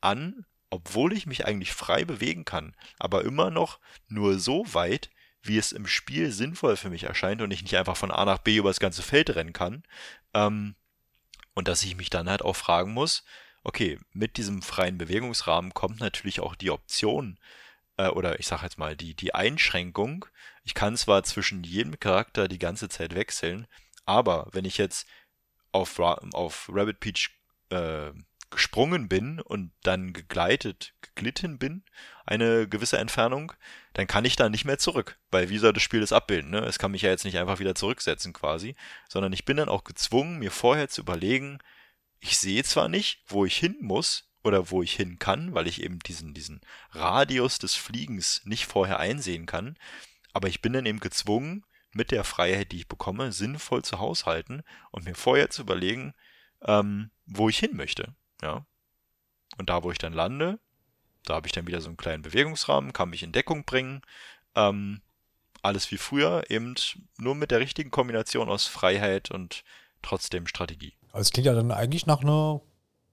an, 0.00 0.46
obwohl 0.70 1.12
ich 1.12 1.26
mich 1.26 1.46
eigentlich 1.46 1.72
frei 1.72 2.04
bewegen 2.04 2.44
kann, 2.44 2.74
aber 2.98 3.24
immer 3.24 3.50
noch 3.50 3.78
nur 4.08 4.38
so 4.38 4.64
weit, 4.74 5.10
wie 5.42 5.58
es 5.58 5.72
im 5.72 5.86
Spiel 5.86 6.32
sinnvoll 6.32 6.76
für 6.76 6.90
mich 6.90 7.04
erscheint 7.04 7.40
und 7.42 7.50
ich 7.50 7.62
nicht 7.62 7.76
einfach 7.76 7.96
von 7.96 8.10
A 8.10 8.24
nach 8.24 8.38
B 8.38 8.56
über 8.56 8.70
das 8.70 8.80
ganze 8.80 9.02
Feld 9.02 9.34
rennen 9.34 9.52
kann. 9.52 9.82
Ähm, 10.34 10.74
und 11.58 11.66
dass 11.66 11.82
ich 11.82 11.96
mich 11.96 12.08
dann 12.08 12.30
halt 12.30 12.42
auch 12.42 12.54
fragen 12.54 12.92
muss, 12.92 13.24
okay, 13.64 13.98
mit 14.12 14.36
diesem 14.36 14.62
freien 14.62 14.96
Bewegungsrahmen 14.96 15.74
kommt 15.74 15.98
natürlich 15.98 16.38
auch 16.38 16.54
die 16.54 16.70
Option, 16.70 17.36
äh, 17.96 18.06
oder 18.06 18.38
ich 18.38 18.46
sage 18.46 18.62
jetzt 18.62 18.78
mal 18.78 18.94
die, 18.96 19.14
die 19.14 19.34
Einschränkung, 19.34 20.24
ich 20.62 20.74
kann 20.74 20.96
zwar 20.96 21.24
zwischen 21.24 21.64
jedem 21.64 21.98
Charakter 21.98 22.46
die 22.46 22.60
ganze 22.60 22.88
Zeit 22.88 23.12
wechseln, 23.16 23.66
aber 24.04 24.46
wenn 24.52 24.64
ich 24.64 24.78
jetzt 24.78 25.08
auf, 25.72 25.98
auf 25.98 26.70
Rabbit 26.72 27.00
Peach 27.00 27.30
äh, 27.70 28.12
gesprungen 28.50 29.08
bin 29.08 29.40
und 29.40 29.72
dann 29.82 30.12
gegleitet, 30.12 30.94
geglitten 31.00 31.58
bin, 31.58 31.82
eine 32.24 32.68
gewisse 32.68 32.98
Entfernung, 32.98 33.52
dann 33.98 34.06
kann 34.06 34.24
ich 34.24 34.36
da 34.36 34.48
nicht 34.48 34.64
mehr 34.64 34.78
zurück. 34.78 35.18
Weil 35.32 35.50
wie 35.50 35.58
soll 35.58 35.72
das 35.72 35.82
Spiel 35.82 36.00
das 36.00 36.12
abbilden? 36.12 36.50
Ne? 36.50 36.60
Es 36.60 36.78
kann 36.78 36.92
mich 36.92 37.02
ja 37.02 37.10
jetzt 37.10 37.24
nicht 37.24 37.36
einfach 37.36 37.58
wieder 37.58 37.74
zurücksetzen 37.74 38.32
quasi, 38.32 38.76
sondern 39.08 39.32
ich 39.32 39.44
bin 39.44 39.56
dann 39.56 39.68
auch 39.68 39.82
gezwungen, 39.82 40.38
mir 40.38 40.52
vorher 40.52 40.88
zu 40.88 41.00
überlegen, 41.00 41.58
ich 42.20 42.38
sehe 42.38 42.62
zwar 42.62 42.88
nicht, 42.88 43.22
wo 43.26 43.44
ich 43.44 43.56
hin 43.56 43.76
muss, 43.80 44.28
oder 44.44 44.70
wo 44.70 44.84
ich 44.84 44.94
hin 44.94 45.18
kann, 45.18 45.52
weil 45.52 45.66
ich 45.66 45.82
eben 45.82 45.98
diesen, 45.98 46.32
diesen 46.32 46.60
Radius 46.92 47.58
des 47.58 47.74
Fliegens 47.74 48.40
nicht 48.44 48.66
vorher 48.66 49.00
einsehen 49.00 49.46
kann. 49.46 49.76
Aber 50.32 50.46
ich 50.46 50.62
bin 50.62 50.72
dann 50.72 50.86
eben 50.86 51.00
gezwungen, 51.00 51.64
mit 51.92 52.12
der 52.12 52.22
Freiheit, 52.22 52.70
die 52.70 52.76
ich 52.76 52.88
bekomme, 52.88 53.32
sinnvoll 53.32 53.82
zu 53.82 53.98
haushalten 53.98 54.62
und 54.92 55.06
mir 55.06 55.16
vorher 55.16 55.50
zu 55.50 55.62
überlegen, 55.62 56.14
ähm, 56.62 57.10
wo 57.26 57.48
ich 57.48 57.58
hin 57.58 57.74
möchte. 57.74 58.14
Ja. 58.42 58.64
Und 59.56 59.68
da, 59.68 59.82
wo 59.82 59.90
ich 59.90 59.98
dann 59.98 60.12
lande, 60.12 60.60
da 61.28 61.34
habe 61.34 61.46
ich 61.46 61.52
dann 61.52 61.66
wieder 61.66 61.80
so 61.80 61.88
einen 61.88 61.96
kleinen 61.96 62.22
Bewegungsrahmen, 62.22 62.92
kann 62.92 63.10
mich 63.10 63.22
in 63.22 63.32
Deckung 63.32 63.64
bringen. 63.64 64.02
Ähm, 64.54 65.02
alles 65.62 65.90
wie 65.90 65.98
früher, 65.98 66.44
eben 66.48 66.74
nur 67.18 67.34
mit 67.34 67.50
der 67.50 67.60
richtigen 67.60 67.90
Kombination 67.90 68.48
aus 68.48 68.66
Freiheit 68.66 69.30
und 69.30 69.64
trotzdem 70.02 70.46
Strategie. 70.46 70.94
Also 71.12 71.22
es 71.22 71.32
klingt 71.32 71.46
ja 71.46 71.54
dann 71.54 71.72
eigentlich 71.72 72.06
nach 72.06 72.22
einer 72.22 72.60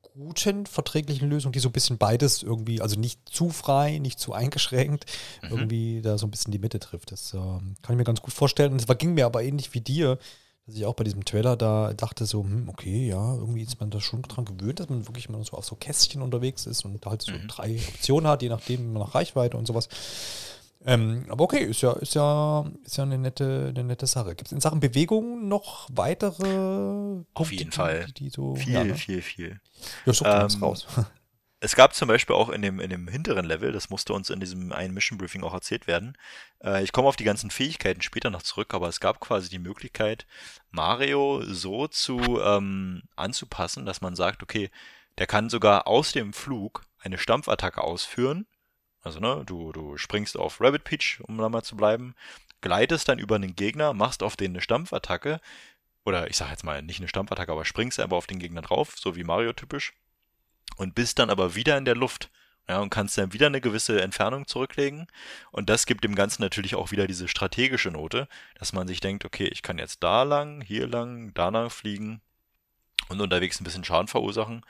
guten, 0.01 0.65
verträglichen 0.65 1.29
Lösung, 1.29 1.51
die 1.51 1.59
so 1.59 1.69
ein 1.69 1.73
bisschen 1.73 1.97
beides 1.97 2.41
irgendwie, 2.43 2.81
also 2.81 2.97
nicht 2.97 3.19
zu 3.27 3.49
frei, 3.49 3.97
nicht 3.97 4.19
zu 4.19 4.31
eingeschränkt, 4.33 5.05
mhm. 5.41 5.49
irgendwie 5.49 6.01
da 6.01 6.17
so 6.17 6.27
ein 6.27 6.31
bisschen 6.31 6.51
die 6.51 6.59
Mitte 6.59 6.79
trifft. 6.79 7.11
Das 7.11 7.33
äh, 7.33 7.37
kann 7.37 7.75
ich 7.89 7.95
mir 7.97 8.03
ganz 8.03 8.21
gut 8.21 8.33
vorstellen. 8.33 8.71
Und 8.71 8.89
es 8.89 8.97
ging 8.97 9.13
mir 9.13 9.25
aber 9.25 9.43
ähnlich 9.43 9.73
wie 9.73 9.81
dir, 9.81 10.17
dass 10.65 10.75
ich 10.75 10.85
auch 10.85 10.95
bei 10.95 11.03
diesem 11.03 11.25
Trailer 11.25 11.55
da 11.55 11.93
dachte 11.93 12.25
so, 12.25 12.43
hm, 12.43 12.69
okay, 12.69 13.07
ja, 13.07 13.35
irgendwie 13.35 13.61
ist 13.61 13.79
man 13.79 13.91
da 13.91 14.01
schon 14.01 14.23
dran 14.23 14.45
gewöhnt, 14.45 14.79
dass 14.79 14.89
man 14.89 15.07
wirklich 15.07 15.29
mal 15.29 15.43
so 15.43 15.57
auf 15.57 15.65
so 15.65 15.75
Kästchen 15.75 16.21
unterwegs 16.21 16.65
ist 16.65 16.85
und 16.85 17.05
da 17.05 17.11
halt 17.11 17.21
so 17.21 17.31
mhm. 17.31 17.47
drei 17.47 17.75
Optionen 17.75 18.27
hat, 18.27 18.41
je 18.41 18.49
nachdem, 18.49 18.93
nach 18.93 19.13
Reichweite 19.13 19.57
und 19.57 19.67
sowas. 19.67 19.89
Ähm, 20.87 21.25
aber 21.29 21.43
okay, 21.43 21.63
ist 21.63 21.81
ja, 21.81 21.93
ist 21.93 22.13
ja, 22.13 22.65
ist 22.83 22.97
ja 22.97 23.03
eine 23.03 23.17
nette, 23.17 23.73
eine 23.75 23.83
nette 23.83 24.05
Sache. 24.05 24.35
Gibt 24.35 24.47
es 24.47 24.51
in 24.51 24.61
Sachen 24.61 24.79
Bewegung 24.79 25.47
noch 25.47 25.87
weitere 25.91 26.43
Punkte, 26.43 27.25
Auf 27.33 27.51
jeden 27.51 27.71
Fall. 27.71 28.05
Die, 28.05 28.13
die 28.13 28.29
so, 28.29 28.55
viel, 28.55 28.73
ja, 28.73 28.83
ne? 28.83 28.95
viel, 28.95 29.21
viel. 29.21 29.59
Ja, 30.05 30.13
so 30.13 30.25
ähm, 30.25 30.47
raus. 30.61 30.85
Es 31.59 31.75
gab 31.75 31.95
zum 31.95 32.07
Beispiel 32.07 32.35
auch 32.35 32.49
in 32.49 32.61
dem, 32.61 32.79
in 32.79 32.89
dem 32.89 33.07
hinteren 33.07 33.45
Level, 33.45 33.71
das 33.71 33.89
musste 33.89 34.13
uns 34.13 34.29
in 34.29 34.39
diesem 34.39 34.71
einen 34.71 34.93
Mission 34.93 35.17
Briefing 35.17 35.43
auch 35.43 35.53
erzählt 35.53 35.87
werden. 35.87 36.17
Äh, 36.63 36.83
ich 36.83 36.91
komme 36.91 37.07
auf 37.07 37.15
die 37.15 37.23
ganzen 37.23 37.49
Fähigkeiten 37.49 38.01
später 38.01 38.29
noch 38.29 38.43
zurück, 38.43 38.73
aber 38.73 38.87
es 38.87 38.99
gab 38.99 39.19
quasi 39.19 39.49
die 39.49 39.59
Möglichkeit, 39.59 40.27
Mario 40.71 41.41
so 41.45 41.87
zu 41.87 42.19
ähm, 42.41 43.03
anzupassen, 43.15 43.85
dass 43.85 44.01
man 44.01 44.15
sagt, 44.15 44.43
okay, 44.43 44.69
der 45.17 45.27
kann 45.27 45.49
sogar 45.49 45.87
aus 45.87 46.11
dem 46.11 46.33
Flug 46.33 46.83
eine 46.99 47.17
Stampfattacke 47.17 47.81
ausführen 47.81 48.45
also, 49.05 49.19
ne, 49.19 49.43
du, 49.45 49.71
du 49.71 49.97
springst 49.97 50.35
auf 50.35 50.59
Rabbit 50.59 50.83
Peach, 50.83 51.19
um 51.21 51.37
da 51.37 51.47
mal 51.47 51.61
zu 51.61 51.77
bleiben, 51.77 52.15
gleitest 52.61 53.07
dann 53.07 53.19
über 53.19 53.35
einen 53.35 53.55
Gegner, 53.55 53.93
machst 53.93 54.23
auf 54.23 54.35
den 54.35 54.53
eine 54.53 54.61
Stampfattacke, 54.61 55.39
oder 56.05 56.27
ich 56.29 56.37
sag 56.37 56.49
jetzt 56.49 56.63
mal 56.63 56.81
nicht 56.81 56.99
eine 56.99 57.07
Stampfattacke, 57.07 57.51
aber 57.51 57.65
springst 57.65 57.99
einfach 57.99 58.17
auf 58.17 58.25
den 58.25 58.39
Gegner 58.39 58.63
drauf, 58.63 58.95
so 58.97 59.15
wie 59.15 59.23
Mario 59.23 59.53
typisch, 59.53 59.93
und 60.77 60.95
bist 60.95 61.19
dann 61.19 61.29
aber 61.29 61.55
wieder 61.55 61.77
in 61.77 61.85
der 61.85 61.95
Luft. 61.95 62.29
Ja, 62.67 62.79
und 62.79 62.89
kannst 62.89 63.15
dann 63.15 63.31
wieder 63.31 63.45
eine 63.45 63.61
gewisse 63.61 64.01
Entfernung 64.01 64.47
zurücklegen. 64.47 65.05
Und 65.51 65.69
das 65.69 65.85
gibt 65.85 66.03
dem 66.03 66.15
Ganzen 66.15 66.41
natürlich 66.41 66.73
auch 66.73 66.89
wieder 66.89 67.05
diese 67.05 67.27
strategische 67.27 67.91
Note, 67.91 68.27
dass 68.57 68.73
man 68.73 68.87
sich 68.87 68.99
denkt, 69.01 69.23
okay, 69.23 69.45
ich 69.45 69.61
kann 69.61 69.77
jetzt 69.77 70.01
da 70.01 70.23
lang, 70.23 70.61
hier 70.61 70.87
lang, 70.87 71.31
da 71.35 71.49
lang 71.49 71.69
fliegen, 71.69 72.21
und 73.09 73.21
unterwegs 73.21 73.59
ein 73.59 73.63
bisschen 73.63 73.83
Schaden 73.83 74.07
verursachen 74.07 74.65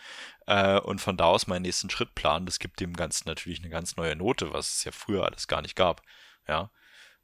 äh, 0.48 0.80
und 0.80 1.00
von 1.00 1.18
da 1.18 1.26
aus 1.26 1.48
meinen 1.48 1.62
nächsten 1.62 1.90
Schritt 1.90 2.16
planen. 2.16 2.46
Das 2.46 2.60
gibt 2.60 2.80
dem 2.80 2.94
Ganzen 2.94 3.28
natürlich 3.28 3.60
eine 3.60 3.70
ganz 3.70 3.96
neue 3.96 4.16
Note, 4.16 4.54
was 4.54 4.78
es 4.78 4.84
ja 4.84 4.92
früher 4.92 5.26
alles 5.26 5.48
gar 5.48 5.62
nicht 5.62 5.76
gab. 5.76 6.02
Ja, 6.48 6.70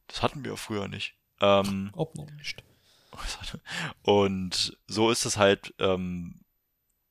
das 0.07 0.21
hatten 0.21 0.43
wir 0.45 0.55
früher 0.57 0.87
nicht. 0.87 1.15
Ähm, 1.41 1.91
Ob 1.93 2.15
noch 2.15 2.29
nicht. 2.31 2.63
Und 4.03 4.77
so 4.87 5.11
ist 5.11 5.25
es 5.25 5.37
halt 5.37 5.73
ähm, 5.79 6.45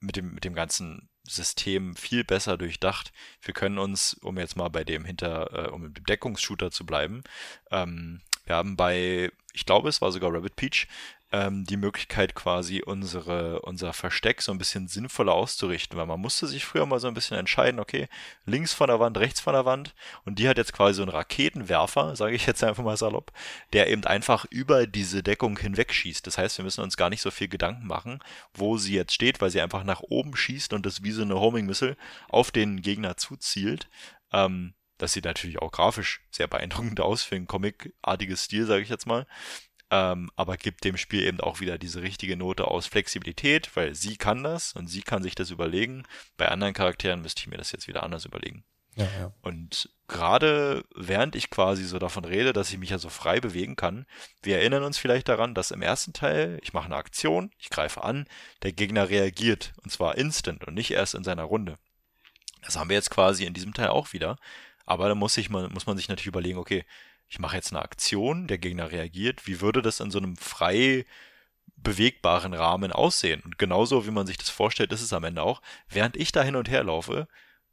mit 0.01 0.17
dem 0.17 0.33
mit 0.33 0.45
dem 0.45 0.55
ganzen 0.55 1.10
System 1.25 1.95
viel 1.97 2.25
besser 2.25 2.57
durchdacht. 2.57 3.13
Wir 3.43 3.55
können 3.55 3.79
uns, 3.79 4.15
um 4.15 4.39
jetzt 4.39 4.57
mal 4.57 4.69
bei 4.69 4.85
dem 4.85 5.05
hinter, 5.05 5.67
äh, 5.67 5.71
um 5.71 5.87
im 5.87 5.95
Deckungsshooter 5.95 6.71
zu 6.71 6.85
bleiben, 6.87 7.23
ähm, 7.71 8.21
wir 8.45 8.57
haben 8.57 8.77
bei, 8.77 9.31
ich 9.53 9.65
glaube, 9.65 9.89
es 9.89 10.01
war 10.01 10.11
sogar 10.11 10.35
Rabbit 10.35 10.57
Peach, 10.57 10.89
ähm, 11.33 11.65
die 11.65 11.77
Möglichkeit 11.77 12.35
quasi 12.35 12.83
unsere, 12.85 13.61
unser 13.63 13.93
Versteck 13.93 14.43
so 14.43 14.51
ein 14.51 14.59
bisschen 14.59 14.89
sinnvoller 14.89 15.33
auszurichten, 15.33 15.97
weil 15.97 16.07
man 16.07 16.21
musste 16.21 16.47
sich 16.47 16.65
früher 16.65 16.87
mal 16.87 16.99
so 16.99 17.07
ein 17.07 17.15
bisschen 17.15 17.37
entscheiden, 17.37 17.79
okay, 17.79 18.09
links 18.47 18.73
von 18.73 18.89
der 18.89 18.99
Wand, 18.99 19.17
rechts 19.19 19.41
von 19.41 19.55
der 19.55 19.65
Wand 19.65 19.95
und 20.25 20.39
die 20.39 20.49
hat 20.49 20.59
jetzt 20.59 20.73
quasi 20.73 20.95
so 20.95 21.03
einen 21.03 21.13
Raketenwerfer, 21.13 22.17
sage 22.21 22.35
ich 22.35 22.47
jetzt 22.47 22.65
einfach 22.65 22.83
mal 22.83 22.97
salopp, 22.97 23.33
der 23.73 23.89
eben 23.89 24.05
einfach 24.05 24.45
über 24.51 24.87
diese 24.87 25.23
Deckung 25.23 25.57
hinweg 25.59 25.93
schießt. 25.93 26.27
Das 26.27 26.37
heißt, 26.37 26.59
wir 26.59 26.65
müssen 26.65 26.83
uns 26.83 26.97
gar 26.97 27.11
nicht 27.11 27.23
so 27.23 27.31
viel 27.31 27.49
Gedanken 27.49 27.87
machen, 27.87 28.21
wo 28.53 28.77
sie 28.77 28.95
jetzt 28.95 29.15
steht, 29.15 29.41
weil 29.41 29.51
sie 29.51 29.61
einfach 29.61 29.85
nach 29.85 30.01
oben 30.01 30.37
schießt 30.37 30.73
und 30.73 30.85
das 30.85 31.05
wie 31.05 31.13
so 31.13 31.23
eine 31.23 31.39
Homing-Missile 31.39 31.97
auf 32.29 32.51
den 32.51 32.83
Gegner 32.83 33.17
zuzielt. 33.17 33.89
Ähm, 34.33 34.75
das 34.99 35.13
sieht 35.13 35.25
natürlich 35.25 35.63
auch 35.63 35.73
grafisch 35.73 36.21
sehr 36.31 36.47
beeindruckend 36.47 37.01
aus 37.01 37.23
für 37.23 37.37
ein 37.37 37.47
Comic-artiges 37.47 38.45
Stil, 38.45 38.67
sage 38.67 38.83
ich 38.83 38.89
jetzt 38.89 39.07
mal 39.07 39.27
ähm, 39.91 40.31
aber 40.37 40.57
gibt 40.57 40.85
dem 40.85 40.97
Spiel 40.97 41.25
eben 41.25 41.41
auch 41.41 41.61
wieder 41.61 41.77
diese 41.77 42.03
richtige 42.03 42.37
Note 42.37 42.67
aus 42.69 42.87
Flexibilität, 42.87 43.75
weil 43.75 43.95
sie 43.95 44.17
kann 44.17 44.45
das 44.45 44.73
und 44.73 44.87
sie 44.87 45.03
kann 45.03 45.23
sich 45.23 45.35
das 45.35 45.51
überlegen. 45.51 46.05
Bei 46.37 46.49
anderen 46.49 46.75
Charakteren 46.75 47.23
müsste 47.23 47.41
ich 47.41 47.49
mir 47.49 47.57
das 47.57 47.73
jetzt 47.73 47.89
wieder 47.89 48.03
anders 48.03 48.25
überlegen. 48.25 48.65
Ja, 48.97 49.05
ja. 49.19 49.33
Und 49.43 49.89
gerade 50.09 50.85
während 50.95 51.37
ich 51.37 51.51
quasi 51.51 51.85
so 51.85 51.99
davon 51.99 52.25
rede, 52.25 52.53
dass 52.53 52.71
ich 52.71 52.79
mich 52.79 52.91
ja 52.91 52.99
so 52.99 53.09
frei 53.09 53.41
bewegen 53.41 53.77
kann, 53.77 54.07
wir 54.43 54.59
erinnern 54.59 54.83
uns 54.83 54.99
vielleicht 54.99 55.29
daran, 55.29 55.55
dass 55.55 55.71
im 55.71 55.83
ersten 55.83 56.13
Teil 56.13 56.59
ich 56.63 56.73
mache 56.73 56.87
eine 56.87 56.97
Aktion, 56.97 57.51
ich 57.59 57.71
greife 57.71 58.03
an, 58.03 58.27
der 58.63 58.73
Gegner 58.73 59.09
reagiert 59.09 59.73
und 59.83 59.91
zwar 59.91 60.19
instant 60.19 60.65
und 60.65 60.75
nicht 60.75 60.91
erst 60.91 61.15
in 61.15 61.25
seiner 61.25 61.45
Runde. 61.45 61.79
Das 62.63 62.77
haben 62.77 62.91
wir 62.91 62.97
jetzt 62.97 63.11
quasi 63.11 63.45
in 63.45 63.55
diesem 63.55 63.75
Teil 63.75 63.89
auch 63.89 64.13
wieder, 64.13 64.37
aber 64.85 65.09
da 65.09 65.15
muss, 65.15 65.37
ich, 65.37 65.51
muss 65.51 65.87
man 65.87 65.97
sich 65.97 66.09
natürlich 66.09 66.27
überlegen, 66.27 66.59
okay, 66.59 66.85
ich 67.31 67.39
mache 67.39 67.57
jetzt 67.57 67.73
eine 67.73 67.81
Aktion, 67.81 68.49
der 68.49 68.59
Gegner 68.59 68.91
reagiert, 68.91 69.47
wie 69.47 69.61
würde 69.61 69.83
das 69.83 70.01
in 70.01 70.11
so 70.11 70.19
einem 70.19 70.37
frei 70.37 71.07
bewegbaren 71.77 72.53
Rahmen 72.53 72.93
aussehen? 72.93 73.41
Und 73.45 73.57
genauso, 73.57 74.05
wie 74.05 74.11
man 74.11 74.27
sich 74.27 74.37
das 74.37 74.51
vorstellt, 74.51 74.93
ist 74.93 75.01
es 75.01 75.13
am 75.13 75.23
Ende 75.23 75.43
auch. 75.43 75.63
Während 75.89 76.17
ich 76.17 76.33
da 76.33 76.43
hin 76.43 76.57
und 76.57 76.69
her 76.69 76.83
laufe, 76.83 77.29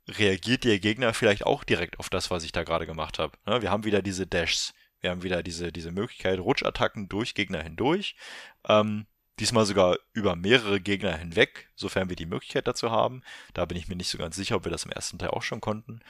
reagiert 0.08 0.64
der 0.64 0.80
Gegner 0.80 1.12
vielleicht 1.16 1.44
auch 1.46 1.64
direkt 1.64 2.00
auf 2.00 2.10
das, 2.10 2.30
was 2.30 2.44
ich 2.44 2.52
da 2.52 2.64
gerade 2.64 2.86
gemacht 2.86 3.18
habe. 3.18 3.36
Ne, 3.48 3.64
wir 3.64 3.72
haben 3.72 3.84
wieder 3.84 4.04
diese 4.04 4.28
Dashs. 4.28 4.76
Wir 5.02 5.10
haben 5.10 5.24
wieder 5.24 5.42
diese, 5.42 5.72
diese 5.72 5.92
Möglichkeit, 5.92 6.40
Rutschattacken 6.40 7.10
durch 7.10 7.34
Gegner 7.34 7.64
hindurch. 7.64 8.16
Ähm, 8.68 9.08
diesmal 9.40 9.66
sogar 9.66 9.98
über 10.14 10.36
mehrere 10.36 10.80
Gegner 10.80 11.18
hinweg, 11.18 11.70
sofern 11.76 12.10
wir 12.10 12.16
die 12.16 12.26
Möglichkeit 12.28 12.68
dazu 12.68 12.92
haben. 12.92 13.24
Da 13.56 13.66
bin 13.66 13.78
ich 13.78 13.88
mir 13.88 13.96
nicht 13.96 14.10
so 14.10 14.20
ganz 14.20 14.36
sicher, 14.36 14.56
ob 14.56 14.66
wir 14.66 14.72
das 14.72 14.86
im 14.86 14.92
ersten 14.92 15.18
Teil 15.18 15.30
auch 15.30 15.44
schon 15.44 15.62
konnten. 15.62 16.02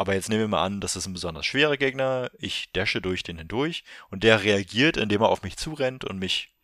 Aber 0.00 0.14
jetzt 0.14 0.30
nehmen 0.30 0.40
wir 0.40 0.48
mal 0.48 0.64
an, 0.64 0.80
das 0.80 0.96
ist 0.96 1.06
ein 1.06 1.12
besonders 1.12 1.44
schwerer 1.44 1.76
Gegner. 1.76 2.30
Ich 2.38 2.72
dashe 2.72 3.02
durch 3.02 3.22
den 3.22 3.36
hindurch 3.36 3.84
und 4.08 4.24
der 4.24 4.42
reagiert, 4.42 4.96
indem 4.96 5.20
er 5.20 5.28
auf 5.28 5.42
mich 5.42 5.58
zurennt 5.58 6.06
und 6.06 6.18
mich 6.18 6.54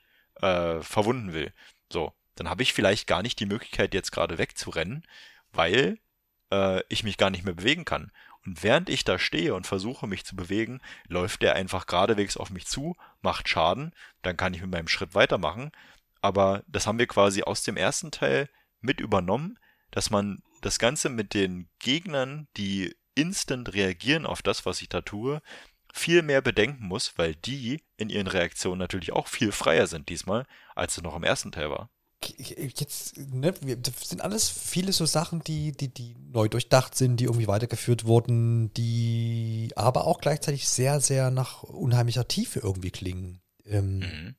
äh, 0.41 0.81
verwunden 0.81 1.35
will. 1.35 1.53
So, 1.93 2.15
dann 2.37 2.49
habe 2.49 2.63
ich 2.63 2.73
vielleicht 2.73 3.07
gar 3.07 3.21
nicht 3.21 3.39
die 3.39 3.45
Möglichkeit, 3.45 3.93
jetzt 3.93 4.11
gerade 4.11 4.39
wegzurennen, 4.39 5.05
weil 5.53 5.99
äh, 6.51 6.81
ich 6.89 7.05
mich 7.05 7.19
gar 7.19 7.29
nicht 7.29 7.45
mehr 7.45 7.53
bewegen 7.53 7.85
kann. 7.85 8.11
Und 8.47 8.63
während 8.63 8.89
ich 8.89 9.05
da 9.05 9.19
stehe 9.19 9.55
und 9.55 9.67
versuche, 9.67 10.07
mich 10.07 10.25
zu 10.25 10.35
bewegen, 10.35 10.81
läuft 11.07 11.43
der 11.43 11.57
einfach 11.57 11.87
geradewegs 11.87 12.39
auf 12.39 12.49
mich 12.49 12.67
zu, 12.67 12.97
macht 13.21 13.51
Schaden, 13.51 13.93
dann 14.23 14.39
kann 14.39 14.55
ich 14.55 14.63
mit 14.63 14.71
meinem 14.71 14.89
Schritt 14.89 15.15
weitermachen. 15.15 15.73
Aber 16.23 16.63
das 16.69 16.87
haben 16.87 16.99
wir 16.99 17.07
quasi 17.07 17.43
aus 17.43 17.63
dem 17.63 17.77
ersten 17.77 18.11
Teil 18.11 18.49
mit 18.81 18.99
übernommen, 18.99 19.59
dass 19.91 20.09
man 20.09 20.43
das 20.63 20.79
Ganze 20.79 21.11
mit 21.11 21.35
den 21.35 21.69
Gegnern, 21.81 22.49
die 22.57 22.97
instant 23.17 23.75
reagieren 23.75 24.27
auf 24.27 24.43
das, 24.43 24.65
was 24.65 24.81
ich 24.81 24.89
da 24.89 25.01
tue, 25.01 25.43
viel 25.93 26.23
mehr 26.23 26.43
bedenken 26.43 26.87
muss, 26.87 27.15
weil 27.17 27.35
die 27.35 27.81
in 27.97 28.11
ihren 28.11 28.27
Reaktionen 28.27 28.79
natürlich 28.79 29.13
auch 29.13 29.27
viel 29.27 29.51
freier 29.51 29.87
sind 29.87 30.09
diesmal, 30.09 30.47
als 30.75 30.97
es 30.97 31.03
noch 31.03 31.17
im 31.17 31.25
ersten 31.25 31.53
Teil 31.53 31.71
war. 31.71 31.91
Jetzt, 32.39 33.17
ne, 33.19 33.53
das 33.53 34.09
sind 34.09 34.21
alles 34.21 34.49
viele 34.49 34.93
so 34.93 35.07
Sachen, 35.07 35.43
die, 35.45 35.73
die, 35.73 35.89
die 35.89 36.17
neu 36.33 36.49
durchdacht 36.49 36.95
sind, 36.95 37.19
die 37.19 37.25
irgendwie 37.25 37.47
weitergeführt 37.47 38.05
wurden, 38.05 38.73
die 38.75 39.71
aber 39.77 40.07
auch 40.07 40.21
gleichzeitig 40.21 40.69
sehr, 40.69 41.01
sehr 41.01 41.31
nach 41.31 41.63
unheimlicher 41.63 42.27
Tiefe 42.27 42.61
irgendwie 42.61 42.91
klingen. 42.91 43.41
Ähm, 43.65 43.99
mhm. 43.99 44.35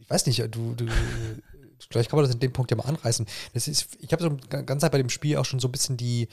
Ich 0.00 0.10
weiß 0.10 0.26
nicht, 0.26 0.42
du, 0.54 0.74
du 0.74 0.86
vielleicht 1.90 2.10
kann 2.10 2.18
man 2.18 2.24
das 2.24 2.34
in 2.34 2.40
dem 2.40 2.52
Punkt 2.52 2.70
ja 2.70 2.76
mal 2.76 2.84
anreißen. 2.84 3.26
Das 3.52 3.68
ist, 3.68 3.96
ich 4.00 4.12
habe 4.12 4.22
so 4.22 4.36
ganz 4.48 4.80
Zeit 4.80 4.92
bei 4.92 4.98
dem 4.98 5.10
Spiel 5.10 5.36
auch 5.36 5.44
schon 5.44 5.60
so 5.60 5.68
ein 5.68 5.72
bisschen 5.72 5.96
die, 5.96 6.28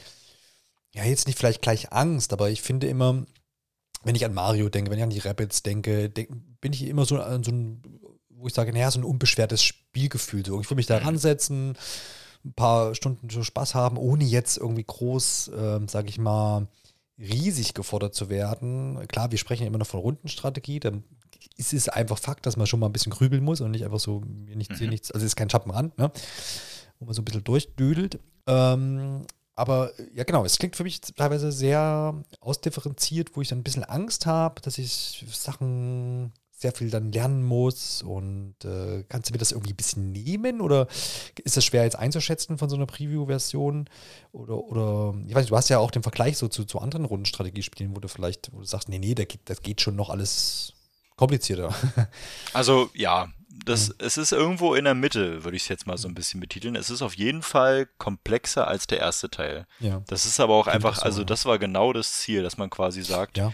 ja, 0.93 1.03
jetzt 1.03 1.27
nicht 1.27 1.37
vielleicht 1.37 1.61
gleich 1.61 1.91
Angst, 1.91 2.33
aber 2.33 2.49
ich 2.49 2.61
finde 2.61 2.87
immer, 2.87 3.25
wenn 4.03 4.15
ich 4.15 4.25
an 4.25 4.33
Mario 4.33 4.69
denke, 4.69 4.91
wenn 4.91 4.97
ich 4.97 5.03
an 5.03 5.09
die 5.09 5.19
Rabbits 5.19 5.63
denke, 5.63 6.09
denk, 6.09 6.29
bin 6.61 6.73
ich 6.73 6.83
immer 6.83 7.05
so 7.05 7.19
an 7.19 7.43
so 7.43 7.51
ein, 7.51 7.81
wo 8.29 8.47
ich 8.47 8.53
sage, 8.53 8.73
naja, 8.73 8.91
so 8.91 8.99
ein 8.99 9.05
unbeschwertes 9.05 9.63
Spielgefühl. 9.63 10.45
So, 10.45 10.59
ich 10.61 10.69
will 10.69 10.75
mich 10.75 10.85
da 10.85 10.99
mhm. 10.99 11.05
ransetzen, 11.05 11.77
ein 12.45 12.53
paar 12.53 12.93
Stunden 12.93 13.29
so 13.29 13.43
Spaß 13.43 13.73
haben, 13.75 13.97
ohne 13.97 14.23
jetzt 14.23 14.57
irgendwie 14.57 14.83
groß, 14.83 15.47
äh, 15.47 15.79
sage 15.87 16.09
ich 16.09 16.17
mal, 16.17 16.67
riesig 17.17 17.73
gefordert 17.73 18.15
zu 18.15 18.29
werden. 18.29 18.99
Klar, 19.07 19.31
wir 19.31 19.37
sprechen 19.37 19.65
immer 19.65 19.77
noch 19.77 19.87
von 19.87 19.99
Rundenstrategie, 20.01 20.79
dann 20.79 21.03
ist 21.57 21.73
es 21.73 21.89
einfach 21.89 22.17
Fakt, 22.17 22.45
dass 22.45 22.57
man 22.57 22.67
schon 22.67 22.79
mal 22.79 22.87
ein 22.87 22.93
bisschen 22.93 23.11
grübeln 23.11 23.43
muss 23.43 23.61
und 23.61 23.71
nicht 23.71 23.85
einfach 23.85 23.99
so, 23.99 24.21
nichts, 24.21 24.77
hier 24.77 24.87
mhm. 24.87 24.91
nichts, 24.91 25.11
also 25.11 25.23
es 25.25 25.31
ist 25.31 25.35
kein 25.35 25.49
Schatten 25.49 25.71
ran, 25.71 25.91
ne? 25.97 26.11
wo 26.99 27.05
man 27.05 27.13
so 27.13 27.21
ein 27.21 27.25
bisschen 27.25 27.43
durchdüdelt. 27.43 28.19
Ähm, 28.47 29.25
aber 29.55 29.91
ja, 30.13 30.23
genau, 30.23 30.45
es 30.45 30.57
klingt 30.57 30.75
für 30.75 30.83
mich 30.83 31.01
teilweise 31.01 31.51
sehr 31.51 32.23
ausdifferenziert, 32.39 33.35
wo 33.35 33.41
ich 33.41 33.49
dann 33.49 33.59
ein 33.59 33.63
bisschen 33.63 33.83
Angst 33.83 34.25
habe, 34.25 34.61
dass 34.61 34.77
ich 34.77 35.25
Sachen 35.31 36.33
sehr 36.63 36.71
viel 36.71 36.89
dann 36.89 37.11
lernen 37.11 37.43
muss. 37.43 38.01
Und 38.01 38.55
äh, 38.63 39.03
kannst 39.09 39.29
du 39.29 39.33
mir 39.33 39.37
das 39.37 39.51
irgendwie 39.51 39.73
ein 39.73 39.77
bisschen 39.77 40.11
nehmen? 40.11 40.61
Oder 40.61 40.87
ist 41.43 41.57
das 41.57 41.65
schwer 41.65 41.83
jetzt 41.83 41.97
einzuschätzen 41.97 42.57
von 42.57 42.69
so 42.69 42.75
einer 42.75 42.87
Preview-Version? 42.87 43.89
Oder, 44.31 44.57
oder, 44.57 45.13
ich 45.27 45.35
weiß 45.35 45.43
nicht, 45.43 45.51
du 45.51 45.57
hast 45.57 45.69
ja 45.69 45.77
auch 45.77 45.91
den 45.91 46.03
Vergleich 46.03 46.37
so 46.37 46.47
zu, 46.47 46.65
zu 46.65 46.79
anderen 46.79 47.05
Rundenstrategiespielen, 47.05 47.95
wo 47.95 47.99
du 47.99 48.07
vielleicht, 48.07 48.51
wo 48.53 48.59
du 48.59 48.65
sagst, 48.65 48.89
nee, 48.89 48.97
nee, 48.97 49.13
das 49.13 49.27
geht, 49.27 49.41
das 49.45 49.61
geht 49.61 49.81
schon 49.81 49.95
noch 49.95 50.09
alles 50.09 50.73
komplizierter. 51.15 51.75
Also 52.53 52.89
ja, 52.93 53.27
das, 53.65 53.89
mhm. 53.89 53.95
es 53.99 54.17
ist 54.17 54.31
irgendwo 54.31 54.75
in 54.75 54.85
der 54.85 54.93
Mitte, 54.93 55.43
würde 55.43 55.55
ich 55.55 55.63
es 55.63 55.69
jetzt 55.69 55.87
mal 55.87 55.97
so 55.97 56.07
ein 56.07 56.15
bisschen 56.15 56.39
betiteln. 56.39 56.75
Es 56.75 56.89
ist 56.89 57.01
auf 57.01 57.15
jeden 57.15 57.41
Fall 57.41 57.87
komplexer 57.97 58.67
als 58.67 58.87
der 58.87 58.99
erste 58.99 59.29
Teil. 59.29 59.65
Ja. 59.79 60.03
Das 60.07 60.25
ist 60.25 60.39
aber 60.39 60.55
auch 60.55 60.67
einfach, 60.67 60.95
so, 60.97 61.01
also 61.03 61.23
das 61.23 61.45
war 61.45 61.59
genau 61.59 61.93
das 61.93 62.13
Ziel, 62.19 62.43
dass 62.43 62.57
man 62.57 62.69
quasi 62.69 63.03
sagt, 63.03 63.37
ja, 63.37 63.53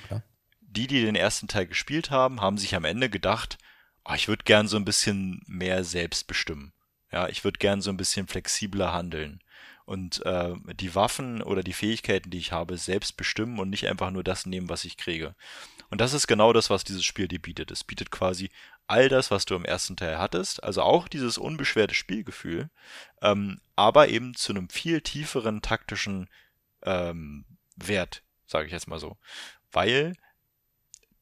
die, 0.61 0.87
die 0.87 1.01
den 1.01 1.15
ersten 1.15 1.47
Teil 1.47 1.67
gespielt 1.67 2.11
haben, 2.11 2.41
haben 2.41 2.57
sich 2.57 2.75
am 2.75 2.85
Ende 2.85 3.09
gedacht, 3.09 3.57
oh, 4.05 4.13
ich 4.13 4.27
würde 4.27 4.43
gern 4.43 4.67
so 4.67 4.77
ein 4.77 4.85
bisschen 4.85 5.41
mehr 5.47 5.83
selbst 5.83 6.27
bestimmen. 6.27 6.73
Ja, 7.11 7.27
ich 7.27 7.43
würde 7.43 7.57
gern 7.57 7.81
so 7.81 7.89
ein 7.89 7.97
bisschen 7.97 8.27
flexibler 8.27 8.93
handeln 8.93 9.41
und 9.85 10.23
äh, 10.25 10.53
die 10.75 10.93
Waffen 10.93 11.41
oder 11.41 11.63
die 11.63 11.73
Fähigkeiten, 11.73 12.29
die 12.29 12.37
ich 12.37 12.51
habe, 12.51 12.77
selbst 12.77 13.17
bestimmen 13.17 13.57
und 13.57 13.71
nicht 13.71 13.87
einfach 13.87 14.11
nur 14.11 14.23
das 14.23 14.45
nehmen, 14.45 14.69
was 14.69 14.85
ich 14.85 14.97
kriege. 14.97 15.33
Und 15.89 15.99
das 15.99 16.13
ist 16.13 16.27
genau 16.27 16.53
das, 16.53 16.69
was 16.69 16.83
dieses 16.83 17.03
Spiel 17.03 17.27
dir 17.27 17.39
bietet. 17.39 17.71
Es 17.71 17.83
bietet 17.83 18.11
quasi 18.11 18.51
all 18.89 19.07
das, 19.07 19.29
was 19.31 19.45
du 19.45 19.55
im 19.55 19.65
ersten 19.65 19.95
Teil 19.95 20.17
hattest, 20.17 20.63
also 20.63 20.81
auch 20.81 21.07
dieses 21.07 21.37
unbeschwerte 21.37 21.93
Spielgefühl, 21.93 22.69
ähm, 23.21 23.61
aber 23.75 24.09
eben 24.09 24.33
zu 24.35 24.51
einem 24.51 24.69
viel 24.69 25.01
tieferen 25.01 25.61
taktischen 25.61 26.27
ähm, 26.83 27.45
Wert, 27.75 28.23
sage 28.47 28.65
ich 28.65 28.71
jetzt 28.71 28.87
mal 28.87 28.99
so. 28.99 29.17
Weil 29.71 30.13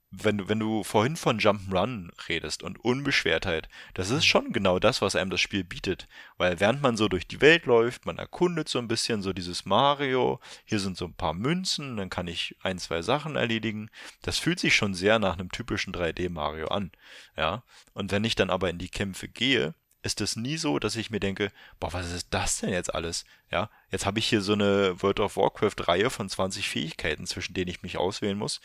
wenn 0.10 0.38
du, 0.38 0.47
wenn 0.47 0.60
du 0.60 0.84
vorhin 0.84 1.18
von 1.18 1.39
Jump'n'Run 1.39 2.12
redest 2.30 2.64
und 2.64 2.80
Unbeschwertheit, 2.80 3.68
das 3.93 4.10
ist 4.10 4.24
mhm. 4.24 4.28
schon 4.28 4.53
genau 4.53 4.80
das, 4.80 5.01
was 5.01 5.16
einem 5.16 5.30
das 5.30 5.41
Spiel 5.41 5.64
bietet. 5.64 6.08
Weil 6.38 6.60
während 6.60 6.82
man 6.82 6.95
so 6.95 7.08
durch 7.10 7.28
die 7.28 7.41
Welt 7.41 7.66
läuft, 7.66 8.05
man 8.05 8.18
erkundet 8.18 8.70
so 8.70 8.80
ein 8.80 8.88
bisschen 8.88 9.22
so 9.22 9.34
dieses 9.34 9.66
Mario, 9.66 10.39
hier 10.64 10.80
sind 10.80 10.97
so 10.97 11.05
ein 11.05 11.14
paar 11.14 11.34
Münzen, 11.34 11.97
dann 11.97 12.10
kann 12.10 12.28
ich 12.28 12.55
ein, 12.64 12.80
zwei 12.80 13.01
Sachen 13.01 13.36
erledigen. 13.36 13.89
Das 14.22 14.38
fühlt 14.38 14.60
sich 14.60 14.76
schon 14.76 14.93
sehr 14.93 15.20
nach 15.20 15.34
einem 15.34 15.51
typischen 15.51 15.93
3D-Mario 15.93 16.68
an. 16.68 16.91
Ja. 17.36 17.64
Und 17.93 18.12
wenn 18.12 18.24
ich 18.24 18.36
dann 18.36 18.49
aber 18.49 18.70
in 18.70 18.78
die 18.78 18.89
Kämpfe 18.89 19.28
gehe, 19.28 19.74
ist 20.03 20.22
es 20.22 20.38
nie 20.38 20.58
so, 20.58 20.80
dass 20.80 20.95
ich 20.95 21.10
mir 21.10 21.20
denke, 21.20 21.51
boah, 21.80 21.91
was 21.91 22.12
ist 22.14 22.28
das 22.30 22.60
denn 22.60 22.70
jetzt 22.70 22.95
alles? 22.95 23.26
Ja, 23.51 23.70
jetzt 23.91 24.05
habe 24.05 24.19
ich 24.19 24.27
hier 24.27 24.41
so 24.41 24.53
eine 24.53 25.01
World 25.01 25.19
of 25.19 25.38
Warcraft-Reihe 25.38 26.09
von 26.09 26.29
20 26.29 26.67
Fähigkeiten, 26.67 27.25
zwischen 27.25 27.53
denen 27.53 27.69
ich 27.69 27.83
mich 27.83 27.97
auswählen 27.97 28.38
muss. 28.38 28.61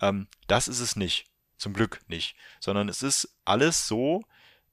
Ähm, 0.00 0.28
das 0.46 0.68
ist 0.68 0.80
es 0.80 0.96
nicht. 0.96 1.26
Zum 1.58 1.72
Glück 1.72 2.00
nicht. 2.08 2.36
Sondern 2.60 2.88
es 2.88 3.02
ist 3.02 3.36
alles 3.44 3.86
so, 3.86 4.24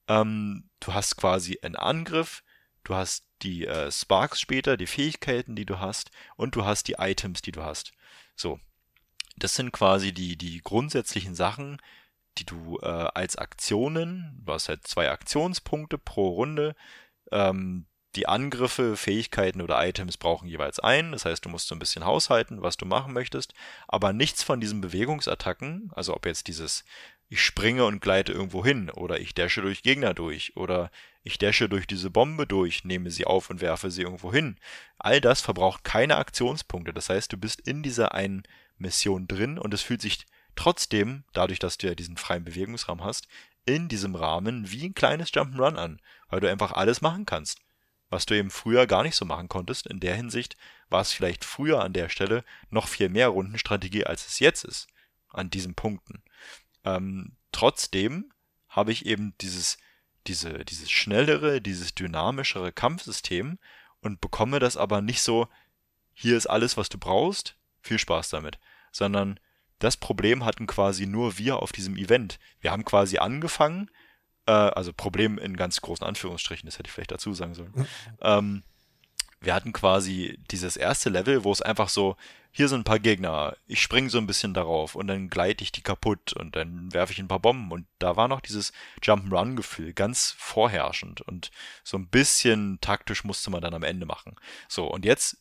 ähm, 0.08 0.68
du 0.80 0.92
hast 0.94 1.16
quasi 1.16 1.58
einen 1.62 1.76
Angriff, 1.76 2.42
du 2.84 2.94
hast 2.94 3.26
die 3.42 3.66
äh, 3.66 3.90
Sparks 3.90 4.40
später, 4.40 4.76
die 4.76 4.86
Fähigkeiten, 4.86 5.56
die 5.56 5.66
du 5.66 5.80
hast, 5.80 6.10
und 6.36 6.56
du 6.56 6.64
hast 6.64 6.88
die 6.88 6.96
Items, 6.98 7.42
die 7.42 7.52
du 7.52 7.62
hast. 7.62 7.92
So. 8.36 8.60
Das 9.36 9.54
sind 9.54 9.72
quasi 9.72 10.12
die, 10.12 10.36
die 10.36 10.60
grundsätzlichen 10.60 11.34
Sachen, 11.34 11.82
die 12.38 12.46
du 12.46 12.78
äh, 12.82 12.86
als 12.86 13.36
Aktionen, 13.36 14.40
du 14.44 14.52
hast 14.52 14.68
halt 14.68 14.86
zwei 14.86 15.10
Aktionspunkte 15.10 15.98
pro 15.98 16.28
Runde, 16.28 16.76
ähm, 17.32 17.86
die 18.16 18.26
Angriffe, 18.26 18.96
Fähigkeiten 18.96 19.60
oder 19.60 19.86
Items 19.86 20.16
brauchen 20.16 20.48
jeweils 20.48 20.80
einen. 20.80 21.12
Das 21.12 21.24
heißt, 21.24 21.44
du 21.44 21.48
musst 21.48 21.68
so 21.68 21.74
ein 21.74 21.78
bisschen 21.78 22.04
haushalten, 22.04 22.62
was 22.62 22.76
du 22.76 22.86
machen 22.86 23.12
möchtest. 23.12 23.54
Aber 23.88 24.12
nichts 24.12 24.42
von 24.42 24.60
diesen 24.60 24.80
Bewegungsattacken, 24.80 25.90
also 25.94 26.14
ob 26.14 26.26
jetzt 26.26 26.48
dieses, 26.48 26.84
ich 27.28 27.42
springe 27.42 27.84
und 27.84 28.00
gleite 28.00 28.32
irgendwo 28.32 28.64
hin 28.64 28.90
oder 28.90 29.20
ich 29.20 29.34
dashe 29.34 29.62
durch 29.62 29.82
Gegner 29.82 30.14
durch 30.14 30.56
oder 30.56 30.90
ich 31.22 31.38
dashe 31.38 31.68
durch 31.68 31.86
diese 31.86 32.10
Bombe 32.10 32.46
durch, 32.46 32.84
nehme 32.84 33.10
sie 33.10 33.24
auf 33.24 33.50
und 33.50 33.60
werfe 33.60 33.90
sie 33.90 34.02
irgendwo 34.02 34.32
hin. 34.32 34.56
All 34.98 35.20
das 35.20 35.40
verbraucht 35.40 35.84
keine 35.84 36.16
Aktionspunkte. 36.16 36.92
Das 36.92 37.08
heißt, 37.08 37.32
du 37.32 37.36
bist 37.36 37.60
in 37.66 37.82
dieser 37.82 38.14
einen 38.14 38.44
Mission 38.76 39.26
drin 39.26 39.58
und 39.58 39.72
es 39.72 39.82
fühlt 39.82 40.02
sich 40.02 40.26
trotzdem, 40.54 41.24
dadurch, 41.32 41.58
dass 41.58 41.78
du 41.78 41.86
ja 41.86 41.94
diesen 41.94 42.16
freien 42.16 42.44
Bewegungsraum 42.44 43.02
hast, 43.02 43.26
in 43.66 43.88
diesem 43.88 44.14
Rahmen 44.14 44.70
wie 44.70 44.86
ein 44.86 44.94
kleines 44.94 45.32
Jump'n'Run 45.32 45.76
an, 45.76 46.00
weil 46.28 46.40
du 46.40 46.50
einfach 46.50 46.72
alles 46.72 47.00
machen 47.00 47.24
kannst, 47.24 47.60
was 48.14 48.26
du 48.26 48.34
eben 48.34 48.50
früher 48.50 48.86
gar 48.86 49.02
nicht 49.02 49.16
so 49.16 49.24
machen 49.24 49.48
konntest. 49.48 49.88
In 49.88 49.98
der 49.98 50.14
Hinsicht 50.14 50.56
war 50.88 51.00
es 51.00 51.10
vielleicht 51.10 51.44
früher 51.44 51.82
an 51.82 51.92
der 51.92 52.08
Stelle 52.08 52.44
noch 52.70 52.86
viel 52.86 53.08
mehr 53.08 53.26
Rundenstrategie, 53.26 54.04
als 54.04 54.28
es 54.28 54.38
jetzt 54.38 54.64
ist, 54.64 54.86
an 55.30 55.50
diesen 55.50 55.74
Punkten. 55.74 56.22
Ähm, 56.84 57.32
trotzdem 57.50 58.32
habe 58.68 58.92
ich 58.92 59.04
eben 59.04 59.34
dieses, 59.40 59.78
diese, 60.28 60.64
dieses 60.64 60.92
schnellere, 60.92 61.60
dieses 61.60 61.96
dynamischere 61.96 62.70
Kampfsystem 62.70 63.58
und 64.00 64.20
bekomme 64.20 64.60
das 64.60 64.76
aber 64.76 65.02
nicht 65.02 65.20
so, 65.20 65.48
hier 66.12 66.36
ist 66.36 66.46
alles, 66.46 66.76
was 66.76 66.88
du 66.88 66.98
brauchst, 66.98 67.56
viel 67.82 67.98
Spaß 67.98 68.28
damit, 68.28 68.60
sondern 68.92 69.40
das 69.80 69.96
Problem 69.96 70.44
hatten 70.44 70.68
quasi 70.68 71.06
nur 71.06 71.36
wir 71.36 71.60
auf 71.60 71.72
diesem 71.72 71.96
Event. 71.96 72.38
Wir 72.60 72.70
haben 72.70 72.84
quasi 72.84 73.18
angefangen, 73.18 73.90
äh, 74.46 74.52
also 74.52 74.92
Problem 74.92 75.38
in 75.38 75.56
ganz 75.56 75.80
großen 75.80 76.06
Anführungsstrichen, 76.06 76.66
das 76.66 76.78
hätte 76.78 76.88
ich 76.88 76.92
vielleicht 76.92 77.12
dazu 77.12 77.34
sagen 77.34 77.54
sollen. 77.54 77.72
Mhm. 77.74 77.86
Ähm, 78.20 78.62
wir 79.40 79.54
hatten 79.54 79.72
quasi 79.72 80.38
dieses 80.50 80.76
erste 80.76 81.10
Level, 81.10 81.44
wo 81.44 81.52
es 81.52 81.62
einfach 81.62 81.88
so, 81.88 82.16
hier 82.50 82.68
sind 82.68 82.80
ein 82.80 82.84
paar 82.84 82.98
Gegner, 82.98 83.56
ich 83.66 83.82
springe 83.82 84.08
so 84.08 84.18
ein 84.18 84.26
bisschen 84.26 84.54
darauf 84.54 84.94
und 84.94 85.06
dann 85.06 85.28
gleite 85.28 85.64
ich 85.64 85.72
die 85.72 85.82
kaputt 85.82 86.32
und 86.32 86.56
dann 86.56 86.92
werfe 86.92 87.12
ich 87.12 87.18
ein 87.18 87.28
paar 87.28 87.40
Bomben 87.40 87.72
und 87.72 87.86
da 87.98 88.16
war 88.16 88.28
noch 88.28 88.40
dieses 88.40 88.72
Jump'n'Run-Gefühl 89.02 89.92
ganz 89.92 90.34
vorherrschend 90.38 91.20
und 91.20 91.50
so 91.82 91.98
ein 91.98 92.08
bisschen 92.08 92.78
taktisch 92.80 93.24
musste 93.24 93.50
man 93.50 93.60
dann 93.60 93.74
am 93.74 93.82
Ende 93.82 94.06
machen. 94.06 94.36
So, 94.68 94.86
und 94.86 95.04
jetzt, 95.04 95.36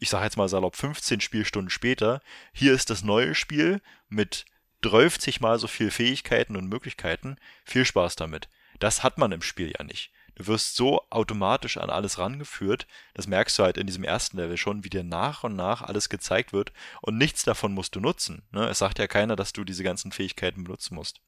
ich 0.00 0.08
sage 0.08 0.24
jetzt 0.24 0.36
mal 0.36 0.48
salopp 0.48 0.76
15 0.76 1.20
Spielstunden 1.20 1.70
später, 1.70 2.22
hier 2.52 2.72
ist 2.72 2.90
das 2.90 3.04
neue 3.04 3.34
Spiel 3.34 3.82
mit 4.08 4.46
30 4.84 5.40
mal 5.40 5.58
so 5.58 5.66
viel 5.66 5.90
Fähigkeiten 5.90 6.56
und 6.56 6.68
Möglichkeiten. 6.68 7.36
Viel 7.64 7.84
Spaß 7.84 8.16
damit. 8.16 8.48
Das 8.78 9.02
hat 9.02 9.18
man 9.18 9.32
im 9.32 9.42
Spiel 9.42 9.72
ja 9.76 9.84
nicht. 9.84 10.12
Du 10.34 10.46
wirst 10.48 10.74
so 10.74 11.00
automatisch 11.10 11.76
an 11.76 11.90
alles 11.90 12.18
rangeführt, 12.18 12.88
das 13.14 13.28
merkst 13.28 13.56
du 13.56 13.62
halt 13.62 13.78
in 13.78 13.86
diesem 13.86 14.02
ersten 14.02 14.36
Level 14.36 14.56
schon, 14.56 14.82
wie 14.82 14.90
dir 14.90 15.04
nach 15.04 15.44
und 15.44 15.54
nach 15.54 15.82
alles 15.82 16.08
gezeigt 16.08 16.52
wird 16.52 16.72
und 17.02 17.16
nichts 17.16 17.44
davon 17.44 17.72
musst 17.72 17.94
du 17.94 18.00
nutzen. 18.00 18.42
Ne? 18.50 18.66
Es 18.68 18.78
sagt 18.78 18.98
ja 18.98 19.06
keiner, 19.06 19.36
dass 19.36 19.52
du 19.52 19.62
diese 19.62 19.84
ganzen 19.84 20.10
Fähigkeiten 20.10 20.64
benutzen 20.64 20.96
musst. 20.96 21.20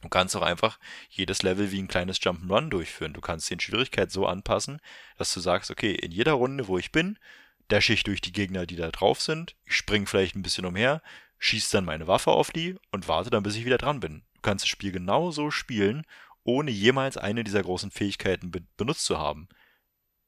Du 0.00 0.08
kannst 0.08 0.34
auch 0.34 0.42
einfach 0.42 0.78
jedes 1.10 1.42
Level 1.42 1.72
wie 1.72 1.82
ein 1.82 1.88
kleines 1.88 2.20
Jump'n'Run 2.20 2.70
durchführen. 2.70 3.12
Du 3.12 3.20
kannst 3.20 3.50
den 3.50 3.60
Schwierigkeit 3.60 4.10
so 4.10 4.26
anpassen, 4.26 4.80
dass 5.18 5.34
du 5.34 5.40
sagst, 5.40 5.70
okay, 5.70 5.92
in 5.92 6.12
jeder 6.12 6.32
Runde, 6.32 6.68
wo 6.68 6.78
ich 6.78 6.92
bin, 6.92 7.18
dasche 7.66 7.92
ich 7.92 8.04
durch 8.04 8.20
die 8.20 8.32
Gegner, 8.32 8.64
die 8.64 8.76
da 8.76 8.90
drauf 8.90 9.20
sind, 9.20 9.56
ich 9.66 9.76
spring 9.76 10.06
vielleicht 10.06 10.36
ein 10.36 10.42
bisschen 10.42 10.64
umher, 10.64 11.02
schieße 11.38 11.72
dann 11.72 11.84
meine 11.84 12.06
Waffe 12.06 12.30
auf 12.30 12.50
die 12.50 12.76
und 12.90 13.08
warte 13.08 13.30
dann, 13.30 13.42
bis 13.42 13.56
ich 13.56 13.64
wieder 13.64 13.78
dran 13.78 14.00
bin. 14.00 14.24
Du 14.34 14.40
kannst 14.42 14.64
das 14.64 14.68
Spiel 14.68 14.92
genauso 14.92 15.50
spielen 15.50 16.04
ohne 16.48 16.70
jemals 16.70 17.18
eine 17.18 17.44
dieser 17.44 17.62
großen 17.62 17.90
Fähigkeiten 17.90 18.50
be 18.50 18.62
benutzt 18.78 19.04
zu 19.04 19.18
haben. 19.18 19.48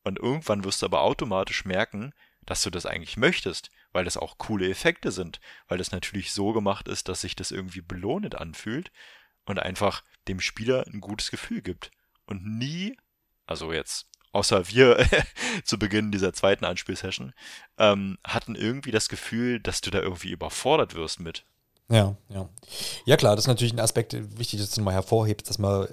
Und 0.05 0.19
irgendwann 0.19 0.65
wirst 0.65 0.83
du 0.83 0.87
aber 0.87 1.01
automatisch 1.01 1.65
merken, 1.65 2.13
dass 2.45 2.63
du 2.63 2.69
das 2.69 2.85
eigentlich 2.85 3.17
möchtest, 3.17 3.71
weil 3.93 4.05
das 4.05 4.19
auch 4.19 4.37
coole 4.37 4.69
Effekte 4.69 5.13
sind, 5.13 5.41
weil 5.67 5.79
das 5.79 5.93
natürlich 5.93 6.33
so 6.33 6.53
gemacht 6.53 6.89
ist, 6.89 7.09
dass 7.09 7.23
sich 7.23 7.37
das 7.37 7.51
irgendwie 7.51 7.81
belohnend 7.81 8.35
anfühlt 8.35 8.93
und 9.47 9.61
einfach 9.61 10.05
dem 10.29 10.41
Spieler 10.41 10.87
ein 10.87 11.01
gutes 11.01 11.31
Gefühl 11.31 11.63
gibt. 11.63 11.91
Und 12.27 12.45
nie, 12.45 12.99
also 13.47 13.73
jetzt 13.73 14.10
außer 14.33 14.69
wir 14.69 15.05
zu 15.65 15.79
Beginn 15.79 16.13
dieser 16.13 16.33
zweiten 16.33 16.65
Anspielsession, 16.65 17.33
ähm, 17.79 18.19
hatten 18.25 18.55
irgendwie 18.55 18.91
das 18.91 19.09
Gefühl, 19.09 19.61
dass 19.61 19.81
du 19.81 19.91
da 19.91 20.01
irgendwie 20.01 20.31
überfordert 20.31 20.95
wirst 20.95 21.21
mit. 21.21 21.45
Ja, 21.89 22.17
ja. 22.29 22.49
Ja, 23.05 23.17
klar, 23.17 23.35
das 23.35 23.45
ist 23.45 23.49
natürlich 23.49 23.73
ein 23.73 23.81
Aspekt, 23.81 24.17
wichtig, 24.39 24.61
dass 24.61 24.71
du 24.71 24.81
mal 24.81 24.95
hervorhebst, 24.95 25.49
dass 25.49 25.59
man, 25.59 25.89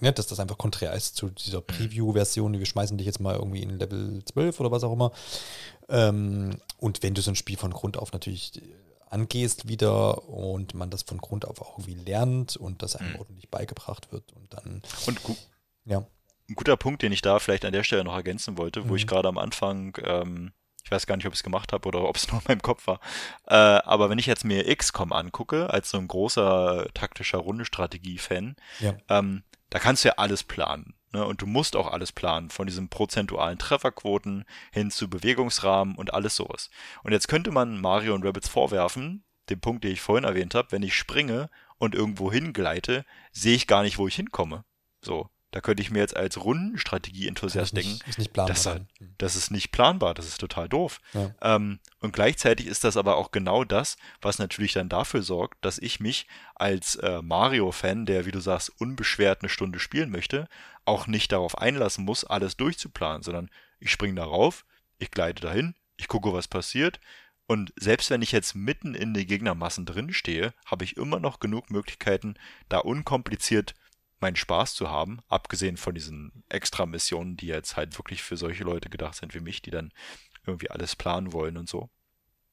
ne, 0.00 0.12
dass 0.12 0.26
das 0.26 0.40
einfach 0.40 0.58
konträr 0.58 0.92
ist 0.92 1.16
zu 1.16 1.30
dieser 1.30 1.60
mhm. 1.60 1.66
Preview-Version. 1.66 2.58
Wir 2.58 2.66
schmeißen 2.66 2.98
dich 2.98 3.06
jetzt 3.06 3.20
mal 3.20 3.36
irgendwie 3.36 3.62
in 3.62 3.78
Level 3.78 4.24
12 4.24 4.58
oder 4.58 4.72
was 4.72 4.82
auch 4.82 4.92
immer. 4.92 5.12
Ähm, 5.88 6.58
und 6.78 7.02
wenn 7.02 7.14
du 7.14 7.22
so 7.22 7.30
ein 7.30 7.36
Spiel 7.36 7.56
von 7.56 7.72
Grund 7.72 7.96
auf 7.96 8.12
natürlich 8.12 8.60
angehst 9.08 9.68
wieder 9.68 10.28
und 10.28 10.74
man 10.74 10.90
das 10.90 11.02
von 11.02 11.18
Grund 11.18 11.44
auf 11.44 11.60
auch 11.60 11.78
irgendwie 11.78 12.02
lernt 12.02 12.56
und 12.56 12.82
das 12.82 12.96
einem 12.96 13.10
mhm. 13.10 13.18
ordentlich 13.20 13.50
beigebracht 13.50 14.12
wird 14.12 14.32
und 14.32 14.52
dann. 14.54 14.82
Und 15.06 15.20
ja. 15.84 16.06
Ein 16.50 16.54
guter 16.56 16.76
Punkt, 16.76 17.02
den 17.02 17.12
ich 17.12 17.22
da 17.22 17.38
vielleicht 17.38 17.64
an 17.64 17.72
der 17.72 17.84
Stelle 17.84 18.04
noch 18.04 18.14
ergänzen 18.14 18.58
wollte, 18.58 18.84
wo 18.84 18.90
mhm. 18.90 18.96
ich 18.96 19.06
gerade 19.06 19.28
am 19.28 19.38
Anfang 19.38 19.96
ähm, 20.04 20.52
ich 20.84 20.90
weiß 20.90 21.06
gar 21.06 21.16
nicht, 21.16 21.26
ob 21.26 21.32
ich 21.32 21.38
es 21.38 21.44
gemacht 21.44 21.72
habe 21.72 21.86
oder 21.86 22.02
ob 22.02 22.16
es 22.16 22.30
nur 22.32 22.40
in 22.40 22.44
meinem 22.48 22.62
Kopf 22.62 22.86
war. 22.86 23.00
Äh, 23.46 23.54
aber 23.54 24.10
wenn 24.10 24.18
ich 24.18 24.26
jetzt 24.26 24.44
mir 24.44 24.74
XCOM 24.74 25.12
angucke, 25.12 25.70
als 25.70 25.90
so 25.90 25.98
ein 25.98 26.08
großer 26.08 26.88
taktischer 26.94 27.38
Rundestrategie-Fan, 27.38 28.56
ja. 28.80 28.94
ähm, 29.08 29.44
da 29.68 29.78
kannst 29.78 30.04
du 30.04 30.08
ja 30.08 30.14
alles 30.16 30.42
planen. 30.42 30.94
Ne? 31.12 31.24
Und 31.24 31.42
du 31.42 31.46
musst 31.46 31.76
auch 31.76 31.92
alles 31.92 32.12
planen, 32.12 32.50
von 32.50 32.66
diesen 32.66 32.88
prozentualen 32.88 33.58
Trefferquoten 33.58 34.44
hin 34.72 34.90
zu 34.90 35.08
Bewegungsrahmen 35.08 35.94
und 35.94 36.12
alles 36.12 36.36
sowas. 36.36 36.70
Und 37.02 37.12
jetzt 37.12 37.28
könnte 37.28 37.50
man 37.50 37.80
Mario 37.80 38.14
und 38.14 38.24
Rabbits 38.24 38.48
vorwerfen, 38.48 39.24
den 39.48 39.60
Punkt, 39.60 39.84
den 39.84 39.92
ich 39.92 40.00
vorhin 40.00 40.24
erwähnt 40.24 40.54
habe, 40.54 40.72
wenn 40.72 40.82
ich 40.82 40.94
springe 40.94 41.50
und 41.78 41.94
irgendwo 41.94 42.30
hingleite, 42.32 43.04
sehe 43.32 43.54
ich 43.54 43.66
gar 43.66 43.82
nicht, 43.82 43.98
wo 43.98 44.06
ich 44.06 44.16
hinkomme. 44.16 44.64
So. 45.02 45.28
Da 45.52 45.60
könnte 45.60 45.82
ich 45.82 45.90
mir 45.90 45.98
jetzt 45.98 46.16
als 46.16 46.42
Rundenstrategie-Enthusiast 46.42 47.76
denken, 47.76 47.98
ist 48.08 48.18
nicht 48.18 48.32
planbar. 48.32 48.54
Das, 48.54 48.80
das, 49.18 49.36
ist 49.36 49.50
nicht 49.50 49.72
planbar, 49.72 50.14
das 50.14 50.26
ist 50.26 50.38
total 50.38 50.68
doof. 50.68 51.00
Ja. 51.12 51.34
Ähm, 51.42 51.80
und 51.98 52.12
gleichzeitig 52.12 52.66
ist 52.66 52.84
das 52.84 52.96
aber 52.96 53.16
auch 53.16 53.32
genau 53.32 53.64
das, 53.64 53.96
was 54.20 54.38
natürlich 54.38 54.72
dann 54.74 54.88
dafür 54.88 55.22
sorgt, 55.22 55.64
dass 55.64 55.78
ich 55.78 55.98
mich 55.98 56.28
als 56.54 56.94
äh, 56.96 57.20
Mario-Fan, 57.20 58.06
der, 58.06 58.26
wie 58.26 58.30
du 58.30 58.38
sagst, 58.38 58.70
unbeschwert 58.80 59.42
eine 59.42 59.48
Stunde 59.48 59.80
spielen 59.80 60.10
möchte, 60.10 60.48
auch 60.84 61.08
nicht 61.08 61.32
darauf 61.32 61.58
einlassen 61.58 62.04
muss, 62.04 62.24
alles 62.24 62.56
durchzuplanen, 62.56 63.22
sondern 63.22 63.50
ich 63.80 63.90
springe 63.90 64.14
darauf, 64.14 64.64
ich 64.98 65.10
gleite 65.10 65.42
dahin, 65.42 65.74
ich 65.96 66.06
gucke, 66.06 66.32
was 66.32 66.46
passiert. 66.46 67.00
Und 67.46 67.72
selbst 67.74 68.10
wenn 68.10 68.22
ich 68.22 68.30
jetzt 68.30 68.54
mitten 68.54 68.94
in 68.94 69.12
den 69.12 69.26
Gegnermassen 69.26 69.84
drin 69.84 70.12
stehe, 70.12 70.54
habe 70.64 70.84
ich 70.84 70.96
immer 70.96 71.18
noch 71.18 71.40
genug 71.40 71.70
Möglichkeiten, 71.70 72.34
da 72.68 72.78
unkompliziert 72.78 73.74
meinen 74.20 74.36
Spaß 74.36 74.74
zu 74.74 74.90
haben, 74.90 75.20
abgesehen 75.28 75.76
von 75.76 75.94
diesen 75.94 76.44
Extra-Missionen, 76.48 77.36
die 77.36 77.46
jetzt 77.46 77.76
halt 77.76 77.98
wirklich 77.98 78.22
für 78.22 78.36
solche 78.36 78.64
Leute 78.64 78.90
gedacht 78.90 79.14
sind 79.14 79.34
wie 79.34 79.40
mich, 79.40 79.62
die 79.62 79.70
dann 79.70 79.92
irgendwie 80.46 80.70
alles 80.70 80.96
planen 80.96 81.32
wollen 81.32 81.56
und 81.56 81.68
so. 81.68 81.90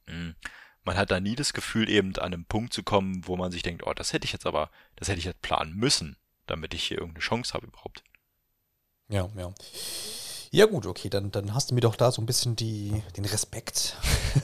Mhm. 0.07 0.35
Man 0.83 0.97
hat 0.97 1.11
da 1.11 1.19
nie 1.19 1.35
das 1.35 1.53
Gefühl, 1.53 1.89
eben 1.89 2.15
an 2.15 2.33
einem 2.33 2.45
Punkt 2.45 2.71
zu 2.71 2.81
kommen, 2.81 3.27
wo 3.27 3.35
man 3.35 3.51
sich 3.51 3.61
denkt, 3.61 3.85
oh, 3.85 3.93
das 3.93 4.13
hätte 4.13 4.25
ich 4.25 4.31
jetzt 4.31 4.45
aber, 4.45 4.71
das 4.95 5.09
hätte 5.09 5.19
ich 5.19 5.25
jetzt 5.25 5.41
planen 5.41 5.75
müssen, 5.75 6.17
damit 6.45 6.73
ich 6.73 6.83
hier 6.83 6.97
irgendeine 6.99 7.23
Chance 7.23 7.53
habe 7.53 7.67
überhaupt. 7.67 8.03
Ja, 9.09 9.29
ja. 9.35 9.53
Ja 10.51 10.65
gut, 10.65 10.85
okay, 10.85 11.09
dann, 11.09 11.31
dann 11.31 11.53
hast 11.53 11.71
du 11.71 11.75
mir 11.75 11.81
doch 11.81 11.95
da 11.95 12.11
so 12.11 12.21
ein 12.21 12.25
bisschen 12.25 12.55
die, 12.55 13.01
den 13.17 13.25
Respekt 13.25 13.97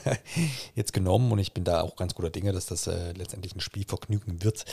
jetzt 0.75 0.93
genommen 0.93 1.31
und 1.31 1.39
ich 1.39 1.53
bin 1.53 1.63
da 1.63 1.81
auch 1.81 1.95
ganz 1.95 2.13
guter 2.13 2.29
Dinge, 2.29 2.51
dass 2.51 2.65
das 2.65 2.87
äh, 2.87 3.13
letztendlich 3.13 3.55
ein 3.55 3.61
Spielvergnügen 3.61 4.43
wird, 4.43 4.65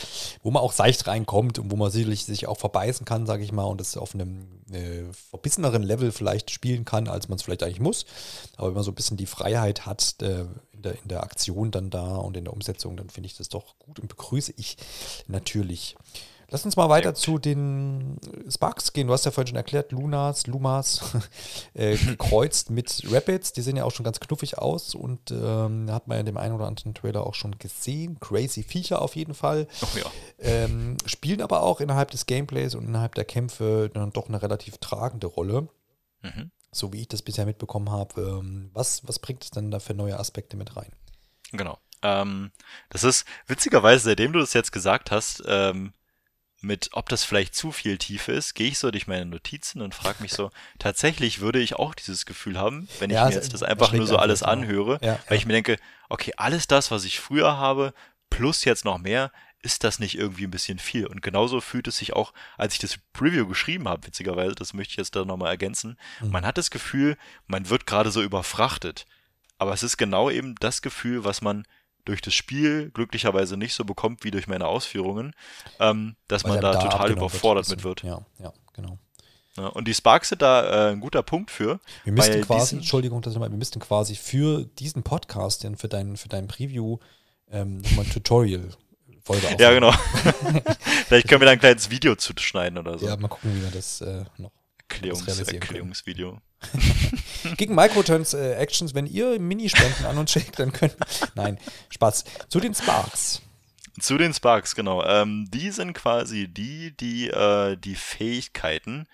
wo 0.43 0.51
man 0.51 0.63
auch 0.63 0.73
seicht 0.73 1.07
reinkommt 1.07 1.59
und 1.59 1.71
wo 1.71 1.77
man 1.77 1.91
sicherlich 1.91 2.25
sich 2.25 2.49
auch 2.49 2.59
verbeißen 2.59 3.07
kann, 3.07 3.27
sage 3.27 3.45
ich 3.45 3.53
mal, 3.53 3.65
und 3.65 3.81
das 3.81 3.97
auf 3.97 4.15
einem 4.15 4.49
äh, 4.73 5.05
verbisseneren 5.31 5.83
Level 5.83 6.11
vielleicht 6.13 6.51
spielen 6.51 6.85
kann, 6.85 7.09
als 7.09 7.29
man 7.29 7.37
es 7.37 7.43
vielleicht 7.43 7.63
eigentlich 7.63 7.81
muss. 7.81 8.07
Aber 8.57 8.69
wenn 8.69 8.75
man 8.75 8.85
so 8.85 8.91
ein 8.91 8.97
bisschen 8.97 9.17
die 9.17 9.27
Freiheit 9.27 9.87
hat 9.87 10.17
äh, 10.23 10.47
in, 10.73 10.83
der, 10.83 10.93
in 11.03 11.09
der 11.09 11.23
Aktion 11.23 11.71
dann 11.71 11.91
da 11.91 12.17
und 12.17 12.37
in 12.37 12.45
der 12.45 12.53
Umsetzung, 12.53 12.97
dann 12.97 13.11
finde 13.11 13.29
ich 13.29 13.37
das 13.37 13.49
doch 13.49 13.79
gut 13.79 14.01
und 14.01 14.09
begrüße 14.09 14.53
ich 14.57 14.77
natürlich. 15.29 15.97
Lass 16.51 16.65
uns 16.65 16.77
mal 16.77 16.89
weiter 16.89 17.15
zu 17.15 17.39
den 17.39 18.19
Sparks 18.49 18.93
gehen. 18.93 19.07
Du 19.07 19.13
hast 19.13 19.25
ja 19.25 19.31
vorhin 19.31 19.49
schon 19.49 19.57
erklärt, 19.57 19.93
Lunas, 19.93 20.49
Lumas, 20.49 21.17
äh, 21.75 21.97
gekreuzt 21.97 22.71
mit 22.71 23.05
Rapids. 23.09 23.53
Die 23.53 23.63
sehen 23.63 23.77
ja 23.77 23.85
auch 23.85 23.93
schon 23.93 24.05
ganz 24.05 24.19
knuffig 24.19 24.59
aus 24.59 24.97
und 24.97 25.31
ähm, 25.31 25.91
hat 25.91 26.09
man 26.09 26.17
ja 26.17 26.21
in 26.21 26.27
dem 26.27 26.37
einen 26.37 26.55
oder 26.55 26.67
anderen 26.67 26.93
Trailer 26.95 27.25
auch 27.25 27.35
schon 27.35 27.59
gesehen. 27.59 28.19
Crazy 28.19 28.65
Viecher 28.65 29.01
auf 29.01 29.15
jeden 29.15 29.35
Fall. 29.35 29.69
Oh 29.83 29.99
ja. 29.99 30.11
ähm, 30.39 30.97
spielen 31.07 31.41
aber 31.41 31.63
auch 31.63 31.81
innerhalb 31.81 32.11
des 32.11 32.27
Gameplays 32.27 32.75
und 32.75 32.85
innerhalb 32.85 33.15
der 33.15 33.25
Kämpfe 33.25 33.89
dann 33.93 34.13
doch 34.13 34.29
eine 34.29 34.43
relativ 34.43 34.79
tragende 34.79 35.29
Rolle. 35.29 35.69
Mhm. 36.23 36.51
So 36.73 36.93
wie 36.93 37.03
ich 37.03 37.09
das 37.09 37.23
bisher 37.23 37.47
mitbekommen 37.47 37.91
habe. 37.91 38.21
Ähm, 38.23 38.71
was, 38.73 39.07
was 39.07 39.21
bringt 39.21 39.45
es 39.45 39.51
denn 39.51 39.71
da 39.71 39.79
für 39.79 39.95
neue 39.95 40.19
Aspekte 40.19 40.57
mit 40.57 40.77
rein? 40.77 40.93
Genau. 41.53 41.79
Ähm, 42.03 42.51
das 42.89 43.05
ist 43.05 43.25
witzigerweise, 43.47 44.05
seitdem 44.05 44.33
du 44.33 44.41
das 44.41 44.53
jetzt 44.53 44.73
gesagt 44.73 45.11
hast, 45.11 45.43
ähm, 45.47 45.93
mit, 46.61 46.91
ob 46.93 47.09
das 47.09 47.25
vielleicht 47.25 47.55
zu 47.55 47.73
viel 47.73 47.97
Tiefe 47.99 48.33
ist, 48.33 48.55
gehe 48.55 48.69
ich 48.69 48.79
so 48.79 48.91
durch 48.91 49.07
meine 49.07 49.25
Notizen 49.25 49.81
und 49.81 49.95
frage 49.95 50.23
mich 50.23 50.33
so, 50.33 50.51
tatsächlich 50.79 51.41
würde 51.41 51.59
ich 51.61 51.77
auch 51.77 51.95
dieses 51.95 52.27
Gefühl 52.27 52.59
haben, 52.59 52.89
wenn 52.99 53.11
ich 53.11 53.15
ja, 53.15 53.27
mir 53.27 53.35
jetzt 53.35 53.55
das 53.55 53.63
einfach 53.63 53.93
nur 53.93 54.07
so 54.07 54.17
alles 54.17 54.41
genau. 54.41 54.53
anhöre, 54.53 54.93
ja, 55.03 55.19
weil 55.27 55.31
ja. 55.31 55.37
ich 55.37 55.47
mir 55.47 55.55
denke, 55.55 55.79
okay, 56.09 56.33
alles 56.37 56.67
das, 56.67 56.91
was 56.91 57.05
ich 57.05 57.21
früher 57.21 57.57
habe, 57.57 57.95
plus 58.29 58.65
jetzt 58.65 58.85
noch 58.85 58.99
mehr, 58.99 59.33
ist 59.63 59.85
das 59.85 59.99
nicht 59.99 60.17
irgendwie 60.17 60.45
ein 60.45 60.51
bisschen 60.51 60.79
viel? 60.79 61.07
Und 61.07 61.23
genauso 61.23 61.61
fühlt 61.61 61.87
es 61.89 61.99
sich 61.99 62.15
auch, 62.15 62.33
als 62.57 62.75
ich 62.75 62.79
das 62.79 62.99
Preview 63.13 63.47
geschrieben 63.47 63.89
habe, 63.89 64.07
witzigerweise, 64.07 64.55
das 64.55 64.73
möchte 64.73 64.93
ich 64.93 64.97
jetzt 64.97 65.17
da 65.17 65.25
nochmal 65.25 65.51
ergänzen, 65.51 65.99
mhm. 66.21 66.31
man 66.31 66.47
hat 66.47 66.59
das 66.59 66.71
Gefühl, 66.71 67.17
man 67.47 67.69
wird 67.69 67.87
gerade 67.87 68.11
so 68.11 68.23
überfrachtet. 68.23 69.07
Aber 69.59 69.75
es 69.75 69.83
ist 69.83 69.99
genau 69.99 70.31
eben 70.31 70.55
das 70.57 70.81
Gefühl, 70.81 71.25
was 71.25 71.43
man 71.43 71.67
durch 72.11 72.21
das 72.21 72.35
Spiel 72.35 72.91
glücklicherweise 72.91 73.57
nicht 73.57 73.73
so 73.73 73.85
bekommt 73.85 74.25
wie 74.25 74.33
durch 74.33 74.49
meine 74.49 74.67
Ausführungen, 74.67 75.33
ähm, 75.79 76.17
dass 76.27 76.43
Weil 76.45 76.55
man 76.55 76.61
da, 76.61 76.73
da 76.73 76.81
total 76.81 77.13
überfordert 77.13 77.69
wird 77.69 77.79
mit 77.79 77.85
wird. 77.85 78.03
Ja, 78.03 78.27
ja, 78.41 78.53
genau. 78.75 78.99
Ja, 79.57 79.69
und 79.69 79.87
die 79.87 79.95
Sparks 79.95 80.31
sind 80.31 80.43
da 80.43 80.89
äh, 80.89 80.93
ein 80.93 81.01
guter 81.01 81.23
Punkt 81.23 81.51
für. 81.51 81.81
Wir 82.05 82.13
müssten 82.13 82.41
quasi, 82.43 82.77
Entschuldigung, 82.77 83.23
dass 83.23 83.33
ich 83.33 83.39
mal, 83.39 83.51
wir 83.51 83.59
müssten 83.59 83.79
quasi 83.79 84.17
für 84.17 84.65
diesen 84.65 85.05
Podcast, 85.05 85.67
für 85.77 85.89
dein, 85.89 86.17
für 86.17 86.29
dein 86.29 86.49
Preview, 86.49 86.99
ähm, 87.51 87.79
nochmal 87.79 88.05
ein 88.07 88.11
Tutorial 88.11 88.71
Folge 89.23 89.47
aufnehmen. 89.47 89.61
Ja, 89.61 89.73
genau. 89.73 89.93
Vielleicht 91.07 91.29
können 91.29 91.41
wir 91.41 91.47
da 91.47 91.53
ein 91.53 91.61
kleines 91.61 91.91
Video 91.91 92.17
zuschneiden 92.17 92.79
oder 92.79 92.99
so. 92.99 93.07
Ja, 93.07 93.17
mal 93.17 93.29
gucken, 93.29 93.55
wie 93.55 93.63
wir 93.63 93.71
das 93.71 94.01
äh, 94.01 94.25
noch 94.39 94.51
Erklärungs 94.91 95.49
Erklärungsvideo. 95.49 96.41
Gegen 97.57 97.75
Microtransactions, 97.75 98.95
wenn 98.95 99.07
ihr 99.07 99.39
Minispenden 99.39 100.07
an 100.07 100.19
uns 100.19 100.33
schickt, 100.33 100.59
dann 100.59 100.73
können. 100.73 100.95
Nein, 101.35 101.59
Spaß. 101.89 102.25
Zu 102.49 102.61
den 102.61 102.75
Sparks. 102.75 103.43
Zu 103.99 104.19
den 104.19 104.35
Sparks, 104.35 104.75
genau. 104.75 105.05
Ähm, 105.05 105.47
die 105.51 105.71
sind 105.71 105.95
quasi 105.95 106.49
die, 106.49 106.97
die 106.97 107.29
äh, 107.29 107.77
die 107.77 107.95
Fähigkeiten 107.95 109.07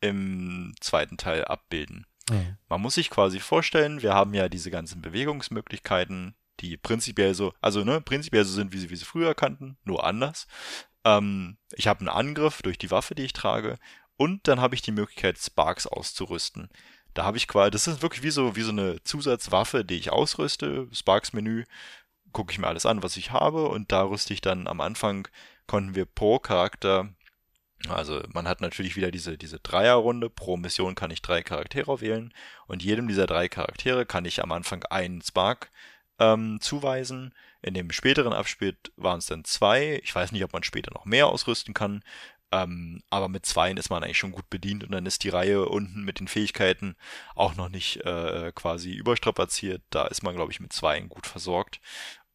im 0.00 0.74
zweiten 0.80 1.16
Teil 1.16 1.44
abbilden. 1.44 2.06
Mhm. 2.30 2.56
Man 2.68 2.80
muss 2.80 2.94
sich 2.94 3.10
quasi 3.10 3.40
vorstellen, 3.40 4.02
wir 4.02 4.14
haben 4.14 4.34
ja 4.34 4.48
diese 4.48 4.70
ganzen 4.70 5.00
Bewegungsmöglichkeiten, 5.00 6.34
die 6.60 6.76
prinzipiell 6.76 7.34
so, 7.34 7.52
also 7.60 7.84
ne, 7.84 8.00
prinzipiell 8.00 8.44
so 8.44 8.52
sind, 8.52 8.72
wie 8.72 8.78
sie, 8.78 8.90
wie 8.90 8.96
sie 8.96 9.04
früher 9.04 9.34
kannten, 9.34 9.76
nur 9.84 10.04
anders. 10.04 10.46
Ähm, 11.04 11.58
ich 11.72 11.86
habe 11.86 12.00
einen 12.00 12.08
Angriff 12.08 12.62
durch 12.62 12.78
die 12.78 12.90
Waffe, 12.90 13.14
die 13.14 13.24
ich 13.24 13.32
trage, 13.32 13.78
und 14.16 14.48
dann 14.48 14.60
habe 14.60 14.74
ich 14.74 14.82
die 14.82 14.92
Möglichkeit, 14.92 15.38
Sparks 15.38 15.86
auszurüsten. 15.86 16.70
Da 17.14 17.24
habe 17.24 17.36
ich 17.36 17.48
quasi, 17.48 17.70
das 17.70 17.86
ist 17.86 18.02
wirklich 18.02 18.22
wie 18.22 18.30
so, 18.30 18.56
wie 18.56 18.62
so 18.62 18.72
eine 18.72 19.02
Zusatzwaffe, 19.04 19.84
die 19.84 19.96
ich 19.96 20.12
ausrüste, 20.12 20.88
Sparks-Menü, 20.92 21.64
gucke 22.32 22.52
ich 22.52 22.58
mir 22.58 22.66
alles 22.66 22.86
an, 22.86 23.02
was 23.02 23.16
ich 23.16 23.30
habe, 23.30 23.68
und 23.68 23.92
da 23.92 24.02
rüste 24.02 24.34
ich 24.34 24.40
dann 24.40 24.66
am 24.66 24.80
Anfang, 24.80 25.26
konnten 25.66 25.94
wir 25.94 26.04
pro 26.04 26.38
Charakter 26.38 27.14
also 27.88 28.22
man 28.32 28.48
hat 28.48 28.60
natürlich 28.60 28.96
wieder 28.96 29.10
diese, 29.10 29.38
diese 29.38 29.60
Dreierrunde. 29.60 30.30
Pro 30.30 30.56
Mission 30.56 30.94
kann 30.94 31.10
ich 31.10 31.22
drei 31.22 31.42
Charaktere 31.42 32.00
wählen 32.00 32.32
und 32.66 32.82
jedem 32.82 33.06
dieser 33.08 33.26
drei 33.26 33.48
Charaktere 33.48 34.06
kann 34.06 34.24
ich 34.24 34.42
am 34.42 34.52
Anfang 34.52 34.82
einen 34.84 35.22
Spark 35.22 35.70
ähm, 36.18 36.58
zuweisen. 36.60 37.34
In 37.62 37.74
dem 37.74 37.90
späteren 37.90 38.32
Abspiel 38.32 38.76
waren 38.96 39.18
es 39.18 39.26
dann 39.26 39.44
zwei. 39.44 40.00
Ich 40.02 40.14
weiß 40.14 40.32
nicht, 40.32 40.44
ob 40.44 40.52
man 40.52 40.62
später 40.62 40.92
noch 40.94 41.04
mehr 41.04 41.26
ausrüsten 41.26 41.74
kann. 41.74 42.02
Ähm, 42.52 43.02
aber 43.10 43.28
mit 43.28 43.44
zweien 43.44 43.76
ist 43.76 43.90
man 43.90 44.04
eigentlich 44.04 44.18
schon 44.18 44.32
gut 44.32 44.48
bedient 44.48 44.84
und 44.84 44.92
dann 44.92 45.06
ist 45.06 45.24
die 45.24 45.28
Reihe 45.28 45.68
unten 45.68 46.04
mit 46.04 46.20
den 46.20 46.28
Fähigkeiten 46.28 46.96
auch 47.34 47.56
noch 47.56 47.68
nicht 47.68 48.04
äh, 48.04 48.52
quasi 48.54 48.92
überstrapaziert. 48.92 49.82
Da 49.90 50.06
ist 50.06 50.22
man, 50.22 50.34
glaube 50.34 50.52
ich, 50.52 50.60
mit 50.60 50.72
zweien 50.72 51.08
gut 51.08 51.26
versorgt. 51.26 51.80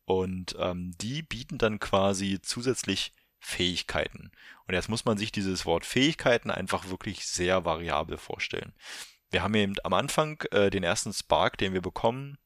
Und 0.05 0.55
ähm, 0.59 0.93
die 0.99 1.21
bieten 1.21 1.57
dann 1.57 1.79
quasi 1.79 2.39
zusätzlich 2.41 3.13
Fähigkeiten. 3.39 4.31
Und 4.67 4.73
jetzt 4.73 4.89
muss 4.89 5.05
man 5.05 5.17
sich 5.17 5.31
dieses 5.31 5.65
Wort 5.65 5.85
Fähigkeiten 5.85 6.51
einfach 6.51 6.89
wirklich 6.89 7.25
sehr 7.25 7.65
variabel 7.65 8.17
vorstellen. 8.17 8.73
Wir 9.29 9.43
haben 9.43 9.55
eben 9.55 9.75
am 9.83 9.93
Anfang 9.93 10.41
äh, 10.51 10.69
den 10.69 10.83
ersten 10.83 11.13
Spark, 11.13 11.57
den 11.57 11.73
wir 11.73 11.81
bekommen. 11.81 12.37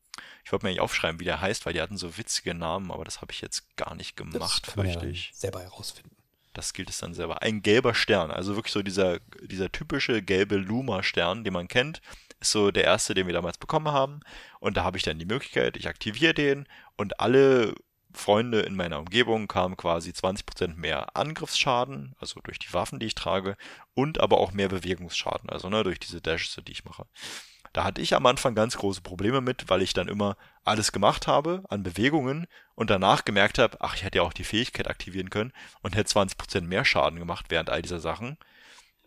Ich 0.45 0.51
wollte 0.51 0.65
mir 0.65 0.71
nicht 0.71 0.81
aufschreiben, 0.81 1.19
wie 1.19 1.25
der 1.25 1.41
heißt, 1.41 1.65
weil 1.65 1.73
die 1.73 1.81
hatten 1.81 1.97
so 1.97 2.17
witzige 2.17 2.53
Namen, 2.53 2.91
aber 2.91 3.03
das 3.03 3.21
habe 3.21 3.33
ich 3.33 3.41
jetzt 3.41 3.75
gar 3.75 3.95
nicht 3.95 4.15
gemacht, 4.15 4.67
fürchte 4.67 5.07
ich. 5.07 5.31
Selber 5.33 5.61
herausfinden. 5.61 6.15
Das 6.56 6.73
gilt 6.73 6.90
es 6.90 6.99
dann 6.99 7.14
selber. 7.14 7.41
Ein 7.41 7.61
gelber 7.61 7.94
Stern, 7.94 8.32
also 8.32 8.56
wirklich 8.56 8.73
so 8.73 8.82
dieser, 8.82 9.19
dieser 9.41 9.72
typische 9.72 10.22
gelbe 10.22 10.56
Luma-Stern, 10.56 11.44
den 11.44 11.53
man 11.53 11.68
kennt, 11.68 12.02
ist 12.40 12.52
so 12.52 12.72
der 12.72 12.86
erste, 12.86 13.14
den 13.14 13.27
wir 13.27 13.34
damals 13.34 13.57
bekommen 13.57 13.91
haben. 13.91 14.22
Und 14.60 14.77
da 14.77 14.84
habe 14.84 14.98
ich 14.98 15.03
dann 15.03 15.19
die 15.19 15.26
Möglichkeit, 15.26 15.76
ich 15.77 15.88
aktiviere 15.88 16.34
den 16.34 16.68
und 16.95 17.19
alle 17.19 17.76
Freunde 18.14 18.61
in 18.61 18.76
meiner 18.76 18.99
Umgebung 18.99 19.48
kamen 19.49 19.76
quasi 19.76 20.11
20% 20.11 20.76
mehr 20.76 21.18
Angriffsschaden, 21.18 22.15
also 22.19 22.40
durch 22.41 22.60
die 22.60 22.73
Waffen, 22.73 22.99
die 22.99 23.07
ich 23.07 23.15
trage, 23.15 23.57
und 23.94 24.22
aber 24.22 24.38
auch 24.40 24.53
mehr 24.53 24.69
Bewegungsschaden, 24.69 25.49
also 25.49 25.69
ne, 25.69 25.84
durch 25.84 25.99
diese 25.99 26.22
Dashes, 26.22 26.57
die 26.65 26.72
ich 26.72 26.86
mache. 26.86 27.06
Da 27.76 27.84
hatte 27.84 28.02
ich 28.02 28.15
am 28.15 28.26
Anfang 28.26 28.56
ganz 28.56 28.77
große 28.77 29.02
Probleme 29.02 29.41
mit, 29.41 29.69
weil 29.69 29.81
ich 29.81 29.91
dann 29.91 30.07
immer 30.07 30.38
alles 30.64 30.93
gemacht 30.93 31.27
habe 31.27 31.61
an 31.68 31.84
Bewegungen 31.84 32.47
und 32.73 32.89
danach 32.89 33.26
gemerkt 33.26 33.60
habe, 33.60 33.81
ach, 33.81 33.95
ich 33.95 34.03
hätte 34.06 34.19
ja 34.19 34.22
auch 34.22 34.31
die 34.31 34.45
Fähigkeit 34.45 34.88
aktivieren 34.88 35.30
können 35.30 35.52
und 35.81 35.93
hätte 35.93 36.18
20% 36.18 36.61
mehr 36.61 36.85
Schaden 36.85 37.19
gemacht 37.19 37.47
während 37.49 37.69
all 37.69 37.81
dieser 37.81 37.99
Sachen. 37.99 38.38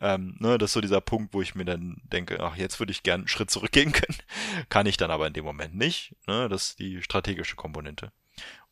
Ähm, 0.02 0.36
ne, 0.38 0.58
das 0.58 0.68
ist 0.68 0.72
so 0.74 0.82
dieser 0.82 1.00
Punkt, 1.00 1.32
wo 1.32 1.40
ich 1.40 1.54
mir 1.54 1.64
dann 1.64 2.02
denke, 2.12 2.40
ach, 2.40 2.56
jetzt 2.56 2.78
würde 2.78 2.92
ich 2.92 3.02
gern 3.02 3.22
einen 3.22 3.28
Schritt 3.28 3.50
zurückgehen 3.50 3.92
können. 3.92 4.18
Kann 4.68 4.84
ich 4.84 4.98
dann 4.98 5.10
aber 5.10 5.26
in 5.26 5.32
dem 5.32 5.46
Moment 5.46 5.74
nicht. 5.74 6.14
Ne, 6.26 6.50
das 6.50 6.64
ist 6.64 6.78
die 6.78 7.00
strategische 7.00 7.56
Komponente. 7.56 8.12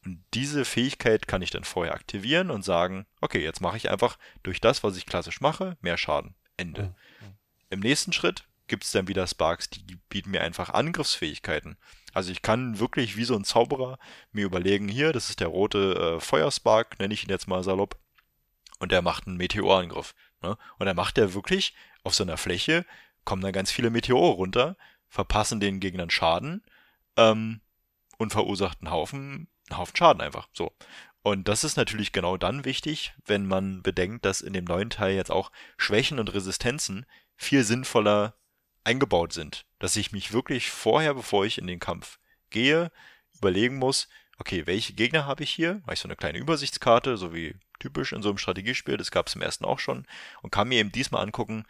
Und 0.05 0.23
diese 0.35 0.67
Fähigkeit 0.67 1.27
kann 1.27 1.41
ich 1.41 1.51
dann 1.51 1.65
vorher 1.65 1.95
aktivieren 1.95 2.51
und 2.51 2.67
sagen, 2.67 3.07
okay, 3.23 3.43
jetzt 3.43 3.63
mache 3.63 3.79
ich 3.79 3.89
einfach 3.89 4.19
durch 4.43 4.61
das, 4.61 4.85
was 4.85 4.99
ich 4.99 5.07
klassisch 5.07 5.41
mache, 5.41 5.79
mehr 5.81 5.97
Schaden. 5.97 6.35
Ende. 6.59 6.83
Mhm. 7.23 7.35
Im 7.71 7.81
nächsten 7.81 8.13
Schritt 8.13 8.45
gibt 8.69 8.85
es 8.85 8.93
dann 8.93 9.09
wieder 9.09 9.27
Sparks, 9.27 9.71
die 9.71 9.97
bieten 10.09 10.31
mir 10.31 10.43
einfach 10.43 10.71
Angriffsfähigkeiten. 10.71 11.77
Also 12.13 12.33
ich 12.33 12.43
kann 12.43 12.79
wirklich 12.79 13.17
wie 13.17 13.25
so 13.25 13.37
ein 13.37 13.45
Zauberer 13.45 13.99
mir 14.33 14.45
überlegen, 14.45 14.89
hier, 14.89 15.13
das 15.13 15.31
ist 15.31 15.41
der 15.41 15.49
rote 15.49 16.17
äh, 16.17 16.21
Feuerspark, 16.21 16.99
nenne 16.99 17.15
ich 17.15 17.25
ihn 17.25 17.31
jetzt 17.31 17.49
mal 17.49 17.63
salopp, 17.63 17.99
und 18.79 18.93
der 18.93 19.03
macht 19.03 19.27
einen 19.27 19.37
Meteorangriff. 19.37 20.15
Ne? 20.43 20.57
Und 20.79 20.87
dann 20.87 20.97
macht 20.97 21.19
er 21.19 21.35
wirklich 21.35 21.75
auf 22.05 22.15
so 22.15 22.25
einer 22.25 22.37
Fläche, 22.37 22.85
kommen 23.25 23.43
dann 23.43 23.53
ganz 23.53 23.71
viele 23.71 23.91
Meteore 23.91 24.35
runter, 24.35 24.77
verpassen 25.09 25.61
den 25.61 25.81
Gegnern 25.81 26.11
Schaden 26.11 26.65
ähm, 27.17 27.61
und 28.19 28.33
verursacht 28.33 28.81
einen 28.81 28.91
Haufen 28.91 29.49
einen 29.69 29.79
Haufen 29.79 29.97
Schaden 29.97 30.23
einfach. 30.23 30.49
So. 30.53 30.73
Und 31.23 31.49
das 31.49 31.65
ist 31.65 31.77
natürlich 31.77 32.13
genau 32.13 32.37
dann 32.37 32.65
wichtig, 32.65 33.15
wenn 33.25 33.47
man 33.47 33.83
bedenkt, 33.83 34.25
dass 34.25 34.41
in 34.41 34.53
dem 34.53 34.65
neuen 34.65 34.91
Teil 34.91 35.15
jetzt 35.15 35.31
auch 35.31 35.51
Schwächen 35.77 36.19
und 36.19 36.33
Resistenzen 36.33 37.05
viel 37.37 37.65
sinnvoller 37.65 38.35
eingebaut 38.87 39.33
sind. 39.33 39.67
Dass 39.79 39.97
ich 39.97 40.13
mich 40.13 40.33
wirklich 40.33 40.71
vorher, 40.71 41.15
bevor 41.15 41.45
ich 41.45 41.59
in 41.59 41.67
den 41.67 41.81
Kampf 41.81 42.19
gehe, 42.51 42.91
überlegen 43.35 43.77
muss, 43.77 44.09
okay, 44.39 44.67
welche 44.67 44.95
Gegner 44.95 45.27
habe 45.27 45.43
ich 45.43 45.51
hier? 45.51 45.81
Habe 45.83 45.95
ich 45.95 46.01
so 46.01 46.09
eine 46.09 46.17
kleine 46.17 46.39
Übersichtskarte, 46.39 47.17
so 47.17 47.35
wie 47.35 47.57
typisch 47.79 48.13
in 48.13 48.23
so 48.23 48.31
einem 48.31 48.39
Strategiespiel, 48.39 48.97
das 48.97 49.11
gab 49.11 49.27
es 49.27 49.35
im 49.35 49.43
ersten 49.43 49.65
auch 49.65 49.79
schon, 49.79 50.07
und 50.43 50.51
kann 50.51 50.69
mir 50.69 50.79
eben 50.79 50.93
diesmal 50.93 51.23
angucken, 51.23 51.65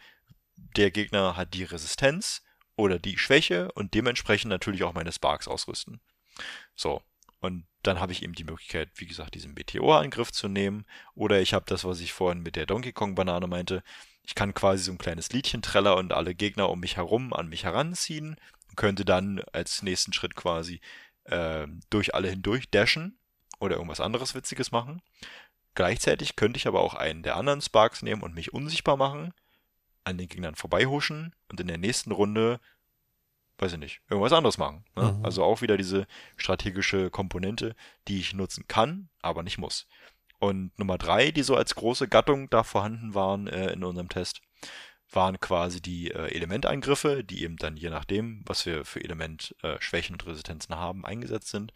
der 0.55 0.91
Gegner 0.91 1.35
hat 1.35 1.53
die 1.53 1.63
Resistenz 1.63 2.43
oder 2.75 2.99
die 2.99 3.17
Schwäche 3.17 3.71
und 3.73 3.93
dementsprechend 3.93 4.49
natürlich 4.49 4.83
auch 4.83 4.93
meine 4.93 5.11
Sparks 5.11 5.47
ausrüsten. 5.47 5.99
So, 6.75 7.01
und 7.39 7.65
dann 7.83 7.99
habe 7.99 8.11
ich 8.11 8.23
eben 8.23 8.33
die 8.33 8.43
Möglichkeit, 8.43 8.89
wie 8.95 9.05
gesagt, 9.05 9.35
diesen 9.35 9.53
Meteorangriff 9.53 10.31
zu 10.31 10.47
nehmen. 10.47 10.85
Oder 11.13 11.41
ich 11.41 11.53
habe 11.53 11.65
das, 11.67 11.83
was 11.83 11.99
ich 11.99 12.13
vorhin 12.13 12.41
mit 12.41 12.55
der 12.55 12.65
Donkey 12.65 12.91
Kong 12.91 13.15
Banane 13.15 13.47
meinte. 13.47 13.83
Ich 14.27 14.35
kann 14.35 14.53
quasi 14.53 14.83
so 14.83 14.91
ein 14.91 14.97
kleines 14.97 15.31
Liedchen 15.31 15.61
treller 15.61 15.95
und 15.97 16.13
alle 16.13 16.35
Gegner 16.35 16.69
um 16.69 16.79
mich 16.81 16.97
herum 16.97 17.33
an 17.33 17.47
mich 17.47 17.63
heranziehen. 17.63 18.35
Und 18.69 18.75
könnte 18.75 19.05
dann 19.05 19.41
als 19.53 19.81
nächsten 19.81 20.13
Schritt 20.13 20.35
quasi 20.35 20.81
äh, 21.23 21.65
durch 21.89 22.13
alle 22.13 22.29
hindurch 22.29 22.69
dashen 22.69 23.17
oder 23.59 23.77
irgendwas 23.77 24.01
anderes 24.01 24.35
Witziges 24.35 24.71
machen. 24.71 25.01
Gleichzeitig 25.73 26.35
könnte 26.35 26.57
ich 26.57 26.67
aber 26.67 26.81
auch 26.81 26.93
einen 26.93 27.23
der 27.23 27.37
anderen 27.37 27.61
Sparks 27.61 28.01
nehmen 28.01 28.21
und 28.21 28.35
mich 28.35 28.53
unsichtbar 28.53 28.97
machen, 28.97 29.33
an 30.03 30.17
den 30.17 30.27
Gegnern 30.27 30.55
vorbeihuschen 30.55 31.33
und 31.49 31.59
in 31.59 31.67
der 31.67 31.77
nächsten 31.77 32.11
Runde 32.11 32.59
weiß 33.57 33.73
ich 33.73 33.79
nicht, 33.79 34.01
irgendwas 34.09 34.33
anderes 34.33 34.57
machen. 34.57 34.85
Ne? 34.95 35.13
Mhm. 35.13 35.25
Also 35.25 35.43
auch 35.43 35.61
wieder 35.61 35.77
diese 35.77 36.05
strategische 36.35 37.09
Komponente, 37.09 37.75
die 38.07 38.19
ich 38.19 38.33
nutzen 38.33 38.67
kann, 38.67 39.09
aber 39.21 39.43
nicht 39.43 39.57
muss. 39.57 39.87
Und 40.39 40.77
Nummer 40.77 40.97
drei, 40.97 41.31
die 41.31 41.43
so 41.43 41.55
als 41.55 41.75
große 41.75 42.07
Gattung 42.07 42.49
da 42.49 42.63
vorhanden 42.63 43.13
waren 43.15 43.47
äh, 43.47 43.71
in 43.71 43.83
unserem 43.83 44.09
Test, 44.09 44.41
waren 45.11 45.39
quasi 45.39 45.81
die 45.81 46.11
äh, 46.11 46.33
Elementangriffe, 46.33 47.23
die 47.23 47.43
eben 47.43 47.57
dann 47.57 47.77
je 47.77 47.89
nachdem, 47.89 48.43
was 48.45 48.65
wir 48.65 48.85
für 48.85 49.03
Element 49.03 49.55
äh, 49.63 49.77
Schwächen 49.79 50.15
und 50.15 50.25
Resistenzen 50.27 50.75
haben, 50.75 51.05
eingesetzt 51.05 51.49
sind. 51.49 51.73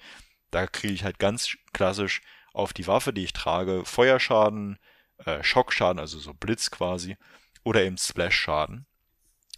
Da 0.51 0.67
kriege 0.67 0.93
ich 0.93 1.03
halt 1.03 1.17
ganz 1.17 1.55
klassisch 1.73 2.21
auf 2.53 2.73
die 2.73 2.88
Waffe, 2.88 3.13
die 3.13 3.23
ich 3.23 3.33
trage, 3.33 3.85
Feuerschaden, 3.85 4.77
äh, 5.25 5.41
Schockschaden, 5.43 5.99
also 5.99 6.19
so 6.19 6.33
Blitz 6.33 6.69
quasi, 6.71 7.17
oder 7.63 7.83
eben 7.83 7.97
Splash-Schaden. 7.97 8.85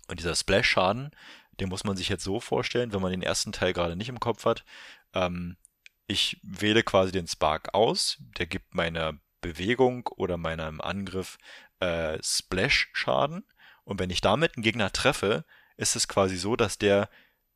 Und 0.07 0.19
dieser 0.19 0.35
Splash-Schaden, 0.35 1.11
den 1.59 1.69
muss 1.69 1.83
man 1.83 1.97
sich 1.97 2.09
jetzt 2.09 2.23
so 2.23 2.39
vorstellen, 2.39 2.93
wenn 2.93 3.01
man 3.01 3.11
den 3.11 3.23
ersten 3.23 3.51
Teil 3.51 3.73
gerade 3.73 3.95
nicht 3.95 4.09
im 4.09 4.19
Kopf 4.19 4.45
hat. 4.45 4.63
Ähm, 5.13 5.57
ich 6.07 6.39
wähle 6.43 6.83
quasi 6.83 7.11
den 7.11 7.27
Spark 7.27 7.73
aus, 7.73 8.17
der 8.37 8.45
gibt 8.45 8.75
meiner 8.75 9.19
Bewegung 9.41 10.07
oder 10.07 10.37
meinem 10.37 10.81
Angriff 10.81 11.37
äh, 11.79 12.17
Splash-Schaden. 12.21 13.45
Und 13.83 13.99
wenn 13.99 14.09
ich 14.09 14.21
damit 14.21 14.55
einen 14.55 14.63
Gegner 14.63 14.91
treffe, 14.91 15.45
ist 15.77 15.95
es 15.95 16.07
quasi 16.07 16.37
so, 16.37 16.55
dass 16.55 16.77
der 16.77 17.09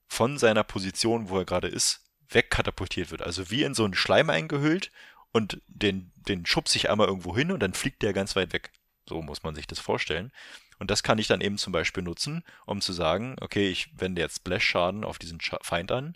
von 0.08 0.38
seiner 0.38 0.64
Position, 0.64 1.30
wo 1.30 1.40
er 1.40 1.46
gerade 1.46 1.68
ist, 1.68 2.02
wegkatapultiert 2.30 3.12
wird. 3.12 3.22
Also 3.22 3.50
wie 3.50 3.64
in 3.64 3.74
so 3.74 3.86
einen 3.86 3.94
Schleim 3.94 4.30
eingehüllt 4.30 4.92
und 5.32 5.62
den, 5.68 6.12
den 6.16 6.46
schubse 6.46 6.78
ich 6.78 6.90
einmal 6.90 7.08
irgendwo 7.08 7.36
hin 7.36 7.52
und 7.52 7.62
dann 7.62 7.74
fliegt 7.74 8.02
der 8.02 8.14
ganz 8.14 8.36
weit 8.36 8.54
weg. 8.54 8.72
So 9.08 9.22
muss 9.22 9.44
man 9.44 9.56
sich 9.56 9.68
das 9.68 9.80
vorstellen. 9.80 10.32
Und 10.80 10.92
das 10.92 11.04
kann 11.04 11.18
ich 11.18 11.28
dann 11.28 11.42
eben 11.42 11.58
zum 11.58 11.74
Beispiel 11.74 12.04
nutzen, 12.04 12.44
um 12.66 12.82
zu 12.82 12.94
sagen, 12.94 13.36
okay, 13.42 13.70
ich 13.70 13.90
wende 14.00 14.22
jetzt 14.22 14.38
Splash-Schaden 14.38 15.04
auf 15.04 15.18
diesen 15.18 15.40
Feind 15.40 15.92
an 15.92 16.16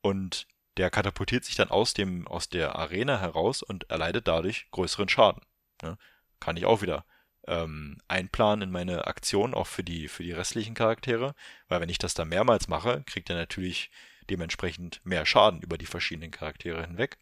und 0.00 0.46
der 0.76 0.90
katapultiert 0.90 1.44
sich 1.44 1.54
dann 1.54 1.70
aus 1.70 1.94
dem, 1.94 2.26
aus 2.26 2.48
der 2.48 2.76
Arena 2.76 3.20
heraus 3.20 3.62
und 3.62 3.90
erleidet 3.90 4.28
dadurch 4.28 4.70
größeren 4.70 5.08
Schaden. 5.08 5.42
Ne? 5.82 5.98
Kann 6.40 6.56
ich 6.56 6.66
auch 6.66 6.82
wieder 6.82 7.04
ähm, 7.46 7.98
einplanen 8.08 8.62
in 8.62 8.70
meine 8.70 9.06
Aktion, 9.06 9.54
auch 9.54 9.66
für 9.66 9.84
die, 9.84 10.08
für 10.08 10.22
die 10.22 10.32
restlichen 10.32 10.74
Charaktere, 10.74 11.34
weil 11.68 11.80
wenn 11.80 11.88
ich 11.88 11.98
das 11.98 12.14
da 12.14 12.24
mehrmals 12.24 12.68
mache, 12.68 13.02
kriegt 13.06 13.28
er 13.30 13.36
natürlich 13.36 13.90
dementsprechend 14.30 15.00
mehr 15.04 15.26
Schaden 15.26 15.60
über 15.60 15.76
die 15.76 15.86
verschiedenen 15.86 16.30
Charaktere 16.30 16.82
hinweg. 16.82 17.18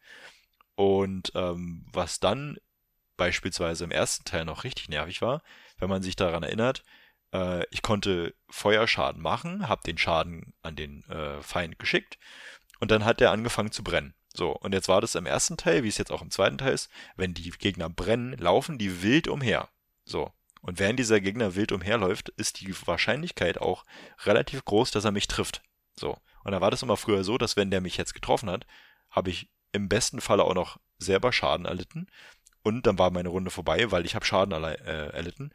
Und 0.74 1.32
ähm, 1.34 1.86
was 1.92 2.20
dann 2.20 2.58
beispielsweise 3.16 3.84
im 3.84 3.90
ersten 3.90 4.24
Teil 4.24 4.44
noch 4.44 4.64
richtig 4.64 4.88
nervig 4.88 5.20
war, 5.22 5.42
wenn 5.78 5.88
man 5.90 6.02
sich 6.02 6.16
daran 6.16 6.42
erinnert, 6.42 6.84
äh, 7.32 7.64
ich 7.70 7.82
konnte 7.82 8.34
Feuerschaden 8.48 9.20
machen, 9.20 9.68
habe 9.68 9.82
den 9.84 9.98
Schaden 9.98 10.54
an 10.62 10.76
den 10.76 11.04
äh, 11.10 11.42
Feind 11.42 11.78
geschickt 11.78 12.18
und 12.80 12.90
dann 12.90 13.04
hat 13.04 13.20
der 13.20 13.30
angefangen 13.30 13.72
zu 13.72 13.84
brennen. 13.84 14.14
So, 14.32 14.52
und 14.52 14.72
jetzt 14.72 14.88
war 14.88 15.00
das 15.00 15.14
im 15.14 15.26
ersten 15.26 15.56
Teil, 15.56 15.82
wie 15.82 15.88
es 15.88 15.98
jetzt 15.98 16.12
auch 16.12 16.22
im 16.22 16.30
zweiten 16.30 16.58
Teil 16.58 16.72
ist, 16.72 16.88
wenn 17.16 17.34
die 17.34 17.50
Gegner 17.50 17.88
brennen, 17.88 18.36
laufen 18.38 18.78
die 18.78 19.02
wild 19.02 19.28
umher. 19.28 19.68
So. 20.04 20.32
Und 20.62 20.78
während 20.78 20.98
dieser 20.98 21.20
Gegner 21.20 21.54
wild 21.54 21.72
umherläuft, 21.72 22.28
ist 22.30 22.60
die 22.60 22.74
Wahrscheinlichkeit 22.86 23.58
auch 23.60 23.84
relativ 24.24 24.64
groß, 24.64 24.90
dass 24.90 25.04
er 25.04 25.10
mich 25.10 25.26
trifft. 25.26 25.62
So. 25.94 26.18
Und 26.44 26.52
da 26.52 26.60
war 26.60 26.70
das 26.70 26.82
immer 26.82 26.96
früher 26.96 27.24
so, 27.24 27.38
dass 27.38 27.56
wenn 27.56 27.70
der 27.70 27.80
mich 27.80 27.96
jetzt 27.96 28.14
getroffen 28.14 28.50
hat, 28.50 28.66
habe 29.10 29.30
ich 29.30 29.48
im 29.72 29.88
besten 29.88 30.20
Falle 30.20 30.44
auch 30.44 30.54
noch 30.54 30.78
selber 30.98 31.32
Schaden 31.32 31.66
erlitten. 31.66 32.06
Und 32.62 32.86
dann 32.86 32.98
war 32.98 33.10
meine 33.10 33.30
Runde 33.30 33.50
vorbei, 33.50 33.90
weil 33.90 34.04
ich 34.04 34.14
habe 34.14 34.24
Schaden 34.24 34.52
äh, 34.52 35.08
erlitten. 35.08 35.50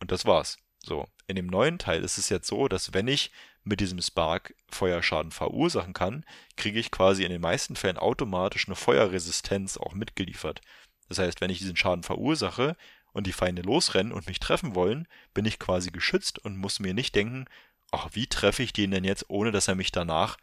Und 0.00 0.10
das 0.10 0.24
war's. 0.24 0.58
So. 0.86 1.08
In 1.26 1.34
dem 1.34 1.48
neuen 1.48 1.78
Teil 1.78 2.04
ist 2.04 2.16
es 2.16 2.28
jetzt 2.28 2.46
so, 2.46 2.68
dass 2.68 2.94
wenn 2.94 3.08
ich 3.08 3.32
mit 3.64 3.80
diesem 3.80 4.00
Spark 4.00 4.54
Feuerschaden 4.68 5.32
verursachen 5.32 5.92
kann, 5.92 6.24
kriege 6.56 6.78
ich 6.78 6.92
quasi 6.92 7.24
in 7.24 7.32
den 7.32 7.40
meisten 7.40 7.74
Fällen 7.74 7.98
automatisch 7.98 8.68
eine 8.68 8.76
Feuerresistenz 8.76 9.76
auch 9.76 9.94
mitgeliefert. 9.94 10.60
Das 11.08 11.18
heißt, 11.18 11.40
wenn 11.40 11.50
ich 11.50 11.58
diesen 11.58 11.76
Schaden 11.76 12.04
verursache 12.04 12.76
und 13.12 13.26
die 13.26 13.32
Feinde 13.32 13.62
losrennen 13.62 14.12
und 14.12 14.28
mich 14.28 14.38
treffen 14.38 14.76
wollen, 14.76 15.08
bin 15.34 15.44
ich 15.44 15.58
quasi 15.58 15.90
geschützt 15.90 16.38
und 16.38 16.56
muss 16.56 16.78
mir 16.78 16.94
nicht 16.94 17.16
denken, 17.16 17.46
ach, 17.90 18.10
wie 18.12 18.28
treffe 18.28 18.62
ich 18.62 18.72
den 18.72 18.92
denn 18.92 19.04
jetzt, 19.04 19.28
ohne 19.28 19.50
dass 19.50 19.66
er 19.66 19.74
mich 19.74 19.90
danach 19.90 20.36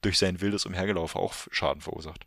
durch 0.00 0.18
sein 0.18 0.40
wildes 0.40 0.64
Umhergelaufen 0.64 1.20
auch 1.20 1.34
Schaden 1.50 1.82
verursacht. 1.82 2.26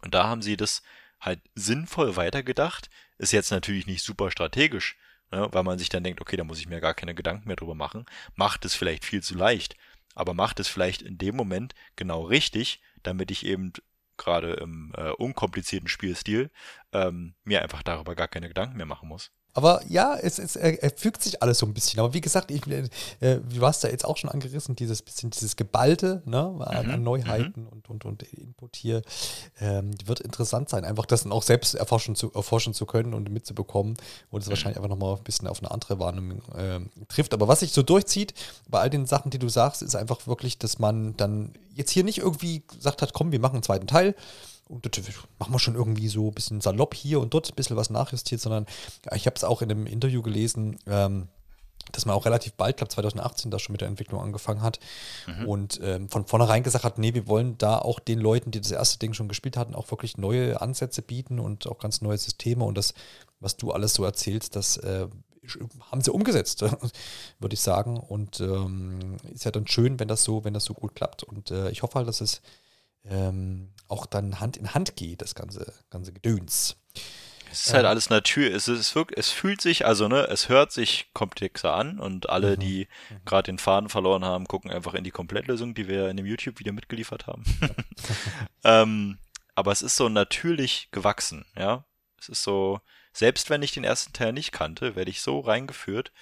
Und 0.00 0.14
da 0.14 0.24
haben 0.24 0.40
sie 0.40 0.56
das 0.56 0.82
halt 1.20 1.40
sinnvoll 1.54 2.16
weitergedacht, 2.16 2.88
ist 3.18 3.32
jetzt 3.32 3.50
natürlich 3.50 3.86
nicht 3.86 4.02
super 4.02 4.30
strategisch, 4.30 4.96
ne, 5.32 5.48
weil 5.52 5.62
man 5.64 5.78
sich 5.78 5.88
dann 5.88 6.04
denkt, 6.04 6.20
okay, 6.20 6.36
da 6.36 6.44
muss 6.44 6.60
ich 6.60 6.68
mir 6.68 6.80
gar 6.80 6.94
keine 6.94 7.14
Gedanken 7.14 7.48
mehr 7.48 7.56
drüber 7.56 7.74
machen, 7.74 8.06
macht 8.36 8.64
es 8.64 8.74
vielleicht 8.74 9.04
viel 9.04 9.22
zu 9.22 9.34
leicht, 9.34 9.76
aber 10.14 10.34
macht 10.34 10.60
es 10.60 10.68
vielleicht 10.68 11.02
in 11.02 11.18
dem 11.18 11.36
Moment 11.36 11.74
genau 11.96 12.22
richtig, 12.22 12.80
damit 13.02 13.30
ich 13.30 13.44
eben 13.46 13.72
gerade 14.16 14.54
im 14.54 14.92
äh, 14.96 15.10
unkomplizierten 15.10 15.88
Spielstil 15.88 16.50
ähm, 16.92 17.34
mir 17.44 17.62
einfach 17.62 17.82
darüber 17.82 18.14
gar 18.14 18.28
keine 18.28 18.48
Gedanken 18.48 18.76
mehr 18.76 18.86
machen 18.86 19.08
muss. 19.08 19.32
Aber 19.54 19.82
ja, 19.88 20.16
es, 20.16 20.38
es 20.38 20.56
er, 20.56 20.82
er, 20.82 20.90
fügt 20.90 21.22
sich 21.22 21.42
alles 21.42 21.58
so 21.58 21.66
ein 21.66 21.74
bisschen. 21.74 22.00
Aber 22.00 22.14
wie 22.14 22.20
gesagt, 22.20 22.50
ich, 22.50 22.66
äh, 22.66 22.86
wie 23.20 23.60
war 23.60 23.70
es 23.70 23.80
da 23.80 23.88
jetzt 23.88 24.04
auch 24.04 24.16
schon 24.16 24.30
angerissen, 24.30 24.76
dieses 24.76 25.02
bisschen, 25.02 25.30
dieses 25.30 25.56
Geballte 25.56 26.22
ne, 26.24 26.38
an, 26.60 26.86
mhm. 26.86 26.92
an 26.92 27.02
Neuheiten 27.02 27.62
mhm. 27.62 27.68
und, 27.68 27.90
und, 27.90 28.04
und 28.04 28.22
Input 28.22 28.76
hier, 28.76 29.02
ähm, 29.60 29.90
wird 30.06 30.20
interessant 30.20 30.70
sein, 30.70 30.84
einfach 30.84 31.04
das 31.04 31.24
dann 31.24 31.32
auch 31.32 31.42
selbst 31.42 31.74
erforschen 31.74 32.16
zu, 32.16 32.32
erforschen 32.32 32.72
zu 32.72 32.86
können 32.86 33.12
und 33.12 33.30
mitzubekommen, 33.30 33.96
wo 34.30 34.38
das 34.38 34.46
mhm. 34.46 34.52
wahrscheinlich 34.52 34.78
einfach 34.78 34.88
nochmal 34.90 35.16
ein 35.16 35.24
bisschen 35.24 35.48
auf 35.48 35.58
eine 35.58 35.70
andere 35.70 35.98
Wahrnehmung 35.98 36.42
äh, 36.56 36.80
trifft. 37.08 37.34
Aber 37.34 37.46
was 37.46 37.60
sich 37.60 37.72
so 37.72 37.82
durchzieht 37.82 38.32
bei 38.68 38.80
all 38.80 38.90
den 38.90 39.06
Sachen, 39.06 39.30
die 39.30 39.38
du 39.38 39.50
sagst, 39.50 39.82
ist 39.82 39.96
einfach 39.96 40.26
wirklich, 40.26 40.58
dass 40.58 40.78
man 40.78 41.16
dann 41.16 41.52
jetzt 41.74 41.90
hier 41.90 42.04
nicht 42.04 42.18
irgendwie 42.18 42.62
gesagt 42.66 43.02
hat, 43.02 43.12
komm, 43.12 43.32
wir 43.32 43.40
machen 43.40 43.54
einen 43.54 43.62
zweiten 43.62 43.86
Teil, 43.86 44.14
und 44.68 44.86
das 44.86 45.04
machen 45.38 45.52
wir 45.52 45.58
schon 45.58 45.74
irgendwie 45.74 46.08
so 46.08 46.28
ein 46.28 46.34
bisschen 46.34 46.60
salopp 46.60 46.94
hier 46.94 47.20
und 47.20 47.34
dort 47.34 47.50
ein 47.50 47.54
bisschen 47.54 47.76
was 47.76 47.90
nachjustiert, 47.90 48.40
sondern 48.40 48.66
ich 49.14 49.26
habe 49.26 49.36
es 49.36 49.44
auch 49.44 49.62
in 49.62 49.70
einem 49.70 49.86
Interview 49.86 50.22
gelesen, 50.22 50.78
ähm, 50.86 51.28
dass 51.90 52.06
man 52.06 52.14
auch 52.14 52.24
relativ 52.24 52.54
bald, 52.54 52.76
glaube 52.76 52.90
2018, 52.90 53.50
da 53.50 53.58
schon 53.58 53.72
mit 53.72 53.80
der 53.80 53.88
Entwicklung 53.88 54.20
angefangen 54.20 54.62
hat 54.62 54.78
mhm. 55.26 55.48
und 55.48 55.80
ähm, 55.82 56.08
von 56.08 56.26
vornherein 56.26 56.62
gesagt 56.62 56.84
hat, 56.84 56.98
nee, 56.98 57.12
wir 57.14 57.26
wollen 57.26 57.58
da 57.58 57.78
auch 57.78 57.98
den 57.98 58.18
Leuten, 58.18 58.50
die 58.50 58.60
das 58.60 58.70
erste 58.70 58.98
Ding 58.98 59.14
schon 59.14 59.28
gespielt 59.28 59.56
hatten, 59.56 59.74
auch 59.74 59.90
wirklich 59.90 60.16
neue 60.16 60.60
Ansätze 60.60 61.02
bieten 61.02 61.40
und 61.40 61.66
auch 61.66 61.78
ganz 61.78 62.00
neue 62.00 62.18
Systeme 62.18 62.64
und 62.64 62.78
das, 62.78 62.94
was 63.40 63.56
du 63.56 63.72
alles 63.72 63.94
so 63.94 64.04
erzählst, 64.04 64.54
das 64.56 64.76
äh, 64.78 65.08
haben 65.90 66.00
sie 66.00 66.12
umgesetzt, 66.12 66.62
würde 67.40 67.54
ich 67.54 67.60
sagen 67.60 67.98
und 67.98 68.40
ähm, 68.40 69.16
ist 69.32 69.44
ja 69.44 69.50
dann 69.50 69.66
schön, 69.66 69.98
wenn 69.98 70.08
das 70.08 70.22
so, 70.22 70.44
wenn 70.44 70.54
das 70.54 70.64
so 70.64 70.74
gut 70.74 70.94
klappt 70.94 71.24
und 71.24 71.50
äh, 71.50 71.70
ich 71.70 71.82
hoffe 71.82 71.96
halt, 71.96 72.08
dass 72.08 72.20
es 72.20 72.42
ähm, 73.04 73.72
auch 73.88 74.06
dann 74.06 74.40
Hand 74.40 74.56
in 74.56 74.74
Hand 74.74 74.96
geht, 74.96 75.22
das 75.22 75.34
ganze, 75.34 75.72
ganze 75.90 76.12
Gedöns. 76.12 76.76
Es 77.50 77.66
ist 77.66 77.74
halt 77.74 77.84
alles 77.84 78.08
natürlich, 78.08 78.54
es, 78.54 78.66
ist, 78.66 78.96
es 79.14 79.30
fühlt 79.30 79.60
sich, 79.60 79.84
also 79.84 80.08
ne, 80.08 80.26
es 80.28 80.48
hört 80.48 80.72
sich 80.72 81.10
komplexer 81.12 81.74
an 81.74 82.00
und 82.00 82.30
alle, 82.30 82.56
mhm. 82.56 82.60
die 82.60 82.88
mhm. 83.10 83.16
gerade 83.26 83.42
den 83.44 83.58
Faden 83.58 83.90
verloren 83.90 84.24
haben, 84.24 84.48
gucken 84.48 84.70
einfach 84.70 84.94
in 84.94 85.04
die 85.04 85.10
Komplettlösung, 85.10 85.74
die 85.74 85.86
wir 85.86 86.08
in 86.08 86.16
dem 86.16 86.24
YouTube-Video 86.24 86.72
mitgeliefert 86.72 87.26
haben. 87.26 87.44
ähm, 88.64 89.18
aber 89.54 89.70
es 89.70 89.82
ist 89.82 89.96
so 89.96 90.08
natürlich 90.08 90.88
gewachsen, 90.92 91.44
ja. 91.56 91.84
Es 92.18 92.30
ist 92.30 92.42
so, 92.42 92.80
selbst 93.12 93.50
wenn 93.50 93.62
ich 93.62 93.72
den 93.72 93.84
ersten 93.84 94.12
Teil 94.12 94.32
nicht 94.32 94.52
kannte, 94.52 94.96
werde 94.96 95.10
ich 95.10 95.20
so 95.20 95.40
reingeführt 95.40 96.12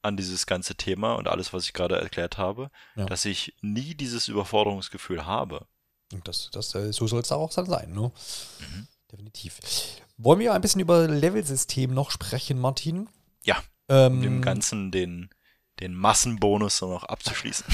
an 0.00 0.16
dieses 0.16 0.46
ganze 0.46 0.76
Thema 0.76 1.14
und 1.14 1.28
alles, 1.28 1.52
was 1.52 1.64
ich 1.64 1.72
gerade 1.74 2.00
erklärt 2.00 2.38
habe, 2.38 2.70
ja. 2.96 3.04
dass 3.04 3.26
ich 3.26 3.54
nie 3.60 3.94
dieses 3.94 4.28
Überforderungsgefühl 4.28 5.26
habe. 5.26 5.66
Und 6.12 6.26
das, 6.26 6.50
das, 6.52 6.74
äh, 6.74 6.92
so 6.92 7.06
soll 7.06 7.20
es 7.20 7.32
auch 7.32 7.52
dann 7.52 7.66
sein, 7.66 7.92
ne? 7.92 8.10
Mhm. 8.60 8.88
Definitiv. 9.12 9.58
Wollen 10.16 10.40
wir 10.40 10.52
ein 10.52 10.60
bisschen 10.60 10.80
über 10.80 11.08
Levelsystem 11.08 11.92
noch 11.92 12.10
sprechen, 12.10 12.60
Martin? 12.60 13.08
Ja. 13.44 13.62
Ähm, 13.88 14.14
um 14.14 14.22
dem 14.22 14.42
Ganzen 14.42 14.90
den, 14.90 15.30
den 15.80 15.94
Massenbonus 15.94 16.80
noch 16.82 17.04
abzuschließen. 17.04 17.66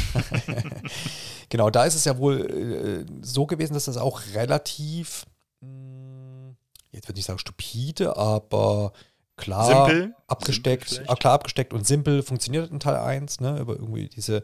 genau, 1.49 1.71
da 1.71 1.85
ist 1.85 1.95
es 1.95 2.05
ja 2.05 2.17
wohl 2.19 3.07
äh, 3.09 3.25
so 3.25 3.47
gewesen, 3.47 3.75
dass 3.75 3.87
das 3.87 3.97
auch 3.97 4.23
relativ, 4.35 5.27
mh, 5.61 5.69
hm, 5.69 6.57
jetzt 6.93 7.09
würde 7.09 7.21
ich 7.21 7.27
sagen 7.27 7.39
stupide, 7.39 8.17
aber 8.17 8.93
klar 9.37 9.87
simpel, 9.87 10.15
abgesteckt, 10.27 10.89
simpel 10.89 11.11
ah, 11.11 11.15
klar 11.15 11.35
abgesteckt 11.35 11.73
und 11.73 11.87
simpel 11.87 12.23
funktioniert 12.23 12.71
in 12.71 12.81
Teil 12.81 12.97
1, 12.97 13.41
ne, 13.41 13.59
über 13.59 13.75
irgendwie 13.75 14.09
diese, 14.09 14.43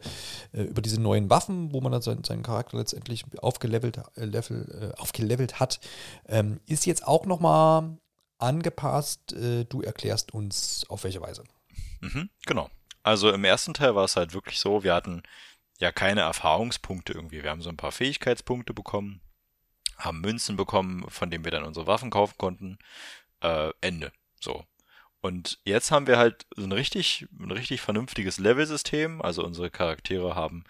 äh, 0.53 0.63
über 0.63 0.81
diese 0.81 1.01
neuen 1.01 1.29
Waffen, 1.29 1.73
wo 1.73 1.81
man 1.81 1.91
dann 1.91 2.01
seinen, 2.01 2.23
seinen 2.23 2.43
Charakter 2.43 2.77
letztendlich 2.77 3.25
aufgelevelt, 3.39 3.99
äh, 4.15 4.25
level, 4.25 4.93
äh, 4.95 5.01
aufgelevelt 5.01 5.59
hat, 5.59 5.79
ähm, 6.27 6.59
ist 6.67 6.85
jetzt 6.85 7.07
auch 7.07 7.25
nochmal 7.25 7.97
angepasst. 8.37 9.33
Äh, 9.33 9.65
du 9.65 9.81
erklärst 9.81 10.33
uns 10.33 10.85
auf 10.89 11.03
welche 11.03 11.21
Weise. 11.21 11.43
Mhm, 12.01 12.29
genau. 12.45 12.69
Also 13.01 13.31
im 13.31 13.43
ersten 13.43 13.73
Teil 13.73 13.95
war 13.95 14.05
es 14.05 14.15
halt 14.15 14.33
wirklich 14.33 14.59
so, 14.59 14.83
wir 14.83 14.93
hatten 14.93 15.23
ja 15.79 15.91
keine 15.91 16.21
Erfahrungspunkte 16.21 17.13
irgendwie. 17.13 17.43
Wir 17.43 17.49
haben 17.49 17.61
so 17.61 17.69
ein 17.69 17.77
paar 17.77 17.91
Fähigkeitspunkte 17.91 18.73
bekommen, 18.73 19.21
haben 19.97 20.21
Münzen 20.21 20.55
bekommen, 20.55 21.03
von 21.09 21.29
denen 21.29 21.43
wir 21.43 21.51
dann 21.51 21.63
unsere 21.63 21.87
Waffen 21.87 22.11
kaufen 22.11 22.35
konnten. 22.37 22.77
Äh, 23.41 23.71
Ende. 23.81 24.11
So. 24.39 24.63
Und 25.23 25.59
jetzt 25.63 25.89
haben 25.89 26.05
wir 26.05 26.17
halt 26.17 26.45
so 26.53 26.65
ein 26.65 26.73
richtig, 26.73 27.27
ein 27.39 27.51
richtig 27.51 27.79
vernünftiges 27.79 28.39
Level-System. 28.39 29.21
Also 29.21 29.41
unsere 29.45 29.69
Charaktere 29.69 30.35
haben 30.35 30.65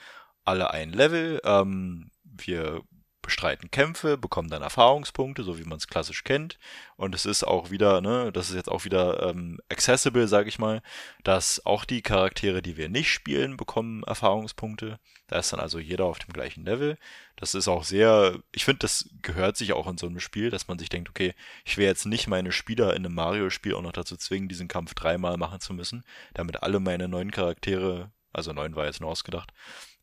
alle 0.46 0.70
ein 0.70 0.92
Level. 0.92 1.42
Ähm, 1.44 2.12
wir 2.24 2.84
bestreiten 3.24 3.72
Kämpfe, 3.72 4.18
bekommen 4.18 4.50
dann 4.50 4.62
Erfahrungspunkte, 4.62 5.44
so 5.44 5.58
wie 5.58 5.64
man 5.64 5.80
es 5.80 5.88
klassisch 5.88 6.24
kennt. 6.24 6.60
Und 6.96 7.16
es 7.16 7.26
ist 7.26 7.44
auch 7.44 7.72
wieder, 7.72 8.02
ne, 8.02 8.32
das 8.32 8.50
ist 8.50 8.56
jetzt 8.56 8.70
auch 8.70 8.86
wieder 8.86 9.30
ähm, 9.30 9.60
accessible, 9.70 10.28
sage 10.28 10.50
ich 10.50 10.60
mal, 10.60 10.84
dass 11.24 11.66
auch 11.66 11.86
die 11.86 12.04
Charaktere, 12.04 12.62
die 12.62 12.78
wir 12.78 12.90
nicht 12.90 13.12
spielen, 13.12 13.58
bekommen 13.58 14.04
Erfahrungspunkte. 14.04 15.00
Da 15.28 15.40
ist 15.40 15.52
dann 15.52 15.60
also 15.60 15.80
jeder 15.80 16.06
auf 16.06 16.20
dem 16.20 16.32
gleichen 16.32 16.64
Level. 16.64 16.98
Das 17.36 17.56
ist 17.56 17.68
auch 17.68 17.84
sehr, 17.84 18.38
ich 18.52 18.66
finde, 18.66 18.80
das 18.80 19.10
gehört 19.24 19.58
sich 19.58 19.74
auch 19.74 19.88
in 19.88 19.98
so 19.98 20.06
einem 20.06 20.20
Spiel, 20.20 20.52
dass 20.52 20.68
man 20.68 20.78
sich 20.78 20.90
denkt, 20.90 21.10
okay, 21.10 21.34
ich 21.66 21.78
will 21.78 21.86
jetzt 21.86 22.06
nicht 22.06 22.28
meine 22.28 22.52
Spieler 22.52 22.92
in 22.96 23.06
einem 23.06 23.16
Mario-Spiel 23.16 23.74
auch 23.74 23.82
noch 23.82 23.94
dazu 23.94 24.16
zwingen, 24.18 24.50
diesen 24.50 24.68
Kampf 24.68 24.94
dreimal 24.94 25.38
machen 25.38 25.60
zu 25.60 25.74
müssen, 25.74 26.04
damit 26.36 26.62
alle 26.62 26.80
meine 26.80 27.08
neuen 27.08 27.32
Charaktere, 27.32 28.12
also 28.32 28.54
neun 28.54 28.76
war 28.76 28.86
jetzt 28.86 29.02
nur 29.02 29.10
ausgedacht, 29.10 29.52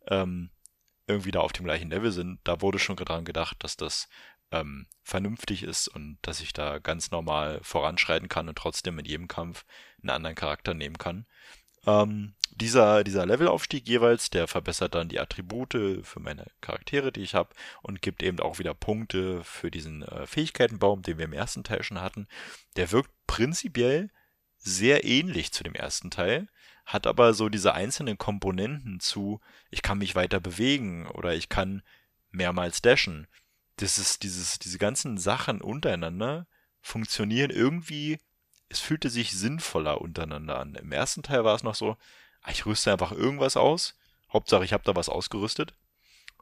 ähm, 0.09 0.51
irgendwie 1.11 1.31
da 1.31 1.41
auf 1.41 1.53
dem 1.53 1.65
gleichen 1.65 1.91
Level 1.91 2.13
sind, 2.13 2.41
da 2.45 2.61
wurde 2.61 2.79
schon 2.79 2.97
daran 2.97 3.25
gedacht, 3.25 3.57
dass 3.61 3.77
das 3.77 4.09
ähm, 4.53 4.87
vernünftig 5.03 5.63
ist 5.63 5.89
und 5.89 6.19
dass 6.23 6.41
ich 6.41 6.53
da 6.53 6.79
ganz 6.79 7.11
normal 7.11 7.61
voranschreiten 7.63 8.29
kann 8.29 8.49
und 8.49 8.59
trotzdem 8.59 8.99
in 8.99 9.05
jedem 9.05 9.29
Kampf 9.29 9.65
einen 10.01 10.11
anderen 10.11 10.37
Charakter 10.37 10.75
nehmen 10.75 10.99
kann. 10.99 11.27
Ähm, 11.87 12.35
dieser, 12.51 13.05
dieser 13.05 13.25
Levelaufstieg 13.25 13.89
jeweils, 13.89 14.29
der 14.29 14.49
verbessert 14.49 14.95
dann 14.95 15.09
die 15.09 15.21
Attribute 15.21 15.73
für 16.03 16.21
meine 16.21 16.47
Charaktere, 16.61 17.13
die 17.13 17.23
ich 17.23 17.35
habe 17.35 17.51
und 17.83 18.03
gibt 18.03 18.23
eben 18.23 18.41
auch 18.41 18.59
wieder 18.59 18.75
Punkte 18.75 19.43
für 19.45 19.71
diesen 19.71 20.03
äh, 20.03 20.27
Fähigkeitenbaum, 20.27 21.03
den 21.03 21.19
wir 21.19 21.25
im 21.25 21.33
ersten 21.33 21.65
Teil 21.65 21.83
schon 21.83 22.01
hatten. 22.01 22.27
Der 22.77 22.91
wirkt 22.93 23.11
prinzipiell 23.27 24.11
sehr 24.57 25.05
ähnlich 25.05 25.53
zu 25.53 25.65
dem 25.65 25.75
ersten 25.75 26.11
Teil, 26.11 26.49
hat 26.87 27.07
aber 27.07 27.35
so 27.35 27.49
diese 27.49 27.75
einzelnen 27.75 28.19
Komponenten 28.19 29.01
zu, 29.01 29.41
ich 29.71 29.83
kann 29.83 29.99
mich 29.99 30.15
weiter 30.15 30.41
bewegen 30.41 31.07
oder 31.07 31.35
ich 31.35 31.49
kann 31.49 31.83
mehrmals 32.31 32.83
dashen. 32.83 33.27
Das 33.77 33.99
ist 33.99 34.23
dieses, 34.23 34.59
diese 34.59 34.79
ganzen 34.79 35.19
Sachen 35.19 35.61
untereinander 35.61 36.47
funktionieren 36.81 37.51
irgendwie, 37.51 38.19
es 38.69 38.81
fühlte 38.81 39.11
sich 39.11 39.33
sinnvoller 39.33 40.01
untereinander 40.01 40.59
an. 40.59 40.75
Im 40.75 40.93
ersten 40.93 41.23
Teil 41.23 41.45
war 41.45 41.55
es 41.55 41.63
noch 41.63 41.75
so, 41.75 41.97
Ah, 42.43 42.51
ich 42.51 42.67
rüste 42.67 42.93
einfach 42.93 43.13
irgendwas 43.13 43.57
aus. 43.57 43.95
Hauptsache, 44.33 44.65
ich 44.65 44.73
habe 44.73 44.85
da 44.85 44.97
was 44.97 45.09
ausgerüstet. 45.09 45.75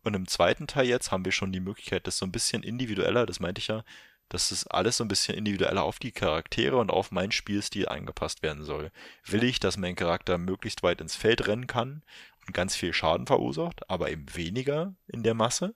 Und 0.03 0.15
im 0.15 0.29
zweiten 0.29 0.67
Teil 0.67 0.87
jetzt 0.87 1.11
haben 1.11 1.25
wir 1.25 1.33
schon 1.33 1.53
die 1.53 1.61
Möglichkeit, 1.61 2.07
das 2.07 2.19
so 2.19 2.27
ein 2.27 2.33
bisschen 2.33 2.63
individueller, 2.63 3.27
das 3.27 3.41
meinte 3.41 3.61
ich 3.61 3.67
ja, 3.67 3.85
dass 4.29 4.51
das 4.51 4.67
alles 4.67 4.99
so 4.99 5.05
ein 5.05 5.09
bisschen 5.09 5.37
individueller 5.37 5.83
auf 5.83 5.99
die 5.99 6.13
Charaktere 6.13 6.77
und 6.77 6.91
auf 6.91 7.11
meinen 7.11 7.33
Spielstil 7.33 7.89
angepasst 7.89 8.43
werden 8.43 8.65
soll. 8.65 8.91
Will 9.25 9.45
ich, 9.45 9.61
dass 9.61 9.77
mein 9.77 9.97
Charakter 9.97 10.39
möglichst 10.39 10.83
weit 10.83 11.01
ins 11.01 11.17
Feld 11.17 11.47
rennen 11.47 11.67
kann 11.67 12.03
und 12.47 12.53
ganz 12.53 12.77
viel 12.77 12.93
Schaden 12.93 13.27
verursacht, 13.27 13.89
aber 13.91 14.11
eben 14.11 14.27
weniger 14.35 14.95
in 15.07 15.23
der 15.23 15.35
Masse? 15.35 15.75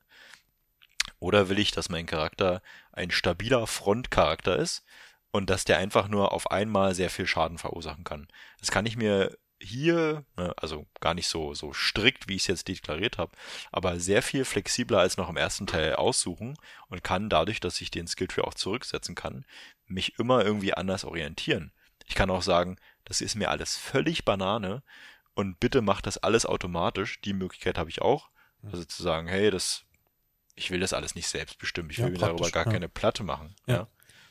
Oder 1.19 1.49
will 1.49 1.59
ich, 1.59 1.71
dass 1.71 1.89
mein 1.89 2.07
Charakter 2.07 2.63
ein 2.93 3.11
stabiler 3.11 3.67
Frontcharakter 3.67 4.57
ist 4.57 4.85
und 5.31 5.51
dass 5.51 5.65
der 5.65 5.79
einfach 5.79 6.09
nur 6.09 6.33
auf 6.33 6.51
einmal 6.51 6.95
sehr 6.95 7.11
viel 7.11 7.27
Schaden 7.27 7.59
verursachen 7.59 8.05
kann? 8.05 8.29
Das 8.59 8.71
kann 8.71 8.87
ich 8.87 8.97
mir 8.97 9.37
hier, 9.63 10.25
ne, 10.37 10.53
also 10.57 10.87
gar 11.01 11.15
nicht 11.15 11.29
so, 11.29 11.55
so 11.55 11.73
strikt, 11.73 12.29
wie 12.29 12.37
ich 12.37 12.43
es 12.43 12.49
jetzt 12.49 12.69
deklariert 12.69 13.19
habe, 13.19 13.33
aber 13.71 14.01
sehr 14.01 14.23
viel 14.23 14.45
flexibler 14.45 14.99
als 14.99 15.17
noch 15.17 15.29
im 15.29 15.37
ersten 15.37 15.67
Teil 15.67 15.95
aussuchen 15.95 16.57
und 16.89 17.05
kann 17.05 17.31
dadurch, 17.31 17.61
dass 17.61 17.81
ich 17.81 17.91
den 17.91 18.07
Skilltree 18.07 18.43
auch 18.43 18.55
zurücksetzen 18.55 19.15
kann, 19.15 19.45
mich 19.87 20.19
immer 20.19 20.45
irgendwie 20.45 20.75
anders 20.75 21.05
orientieren. 21.05 21.73
Ich 22.07 22.15
kann 22.15 22.31
auch 22.31 22.43
sagen, 22.43 22.77
das 23.05 23.21
ist 23.21 23.37
mir 23.37 23.51
alles 23.51 23.77
völlig 23.77 24.25
Banane 24.25 24.83
und 25.35 25.61
bitte 25.61 25.81
macht 25.81 26.07
das 26.07 26.19
alles 26.19 26.45
automatisch. 26.45 27.21
Die 27.21 27.33
Möglichkeit 27.33 27.79
habe 27.79 27.91
ich 27.91 28.03
auch. 28.03 28.31
Also 28.65 28.85
zu 28.85 29.03
sagen, 29.03 29.27
hey, 29.27 29.51
das, 29.51 29.85
ich 30.55 30.71
will 30.71 30.81
das 30.81 30.93
alles 30.93 31.15
nicht 31.15 31.27
selbst 31.27 31.59
bestimmen. 31.59 31.91
Ich 31.91 31.99
will 31.99 32.07
ja, 32.07 32.13
mir 32.13 32.19
darüber 32.19 32.51
gar 32.51 32.67
ja. 32.67 32.73
keine 32.73 32.89
Platte 32.89 33.25
machen. 33.25 33.57
Ja. 33.67 33.89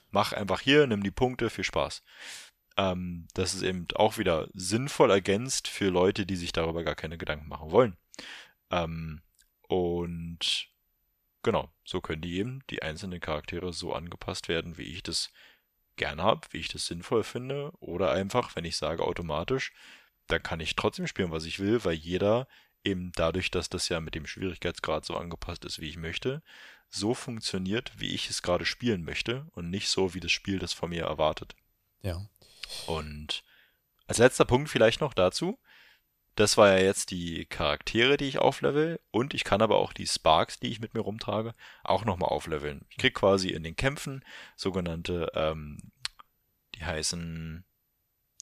Mach 0.09 0.33
einfach 0.33 0.61
hier, 0.61 0.87
nimm 0.87 1.03
die 1.03 1.11
Punkte, 1.11 1.49
viel 1.49 1.63
Spaß 1.63 2.03
ähm, 2.77 3.27
das 3.33 3.53
ist 3.53 3.63
eben 3.63 3.87
auch 3.95 4.17
wieder 4.17 4.47
sinnvoll 4.53 5.11
ergänzt 5.11 5.67
für 5.67 5.89
Leute, 5.89 6.25
die 6.25 6.35
sich 6.35 6.53
darüber 6.53 6.83
gar 6.83 6.95
keine 6.95 7.17
Gedanken 7.17 7.47
machen 7.47 7.71
wollen. 7.71 7.97
Ähm, 8.69 9.21
und 9.67 10.67
genau, 11.43 11.71
so 11.83 12.01
können 12.01 12.21
die 12.21 12.37
eben 12.37 12.63
die 12.69 12.81
einzelnen 12.81 13.19
Charaktere 13.19 13.73
so 13.73 13.93
angepasst 13.93 14.47
werden, 14.47 14.77
wie 14.77 14.83
ich 14.83 15.03
das 15.03 15.31
gerne 15.97 16.23
habe, 16.23 16.47
wie 16.51 16.59
ich 16.59 16.69
das 16.69 16.85
sinnvoll 16.85 17.23
finde. 17.23 17.71
Oder 17.79 18.11
einfach, 18.11 18.55
wenn 18.55 18.65
ich 18.65 18.77
sage 18.77 19.03
automatisch, 19.03 19.73
dann 20.27 20.43
kann 20.43 20.59
ich 20.59 20.75
trotzdem 20.75 21.07
spielen, 21.07 21.31
was 21.31 21.45
ich 21.45 21.59
will, 21.59 21.83
weil 21.83 21.93
jeder 21.93 22.47
eben 22.83 23.11
dadurch, 23.15 23.51
dass 23.51 23.69
das 23.69 23.89
ja 23.89 23.99
mit 23.99 24.15
dem 24.15 24.25
Schwierigkeitsgrad 24.25 25.05
so 25.05 25.15
angepasst 25.15 25.65
ist, 25.65 25.79
wie 25.79 25.89
ich 25.89 25.97
möchte, 25.97 26.41
so 26.89 27.13
funktioniert, 27.13 27.93
wie 27.97 28.13
ich 28.13 28.29
es 28.29 28.41
gerade 28.41 28.65
spielen 28.65 29.03
möchte 29.03 29.47
und 29.51 29.69
nicht 29.69 29.89
so, 29.89 30.13
wie 30.13 30.19
das 30.19 30.31
Spiel 30.31 30.59
das 30.59 30.73
von 30.73 30.89
mir 30.89 31.03
erwartet. 31.03 31.55
Ja. 32.01 32.25
Und 32.87 33.43
als 34.07 34.17
letzter 34.17 34.45
Punkt 34.45 34.69
vielleicht 34.69 35.01
noch 35.01 35.13
dazu. 35.13 35.59
Das 36.35 36.57
war 36.57 36.69
ja 36.69 36.83
jetzt 36.83 37.11
die 37.11 37.45
Charaktere, 37.45 38.17
die 38.17 38.25
ich 38.25 38.39
auflevel. 38.39 38.99
Und 39.11 39.33
ich 39.33 39.43
kann 39.43 39.61
aber 39.61 39.77
auch 39.77 39.93
die 39.93 40.07
Sparks, 40.07 40.59
die 40.59 40.69
ich 40.69 40.79
mit 40.79 40.93
mir 40.93 41.01
rumtrage, 41.01 41.53
auch 41.83 42.05
nochmal 42.05 42.29
aufleveln. 42.29 42.85
Ich 42.89 42.97
krieg 42.97 43.13
quasi 43.13 43.49
in 43.49 43.63
den 43.63 43.75
Kämpfen 43.75 44.23
sogenannte, 44.55 45.31
ähm, 45.33 45.91
die 46.75 46.85
heißen 46.85 47.65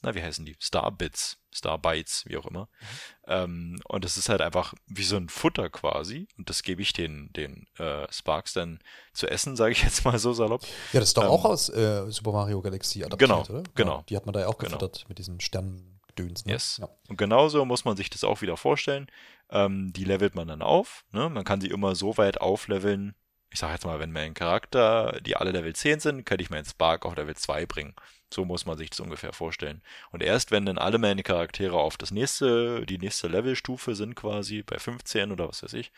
na, 0.02 0.14
wie 0.14 0.22
heißen 0.22 0.44
die? 0.44 0.56
Starbits, 0.58 1.38
Starbytes, 1.52 2.24
wie 2.26 2.36
auch 2.36 2.46
immer. 2.46 2.68
Mhm. 2.80 2.86
Ähm, 3.26 3.80
und 3.88 4.04
das 4.04 4.16
ist 4.16 4.28
halt 4.28 4.40
einfach 4.40 4.74
wie 4.86 5.02
so 5.02 5.16
ein 5.16 5.28
Futter 5.28 5.68
quasi. 5.70 6.28
Und 6.38 6.48
das 6.48 6.62
gebe 6.62 6.82
ich 6.82 6.92
den, 6.92 7.32
den 7.32 7.66
äh, 7.78 8.06
Sparks 8.10 8.52
dann 8.52 8.80
zu 9.12 9.26
essen, 9.26 9.56
sage 9.56 9.72
ich 9.72 9.82
jetzt 9.82 10.04
mal 10.04 10.18
so 10.18 10.32
salopp. 10.32 10.62
Ja, 10.92 11.00
das 11.00 11.10
ist 11.10 11.16
doch 11.16 11.24
ähm, 11.24 11.30
auch 11.30 11.44
aus 11.44 11.68
äh, 11.68 12.10
Super 12.10 12.32
Mario 12.32 12.60
Galaxy 12.60 13.04
adaptiert, 13.04 13.28
genau, 13.28 13.40
oder? 13.42 13.62
Genau. 13.74 13.96
Ja, 13.98 14.04
die 14.08 14.16
hat 14.16 14.26
man 14.26 14.32
da 14.32 14.40
ja 14.40 14.46
auch 14.48 14.58
genau. 14.58 14.78
gefuttert 14.78 15.06
mit 15.08 15.18
diesen 15.18 15.40
Sterndöns. 15.40 16.44
Ne? 16.44 16.52
Yes. 16.52 16.78
Ja. 16.80 16.88
Und 17.08 17.16
genauso 17.16 17.64
muss 17.64 17.84
man 17.84 17.96
sich 17.96 18.10
das 18.10 18.24
auch 18.24 18.42
wieder 18.42 18.56
vorstellen. 18.56 19.10
Ähm, 19.50 19.92
die 19.92 20.04
levelt 20.04 20.34
man 20.34 20.48
dann 20.48 20.62
auf. 20.62 21.04
Ne? 21.12 21.28
Man 21.28 21.44
kann 21.44 21.60
sie 21.60 21.68
immer 21.68 21.94
so 21.94 22.16
weit 22.16 22.40
aufleveln. 22.40 23.14
Ich 23.52 23.58
sage 23.58 23.72
jetzt 23.72 23.84
mal, 23.84 23.98
wenn 23.98 24.12
mein 24.12 24.34
Charakter, 24.34 25.20
die 25.22 25.36
alle 25.36 25.50
Level 25.50 25.74
10 25.74 26.00
sind, 26.00 26.24
könnte 26.24 26.42
ich 26.42 26.50
meinen 26.50 26.64
Spark 26.64 27.04
auf 27.04 27.16
Level 27.16 27.36
2 27.36 27.66
bringen. 27.66 27.94
So 28.32 28.44
muss 28.44 28.64
man 28.64 28.78
sich 28.78 28.90
das 28.90 29.00
ungefähr 29.00 29.32
vorstellen. 29.32 29.82
Und 30.12 30.22
erst 30.22 30.52
wenn 30.52 30.64
dann 30.64 30.78
alle 30.78 30.98
meine 30.98 31.24
Charaktere 31.24 31.76
auf 31.76 31.96
das 31.96 32.12
nächste, 32.12 32.86
die 32.86 32.98
nächste 32.98 33.26
Levelstufe 33.26 33.96
sind 33.96 34.14
quasi, 34.14 34.62
bei 34.62 34.78
15 34.78 35.32
oder 35.32 35.48
was 35.48 35.64
weiß 35.64 35.72
ich, 35.72 35.90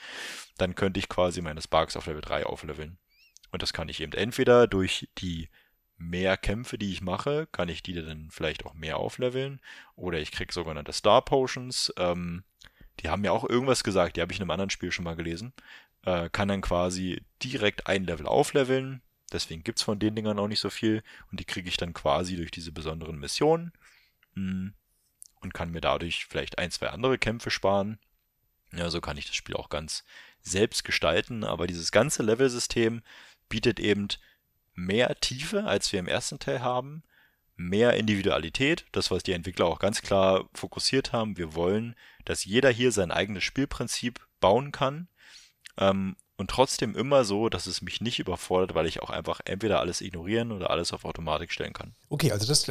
dann 0.56 0.74
könnte 0.74 0.98
ich 0.98 1.10
quasi 1.10 1.42
meine 1.42 1.60
Sparks 1.60 1.94
auf 1.96 2.06
Level 2.06 2.22
3 2.22 2.46
aufleveln. 2.46 2.96
Und 3.50 3.60
das 3.60 3.74
kann 3.74 3.90
ich 3.90 4.00
eben 4.00 4.14
entweder 4.14 4.66
durch 4.66 5.08
die 5.18 5.50
mehr 5.98 6.38
Kämpfe, 6.38 6.78
die 6.78 6.90
ich 6.90 7.02
mache, 7.02 7.46
kann 7.52 7.68
ich 7.68 7.82
die 7.82 7.92
dann 7.92 8.28
vielleicht 8.30 8.64
auch 8.64 8.72
mehr 8.72 8.96
aufleveln. 8.96 9.60
Oder 9.94 10.18
ich 10.18 10.32
kriege 10.32 10.52
sogenannte 10.54 10.92
Star 10.92 11.22
Potions. 11.22 11.92
Ähm, 11.98 12.44
die 13.00 13.08
haben 13.08 13.24
ja 13.24 13.32
auch 13.32 13.48
irgendwas 13.48 13.84
gesagt, 13.84 14.16
die 14.16 14.20
habe 14.20 14.32
ich 14.32 14.38
in 14.38 14.42
einem 14.42 14.50
anderen 14.50 14.70
Spiel 14.70 14.92
schon 14.92 15.04
mal 15.04 15.16
gelesen. 15.16 15.52
Äh, 16.04 16.28
kann 16.30 16.48
dann 16.48 16.60
quasi 16.60 17.22
direkt 17.42 17.86
ein 17.86 18.04
Level 18.04 18.26
aufleveln, 18.26 19.02
Deswegen 19.32 19.64
gibt 19.64 19.78
es 19.78 19.84
von 19.84 19.98
den 19.98 20.14
Dingern 20.14 20.38
auch 20.38 20.48
nicht 20.48 20.60
so 20.60 20.70
viel. 20.70 21.02
Und 21.30 21.40
die 21.40 21.44
kriege 21.44 21.68
ich 21.68 21.76
dann 21.76 21.94
quasi 21.94 22.36
durch 22.36 22.50
diese 22.50 22.72
besonderen 22.72 23.18
Missionen. 23.18 23.72
Hm, 24.34 24.74
und 25.40 25.54
kann 25.54 25.70
mir 25.70 25.80
dadurch 25.80 26.26
vielleicht 26.26 26.58
ein, 26.58 26.70
zwei 26.70 26.90
andere 26.90 27.18
Kämpfe 27.18 27.50
sparen. 27.50 27.98
Ja, 28.72 28.90
so 28.90 29.00
kann 29.00 29.16
ich 29.16 29.26
das 29.26 29.34
Spiel 29.34 29.56
auch 29.56 29.70
ganz 29.70 30.04
selbst 30.40 30.84
gestalten, 30.84 31.44
aber 31.44 31.66
dieses 31.66 31.92
ganze 31.92 32.22
Level-System 32.22 33.02
bietet 33.48 33.80
eben 33.80 34.08
mehr 34.74 35.14
Tiefe, 35.20 35.64
als 35.64 35.92
wir 35.92 36.00
im 36.00 36.08
ersten 36.08 36.38
Teil 36.38 36.62
haben, 36.62 37.02
mehr 37.56 37.94
Individualität, 37.94 38.86
das 38.92 39.10
was 39.10 39.22
die 39.22 39.32
Entwickler 39.32 39.66
auch 39.66 39.78
ganz 39.78 40.00
klar 40.00 40.48
fokussiert 40.54 41.12
haben. 41.12 41.36
Wir 41.36 41.54
wollen, 41.54 41.94
dass 42.24 42.44
jeder 42.44 42.70
hier 42.70 42.92
sein 42.92 43.10
eigenes 43.10 43.44
Spielprinzip 43.44 44.26
bauen 44.40 44.72
kann 44.72 45.08
ähm, 45.78 46.16
und 46.38 46.50
trotzdem 46.50 46.96
immer 46.96 47.24
so, 47.24 47.48
dass 47.48 47.66
es 47.66 47.82
mich 47.82 48.00
nicht 48.00 48.18
überfordert, 48.18 48.74
weil 48.74 48.86
ich 48.86 49.00
auch 49.00 49.10
einfach 49.10 49.40
entweder 49.44 49.78
alles 49.78 50.00
ignorieren 50.00 50.50
oder 50.50 50.70
alles 50.70 50.92
auf 50.92 51.04
Automatik 51.04 51.52
stellen 51.52 51.72
kann. 51.72 51.94
Okay, 52.08 52.32
also 52.32 52.46
das, 52.46 52.66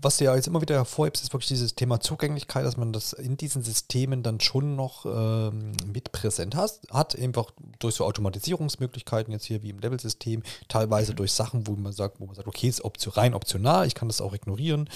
was 0.00 0.18
du 0.18 0.24
ja 0.24 0.36
jetzt 0.36 0.46
immer 0.46 0.60
wieder 0.60 0.76
hervorhebst, 0.76 1.24
ist 1.24 1.32
wirklich 1.32 1.48
dieses 1.48 1.74
Thema 1.74 1.98
Zugänglichkeit, 2.00 2.64
dass 2.64 2.76
man 2.76 2.92
das 2.92 3.14
in 3.14 3.36
diesen 3.36 3.62
Systemen 3.62 4.22
dann 4.22 4.38
schon 4.38 4.76
noch 4.76 5.04
ähm, 5.04 5.72
mit 5.92 6.12
präsent 6.12 6.54
hast, 6.54 6.92
hat, 6.92 7.18
einfach 7.18 7.50
durch 7.80 7.96
so 7.96 8.04
Automatisierungsmöglichkeiten 8.04 9.32
jetzt 9.32 9.46
hier 9.46 9.64
wie 9.64 9.70
im 9.70 9.80
Level-System, 9.80 10.44
teilweise 10.68 11.12
mhm. 11.12 11.16
durch 11.16 11.32
Sachen, 11.32 11.66
wo 11.66 11.72
man 11.72 11.92
sagt, 11.92 12.20
wo 12.20 12.26
man 12.26 12.36
sagt, 12.36 12.46
okay, 12.46 12.68
ist 12.68 12.84
option, 12.84 13.14
rein 13.14 13.34
optional, 13.34 13.86
ich 13.86 13.96
kann 13.96 14.08
das 14.08 14.20
auch 14.20 14.34
ignorieren. 14.34 14.88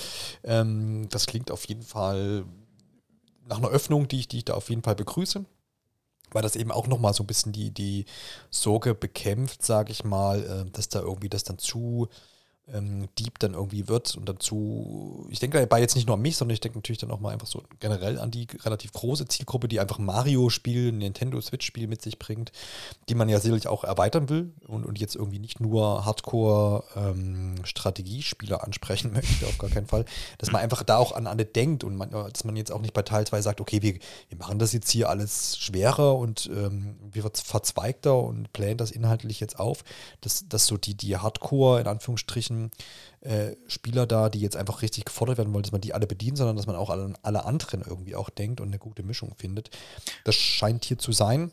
Ähm, 0.45 1.09
das 1.11 1.27
klingt 1.27 1.51
auf 1.51 1.65
jeden 1.65 1.83
Fall 1.83 2.45
nach 3.49 3.59
einer 3.59 3.71
Öffnung, 3.71 4.07
die 4.07 4.21
ich, 4.21 4.29
die 4.29 4.39
ich 4.39 4.45
da 4.45 4.55
auf 4.55 4.71
jeden 4.71 4.83
Fall 4.83 4.95
begrüße 4.95 5.45
weil 6.35 6.43
das 6.43 6.57
eben 6.57 6.73
auch 6.73 6.87
nochmal 6.87 7.15
so 7.15 7.23
ein 7.23 7.27
bisschen 7.27 7.53
die, 7.53 7.71
die 7.71 8.05
Sorge 8.51 8.95
bekämpft, 8.95 9.65
sage 9.65 9.93
ich 9.93 10.05
mal, 10.05 10.43
äh, 10.67 10.71
dass 10.71 10.89
da 10.89 11.01
irgendwie 11.01 11.29
das 11.29 11.45
dann 11.45 11.59
zu 11.59 12.09
ähm, 12.69 13.09
Dieb 13.19 13.41
dann 13.41 13.55
irgendwie 13.55 13.89
wird 13.89 14.17
und 14.17 14.29
dazu, 14.29 15.27
ich 15.31 15.41
denke 15.41 15.59
dabei 15.59 15.81
jetzt 15.81 15.97
nicht 15.97 16.07
nur 16.07 16.15
an 16.15 16.23
mich, 16.23 16.37
sondern 16.37 16.55
ich 16.55 16.61
denke 16.61 16.79
natürlich 16.79 16.99
dann 16.99 17.11
auch 17.11 17.19
mal 17.19 17.33
einfach 17.33 17.49
so 17.49 17.65
generell 17.81 18.21
an 18.21 18.31
die 18.31 18.47
relativ 18.65 18.93
große 18.93 19.27
Zielgruppe, 19.27 19.67
die 19.69 19.81
einfach 19.81 19.99
Mario-Spiel, 19.99 20.93
Nintendo 20.93 21.41
Switch-Spiel 21.41 21.89
mit 21.89 22.03
sich 22.03 22.21
bringt, 22.21 22.53
die 23.09 23.17
man 23.17 23.29
ja 23.29 23.41
sicherlich 23.41 23.67
auch 23.67 23.83
erweitern 23.83 24.29
will 24.29 24.53
und, 24.69 24.87
und 24.87 25.01
jetzt 25.01 25.17
irgendwie 25.17 25.41
nicht 25.41 25.59
nur 25.61 26.05
Hardcore-Strategiespieler 26.05 28.57
ähm, 28.57 28.65
ansprechen 28.65 29.13
möchte, 29.13 29.47
auf 29.47 29.59
gar 29.59 29.71
keinen 29.71 29.89
Fall, 29.89 30.05
dass 30.39 30.53
man 30.53 30.63
einfach 30.63 30.85
da 30.85 30.99
auch 30.99 31.11
an 31.13 31.27
alle 31.27 31.45
denkt 31.45 31.83
und 31.83 31.97
man, 31.97 32.11
dass 32.11 32.45
man 32.45 32.55
jetzt 32.55 32.71
auch 32.71 32.81
nicht 32.81 32.95
bei 32.95 33.03
Teil 33.03 33.27
2 33.27 33.43
sagt, 33.43 33.61
okay, 33.61 33.83
wir, 33.83 33.95
wir 34.29 34.39
machen 34.39 34.61
das 34.61 34.73
jetzt 34.73 34.91
hier 34.91 35.11
alles 35.11 35.59
schwerer 35.59 36.17
und 36.17 36.49
ähm, 36.55 36.95
wir 37.11 37.23
verzweigter 37.23 38.17
und 38.19 38.53
planen 38.53 38.77
das 38.77 38.93
inhaltlich 38.93 39.41
jetzt 39.41 39.59
auf, 39.59 39.83
dass, 40.21 40.47
dass 40.49 40.67
so 40.67 40.77
die, 40.77 40.95
die 40.95 41.17
Hardcore 41.17 41.81
in 41.81 41.89
Anführungsstrichen 41.89 42.52
irgendwelchen 42.53 42.71
äh, 43.21 43.57
Spieler 43.69 44.07
da, 44.07 44.29
die 44.29 44.41
jetzt 44.41 44.57
einfach 44.57 44.83
richtig 44.83 45.05
gefordert 45.05 45.39
werden 45.39 45.53
wollen, 45.53 45.63
dass 45.63 45.73
man 45.73 45.81
die 45.81 45.95
alle 45.95 46.07
bedient, 46.07 46.37
sondern 46.37 46.57
dass 46.57 46.67
man 46.67 46.77
auch 46.77 46.91
an 46.91 47.17
alle 47.23 47.45
anderen 47.45 47.83
irgendwie 47.83 48.15
auch 48.15 48.31
denkt 48.31 48.61
und 48.61 48.69
eine 48.69 48.79
gute 48.79 49.03
Mischung 49.03 49.35
findet. 49.37 49.71
Das 50.25 50.35
scheint 50.35 50.85
hier 50.85 50.99
zu 50.99 51.13
sein. 51.13 51.53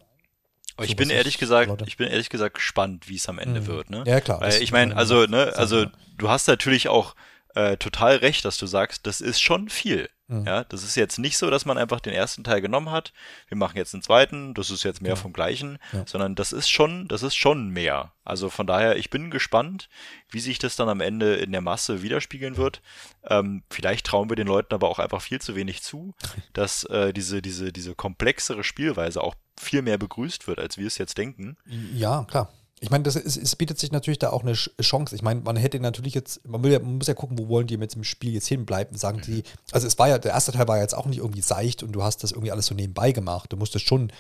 Aber 0.76 0.85
ich 0.85 0.95
bin 0.95 1.09
ehrlich 1.09 1.38
gesagt, 1.38 1.81
ich 1.85 1.97
bin 1.97 2.07
ehrlich 2.07 2.30
gesagt 2.30 2.55
gespannt, 2.55 3.09
wie 3.09 3.17
es 3.17 3.27
am 3.27 3.38
Ende 3.38 3.61
mhm. 3.61 3.67
wird, 3.67 3.89
ne? 3.89 4.03
Ja, 4.07 4.21
klar. 4.21 4.39
Weil 4.39 4.61
ich 4.61 4.71
meine, 4.71 4.95
also, 4.95 5.26
ne, 5.26 5.53
also 5.55 5.85
du 6.17 6.30
hast 6.30 6.47
natürlich 6.47 6.88
auch 6.88 7.15
äh, 7.53 7.76
total 7.76 8.17
recht, 8.17 8.45
dass 8.45 8.57
du 8.57 8.65
sagst, 8.65 9.05
das 9.05 9.19
ist 9.19 9.41
schon 9.41 9.67
viel. 9.67 10.09
Mhm. 10.30 10.45
Ja, 10.45 10.64
das 10.64 10.84
ist 10.84 10.95
jetzt 10.95 11.18
nicht 11.18 11.38
so, 11.38 11.49
dass 11.49 11.65
man 11.65 11.80
einfach 11.80 11.99
den 11.99 12.14
ersten 12.14 12.43
Teil 12.43 12.61
genommen 12.61 12.91
hat, 12.91 13.14
wir 13.47 13.57
machen 13.57 13.77
jetzt 13.77 13.95
einen 13.95 14.03
zweiten, 14.03 14.53
das 14.53 14.69
ist 14.69 14.84
jetzt 14.84 15.01
mehr 15.01 15.14
ja. 15.14 15.15
vom 15.15 15.34
Gleichen, 15.34 15.80
ja. 15.91 16.06
sondern 16.06 16.35
das 16.35 16.51
ist 16.51 16.69
schon, 16.69 17.07
das 17.07 17.23
ist 17.23 17.35
schon 17.35 17.69
mehr. 17.69 18.14
Also 18.23 18.49
von 18.49 18.68
daher, 18.68 18.95
ich 18.97 19.10
bin 19.10 19.31
gespannt, 19.31 19.89
wie 20.30 20.39
sich 20.39 20.60
das 20.60 20.76
dann 20.76 20.88
am 20.88 21.01
Ende 21.01 21.35
in 21.35 21.51
der 21.51 21.61
Masse 21.61 22.03
widerspiegeln 22.03 22.57
wird. 22.57 22.84
Ähm, 23.23 23.64
vielleicht 23.72 24.06
trauen 24.06 24.30
wir 24.30 24.35
den 24.35 24.47
Leuten 24.47 24.76
aber 24.76 24.88
auch 24.88 24.99
einfach 24.99 25.22
viel 25.22 25.41
zu 25.41 25.56
wenig 25.56 25.81
zu, 25.81 26.14
dass 26.53 26.84
äh, 26.84 27.11
diese, 27.11 27.41
diese, 27.41 27.73
diese 27.73 27.95
komplexere 27.95 28.64
Spielweise 28.64 29.23
auch 29.23 29.34
viel 29.60 29.81
mehr 29.81 29.97
begrüßt 29.97 30.47
wird, 30.47 30.60
als 30.60 30.77
wir 30.77 30.85
es 30.85 30.99
jetzt 30.99 31.18
denken. 31.18 31.57
Ja, 31.93 32.23
klar. 32.26 32.53
Ich 32.81 32.89
meine, 32.89 33.03
das 33.03 33.15
ist, 33.15 33.35
es 33.35 33.56
bietet 33.56 33.77
sich 33.77 33.91
natürlich 33.91 34.19
da 34.19 34.30
auch 34.30 34.43
eine 34.43 34.53
Chance. 34.53 35.15
Ich 35.15 35.22
meine, 35.22 35.41
man 35.41 35.57
hätte 35.57 35.80
natürlich 35.80 36.14
jetzt, 36.14 36.47
man, 36.47 36.64
will 36.64 36.72
ja, 36.72 36.80
man 36.80 36.97
muss 36.97 37.07
ja 37.07 37.14
gucken, 37.14 37.38
wo 37.38 37.49
wollen 37.49 37.68
die 37.68 37.77
mit 37.77 37.93
dem 37.93 38.03
Spiel 38.03 38.34
jetzt 38.34 38.47
hinbleiben. 38.47 38.97
Sagen 38.97 39.22
die, 39.26 39.43
also 39.72 39.85
es 39.85 39.99
war 39.99 40.07
ja, 40.07 40.18
der 40.18 40.31
erste 40.31 40.53
Teil 40.53 40.68
war 40.68 40.77
ja 40.77 40.84
jetzt 40.84 40.95
auch 40.95 41.06
nicht 41.06 41.19
irgendwie 41.19 41.41
seicht 41.41 41.84
und 41.84 41.91
du 41.91 42.03
hast 42.03 42.23
das 42.23 42.31
irgendwie 42.31 42.51
alles 42.51 42.68
so 42.68 42.76
nebenbei 42.76 43.11
gemacht. 43.11 43.51
Du 43.51 43.57
musstest 43.57 43.85
schon 43.85 44.11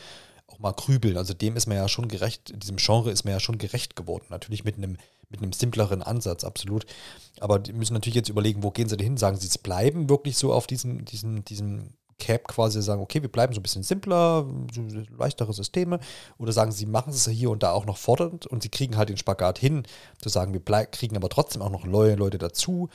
auch 0.47 0.59
mal 0.59 0.73
grübeln. 0.73 1.15
Also 1.15 1.33
dem 1.33 1.55
ist 1.55 1.67
man 1.67 1.77
ja 1.77 1.87
schon 1.87 2.07
gerecht, 2.07 2.51
diesem 2.61 2.77
Genre 2.77 3.11
ist 3.11 3.23
man 3.23 3.33
ja 3.33 3.39
schon 3.39 3.57
gerecht 3.57 3.95
geworden. 3.95 4.25
Natürlich 4.29 4.65
mit 4.65 4.77
einem, 4.77 4.97
mit 5.29 5.41
einem 5.41 5.53
simpleren 5.53 6.01
Ansatz, 6.01 6.43
absolut. 6.43 6.85
Aber 7.39 7.59
die 7.59 7.73
müssen 7.73 7.93
natürlich 7.93 8.15
jetzt 8.15 8.29
überlegen, 8.29 8.63
wo 8.63 8.71
gehen 8.71 8.89
sie 8.89 8.97
denn 8.97 9.05
hin? 9.05 9.17
Sagen 9.17 9.37
sie, 9.37 9.47
es 9.47 9.57
bleiben 9.57 10.09
wirklich 10.09 10.37
so 10.37 10.53
auf 10.53 10.67
diesem, 10.67 11.05
diesem, 11.05 11.45
diesem 11.45 11.93
Cap 12.19 12.47
quasi 12.47 12.81
sagen, 12.81 13.01
okay, 13.01 13.21
wir 13.21 13.31
bleiben 13.31 13.53
so 13.53 13.59
ein 13.59 13.63
bisschen 13.63 13.83
simpler, 13.83 14.45
leichtere 15.17 15.53
Systeme, 15.53 15.99
oder 16.37 16.51
sagen 16.51 16.71
sie, 16.71 16.85
machen 16.85 17.11
es 17.11 17.27
hier 17.27 17.49
und 17.49 17.63
da 17.63 17.71
auch 17.71 17.85
noch 17.85 17.97
fordernd 17.97 18.45
und 18.45 18.61
sie 18.61 18.69
kriegen 18.69 18.97
halt 18.97 19.09
den 19.09 19.17
Spagat 19.17 19.57
hin, 19.57 19.83
zu 20.21 20.29
sagen, 20.29 20.53
wir 20.53 20.61
kriegen 20.87 21.15
aber 21.15 21.29
trotzdem 21.29 21.61
auch 21.61 21.71
noch 21.71 21.85
neue 21.85 22.15
Leute 22.15 22.37
dazu, 22.37 22.89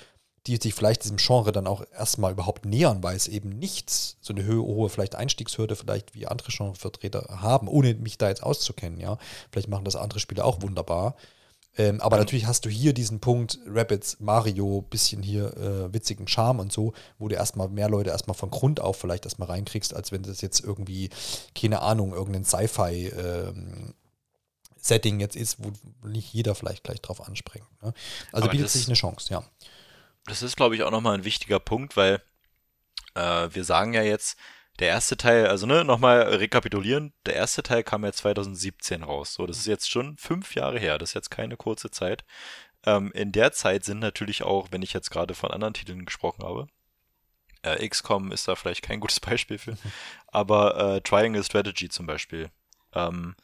die 0.46 0.58
sich 0.58 0.74
vielleicht 0.74 1.04
diesem 1.04 1.16
Genre 1.16 1.52
dann 1.52 1.66
auch 1.66 1.82
erstmal 1.96 2.32
überhaupt 2.32 2.66
nähern, 2.66 3.02
weil 3.02 3.16
es 3.16 3.28
eben 3.28 3.48
nichts, 3.48 4.18
so 4.20 4.34
eine 4.34 4.46
hohe, 4.46 4.90
vielleicht 4.90 5.14
Einstiegshürde 5.14 5.74
vielleicht 5.74 6.14
wie 6.14 6.26
andere 6.26 6.52
Genrevertreter 6.52 7.40
haben, 7.40 7.66
ohne 7.66 7.94
mich 7.94 8.18
da 8.18 8.28
jetzt 8.28 8.42
auszukennen, 8.42 9.00
ja. 9.00 9.16
Vielleicht 9.50 9.68
machen 9.68 9.86
das 9.86 9.96
andere 9.96 10.20
Spiele 10.20 10.44
auch 10.44 10.60
wunderbar. 10.60 11.16
Ähm, 11.76 12.00
aber 12.00 12.18
natürlich 12.18 12.46
hast 12.46 12.64
du 12.64 12.70
hier 12.70 12.92
diesen 12.92 13.20
Punkt, 13.20 13.58
Rabbits, 13.66 14.20
Mario, 14.20 14.82
bisschen 14.82 15.22
hier 15.22 15.56
äh, 15.56 15.92
witzigen 15.92 16.28
Charme 16.28 16.60
und 16.60 16.72
so, 16.72 16.92
wo 17.18 17.28
du 17.28 17.34
erstmal 17.34 17.68
mehr 17.68 17.88
Leute 17.88 18.10
erstmal 18.10 18.36
von 18.36 18.50
Grund 18.50 18.80
auf 18.80 18.96
vielleicht 18.96 19.24
erstmal 19.24 19.48
reinkriegst, 19.48 19.94
als 19.94 20.12
wenn 20.12 20.22
das 20.22 20.40
jetzt 20.40 20.60
irgendwie, 20.60 21.10
keine 21.54 21.82
Ahnung, 21.82 22.12
irgendein 22.12 22.44
Sci-Fi 22.44 23.08
ähm, 23.08 23.94
Setting 24.76 25.18
jetzt 25.18 25.34
ist, 25.34 25.56
wo 25.64 25.72
nicht 26.06 26.32
jeder 26.32 26.54
vielleicht 26.54 26.84
gleich 26.84 27.00
drauf 27.00 27.26
anspringt. 27.26 27.66
Ne? 27.82 27.92
Also 28.32 28.44
aber 28.44 28.52
bietet 28.52 28.70
sich 28.70 28.86
eine 28.86 28.94
Chance, 28.94 29.32
ja. 29.32 29.42
Das 30.26 30.42
ist, 30.42 30.56
glaube 30.56 30.76
ich, 30.76 30.82
auch 30.82 30.90
nochmal 30.90 31.14
ein 31.14 31.24
wichtiger 31.24 31.58
Punkt, 31.58 31.96
weil 31.96 32.22
äh, 33.14 33.48
wir 33.50 33.64
sagen 33.64 33.94
ja 33.94 34.02
jetzt, 34.02 34.36
der 34.80 34.88
erste 34.88 35.16
Teil, 35.16 35.46
also 35.46 35.66
ne, 35.66 35.84
nochmal 35.84 36.22
rekapitulieren, 36.22 37.12
der 37.26 37.34
erste 37.34 37.62
Teil 37.62 37.84
kam 37.84 38.04
ja 38.04 38.12
2017 38.12 39.02
raus. 39.02 39.34
So, 39.34 39.46
das 39.46 39.58
ist 39.58 39.66
jetzt 39.66 39.90
schon 39.90 40.16
fünf 40.16 40.54
Jahre 40.54 40.78
her, 40.78 40.98
das 40.98 41.10
ist 41.10 41.14
jetzt 41.14 41.30
keine 41.30 41.56
kurze 41.56 41.90
Zeit. 41.90 42.24
Ähm, 42.84 43.12
in 43.12 43.32
der 43.32 43.52
Zeit 43.52 43.84
sind 43.84 44.00
natürlich 44.00 44.42
auch, 44.42 44.68
wenn 44.70 44.82
ich 44.82 44.92
jetzt 44.92 45.10
gerade 45.10 45.34
von 45.34 45.50
anderen 45.50 45.74
Titeln 45.74 46.04
gesprochen 46.04 46.44
habe, 46.44 46.66
äh, 47.62 47.88
XCOM 47.88 48.32
ist 48.32 48.48
da 48.48 48.56
vielleicht 48.56 48.82
kein 48.82 49.00
gutes 49.00 49.20
Beispiel 49.20 49.58
für, 49.58 49.76
aber 50.26 50.96
äh, 50.96 51.00
Triangle 51.00 51.44
Strategy 51.44 51.88
zum 51.88 52.06
Beispiel. 52.06 52.50
Ähm, 52.92 53.36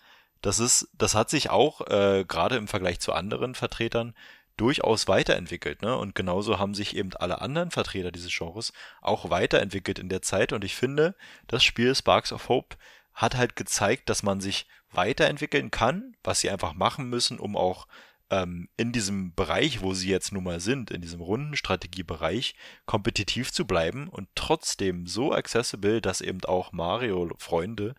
das 0.42 0.58
ist, 0.58 0.88
das 0.94 1.14
hat 1.14 1.30
sich 1.30 1.50
auch 1.50 1.82
äh, 1.88 2.24
gerade 2.26 2.56
im 2.56 2.66
Vergleich 2.66 2.98
zu 3.00 3.12
anderen 3.12 3.54
Vertretern 3.54 4.14
durchaus 4.60 5.08
weiterentwickelt. 5.08 5.80
Ne? 5.80 5.96
Und 5.96 6.14
genauso 6.14 6.58
haben 6.58 6.74
sich 6.74 6.94
eben 6.94 7.14
alle 7.14 7.40
anderen 7.40 7.70
Vertreter 7.70 8.12
dieses 8.12 8.36
Genres 8.36 8.72
auch 9.00 9.30
weiterentwickelt 9.30 9.98
in 9.98 10.10
der 10.10 10.20
Zeit. 10.20 10.52
Und 10.52 10.64
ich 10.64 10.74
finde, 10.74 11.14
das 11.46 11.64
Spiel 11.64 11.94
Sparks 11.94 12.32
of 12.32 12.48
Hope 12.48 12.76
hat 13.14 13.36
halt 13.36 13.56
gezeigt, 13.56 14.08
dass 14.10 14.22
man 14.22 14.40
sich 14.40 14.66
weiterentwickeln 14.92 15.70
kann, 15.70 16.14
was 16.22 16.40
sie 16.40 16.50
einfach 16.50 16.74
machen 16.74 17.08
müssen, 17.08 17.38
um 17.38 17.56
auch 17.56 17.86
ähm, 18.30 18.68
in 18.76 18.92
diesem 18.92 19.34
Bereich, 19.34 19.80
wo 19.80 19.94
sie 19.94 20.08
jetzt 20.08 20.32
nun 20.32 20.44
mal 20.44 20.60
sind, 20.60 20.90
in 20.90 21.00
diesem 21.00 21.20
Rundenstrategiebereich, 21.20 22.54
kompetitiv 22.86 23.52
zu 23.52 23.66
bleiben 23.66 24.08
und 24.08 24.28
trotzdem 24.34 25.06
so 25.06 25.32
accessible, 25.32 26.00
dass 26.00 26.20
eben 26.20 26.44
auch 26.44 26.72
Mario-Freunde, 26.72 27.94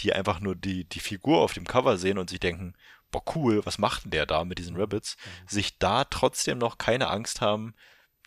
die 0.00 0.12
einfach 0.12 0.40
nur 0.40 0.54
die, 0.54 0.84
die 0.84 1.00
Figur 1.00 1.40
auf 1.40 1.52
dem 1.52 1.64
Cover 1.64 1.96
sehen 1.96 2.18
und 2.18 2.30
sich 2.30 2.40
denken, 2.40 2.74
boah, 3.16 3.34
cool, 3.34 3.64
was 3.64 3.78
macht 3.78 4.04
denn 4.04 4.10
der 4.10 4.26
da 4.26 4.44
mit 4.44 4.58
diesen 4.58 4.76
Rabbits, 4.76 5.16
mhm. 5.16 5.48
sich 5.48 5.78
da 5.78 6.04
trotzdem 6.04 6.58
noch 6.58 6.78
keine 6.78 7.08
Angst 7.08 7.40
haben, 7.40 7.74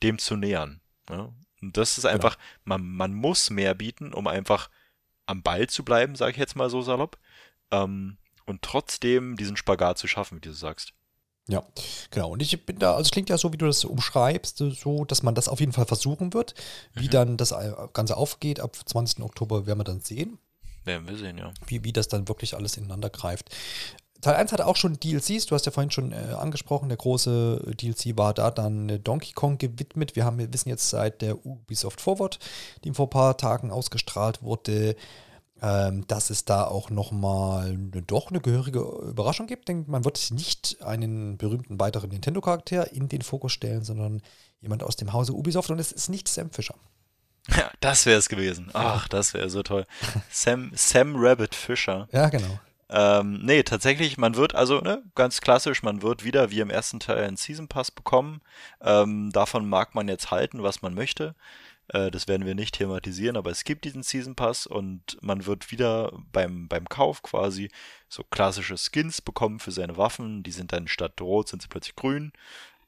dem 0.02 0.18
zu 0.18 0.36
nähern. 0.36 0.82
Ja? 1.10 1.34
Und 1.62 1.78
das 1.78 1.98
ist 1.98 2.06
einfach, 2.06 2.38
genau. 2.38 2.78
man, 2.78 2.90
man 2.90 3.14
muss 3.14 3.50
mehr 3.50 3.74
bieten, 3.74 4.14
um 4.14 4.28
einfach 4.28 4.70
am 5.26 5.44
Ball 5.44 5.68
zu 5.68 5.84
bleiben, 5.84 6.16
sage 6.16 6.32
ich 6.32 6.38
jetzt 6.38 6.56
mal 6.56 6.70
so 6.70 6.82
salopp, 6.82 7.18
ähm, 7.72 8.18
und 8.46 8.62
trotzdem 8.64 9.36
diesen 9.36 9.58
Spagat 9.58 10.00
zu 10.00 10.08
schaffen, 10.08 10.38
wie 10.38 10.42
du 10.42 10.54
sagst. 10.54 10.94
Ja, 11.48 11.64
genau. 12.12 12.32
Und 12.32 12.42
ich 12.42 12.66
bin 12.66 12.80
da, 12.80 12.92
also 12.92 13.02
es 13.02 13.12
klingt 13.12 13.30
ja 13.30 13.38
so, 13.38 13.52
wie 13.54 13.58
du 13.58 13.66
das 13.66 13.84
umschreibst, 13.84 14.58
so, 14.58 15.06
dass 15.06 15.24
man 15.24 15.36
das 15.36 15.48
auf 15.48 15.60
jeden 15.60 15.72
Fall 15.72 15.86
versuchen 15.86 16.34
wird. 16.34 16.54
Wie 16.94 17.06
mhm. 17.06 17.12
dann 17.12 17.38
das 17.38 17.54
Ganze 17.94 18.18
aufgeht, 18.18 18.60
ab 18.60 18.76
20. 18.76 19.24
Oktober 19.24 19.66
werden 19.66 19.80
wir 19.80 19.84
dann 19.84 20.00
sehen. 20.00 20.40
Werden 20.86 21.08
wir 21.08 21.18
sehen, 21.18 21.38
ja. 21.38 21.52
Wie, 21.66 21.84
wie 21.84 21.94
das 21.94 22.08
dann 22.08 22.28
wirklich 22.28 22.56
alles 22.56 22.78
ineinander 22.78 23.10
greift. 23.10 23.56
Teil 24.22 24.36
1 24.36 24.52
hatte 24.52 24.68
auch 24.68 24.76
schon 24.76 25.00
DLCs, 25.00 25.46
du 25.46 25.56
hast 25.56 25.66
ja 25.66 25.72
vorhin 25.72 25.92
schon 25.92 26.12
äh, 26.12 26.34
angesprochen, 26.38 26.90
der 26.90 26.98
große 26.98 27.74
DLC 27.80 28.18
war 28.18 28.34
da 28.34 28.52
dann 28.52 29.02
Donkey 29.04 29.32
Kong 29.34 29.58
gewidmet. 29.58 30.16
Wir, 30.16 30.26
haben, 30.26 30.38
wir 30.38 30.52
wissen 30.54 30.70
jetzt 30.70 30.90
seit 30.90 31.22
der 31.22 31.46
Ubisoft 31.46 32.02
Forward, 32.02 32.40
die 32.84 32.92
vor 32.92 33.08
ein 33.08 33.12
paar 33.12 33.38
Tagen 33.38 33.72
ausgestrahlt 33.72 34.44
wurde, 34.44 34.98
ähm, 35.62 36.06
dass 36.08 36.30
es 36.30 36.46
da 36.46 36.66
auch 36.66 36.90
nochmal 36.90 37.68
eine, 37.68 38.02
doch 38.02 38.30
eine 38.30 38.42
gehörige 38.42 38.80
Überraschung 38.80 39.48
gibt. 39.48 39.70
Denn 39.70 39.86
man 39.88 40.04
wird 40.04 40.32
nicht 40.32 40.78
einen 40.82 41.38
berühmten 41.38 41.80
weiteren 41.80 42.10
Nintendo-Charakter 42.10 42.92
in 42.92 43.08
den 43.08 43.22
Fokus 43.22 43.54
stellen, 43.54 43.84
sondern 43.84 44.22
jemand 44.60 44.84
aus 44.84 44.96
dem 44.96 45.14
Hause 45.14 45.34
Ubisoft 45.34 45.70
und 45.70 45.80
es 45.80 45.92
ist 45.92 46.10
nicht 46.10 46.28
Sam 46.28 46.52
Fischer. 46.52 46.76
Ja, 47.48 47.72
das 47.80 48.06
wäre 48.06 48.20
es 48.20 48.30
gewesen. 48.30 48.70
Ach, 48.74 49.08
das 49.08 49.34
wäre 49.34 49.50
so 49.50 49.64
toll. 49.64 49.86
Sam, 50.30 50.72
Sam 50.76 51.16
Rabbit 51.16 51.56
Fischer. 51.56 52.08
Ja, 52.12 52.30
genau. 52.30 52.60
Ähm, 52.90 53.40
nee, 53.44 53.64
tatsächlich, 53.64 54.18
man 54.18 54.36
wird 54.36 54.56
also, 54.56 54.82
ne, 54.82 55.04
ganz 55.16 55.42
klassisch, 55.42 55.84
man 55.84 56.02
wird 56.02 56.24
wieder 56.24 56.50
wie 56.52 56.60
im 56.60 56.72
ersten 56.72 57.00
Teil 57.00 57.24
einen 57.24 57.38
Season 57.38 57.68
Pass 57.68 57.92
bekommen. 57.92 58.42
Ähm, 58.82 59.32
davon 59.32 59.70
mag 59.70 59.94
man 59.96 60.08
jetzt 60.08 60.32
halten, 60.32 60.64
was 60.64 60.82
man 60.82 60.96
möchte. 60.96 61.36
Äh, 61.90 62.10
das 62.12 62.28
werden 62.28 62.48
wir 62.48 62.56
nicht 62.56 62.76
thematisieren, 62.76 63.38
aber 63.38 63.52
es 63.52 63.64
gibt 63.64 63.86
diesen 63.86 64.04
Season 64.04 64.36
Pass 64.36 64.66
und 64.66 65.18
man 65.22 65.46
wird 65.46 65.72
wieder 65.72 66.12
beim, 66.32 66.68
beim 66.68 66.90
Kauf 66.90 67.22
quasi 67.22 67.70
so 68.08 68.24
klassische 68.24 68.78
Skins 68.78 69.22
bekommen 69.22 69.60
für 69.60 69.72
seine 69.72 69.98
Waffen. 69.98 70.42
Die 70.44 70.52
sind 70.52 70.74
dann 70.74 70.88
statt 70.88 71.22
rot, 71.22 71.50
sind 71.50 71.62
sie 71.62 71.68
plötzlich 71.68 71.96
grün 71.96 72.32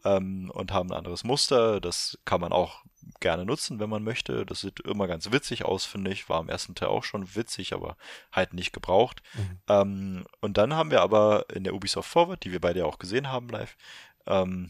ähm, 0.04 0.52
und 0.54 0.72
haben 0.72 0.92
ein 0.92 0.98
anderes 0.98 1.24
Muster. 1.24 1.80
Das 1.82 2.18
kann 2.26 2.42
man 2.42 2.52
auch 2.52 2.84
gerne 3.20 3.46
nutzen, 3.46 3.80
wenn 3.80 3.90
man 3.90 4.04
möchte. 4.04 4.46
Das 4.46 4.62
sieht 4.62 4.80
immer 4.82 5.08
ganz 5.08 5.32
witzig 5.32 5.66
aus, 5.66 5.86
finde 5.86 6.12
ich. 6.12 6.30
War 6.30 6.40
im 6.42 6.50
ersten 6.50 6.76
Teil 6.76 6.90
auch 6.90 7.04
schon 7.04 7.36
witzig, 7.36 7.74
aber 7.74 7.98
halt 8.32 8.54
nicht 8.54 8.74
gebraucht. 8.74 9.22
Mhm. 9.34 9.60
Ähm, 9.68 10.26
und 10.40 10.58
dann 10.58 10.74
haben 10.74 10.92
wir 10.92 11.02
aber 11.02 11.46
in 11.54 11.64
der 11.64 11.74
Ubisoft 11.74 12.10
Forward, 12.10 12.44
die 12.44 12.52
wir 12.52 12.62
beide 12.62 12.80
ja 12.80 12.86
auch 12.86 13.00
gesehen 13.00 13.30
haben 13.30 13.50
live, 13.50 13.76
ähm, 14.28 14.70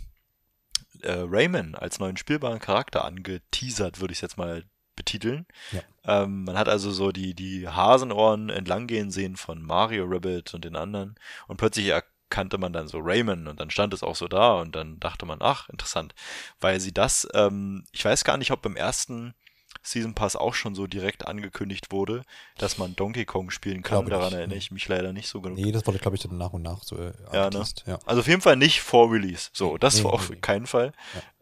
äh, 1.01 1.23
Rayman 1.27 1.75
als 1.75 1.99
neuen 1.99 2.17
spielbaren 2.17 2.59
Charakter 2.59 3.05
angeteasert, 3.05 3.99
würde 3.99 4.11
ich 4.11 4.17
es 4.17 4.21
jetzt 4.21 4.37
mal 4.37 4.63
betiteln. 4.95 5.45
Ja. 5.71 6.23
Ähm, 6.23 6.43
man 6.43 6.57
hat 6.57 6.67
also 6.67 6.91
so 6.91 7.11
die, 7.11 7.33
die 7.33 7.67
Hasenohren 7.67 8.49
entlanggehen 8.49 9.11
sehen 9.11 9.35
von 9.35 9.61
Mario 9.61 10.05
Rabbit 10.05 10.53
und 10.53 10.65
den 10.65 10.75
anderen 10.75 11.15
und 11.47 11.57
plötzlich 11.57 11.91
kannte 12.31 12.57
man 12.57 12.73
dann 12.73 12.87
so 12.87 12.97
Raymond 12.99 13.47
und 13.47 13.59
dann 13.59 13.69
stand 13.69 13.93
es 13.93 14.01
auch 14.01 14.15
so 14.15 14.27
da 14.27 14.53
und 14.53 14.75
dann 14.75 14.99
dachte 14.99 15.27
man, 15.27 15.37
ach, 15.41 15.69
interessant, 15.69 16.15
weil 16.59 16.79
sie 16.79 16.93
das, 16.93 17.27
ähm, 17.35 17.83
ich 17.91 18.03
weiß 18.03 18.23
gar 18.23 18.37
nicht, 18.37 18.49
ob 18.49 18.63
beim 18.63 18.75
ersten 18.75 19.35
Season 19.83 20.13
Pass 20.13 20.35
auch 20.35 20.53
schon 20.53 20.75
so 20.75 20.85
direkt 20.85 21.27
angekündigt 21.27 21.91
wurde, 21.91 22.23
dass 22.57 22.77
man 22.77 22.95
Donkey 22.95 23.25
Kong 23.25 23.49
spielen 23.49 23.81
kann. 23.81 24.05
Daran 24.05 24.25
nicht, 24.25 24.33
erinnere 24.37 24.57
ich 24.57 24.71
mich 24.71 24.87
leider 24.87 25.11
nicht 25.11 25.27
so 25.27 25.41
genau. 25.41 25.55
Nee, 25.55 25.71
das 25.71 25.87
wurde, 25.87 25.97
glaube 25.97 26.15
ich, 26.15 26.23
dann 26.23 26.37
nach 26.37 26.53
und 26.53 26.61
nach 26.61 26.83
so 26.83 26.97
äh, 26.97 27.13
ja, 27.33 27.49
ne? 27.49 27.65
ja, 27.87 27.99
Also 28.05 28.21
auf 28.21 28.27
jeden 28.27 28.41
Fall 28.41 28.57
nicht 28.57 28.81
vor 28.81 29.11
Release. 29.11 29.49
So, 29.53 29.77
das 29.77 29.97
nee, 29.97 30.03
war 30.03 30.13
auf 30.13 30.29
nee, 30.29 30.35
keinen 30.35 30.67
Fall. 30.67 30.93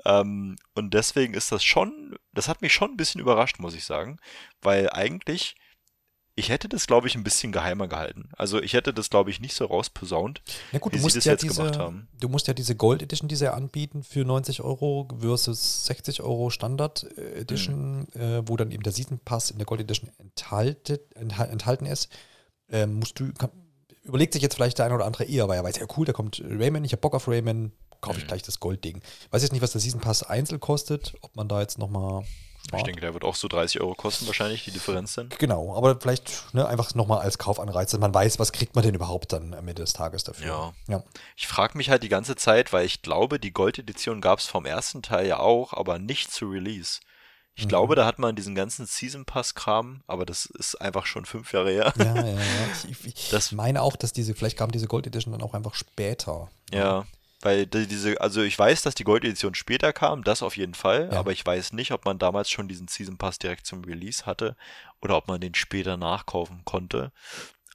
Ja. 0.06 0.22
Ähm, 0.22 0.56
und 0.74 0.94
deswegen 0.94 1.34
ist 1.34 1.52
das 1.52 1.64
schon, 1.64 2.16
das 2.34 2.48
hat 2.48 2.62
mich 2.62 2.74
schon 2.74 2.92
ein 2.92 2.98
bisschen 2.98 3.20
überrascht, 3.20 3.60
muss 3.60 3.76
ich 3.76 3.84
sagen, 3.84 4.20
weil 4.62 4.90
eigentlich 4.90 5.56
ich 6.40 6.48
hätte 6.50 6.70
das, 6.70 6.88
glaube 6.88 7.08
ich, 7.08 7.16
ein 7.16 7.24
bisschen 7.24 7.52
geheimer 7.52 7.90
gehalten. 7.90 8.30
Also 8.38 8.62
ich 8.62 8.74
hätte 8.74 8.94
das, 8.94 9.10
glaube 9.10 9.30
ich, 9.30 9.42
nicht 9.42 9.54
so 9.54 9.66
rausposaunt, 9.66 10.42
ja 10.72 10.80
gut, 10.80 10.94
wie 10.94 10.98
sie 10.98 11.12
das 11.16 11.26
ja 11.26 11.34
jetzt 11.34 11.44
diese, 11.44 11.62
gemacht 11.62 11.78
haben. 11.78 12.08
Du 12.18 12.30
musst 12.30 12.48
ja 12.48 12.54
diese 12.54 12.76
Gold 12.76 13.04
Edition, 13.04 13.28
die 13.28 13.36
sie 13.36 13.54
anbieten, 13.54 14.04
für 14.04 14.24
90 14.24 14.62
Euro 14.62 15.10
versus 15.20 15.86
60 15.86 16.22
Euro 16.22 16.50
Standard 16.50 17.06
Edition, 17.18 18.08
mhm. 18.14 18.22
äh, 18.22 18.48
wo 18.48 18.56
dann 18.56 18.72
eben 18.72 18.84
der 18.84 18.94
Season 18.94 19.20
Pass 19.20 19.52
in 19.52 19.58
der 19.58 19.66
Gold 19.66 19.82
Edition 19.82 20.10
enthalten, 20.18 21.00
enthalten 21.14 21.86
ist, 21.86 22.10
äh, 22.70 22.88
musst 22.88 23.20
du, 23.20 23.34
kann, 23.34 23.52
überlegt 24.04 24.32
sich 24.32 24.42
jetzt 24.42 24.56
vielleicht 24.56 24.78
der 24.78 24.86
eine 24.86 24.96
oder 24.96 25.06
andere 25.06 25.26
eher, 25.26 25.50
weil 25.50 25.58
er 25.58 25.64
weiß, 25.66 25.78
ja 25.78 25.88
cool, 25.98 26.06
da 26.06 26.14
kommt 26.14 26.42
Rayman, 26.42 26.86
ich 26.86 26.94
habe 26.94 27.02
Bock 27.02 27.16
auf 27.16 27.28
Rayman, 27.28 27.74
kaufe 28.00 28.20
ich 28.20 28.24
mhm. 28.24 28.30
gleich 28.30 28.44
das 28.44 28.62
Goldding. 28.62 29.02
Weiß 29.32 29.42
jetzt 29.42 29.52
nicht, 29.52 29.62
was 29.62 29.74
der 29.74 29.82
Season 29.82 30.00
Pass 30.00 30.24
einzeln 30.24 30.62
kostet, 30.62 31.16
ob 31.20 31.36
man 31.36 31.50
da 31.50 31.60
jetzt 31.60 31.78
nochmal 31.78 32.24
Ich 32.78 32.84
denke, 32.84 33.02
der 33.02 33.14
wird 33.14 33.24
auch 33.24 33.36
so 33.36 33.48
30 33.48 33.82
Euro 33.82 33.96
kosten, 33.96 34.28
wahrscheinlich, 34.28 34.64
die 34.64 34.72
Differenz 34.72 35.14
dann. 35.14 35.30
Genau, 35.40 35.76
aber 35.76 36.00
vielleicht 36.00 36.54
ne, 36.54 36.68
einfach 36.68 36.94
nochmal 36.96 37.20
als 37.20 37.38
Kaufanreiz, 37.38 37.92
dass 37.92 38.00
man 38.00 38.14
weiß, 38.14 38.40
was 38.40 38.52
kriegt 38.52 38.76
man 38.76 38.84
denn 38.84 38.96
überhaupt 38.96 39.34
dann 39.34 39.54
am 39.54 39.68
Ende 39.68 39.82
des 39.82 39.94
Tages 39.94 40.24
dafür. 40.24 40.48
Ja. 40.48 40.74
ja. 40.88 41.04
Ich 41.36 41.48
frage 41.48 41.78
mich 41.78 41.90
halt 41.90 42.04
die 42.04 42.10
ganze 42.10 42.36
Zeit, 42.36 42.72
weil 42.74 42.86
ich 42.86 43.02
glaube, 43.02 43.40
die 43.40 43.52
Gold-Edition 43.52 44.22
gab 44.22 44.40
es 44.40 44.46
vom 44.46 44.66
ersten 44.66 45.02
Teil 45.02 45.28
ja 45.28 45.40
auch, 45.40 45.74
aber 45.74 46.00
nicht 46.00 46.32
zu 46.32 46.50
Release. 46.50 47.00
Ich 47.56 47.66
mhm. 47.66 47.70
glaube, 47.70 47.96
da 47.96 48.06
hat 48.06 48.20
man 48.20 48.36
diesen 48.36 48.56
ganzen 48.56 48.86
Season 48.86 49.26
Pass-Kram, 49.26 50.02
aber 50.08 50.26
das 50.26 50.46
ist 50.46 50.76
einfach 50.76 51.06
schon 51.06 51.26
fünf 51.26 51.52
Jahre 51.52 51.72
her. 51.72 51.94
Ja, 51.98 52.16
ja, 52.16 52.26
ja. 52.26 52.40
Ich, 52.90 53.06
ich, 53.06 53.30
das, 53.32 53.52
meine 53.52 53.82
auch, 53.82 53.96
dass 53.96 54.14
diese, 54.14 54.34
vielleicht 54.34 54.58
kam 54.58 54.72
diese 54.72 54.88
Gold 54.88 55.08
Edition 55.08 55.34
dann 55.34 55.42
auch 55.42 55.54
einfach 55.54 55.76
später. 55.76 56.50
Ja. 56.72 57.06
Weil 57.42 57.66
diese, 57.66 58.20
also 58.20 58.42
ich 58.42 58.60
weiß, 58.60 58.82
dass 58.82 58.96
die 58.96 59.06
Gold-Edition 59.06 59.56
später 59.56 59.94
kam, 59.94 60.24
das 60.24 60.44
auf 60.44 60.58
jeden 60.58 60.74
Fall, 60.74 61.10
ja. 61.12 61.18
aber 61.18 61.32
ich 61.32 61.46
weiß 61.46 61.72
nicht, 61.72 61.92
ob 61.92 62.04
man 62.04 62.20
damals 62.20 62.50
schon 62.50 62.68
diesen 62.68 62.90
Season 62.90 63.18
Pass 63.18 63.40
direkt 63.40 63.66
zum 63.66 63.84
Release 63.86 64.26
hatte 64.26 64.58
oder 65.02 65.16
ob 65.16 65.30
man 65.30 65.40
den 65.40 65.56
später 65.56 65.96
nachkaufen 65.96 66.64
konnte. 66.66 67.14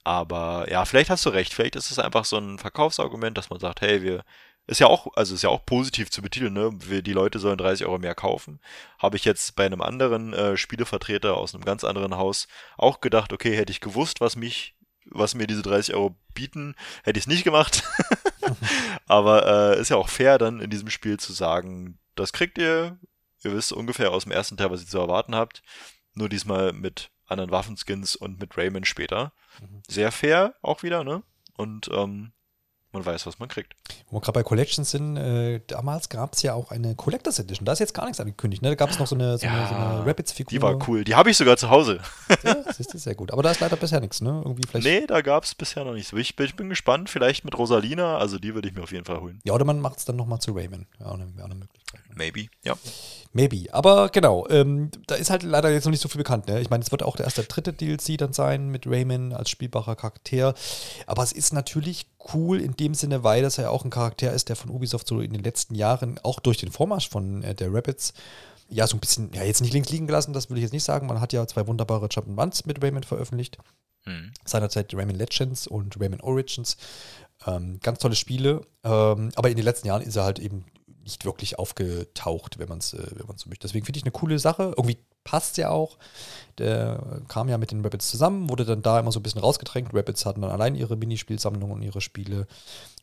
Aber 0.03 0.69
ja, 0.69 0.85
vielleicht 0.85 1.09
hast 1.09 1.25
du 1.25 1.29
recht, 1.29 1.51
vielleicht 1.51 1.75
ist 1.75 1.89
es 1.89 1.97
einfach 1.97 2.25
so 2.25 2.37
ein 2.37 2.59
Verkaufsargument, 2.59 3.35
dass 3.39 3.49
man 3.49 3.59
sagt, 3.59 3.81
hey, 3.81 4.03
wir, 4.03 4.23
ist 4.67 4.79
ja 4.79 4.87
auch, 4.87 5.07
also 5.15 5.35
ist 5.35 5.43
ja 5.43 5.49
auch 5.49 5.65
positiv 5.65 6.09
zu 6.09 6.21
betiteln, 6.21 6.53
ne? 6.53 6.71
Wir, 6.79 7.01
die 7.01 7.13
Leute 7.13 7.39
sollen 7.39 7.57
30 7.57 7.85
Euro 7.85 7.99
mehr 7.99 8.15
kaufen. 8.15 8.59
Habe 8.97 9.15
ich 9.17 9.25
jetzt 9.25 9.55
bei 9.55 9.65
einem 9.65 9.81
anderen 9.81 10.33
äh, 10.33 10.57
Spielevertreter 10.57 11.37
aus 11.37 11.53
einem 11.53 11.65
ganz 11.65 11.83
anderen 11.83 12.17
Haus 12.17 12.47
auch 12.77 12.99
gedacht, 12.99 13.31
okay, 13.31 13.55
hätte 13.55 13.71
ich 13.71 13.81
gewusst, 13.81 14.21
was 14.21 14.35
mich, 14.35 14.75
was 15.05 15.35
mir 15.35 15.45
diese 15.45 15.61
30 15.61 15.93
Euro 15.93 16.15
bieten, 16.33 16.75
hätte 17.03 17.19
ich 17.19 17.25
es 17.25 17.27
nicht 17.27 17.43
gemacht. 17.43 17.83
Aber 19.07 19.75
äh, 19.75 19.81
ist 19.81 19.89
ja 19.89 19.97
auch 19.97 20.09
fair, 20.09 20.37
dann 20.37 20.59
in 20.59 20.69
diesem 20.69 20.89
Spiel 20.89 21.19
zu 21.19 21.33
sagen, 21.33 21.99
das 22.15 22.33
kriegt 22.33 22.57
ihr. 22.57 22.97
Ihr 23.43 23.53
wisst 23.53 23.73
ungefähr 23.73 24.11
aus 24.11 24.23
dem 24.23 24.31
ersten 24.31 24.57
Teil, 24.57 24.71
was 24.71 24.81
ihr 24.81 24.87
zu 24.87 24.97
erwarten 24.97 25.35
habt. 25.35 25.61
Nur 26.13 26.29
diesmal 26.29 26.73
mit 26.73 27.11
anderen 27.27 27.51
Waffenskins 27.51 28.15
und 28.15 28.39
mit 28.39 28.57
Raymond 28.57 28.87
später. 28.87 29.33
Mhm. 29.59 29.81
Sehr 29.87 30.11
fair 30.11 30.55
auch 30.61 30.83
wieder, 30.83 31.03
ne? 31.03 31.23
Und 31.55 31.89
ähm, 31.91 32.31
man 32.95 33.05
weiß, 33.05 33.25
was 33.27 33.39
man 33.39 33.47
kriegt. 33.47 33.75
Wo 34.09 34.17
wir 34.17 34.21
gerade 34.21 34.33
bei 34.33 34.43
Collections 34.43 34.89
sind, 34.89 35.17
äh, 35.17 35.61
damals 35.67 36.09
gab 36.09 36.33
es 36.33 36.41
ja 36.41 36.53
auch 36.53 36.71
eine 36.71 36.95
Collectors 36.95 37.39
Edition. 37.39 37.65
Da 37.65 37.73
ist 37.73 37.79
jetzt 37.79 37.93
gar 37.93 38.05
nichts 38.05 38.19
angekündigt. 38.19 38.61
Ne? 38.61 38.69
Da 38.69 38.75
gab 38.75 38.89
es 38.89 38.97
noch 38.97 39.07
so 39.07 39.15
eine, 39.15 39.37
so 39.37 39.45
ja, 39.45 39.53
eine, 39.53 39.67
so 39.67 39.75
eine 39.75 40.05
Rapids-Figur. 40.05 40.49
Die 40.49 40.61
war 40.61 40.87
cool. 40.87 41.03
Die 41.03 41.15
habe 41.15 41.29
ich 41.29 41.37
sogar 41.37 41.57
zu 41.57 41.69
Hause. 41.69 41.99
Ja, 42.43 42.55
das 42.55 42.79
ist 42.79 42.91
sehr 42.91 43.15
gut. 43.15 43.31
Aber 43.31 43.43
da 43.43 43.51
ist 43.51 43.59
leider 43.59 43.75
bisher 43.75 43.99
nichts, 43.99 44.21
ne? 44.21 44.41
Irgendwie 44.43 44.63
vielleicht. 44.67 44.85
Nee, 44.85 45.05
da 45.07 45.21
gab 45.21 45.43
es 45.43 45.53
bisher 45.53 45.83
noch 45.83 45.93
nichts. 45.93 46.11
Ich, 46.13 46.39
ich, 46.39 46.55
bin 46.55 46.69
gespannt, 46.69 47.09
vielleicht 47.09 47.45
mit 47.45 47.57
Rosalina. 47.57 48.17
Also 48.17 48.39
die 48.39 48.55
würde 48.55 48.67
ich 48.67 48.75
mir 48.75 48.83
auf 48.83 48.91
jeden 48.91 49.05
Fall 49.05 49.21
holen. 49.21 49.39
Ja, 49.43 49.53
oder 49.53 49.65
man 49.65 49.79
macht 49.79 49.99
es 49.99 50.05
dann 50.05 50.15
nochmal 50.15 50.39
zu 50.39 50.53
Rayman. 50.53 50.87
Ja, 50.99 51.11
eine, 51.11 51.27
eine 51.43 51.55
Möglichkeit. 51.55 52.01
Maybe, 52.15 52.47
ja. 52.63 52.75
Maybe. 53.33 53.65
Aber 53.73 54.09
genau, 54.09 54.47
ähm, 54.49 54.89
da 55.07 55.15
ist 55.15 55.29
halt 55.29 55.43
leider 55.43 55.69
jetzt 55.69 55.85
noch 55.85 55.91
nicht 55.91 56.01
so 56.01 56.07
viel 56.07 56.19
bekannt. 56.19 56.47
Ne? 56.47 56.61
Ich 56.61 56.69
meine, 56.69 56.83
es 56.83 56.91
wird 56.91 57.03
auch 57.03 57.17
der 57.17 57.25
erste 57.25 57.43
dritte 57.43 57.73
DLC 57.73 58.17
dann 58.17 58.33
sein 58.33 58.69
mit 58.69 58.87
Rayman 58.87 59.33
als 59.33 59.49
spielbarer 59.49 59.95
Charakter. 59.95 60.53
Aber 61.05 61.23
es 61.23 61.33
ist 61.33 61.53
natürlich 61.53 62.07
cool 62.33 62.59
in 62.59 62.75
dem 62.75 62.93
Sinne, 62.93 63.23
weil 63.23 63.41
das 63.41 63.57
ja 63.57 63.69
auch 63.69 63.83
ein 63.83 63.89
Charakter 63.89 64.31
ist, 64.31 64.49
der 64.49 64.55
von 64.55 64.71
Ubisoft 64.71 65.07
so 65.07 65.21
in 65.21 65.33
den 65.33 65.43
letzten 65.43 65.75
Jahren 65.75 66.19
auch 66.23 66.39
durch 66.39 66.57
den 66.57 66.71
Vormarsch 66.71 67.09
von 67.09 67.43
äh, 67.43 67.53
der 67.53 67.73
Rabbits 67.73 68.13
ja 68.69 68.87
so 68.87 68.97
ein 68.97 68.99
bisschen, 68.99 69.31
ja 69.33 69.43
jetzt 69.43 69.61
nicht 69.61 69.73
links 69.73 69.89
liegen 69.89 70.07
gelassen, 70.07 70.33
das 70.33 70.49
will 70.49 70.57
ich 70.57 70.63
jetzt 70.63 70.73
nicht 70.73 70.83
sagen. 70.83 71.07
Man 71.07 71.21
hat 71.21 71.33
ja 71.33 71.45
zwei 71.47 71.67
wunderbare 71.67 72.07
Jump'n'Runs 72.07 72.63
mit 72.65 72.83
Rayman 72.83 73.03
veröffentlicht. 73.03 73.57
Mhm. 74.05 74.31
Seinerzeit 74.43 74.93
Rayman 74.93 75.15
Legends 75.15 75.67
und 75.67 75.99
Rayman 75.99 76.21
Origins. 76.21 76.77
Ähm, 77.45 77.79
ganz 77.81 77.99
tolle 77.99 78.15
Spiele. 78.15 78.61
Ähm, 78.83 79.31
aber 79.35 79.49
in 79.49 79.55
den 79.55 79.65
letzten 79.65 79.87
Jahren 79.87 80.01
ist 80.01 80.15
er 80.15 80.23
halt 80.23 80.39
eben 80.39 80.65
nicht 81.05 81.23
wirklich 81.23 81.57
aufgetaucht, 81.57 82.59
wenn 82.59 82.67
man 82.67 82.79
es 82.79 82.93
äh, 82.93 83.07
so 83.35 83.49
möchte. 83.49 83.67
Deswegen 83.67 83.85
finde 83.85 83.99
ich 83.99 84.03
eine 84.03 84.11
coole 84.11 84.39
Sache. 84.39 84.73
Irgendwie 84.75 84.97
passt 85.23 85.57
ja 85.57 85.69
auch. 85.69 85.97
Der 86.57 87.21
kam 87.27 87.47
ja 87.47 87.57
mit 87.57 87.71
den 87.71 87.81
Rabbits 87.81 88.09
zusammen, 88.09 88.49
wurde 88.49 88.65
dann 88.65 88.81
da 88.81 88.99
immer 88.99 89.11
so 89.11 89.19
ein 89.19 89.23
bisschen 89.23 89.41
rausgedrängt. 89.41 89.93
Rabbits 89.93 90.25
hatten 90.25 90.41
dann 90.41 90.51
allein 90.51 90.75
ihre 90.75 90.97
Minispielsammlung 90.97 91.71
und 91.71 91.81
ihre 91.81 92.01
Spiele. 92.01 92.47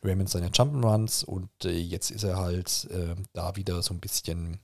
Raymond 0.03 0.29
seine 0.29 0.49
Jump'n'Runs 0.49 1.25
und 1.25 1.49
äh, 1.63 1.71
jetzt 1.71 2.11
ist 2.11 2.23
er 2.23 2.37
halt 2.37 2.87
äh, 2.91 3.15
da 3.33 3.55
wieder 3.55 3.81
so 3.81 3.93
ein 3.93 3.99
bisschen 3.99 4.59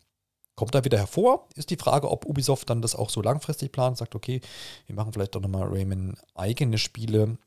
kommt 0.56 0.76
da 0.76 0.84
wieder 0.84 0.98
hervor. 0.98 1.48
Ist 1.56 1.70
die 1.70 1.78
Frage, 1.78 2.12
ob 2.12 2.26
Ubisoft 2.26 2.70
dann 2.70 2.82
das 2.82 2.94
auch 2.94 3.10
so 3.10 3.22
langfristig 3.22 3.72
plant, 3.72 3.98
sagt, 3.98 4.14
okay, 4.14 4.42
wir 4.88 4.96
machen 4.96 5.14
vielleicht 5.14 5.34
doch 5.34 5.40
nochmal 5.40 5.70
Rayman 5.70 6.18
eigene 6.36 6.78
Spiele. 6.78 7.38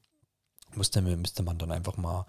Müsste, 0.74 1.02
müsste 1.02 1.43
man 1.43 1.59
dann 1.59 1.73
einfach 1.73 1.98
mal 1.98 2.24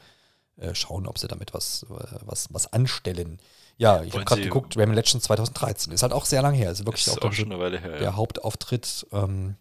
äh, 0.58 0.76
schauen, 0.76 1.08
ob 1.08 1.18
sie 1.18 1.28
damit 1.28 1.54
was, 1.54 1.86
äh, 1.90 2.18
was, 2.22 2.48
was 2.52 2.72
anstellen. 2.72 3.40
Ja, 3.78 4.04
ich 4.04 4.14
habe 4.14 4.24
gerade 4.24 4.42
geguckt, 4.42 4.78
Rayman 4.78 4.96
Legends 4.96 5.26
2013. 5.26 5.94
Ist 5.94 6.04
halt 6.04 6.14
auch 6.14 6.26
sehr 6.26 6.42
lang 6.42 6.54
her. 6.54 6.70
Also 6.70 6.86
wirklich 6.86 7.08
ist 7.08 7.22
auch, 7.22 7.30
auch 7.30 7.34
schon 7.34 7.52
eine 7.52 7.60
Weile 7.60 7.80
her, 7.80 7.92
der 7.92 8.02
ja. 8.02 8.16
Hauptauftritt 8.16 9.08
ähm, 9.12 9.56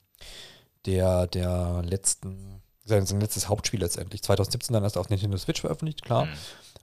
der, 0.84 1.26
der 1.28 1.82
letzten, 1.84 2.62
sein, 2.84 3.06
sein 3.06 3.20
letztes 3.20 3.48
Hauptspiel 3.48 3.80
letztendlich. 3.80 4.22
2017 4.22 4.74
dann 4.74 4.84
erst 4.84 4.98
auf 4.98 5.08
Nintendo 5.08 5.38
Switch 5.38 5.60
veröffentlicht, 5.60 6.02
klar. 6.02 6.26
Mhm. 6.26 6.32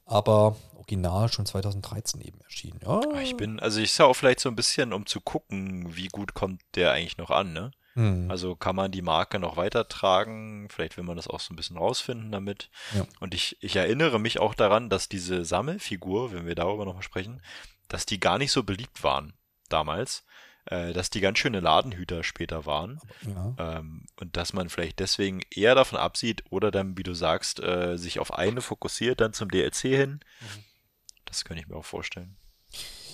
Aber 0.06 0.56
original 0.76 1.32
schon 1.32 1.46
2013 1.46 2.22
eben 2.22 2.42
erschienen. 2.42 2.80
Ja. 2.84 3.02
Ich 3.22 3.38
bin, 3.38 3.60
also 3.60 3.80
ich 3.80 3.94
sah 3.94 4.06
auch 4.06 4.16
vielleicht 4.16 4.40
so 4.40 4.50
ein 4.50 4.56
bisschen, 4.56 4.92
um 4.92 5.06
zu 5.06 5.22
gucken, 5.22 5.96
wie 5.96 6.08
gut 6.08 6.34
kommt 6.34 6.62
der 6.76 6.92
eigentlich 6.92 7.18
noch 7.18 7.30
an, 7.30 7.54
ne? 7.54 7.72
Mhm. 7.96 8.30
Also 8.30 8.56
kann 8.56 8.76
man 8.76 8.92
die 8.92 9.02
Marke 9.02 9.40
noch 9.40 9.58
weitertragen? 9.58 10.68
Vielleicht 10.70 10.98
will 10.98 11.04
man 11.04 11.18
das 11.18 11.28
auch 11.28 11.40
so 11.40 11.54
ein 11.54 11.56
bisschen 11.56 11.78
rausfinden 11.78 12.32
damit. 12.32 12.70
Ja. 12.96 13.06
Und 13.20 13.34
ich, 13.34 13.58
ich 13.62 13.76
erinnere 13.76 14.20
mich 14.20 14.40
auch 14.40 14.54
daran, 14.54 14.90
dass 14.90 15.10
diese 15.10 15.46
Sammelfigur, 15.46 16.32
wenn 16.32 16.46
wir 16.46 16.56
darüber 16.56 16.86
nochmal 16.86 17.04
sprechen, 17.04 17.42
dass 17.88 18.06
die 18.06 18.20
gar 18.20 18.38
nicht 18.38 18.52
so 18.52 18.64
beliebt 18.64 19.04
waren 19.04 19.34
damals. 19.70 20.24
Äh, 20.66 20.94
dass 20.94 21.10
die 21.10 21.22
ganz 21.22 21.40
schöne 21.40 21.62
Ladenhüter 21.62 22.24
später 22.24 22.68
waren. 22.68 23.00
Ja. 23.26 23.56
Ähm, 23.58 24.06
und 24.20 24.38
dass 24.38 24.54
man 24.54 24.70
vielleicht 24.70 25.00
deswegen 25.00 25.42
eher 25.50 25.74
davon 25.74 25.98
absieht 25.98 26.44
oder 26.52 26.70
dann, 26.70 26.96
wie 26.96 27.04
du 27.04 27.16
sagst, 27.16 27.60
äh, 27.60 27.98
sich 27.98 28.20
auf 28.20 28.34
eine 28.34 28.62
fokussiert, 28.62 29.20
dann 29.20 29.34
zum 29.34 29.50
DLC 29.50 29.82
hin. 29.82 30.20
Mhm. 30.42 30.64
Das 31.26 31.44
könnte 31.44 31.64
ich 31.64 31.68
mir 31.68 31.76
auch 31.76 31.86
vorstellen. 31.86 32.36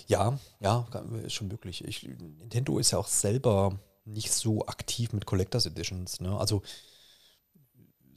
Ja, 0.08 0.38
ja, 0.60 0.86
ist 1.24 1.34
schon 1.34 1.48
möglich. 1.48 1.86
Ich, 1.86 2.04
Nintendo 2.04 2.78
ist 2.78 2.92
ja 2.92 2.98
auch 2.98 3.08
selber 3.08 3.80
nicht 4.06 4.32
so 4.32 4.66
aktiv 4.68 5.14
mit 5.14 5.26
Collectors 5.26 5.66
Editions. 5.66 6.22
Ne? 6.22 6.38
Also 6.38 6.62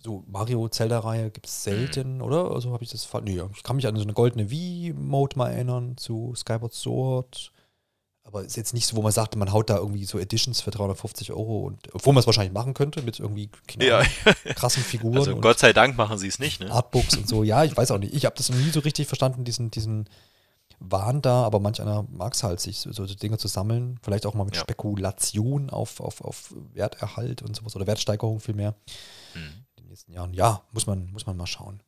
so 0.01 0.24
Mario 0.27 0.69
Zelda-Reihe 0.69 1.31
gibt 1.31 1.47
es 1.47 1.65
selten, 1.65 2.16
mhm. 2.16 2.23
oder? 2.23 2.51
Also 2.51 2.73
habe 2.73 2.85
ich 2.85 2.90
das. 2.90 3.09
Nee, 3.23 3.40
ich 3.55 3.62
kann 3.62 3.77
mich 3.77 3.86
an 3.86 3.97
so 3.97 4.02
eine 4.02 4.12
goldene 4.12 4.51
Wii-Mode 4.51 5.36
mal 5.36 5.51
erinnern 5.51 5.97
zu 5.97 6.35
Skyward 6.36 6.73
Sword. 6.73 7.52
Aber 8.23 8.44
ist 8.44 8.59
jetzt 8.59 8.74
nicht 8.74 8.86
so, 8.86 8.94
wo 8.94 9.01
man 9.01 9.10
sagt, 9.10 9.36
man 9.36 9.52
haut 9.52 9.70
da 9.70 9.78
irgendwie 9.78 10.05
so 10.05 10.19
Editions 10.19 10.60
für 10.60 10.70
350 10.70 11.32
Euro 11.32 11.60
und 11.60 11.94
obwohl 11.94 12.12
man 12.12 12.20
es 12.20 12.27
wahrscheinlich 12.27 12.52
machen 12.52 12.74
könnte 12.74 13.01
mit 13.01 13.19
irgendwie 13.19 13.48
ja. 13.81 14.02
krassen 14.55 14.82
Figuren. 14.82 15.16
Also 15.16 15.36
Gott 15.36 15.59
sei 15.59 15.73
Dank 15.73 15.97
machen 15.97 16.19
sie 16.19 16.28
es 16.28 16.39
nicht, 16.39 16.60
ne? 16.60 16.70
Artbooks 16.70 17.16
und 17.16 17.27
so. 17.27 17.43
Ja, 17.43 17.65
ich 17.65 17.74
weiß 17.74 17.90
auch 17.90 17.97
nicht. 17.97 18.12
Ich 18.12 18.27
habe 18.27 18.36
das 18.36 18.51
noch 18.51 18.59
nie 18.59 18.69
so 18.69 18.81
richtig 18.81 19.06
verstanden, 19.06 19.44
diesen, 19.44 19.70
diesen 19.70 20.10
Wahn 20.81 21.23
da, 21.23 21.43
aber 21.43 21.61
manch 21.61 21.81
einer 21.81 22.07
mag 22.11 22.35
es 22.35 22.43
halt, 22.43 22.61
sich 22.61 22.81
so, 22.81 22.93
so, 22.93 23.07
Dinge 23.07 23.39
zu 23.39 23.49
sammeln. 23.49 23.99
Vielleicht 24.03 24.27
auch 24.27 24.35
mal 24.35 24.45
mit 24.45 24.55
ja. 24.55 24.63
Spekulation 24.63 25.71
auf, 25.71 26.01
auf, 26.01 26.21
auf 26.21 26.55
Werterhalt 26.73 27.43
und 27.43 27.57
sowas 27.57 27.75
oder 27.77 27.87
Wertsteigerung 27.87 28.41
vielmehr. 28.41 28.75
Hm. 29.33 29.43
In 29.77 29.83
den 29.85 29.89
nächsten 29.89 30.13
Jahren. 30.13 30.35
Ja, 30.35 30.63
muss 30.73 30.87
man, 30.87 31.11
muss 31.13 31.27
man 31.27 31.37
mal 31.37 31.47
schauen. 31.47 31.83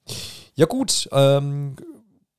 Ja, 0.55 0.67
gut. 0.67 1.09
Ähm, 1.12 1.77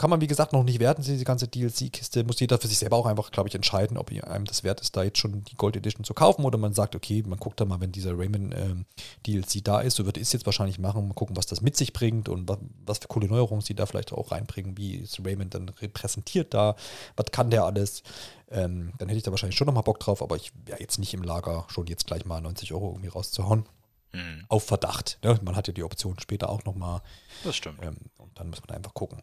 kann 0.02 0.10
man, 0.10 0.20
wie 0.20 0.28
gesagt, 0.28 0.52
noch 0.52 0.64
nicht 0.64 0.80
werten, 0.80 1.04
diese 1.04 1.24
ganze 1.24 1.48
DLC-Kiste. 1.48 2.24
Muss 2.24 2.40
jeder 2.40 2.58
für 2.58 2.68
sich 2.68 2.80
selber 2.80 2.98
auch 2.98 3.06
einfach, 3.06 3.30
glaube 3.32 3.50
ich, 3.50 3.56
entscheiden, 3.56 3.98
ob 3.98 4.12
einem 4.12 4.46
das 4.46 4.64
wert 4.64 4.82
ist, 4.82 4.98
da 4.98 5.04
jetzt 5.04 5.20
schon 5.20 5.44
die 5.44 5.56
Gold 5.56 5.76
Edition 5.76 6.04
zu 6.04 6.16
kaufen 6.16 6.44
oder 6.44 6.58
man 6.58 6.74
sagt, 6.74 6.96
okay, 6.96 7.24
man 7.28 7.38
guckt 7.38 7.60
da 7.62 7.66
mal, 7.66 7.80
wenn 7.80 7.92
dieser 7.92 8.18
Rayman 8.18 8.52
ähm, 8.52 8.86
DLC 9.28 9.64
da 9.64 9.80
ist, 9.80 9.96
so 9.96 10.08
wird 10.08 10.18
es 10.18 10.34
jetzt 10.34 10.48
wahrscheinlich 10.48 10.80
machen, 10.80 11.08
mal 11.08 11.14
gucken, 11.14 11.38
was 11.38 11.46
das 11.46 11.62
mit 11.62 11.78
sich 11.78 11.94
bringt 11.94 12.30
und 12.30 12.50
was, 12.50 12.58
was 12.84 12.98
für 12.98 13.08
coole 13.10 13.28
Neuerungen 13.28 13.62
sie 13.62 13.76
da 13.76 13.86
vielleicht 13.86 14.12
auch 14.12 14.32
reinbringen, 14.32 14.76
wie 14.76 14.96
ist 14.96 15.24
Rayman 15.24 15.52
dann 15.52 15.70
repräsentiert 15.70 16.54
da, 16.56 16.76
was 17.16 17.28
kann 17.32 17.52
der 17.52 17.66
alles. 17.66 18.02
Ähm, 18.50 18.94
dann 18.98 19.08
hätte 19.08 19.20
ich 19.20 19.24
da 19.24 19.30
wahrscheinlich 19.30 19.58
schon 19.58 19.68
nochmal 19.68 19.84
Bock 19.84 20.00
drauf, 20.00 20.24
aber 20.24 20.36
ich 20.36 20.52
wäre 20.66 20.80
jetzt 20.80 20.98
nicht 20.98 21.14
im 21.14 21.22
Lager, 21.22 21.66
schon 21.70 21.86
jetzt 21.86 22.08
gleich 22.08 22.26
mal 22.26 22.42
90 22.42 22.74
Euro 22.74 22.90
irgendwie 22.90 23.10
rauszuhauen. 23.10 23.66
Mhm. 24.14 24.46
Auf 24.50 24.66
Verdacht. 24.66 25.20
Ne? 25.24 25.40
Man 25.44 25.56
hat 25.56 25.68
ja 25.68 25.74
die 25.74 25.84
Option 25.84 26.20
später 26.20 26.50
auch 26.50 26.66
nochmal. 26.66 27.02
Das 27.44 27.56
stimmt. 27.56 27.80
Ähm, 27.82 27.98
und 28.18 28.38
dann 28.40 28.50
muss 28.50 28.62
man 28.68 28.76
einfach 28.76 28.94
gucken. 28.94 29.22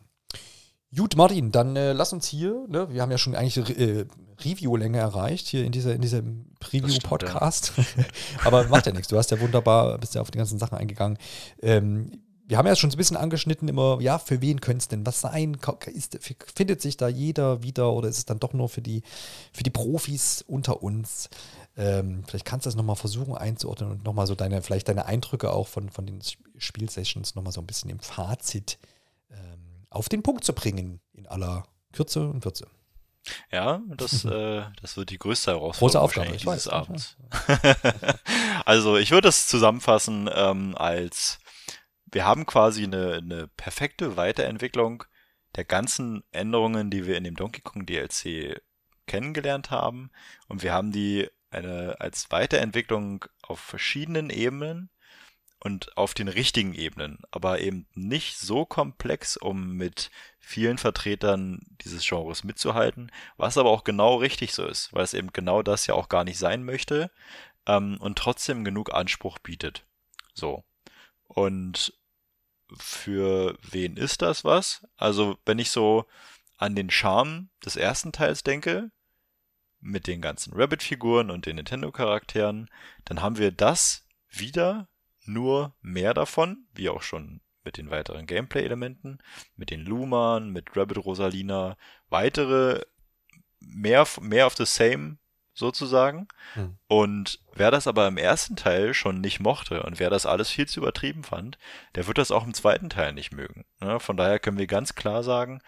Gut, 0.97 1.17
Martin, 1.17 1.53
dann 1.53 1.77
äh, 1.77 1.93
lass 1.93 2.15
uns 2.15 2.27
hier, 2.27 2.65
ne, 2.67 2.91
wir 2.91 3.03
haben 3.03 3.11
ja 3.11 3.19
schon 3.19 3.35
eigentlich 3.35 3.79
äh, 3.79 4.07
Review-Länge 4.43 4.99
erreicht, 4.99 5.47
hier 5.47 5.65
in, 5.65 5.73
dieser, 5.73 5.95
in 5.95 6.01
diesem 6.01 6.47
Preview-Podcast. 6.61 7.73
Ja. 7.77 8.05
Aber 8.45 8.67
macht 8.69 8.87
ja 8.87 8.93
nichts, 8.93 9.09
du 9.09 9.19
hast 9.19 9.31
ja 9.31 9.39
wunderbar, 9.39 9.99
bist 9.99 10.15
ja 10.15 10.23
auf 10.23 10.31
die 10.31 10.39
ganzen 10.39 10.59
Sachen 10.59 10.79
eingegangen. 10.79 11.19
Ähm, 11.61 12.23
wir 12.47 12.57
haben 12.57 12.67
ja 12.67 12.75
schon 12.75 12.91
so 12.91 12.95
ein 12.95 12.99
bisschen 12.99 13.19
angeschnitten, 13.19 13.69
immer, 13.69 13.99
ja, 14.01 14.19
für 14.19 14.41
wen 14.41 14.63
könnte 14.63 14.79
es 14.79 14.89
denn 14.89 15.05
was 15.05 15.21
sein? 15.21 15.59
Ist, 15.93 16.19
findet 16.57 16.81
sich 16.81 16.97
da 16.97 17.07
jeder 17.07 17.63
wieder 17.63 17.93
oder 17.93 18.09
ist 18.09 18.17
es 18.17 18.25
dann 18.25 18.41
doch 18.41 18.55
nur 18.55 18.71
für 18.71 18.81
die, 18.81 19.03
für 19.53 19.65
die 19.65 19.71
Profis 19.71 20.43
unter 20.49 20.83
uns? 20.83 21.29
Ähm, 21.77 22.25
vielleicht 22.27 22.47
kannst 22.47 22.65
du 22.65 22.69
das 22.69 22.77
nochmal 22.77 22.97
versuchen 22.97 23.37
einzuordnen 23.37 23.91
und 23.91 24.05
nochmal 24.05 24.27
so 24.27 24.35
deine, 24.35 24.63
vielleicht 24.63 24.89
deine 24.89 25.05
Eindrücke 25.05 25.53
auch 25.53 25.69
von, 25.69 25.91
von 25.91 26.07
den 26.07 26.21
Spielsessions 26.57 27.35
nochmal 27.35 27.53
so 27.53 27.61
ein 27.61 27.67
bisschen 27.67 27.91
im 27.91 28.01
Fazit 28.01 28.79
ähm, 28.79 28.98
auf 29.91 30.09
den 30.09 30.23
Punkt 30.23 30.45
zu 30.45 30.53
bringen 30.53 31.01
in 31.13 31.27
aller 31.27 31.67
Kürze 31.93 32.29
und 32.29 32.45
Würze. 32.45 32.69
Ja, 33.51 33.81
das, 33.97 34.25
äh, 34.25 34.65
das 34.81 34.97
wird 34.97 35.11
die 35.11 35.19
größte 35.19 35.53
Herausforderung 35.53 35.79
Große 35.79 36.01
Aufgabe, 36.01 36.33
dieses 36.33 36.47
weiß, 36.47 36.69
Abends. 36.69 37.17
also 38.65 38.97
ich 38.97 39.11
würde 39.11 39.29
das 39.29 39.47
zusammenfassen 39.47 40.31
ähm, 40.33 40.75
als 40.77 41.39
wir 42.13 42.25
haben 42.25 42.47
quasi 42.47 42.85
eine, 42.85 43.15
eine 43.15 43.49
perfekte 43.49 44.17
Weiterentwicklung 44.17 45.05
der 45.57 45.65
ganzen 45.65 46.25
Änderungen, 46.31 46.91
die 46.91 47.07
wir 47.07 47.17
in 47.17 47.25
dem 47.25 47.37
Donkey 47.37 47.61
Kong 47.61 47.87
DLC 47.87 48.61
kennengelernt 49.07 49.71
haben. 49.71 50.11
Und 50.49 50.63
wir 50.63 50.73
haben 50.73 50.93
die 50.93 51.29
eine, 51.51 51.97
als 52.01 52.31
Weiterentwicklung 52.31 53.25
auf 53.43 53.61
verschiedenen 53.61 54.31
Ebenen 54.31 54.91
und 55.61 55.97
auf 55.97 56.15
den 56.15 56.29
richtigen 56.29 56.75
Ebenen, 56.75 57.19
aber 57.31 57.61
eben 57.61 57.87
nicht 57.95 58.39
so 58.39 58.65
komplex, 58.65 59.37
um 59.37 59.73
mit 59.77 60.11
vielen 60.39 60.79
Vertretern 60.79 61.61
dieses 61.83 62.07
Genres 62.07 62.45
mitzuhalten, 62.45 63.11
was 63.37 63.59
aber 63.59 63.71
auch 63.71 63.85
genau 63.85 64.17
richtig 64.17 64.55
so 64.55 64.67
ist, 64.67 64.93
weil 64.93 65.05
es 65.05 65.15
eben 65.15 65.33
genau 65.33 65.63
das 65.63 65.87
ja 65.87 65.95
auch 65.95 66.09
gar 66.09 66.25
nicht 66.25 66.39
sein 66.39 66.65
möchte 66.65 67.11
ähm, 67.67 67.97
und 68.01 68.19
trotzdem 68.19 68.65
genug 68.65 68.93
Anspruch 68.95 69.39
bietet. 69.39 69.85
So. 70.33 70.65
Und 71.27 71.93
für 72.77 73.57
wen 73.63 73.97
ist 73.97 74.23
das 74.23 74.45
was? 74.45 74.87
Also, 74.97 75.39
wenn 75.45 75.59
ich 75.59 75.71
so 75.71 76.07
an 76.57 76.75
den 76.75 76.91
Charme 76.91 77.51
des 77.65 77.77
ersten 77.77 78.13
Teils 78.13 78.43
denke, 78.43 78.91
mit 79.81 80.07
den 80.07 80.21
ganzen 80.21 80.53
Rabbit-Figuren 80.55 81.31
und 81.31 81.47
den 81.47 81.57
Nintendo-Charakteren, 81.57 82.69
dann 83.05 83.23
haben 83.23 83.39
wir 83.39 83.53
das 83.53 84.07
wieder 84.29 84.89
nur 85.29 85.75
mehr 85.81 86.15
davon, 86.15 86.67
wie 86.75 86.89
auch 86.89 87.03
schon 87.03 87.41
mit 87.65 87.77
den 87.77 87.91
weiteren 87.91 88.27
Gameplay-Elementen, 88.27 89.19
mit 89.57 89.71
den 89.71 89.85
Luman, 89.85 90.51
mit 90.51 90.77
Rabbit 90.77 91.05
Rosalina, 91.05 91.77
weitere 92.09 92.83
mehr, 93.61 94.07
mehr 94.21 94.47
of 94.47 94.57
the 94.57 94.65
same 94.65 95.19
sozusagen. 95.53 96.29
Hm. 96.55 96.79
Und 96.87 97.41
wer 97.53 97.71
das 97.71 97.87
aber 97.87 98.07
im 98.09 98.17
ersten 98.17 98.57
Teil 98.57 98.95
schon 98.95 99.21
nicht 99.21 99.41
mochte 99.41 99.83
und 99.83 99.99
wer 99.99 100.09
das 100.09 100.25
alles 100.25 100.51
viel 100.51 100.67
zu 100.67 100.81
übertrieben 100.81 101.25
fand, 101.25 101.59
der 101.95 102.07
wird 102.07 102.19
das 102.19 102.31
auch 102.31 102.47
im 102.47 102.55
zweiten 102.55 102.89
Teil 102.89 103.13
nicht 103.13 103.33
mögen. 103.33 103.67
Ne? 103.81 104.01
Von 104.01 104.17
daher 104.17 104.39
können 104.39 104.59
wir 104.59 104.67
ganz 104.67 104.95
klar 104.95 105.23
sagen, 105.23 105.61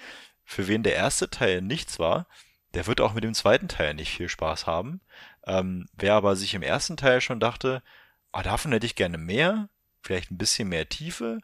für 0.45 0.69
wen 0.69 0.83
der 0.83 0.95
erste 0.95 1.29
Teil 1.29 1.61
nichts 1.61 1.99
war, 1.99 2.27
der 2.75 2.87
wird 2.87 3.01
auch 3.01 3.15
mit 3.15 3.25
dem 3.25 3.35
zweiten 3.35 3.69
Teil 3.69 3.95
nicht 3.95 4.11
viel 4.11 4.29
Spaß 4.29 4.67
haben. 4.67 5.01
Ähm, 5.45 5.89
wer 5.93 6.15
aber 6.15 6.37
sich 6.37 6.55
im 6.55 6.63
ersten 6.63 6.97
Teil 6.97 7.21
schon 7.21 7.41
dachte, 7.41 7.83
oh, 8.33 8.43
davon 8.43 8.73
hätte 8.73 8.87
ich 8.87 8.95
gerne 8.95 9.19
mehr, 9.19 9.69
vielleicht 10.03 10.31
ein 10.31 10.39
bisschen 10.39 10.69
mehr 10.69 10.89
Tiefe 10.89 11.41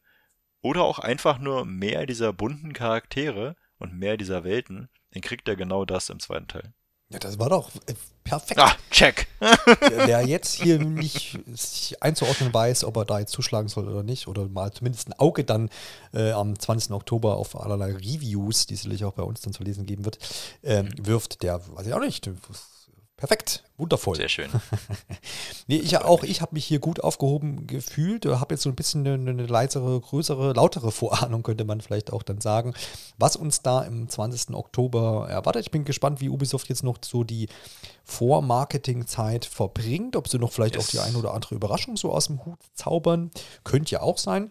oder 0.63 0.83
auch 0.83 0.99
einfach 0.99 1.39
nur 1.39 1.65
mehr 1.65 2.07
dieser 2.07 2.33
bunten 2.33 2.73
Charaktere 2.73 3.57
und 3.79 3.95
mehr 3.95 4.17
dieser 4.17 4.45
Welten, 4.45 4.89
dann 5.13 5.23
kriegt 5.23 5.49
er 5.49 5.57
genau 5.57 5.85
das 5.85 6.11
im 6.11 6.21
zweiten 6.21 6.49
Teil. 6.49 6.73
Ja, 7.09 7.21
das 7.21 7.39
war 7.39 7.49
doch 7.51 7.71
äh, 7.87 7.95
perfekt. 8.25 8.61
Ah, 8.61 8.75
check. 8.91 9.29
Wer 9.81 10.27
jetzt 10.27 10.55
hier 10.55 10.81
nicht 10.81 11.39
sich 11.47 12.03
einzuordnen 12.03 12.53
weiß, 12.53 12.83
ob 12.83 12.97
er 12.97 13.05
da 13.05 13.21
jetzt 13.21 13.31
zuschlagen 13.31 13.69
soll 13.69 13.89
oder 13.89 14.03
nicht, 14.03 14.27
oder 14.27 14.49
mal 14.49 14.73
zumindest 14.73 15.09
ein 15.09 15.13
Auge 15.13 15.45
dann 15.45 15.71
äh, 16.13 16.33
am 16.33 16.59
20. 16.59 16.91
Oktober 16.91 17.37
auf 17.37 17.59
allerlei 17.61 17.93
Reviews, 17.93 18.67
die 18.67 18.75
es 18.75 18.81
sicherlich 18.81 19.05
auch 19.05 19.13
bei 19.13 19.23
uns 19.23 19.41
dann 19.41 19.53
zu 19.53 19.63
lesen 19.63 19.87
geben 19.87 20.05
wird, 20.05 20.19
äh, 20.63 20.83
wirft, 21.01 21.45
der 21.45 21.61
weiß 21.77 21.87
ich 21.87 21.95
auch 21.95 22.01
nicht. 22.01 22.29
Perfekt, 23.17 23.65
wundervoll. 23.79 24.17
Sehr 24.17 24.29
schön. 24.29 24.51
nee, 25.67 25.79
ich 25.79 25.97
auch, 25.97 26.23
ich 26.23 26.43
habe 26.43 26.55
mich 26.55 26.67
hier 26.67 26.81
gut 26.81 27.03
aufgehoben 27.03 27.67
gefühlt, 27.67 28.27
habe 28.27 28.55
jetzt 28.55 28.63
so 28.63 28.69
ein 28.69 28.77
bisschen 28.77 29.07
eine, 29.07 29.31
eine 29.31 29.47
leisere, 29.47 29.99
größere, 29.99 30.53
lautere 30.53 30.93
Vorahnung, 30.93 31.43
könnte 31.43 31.65
man 31.65 31.81
vielleicht 31.81 32.13
auch 32.13 32.23
dann 32.23 32.43
sagen, 32.43 32.75
was 33.17 33.37
uns 33.37 33.63
da 33.63 33.83
im 33.85 34.07
20. 34.07 34.55
Oktober 34.55 35.29
erwartet. 35.31 35.63
Ich 35.63 35.71
bin 35.71 35.87
gespannt, 35.87 36.21
wie 36.21 36.29
Ubisoft 36.29 36.69
jetzt 36.69 36.83
noch 36.83 36.99
so 37.03 37.25
die 37.25 37.49
Vormarketing-Zeit 38.05 39.47
verbringt, 39.47 40.15
ob 40.15 40.29
sie 40.29 40.39
noch 40.39 40.53
vielleicht 40.53 40.75
yes. 40.75 40.85
auch 40.85 40.91
die 40.91 40.99
eine 40.99 41.17
oder 41.17 41.33
andere 41.33 41.55
Überraschung 41.55 41.97
so 41.97 42.13
aus 42.13 42.27
dem 42.27 42.45
Hut 42.45 42.59
zaubern. 42.75 43.31
Könnte 43.65 43.93
ja 43.93 44.03
auch 44.03 44.19
sein, 44.19 44.51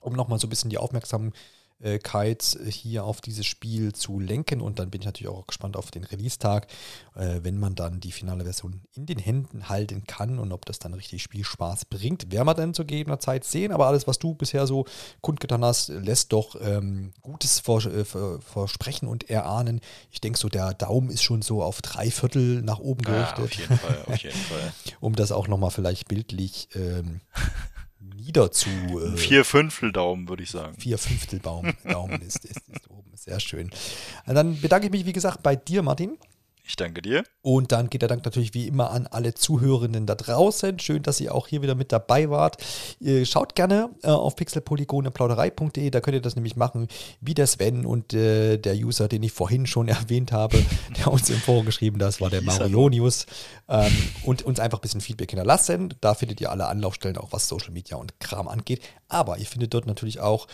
um 0.00 0.14
nochmal 0.14 0.40
so 0.40 0.48
ein 0.48 0.50
bisschen 0.50 0.70
die 0.70 0.78
Aufmerksamkeit 0.78 1.38
äh, 1.82 1.98
Kite 1.98 2.64
hier 2.68 3.04
auf 3.04 3.20
dieses 3.20 3.46
Spiel 3.46 3.92
zu 3.92 4.18
lenken. 4.18 4.60
Und 4.60 4.78
dann 4.78 4.90
bin 4.90 5.00
ich 5.00 5.06
natürlich 5.06 5.32
auch 5.32 5.46
gespannt 5.46 5.76
auf 5.76 5.90
den 5.90 6.04
Release-Tag, 6.04 6.66
äh, 7.14 7.40
wenn 7.42 7.58
man 7.58 7.74
dann 7.74 8.00
die 8.00 8.12
finale 8.12 8.44
Version 8.44 8.82
in 8.94 9.06
den 9.06 9.18
Händen 9.18 9.68
halten 9.68 10.04
kann 10.04 10.38
und 10.38 10.52
ob 10.52 10.64
das 10.64 10.78
dann 10.78 10.94
richtig 10.94 11.22
Spielspaß 11.22 11.86
bringt. 11.86 12.30
Werden 12.32 12.46
wir 12.46 12.54
dann 12.54 12.74
zu 12.74 12.84
gegebener 12.84 13.20
Zeit 13.20 13.44
sehen. 13.44 13.72
Aber 13.72 13.86
alles, 13.86 14.06
was 14.06 14.18
du 14.18 14.34
bisher 14.34 14.66
so 14.66 14.84
kundgetan 15.20 15.64
hast, 15.64 15.88
lässt 15.88 16.32
doch 16.32 16.56
ähm, 16.60 17.12
Gutes 17.20 17.60
vor, 17.60 17.84
äh, 17.84 18.04
versprechen 18.04 19.08
und 19.08 19.28
erahnen. 19.30 19.80
Ich 20.10 20.20
denke 20.20 20.38
so, 20.38 20.48
der 20.48 20.74
Daumen 20.74 21.10
ist 21.10 21.22
schon 21.22 21.42
so 21.42 21.62
auf 21.62 21.82
drei 21.82 22.10
Viertel 22.10 22.62
nach 22.62 22.78
oben 22.78 23.02
gerichtet. 23.02 23.38
Ja, 23.38 23.44
auf 23.44 23.52
jeden 23.54 23.78
Fall, 23.78 24.04
auf 24.06 24.16
jeden 24.18 24.36
Fall. 24.48 24.72
um 25.00 25.14
das 25.14 25.32
auch 25.32 25.48
nochmal 25.48 25.70
vielleicht 25.70 26.08
bildlich 26.08 26.68
ähm, 26.74 27.20
nieder 28.16 28.50
zu. 28.50 28.68
Äh, 28.68 29.16
vier 29.16 29.44
Fünftel 29.44 29.92
Daumen, 29.92 30.28
würde 30.28 30.42
ich 30.42 30.50
sagen. 30.50 30.74
Vier 30.78 30.98
Fünftel 30.98 31.38
Daumen, 31.38 31.74
Daumen 31.84 32.20
ist, 32.22 32.44
ist, 32.44 32.68
ist 32.68 32.90
oben. 32.90 33.10
Sehr 33.14 33.40
schön. 33.40 33.70
Und 34.26 34.34
dann 34.34 34.60
bedanke 34.60 34.86
ich 34.86 34.92
mich, 34.92 35.06
wie 35.06 35.12
gesagt, 35.12 35.42
bei 35.42 35.56
dir, 35.56 35.82
Martin. 35.82 36.18
Ich 36.64 36.76
danke 36.76 37.02
dir. 37.02 37.24
Und 37.42 37.72
dann 37.72 37.90
geht 37.90 38.02
der 38.02 38.08
Dank 38.08 38.24
natürlich 38.24 38.54
wie 38.54 38.68
immer 38.68 38.92
an 38.92 39.08
alle 39.08 39.34
Zuhörenden 39.34 40.06
da 40.06 40.14
draußen. 40.14 40.78
Schön, 40.78 41.02
dass 41.02 41.20
ihr 41.20 41.34
auch 41.34 41.48
hier 41.48 41.60
wieder 41.60 41.74
mit 41.74 41.90
dabei 41.90 42.30
wart. 42.30 42.56
Ihr 43.00 43.26
schaut 43.26 43.56
gerne 43.56 43.90
äh, 44.04 44.08
auf 44.08 44.36
pixelpolygoneplauderei.de, 44.36 45.90
da 45.90 46.00
könnt 46.00 46.14
ihr 46.14 46.22
das 46.22 46.36
nämlich 46.36 46.54
machen, 46.54 46.86
wie 47.20 47.34
der 47.34 47.48
Sven 47.48 47.84
und 47.84 48.14
äh, 48.14 48.58
der 48.58 48.76
User, 48.76 49.08
den 49.08 49.24
ich 49.24 49.32
vorhin 49.32 49.66
schon 49.66 49.88
erwähnt 49.88 50.30
habe, 50.30 50.64
der 50.98 51.08
uns 51.08 51.30
im 51.30 51.38
Forum 51.38 51.66
geschrieben 51.66 51.96
hat, 51.96 52.02
das 52.02 52.20
war 52.20 52.30
der 52.30 52.42
Marionius. 52.42 53.26
Ähm, 53.68 53.92
und 54.22 54.42
uns 54.42 54.60
einfach 54.60 54.78
ein 54.78 54.82
bisschen 54.82 55.00
Feedback 55.00 55.30
hinterlassen. 55.30 55.94
Da 56.00 56.14
findet 56.14 56.40
ihr 56.40 56.52
alle 56.52 56.66
Anlaufstellen, 56.66 57.16
auch 57.16 57.32
was 57.32 57.48
Social 57.48 57.72
Media 57.72 57.96
und 57.96 58.20
Kram 58.20 58.46
angeht. 58.46 58.82
Aber 59.08 59.36
ihr 59.38 59.46
findet 59.46 59.74
dort 59.74 59.86
natürlich 59.86 60.20
auch 60.20 60.46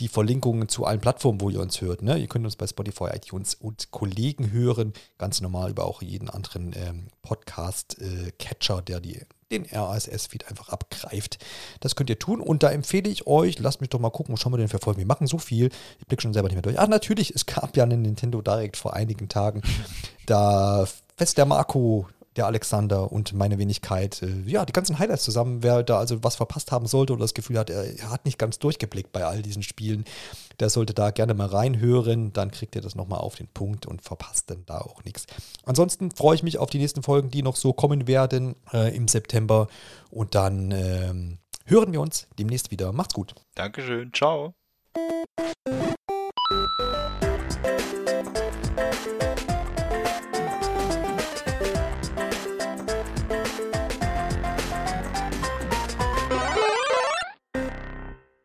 die 0.00 0.08
Verlinkungen 0.08 0.68
zu 0.68 0.84
allen 0.84 1.00
Plattformen, 1.00 1.40
wo 1.40 1.48
ihr 1.48 1.60
uns 1.60 1.80
hört. 1.80 2.02
Ne? 2.02 2.18
Ihr 2.18 2.26
könnt 2.26 2.44
uns 2.44 2.56
bei 2.56 2.66
Spotify, 2.66 3.06
iTunes 3.14 3.54
und 3.54 3.90
Kollegen 3.90 4.52
hören, 4.52 4.92
ganz 5.16 5.40
normal 5.40 5.70
über 5.70 5.86
auch 5.86 6.02
jeden 6.02 6.28
anderen 6.28 6.74
ähm, 6.76 7.08
Podcast-Catcher, 7.22 8.78
äh, 8.78 8.82
der 8.82 9.00
die, 9.00 9.22
den 9.50 9.64
RSS-Feed 9.64 10.48
einfach 10.48 10.68
abgreift. 10.68 11.38
Das 11.80 11.96
könnt 11.96 12.10
ihr 12.10 12.18
tun 12.18 12.40
und 12.40 12.62
da 12.62 12.70
empfehle 12.70 13.08
ich 13.08 13.26
euch, 13.26 13.58
lasst 13.58 13.80
mich 13.80 13.90
doch 13.90 14.00
mal 14.00 14.10
gucken, 14.10 14.36
schauen 14.36 14.52
wir 14.52 14.58
den 14.58 14.68
verfolgen. 14.68 14.98
Wir 14.98 15.06
machen 15.06 15.26
so 15.26 15.38
viel, 15.38 15.70
ich 15.98 16.06
blicke 16.06 16.22
schon 16.22 16.34
selber 16.34 16.48
nicht 16.48 16.56
mehr 16.56 16.62
durch. 16.62 16.78
Ah, 16.78 16.86
natürlich, 16.86 17.34
es 17.34 17.46
gab 17.46 17.76
ja 17.76 17.84
einen 17.84 18.02
Nintendo 18.02 18.42
Direct 18.42 18.76
vor 18.76 18.94
einigen 18.94 19.28
Tagen. 19.28 19.62
Da 20.26 20.88
fest 21.16 21.38
der 21.38 21.46
Marco 21.46 22.08
der 22.36 22.46
Alexander 22.46 23.10
und 23.10 23.32
meine 23.32 23.58
Wenigkeit, 23.58 24.22
äh, 24.22 24.42
ja, 24.46 24.64
die 24.64 24.72
ganzen 24.72 24.98
Highlights 24.98 25.24
zusammen. 25.24 25.62
Wer 25.62 25.82
da 25.82 25.98
also 25.98 26.22
was 26.22 26.36
verpasst 26.36 26.72
haben 26.72 26.86
sollte 26.86 27.12
oder 27.12 27.22
das 27.22 27.34
Gefühl 27.34 27.58
hat, 27.58 27.70
er, 27.70 28.10
hat 28.10 28.24
nicht 28.24 28.38
ganz 28.38 28.58
durchgeblickt 28.58 29.12
bei 29.12 29.24
all 29.24 29.42
diesen 29.42 29.62
Spielen, 29.62 30.04
der 30.60 30.70
sollte 30.70 30.94
da 30.94 31.10
gerne 31.10 31.34
mal 31.34 31.46
reinhören. 31.46 32.32
Dann 32.32 32.50
kriegt 32.50 32.74
ihr 32.74 32.82
das 32.82 32.94
nochmal 32.94 33.20
auf 33.20 33.36
den 33.36 33.48
Punkt 33.48 33.86
und 33.86 34.02
verpasst 34.02 34.50
dann 34.50 34.64
da 34.66 34.78
auch 34.78 35.04
nichts. 35.04 35.26
Ansonsten 35.64 36.10
freue 36.10 36.34
ich 36.34 36.42
mich 36.42 36.58
auf 36.58 36.70
die 36.70 36.78
nächsten 36.78 37.02
Folgen, 37.02 37.30
die 37.30 37.42
noch 37.42 37.56
so 37.56 37.72
kommen 37.72 38.06
werden 38.06 38.56
äh, 38.72 38.94
im 38.94 39.08
September. 39.08 39.68
Und 40.10 40.34
dann 40.34 40.70
ähm, 40.72 41.38
hören 41.64 41.92
wir 41.92 42.00
uns 42.00 42.28
demnächst 42.38 42.70
wieder. 42.70 42.92
Macht's 42.92 43.14
gut. 43.14 43.34
Dankeschön. 43.54 44.12
Ciao. 44.12 44.54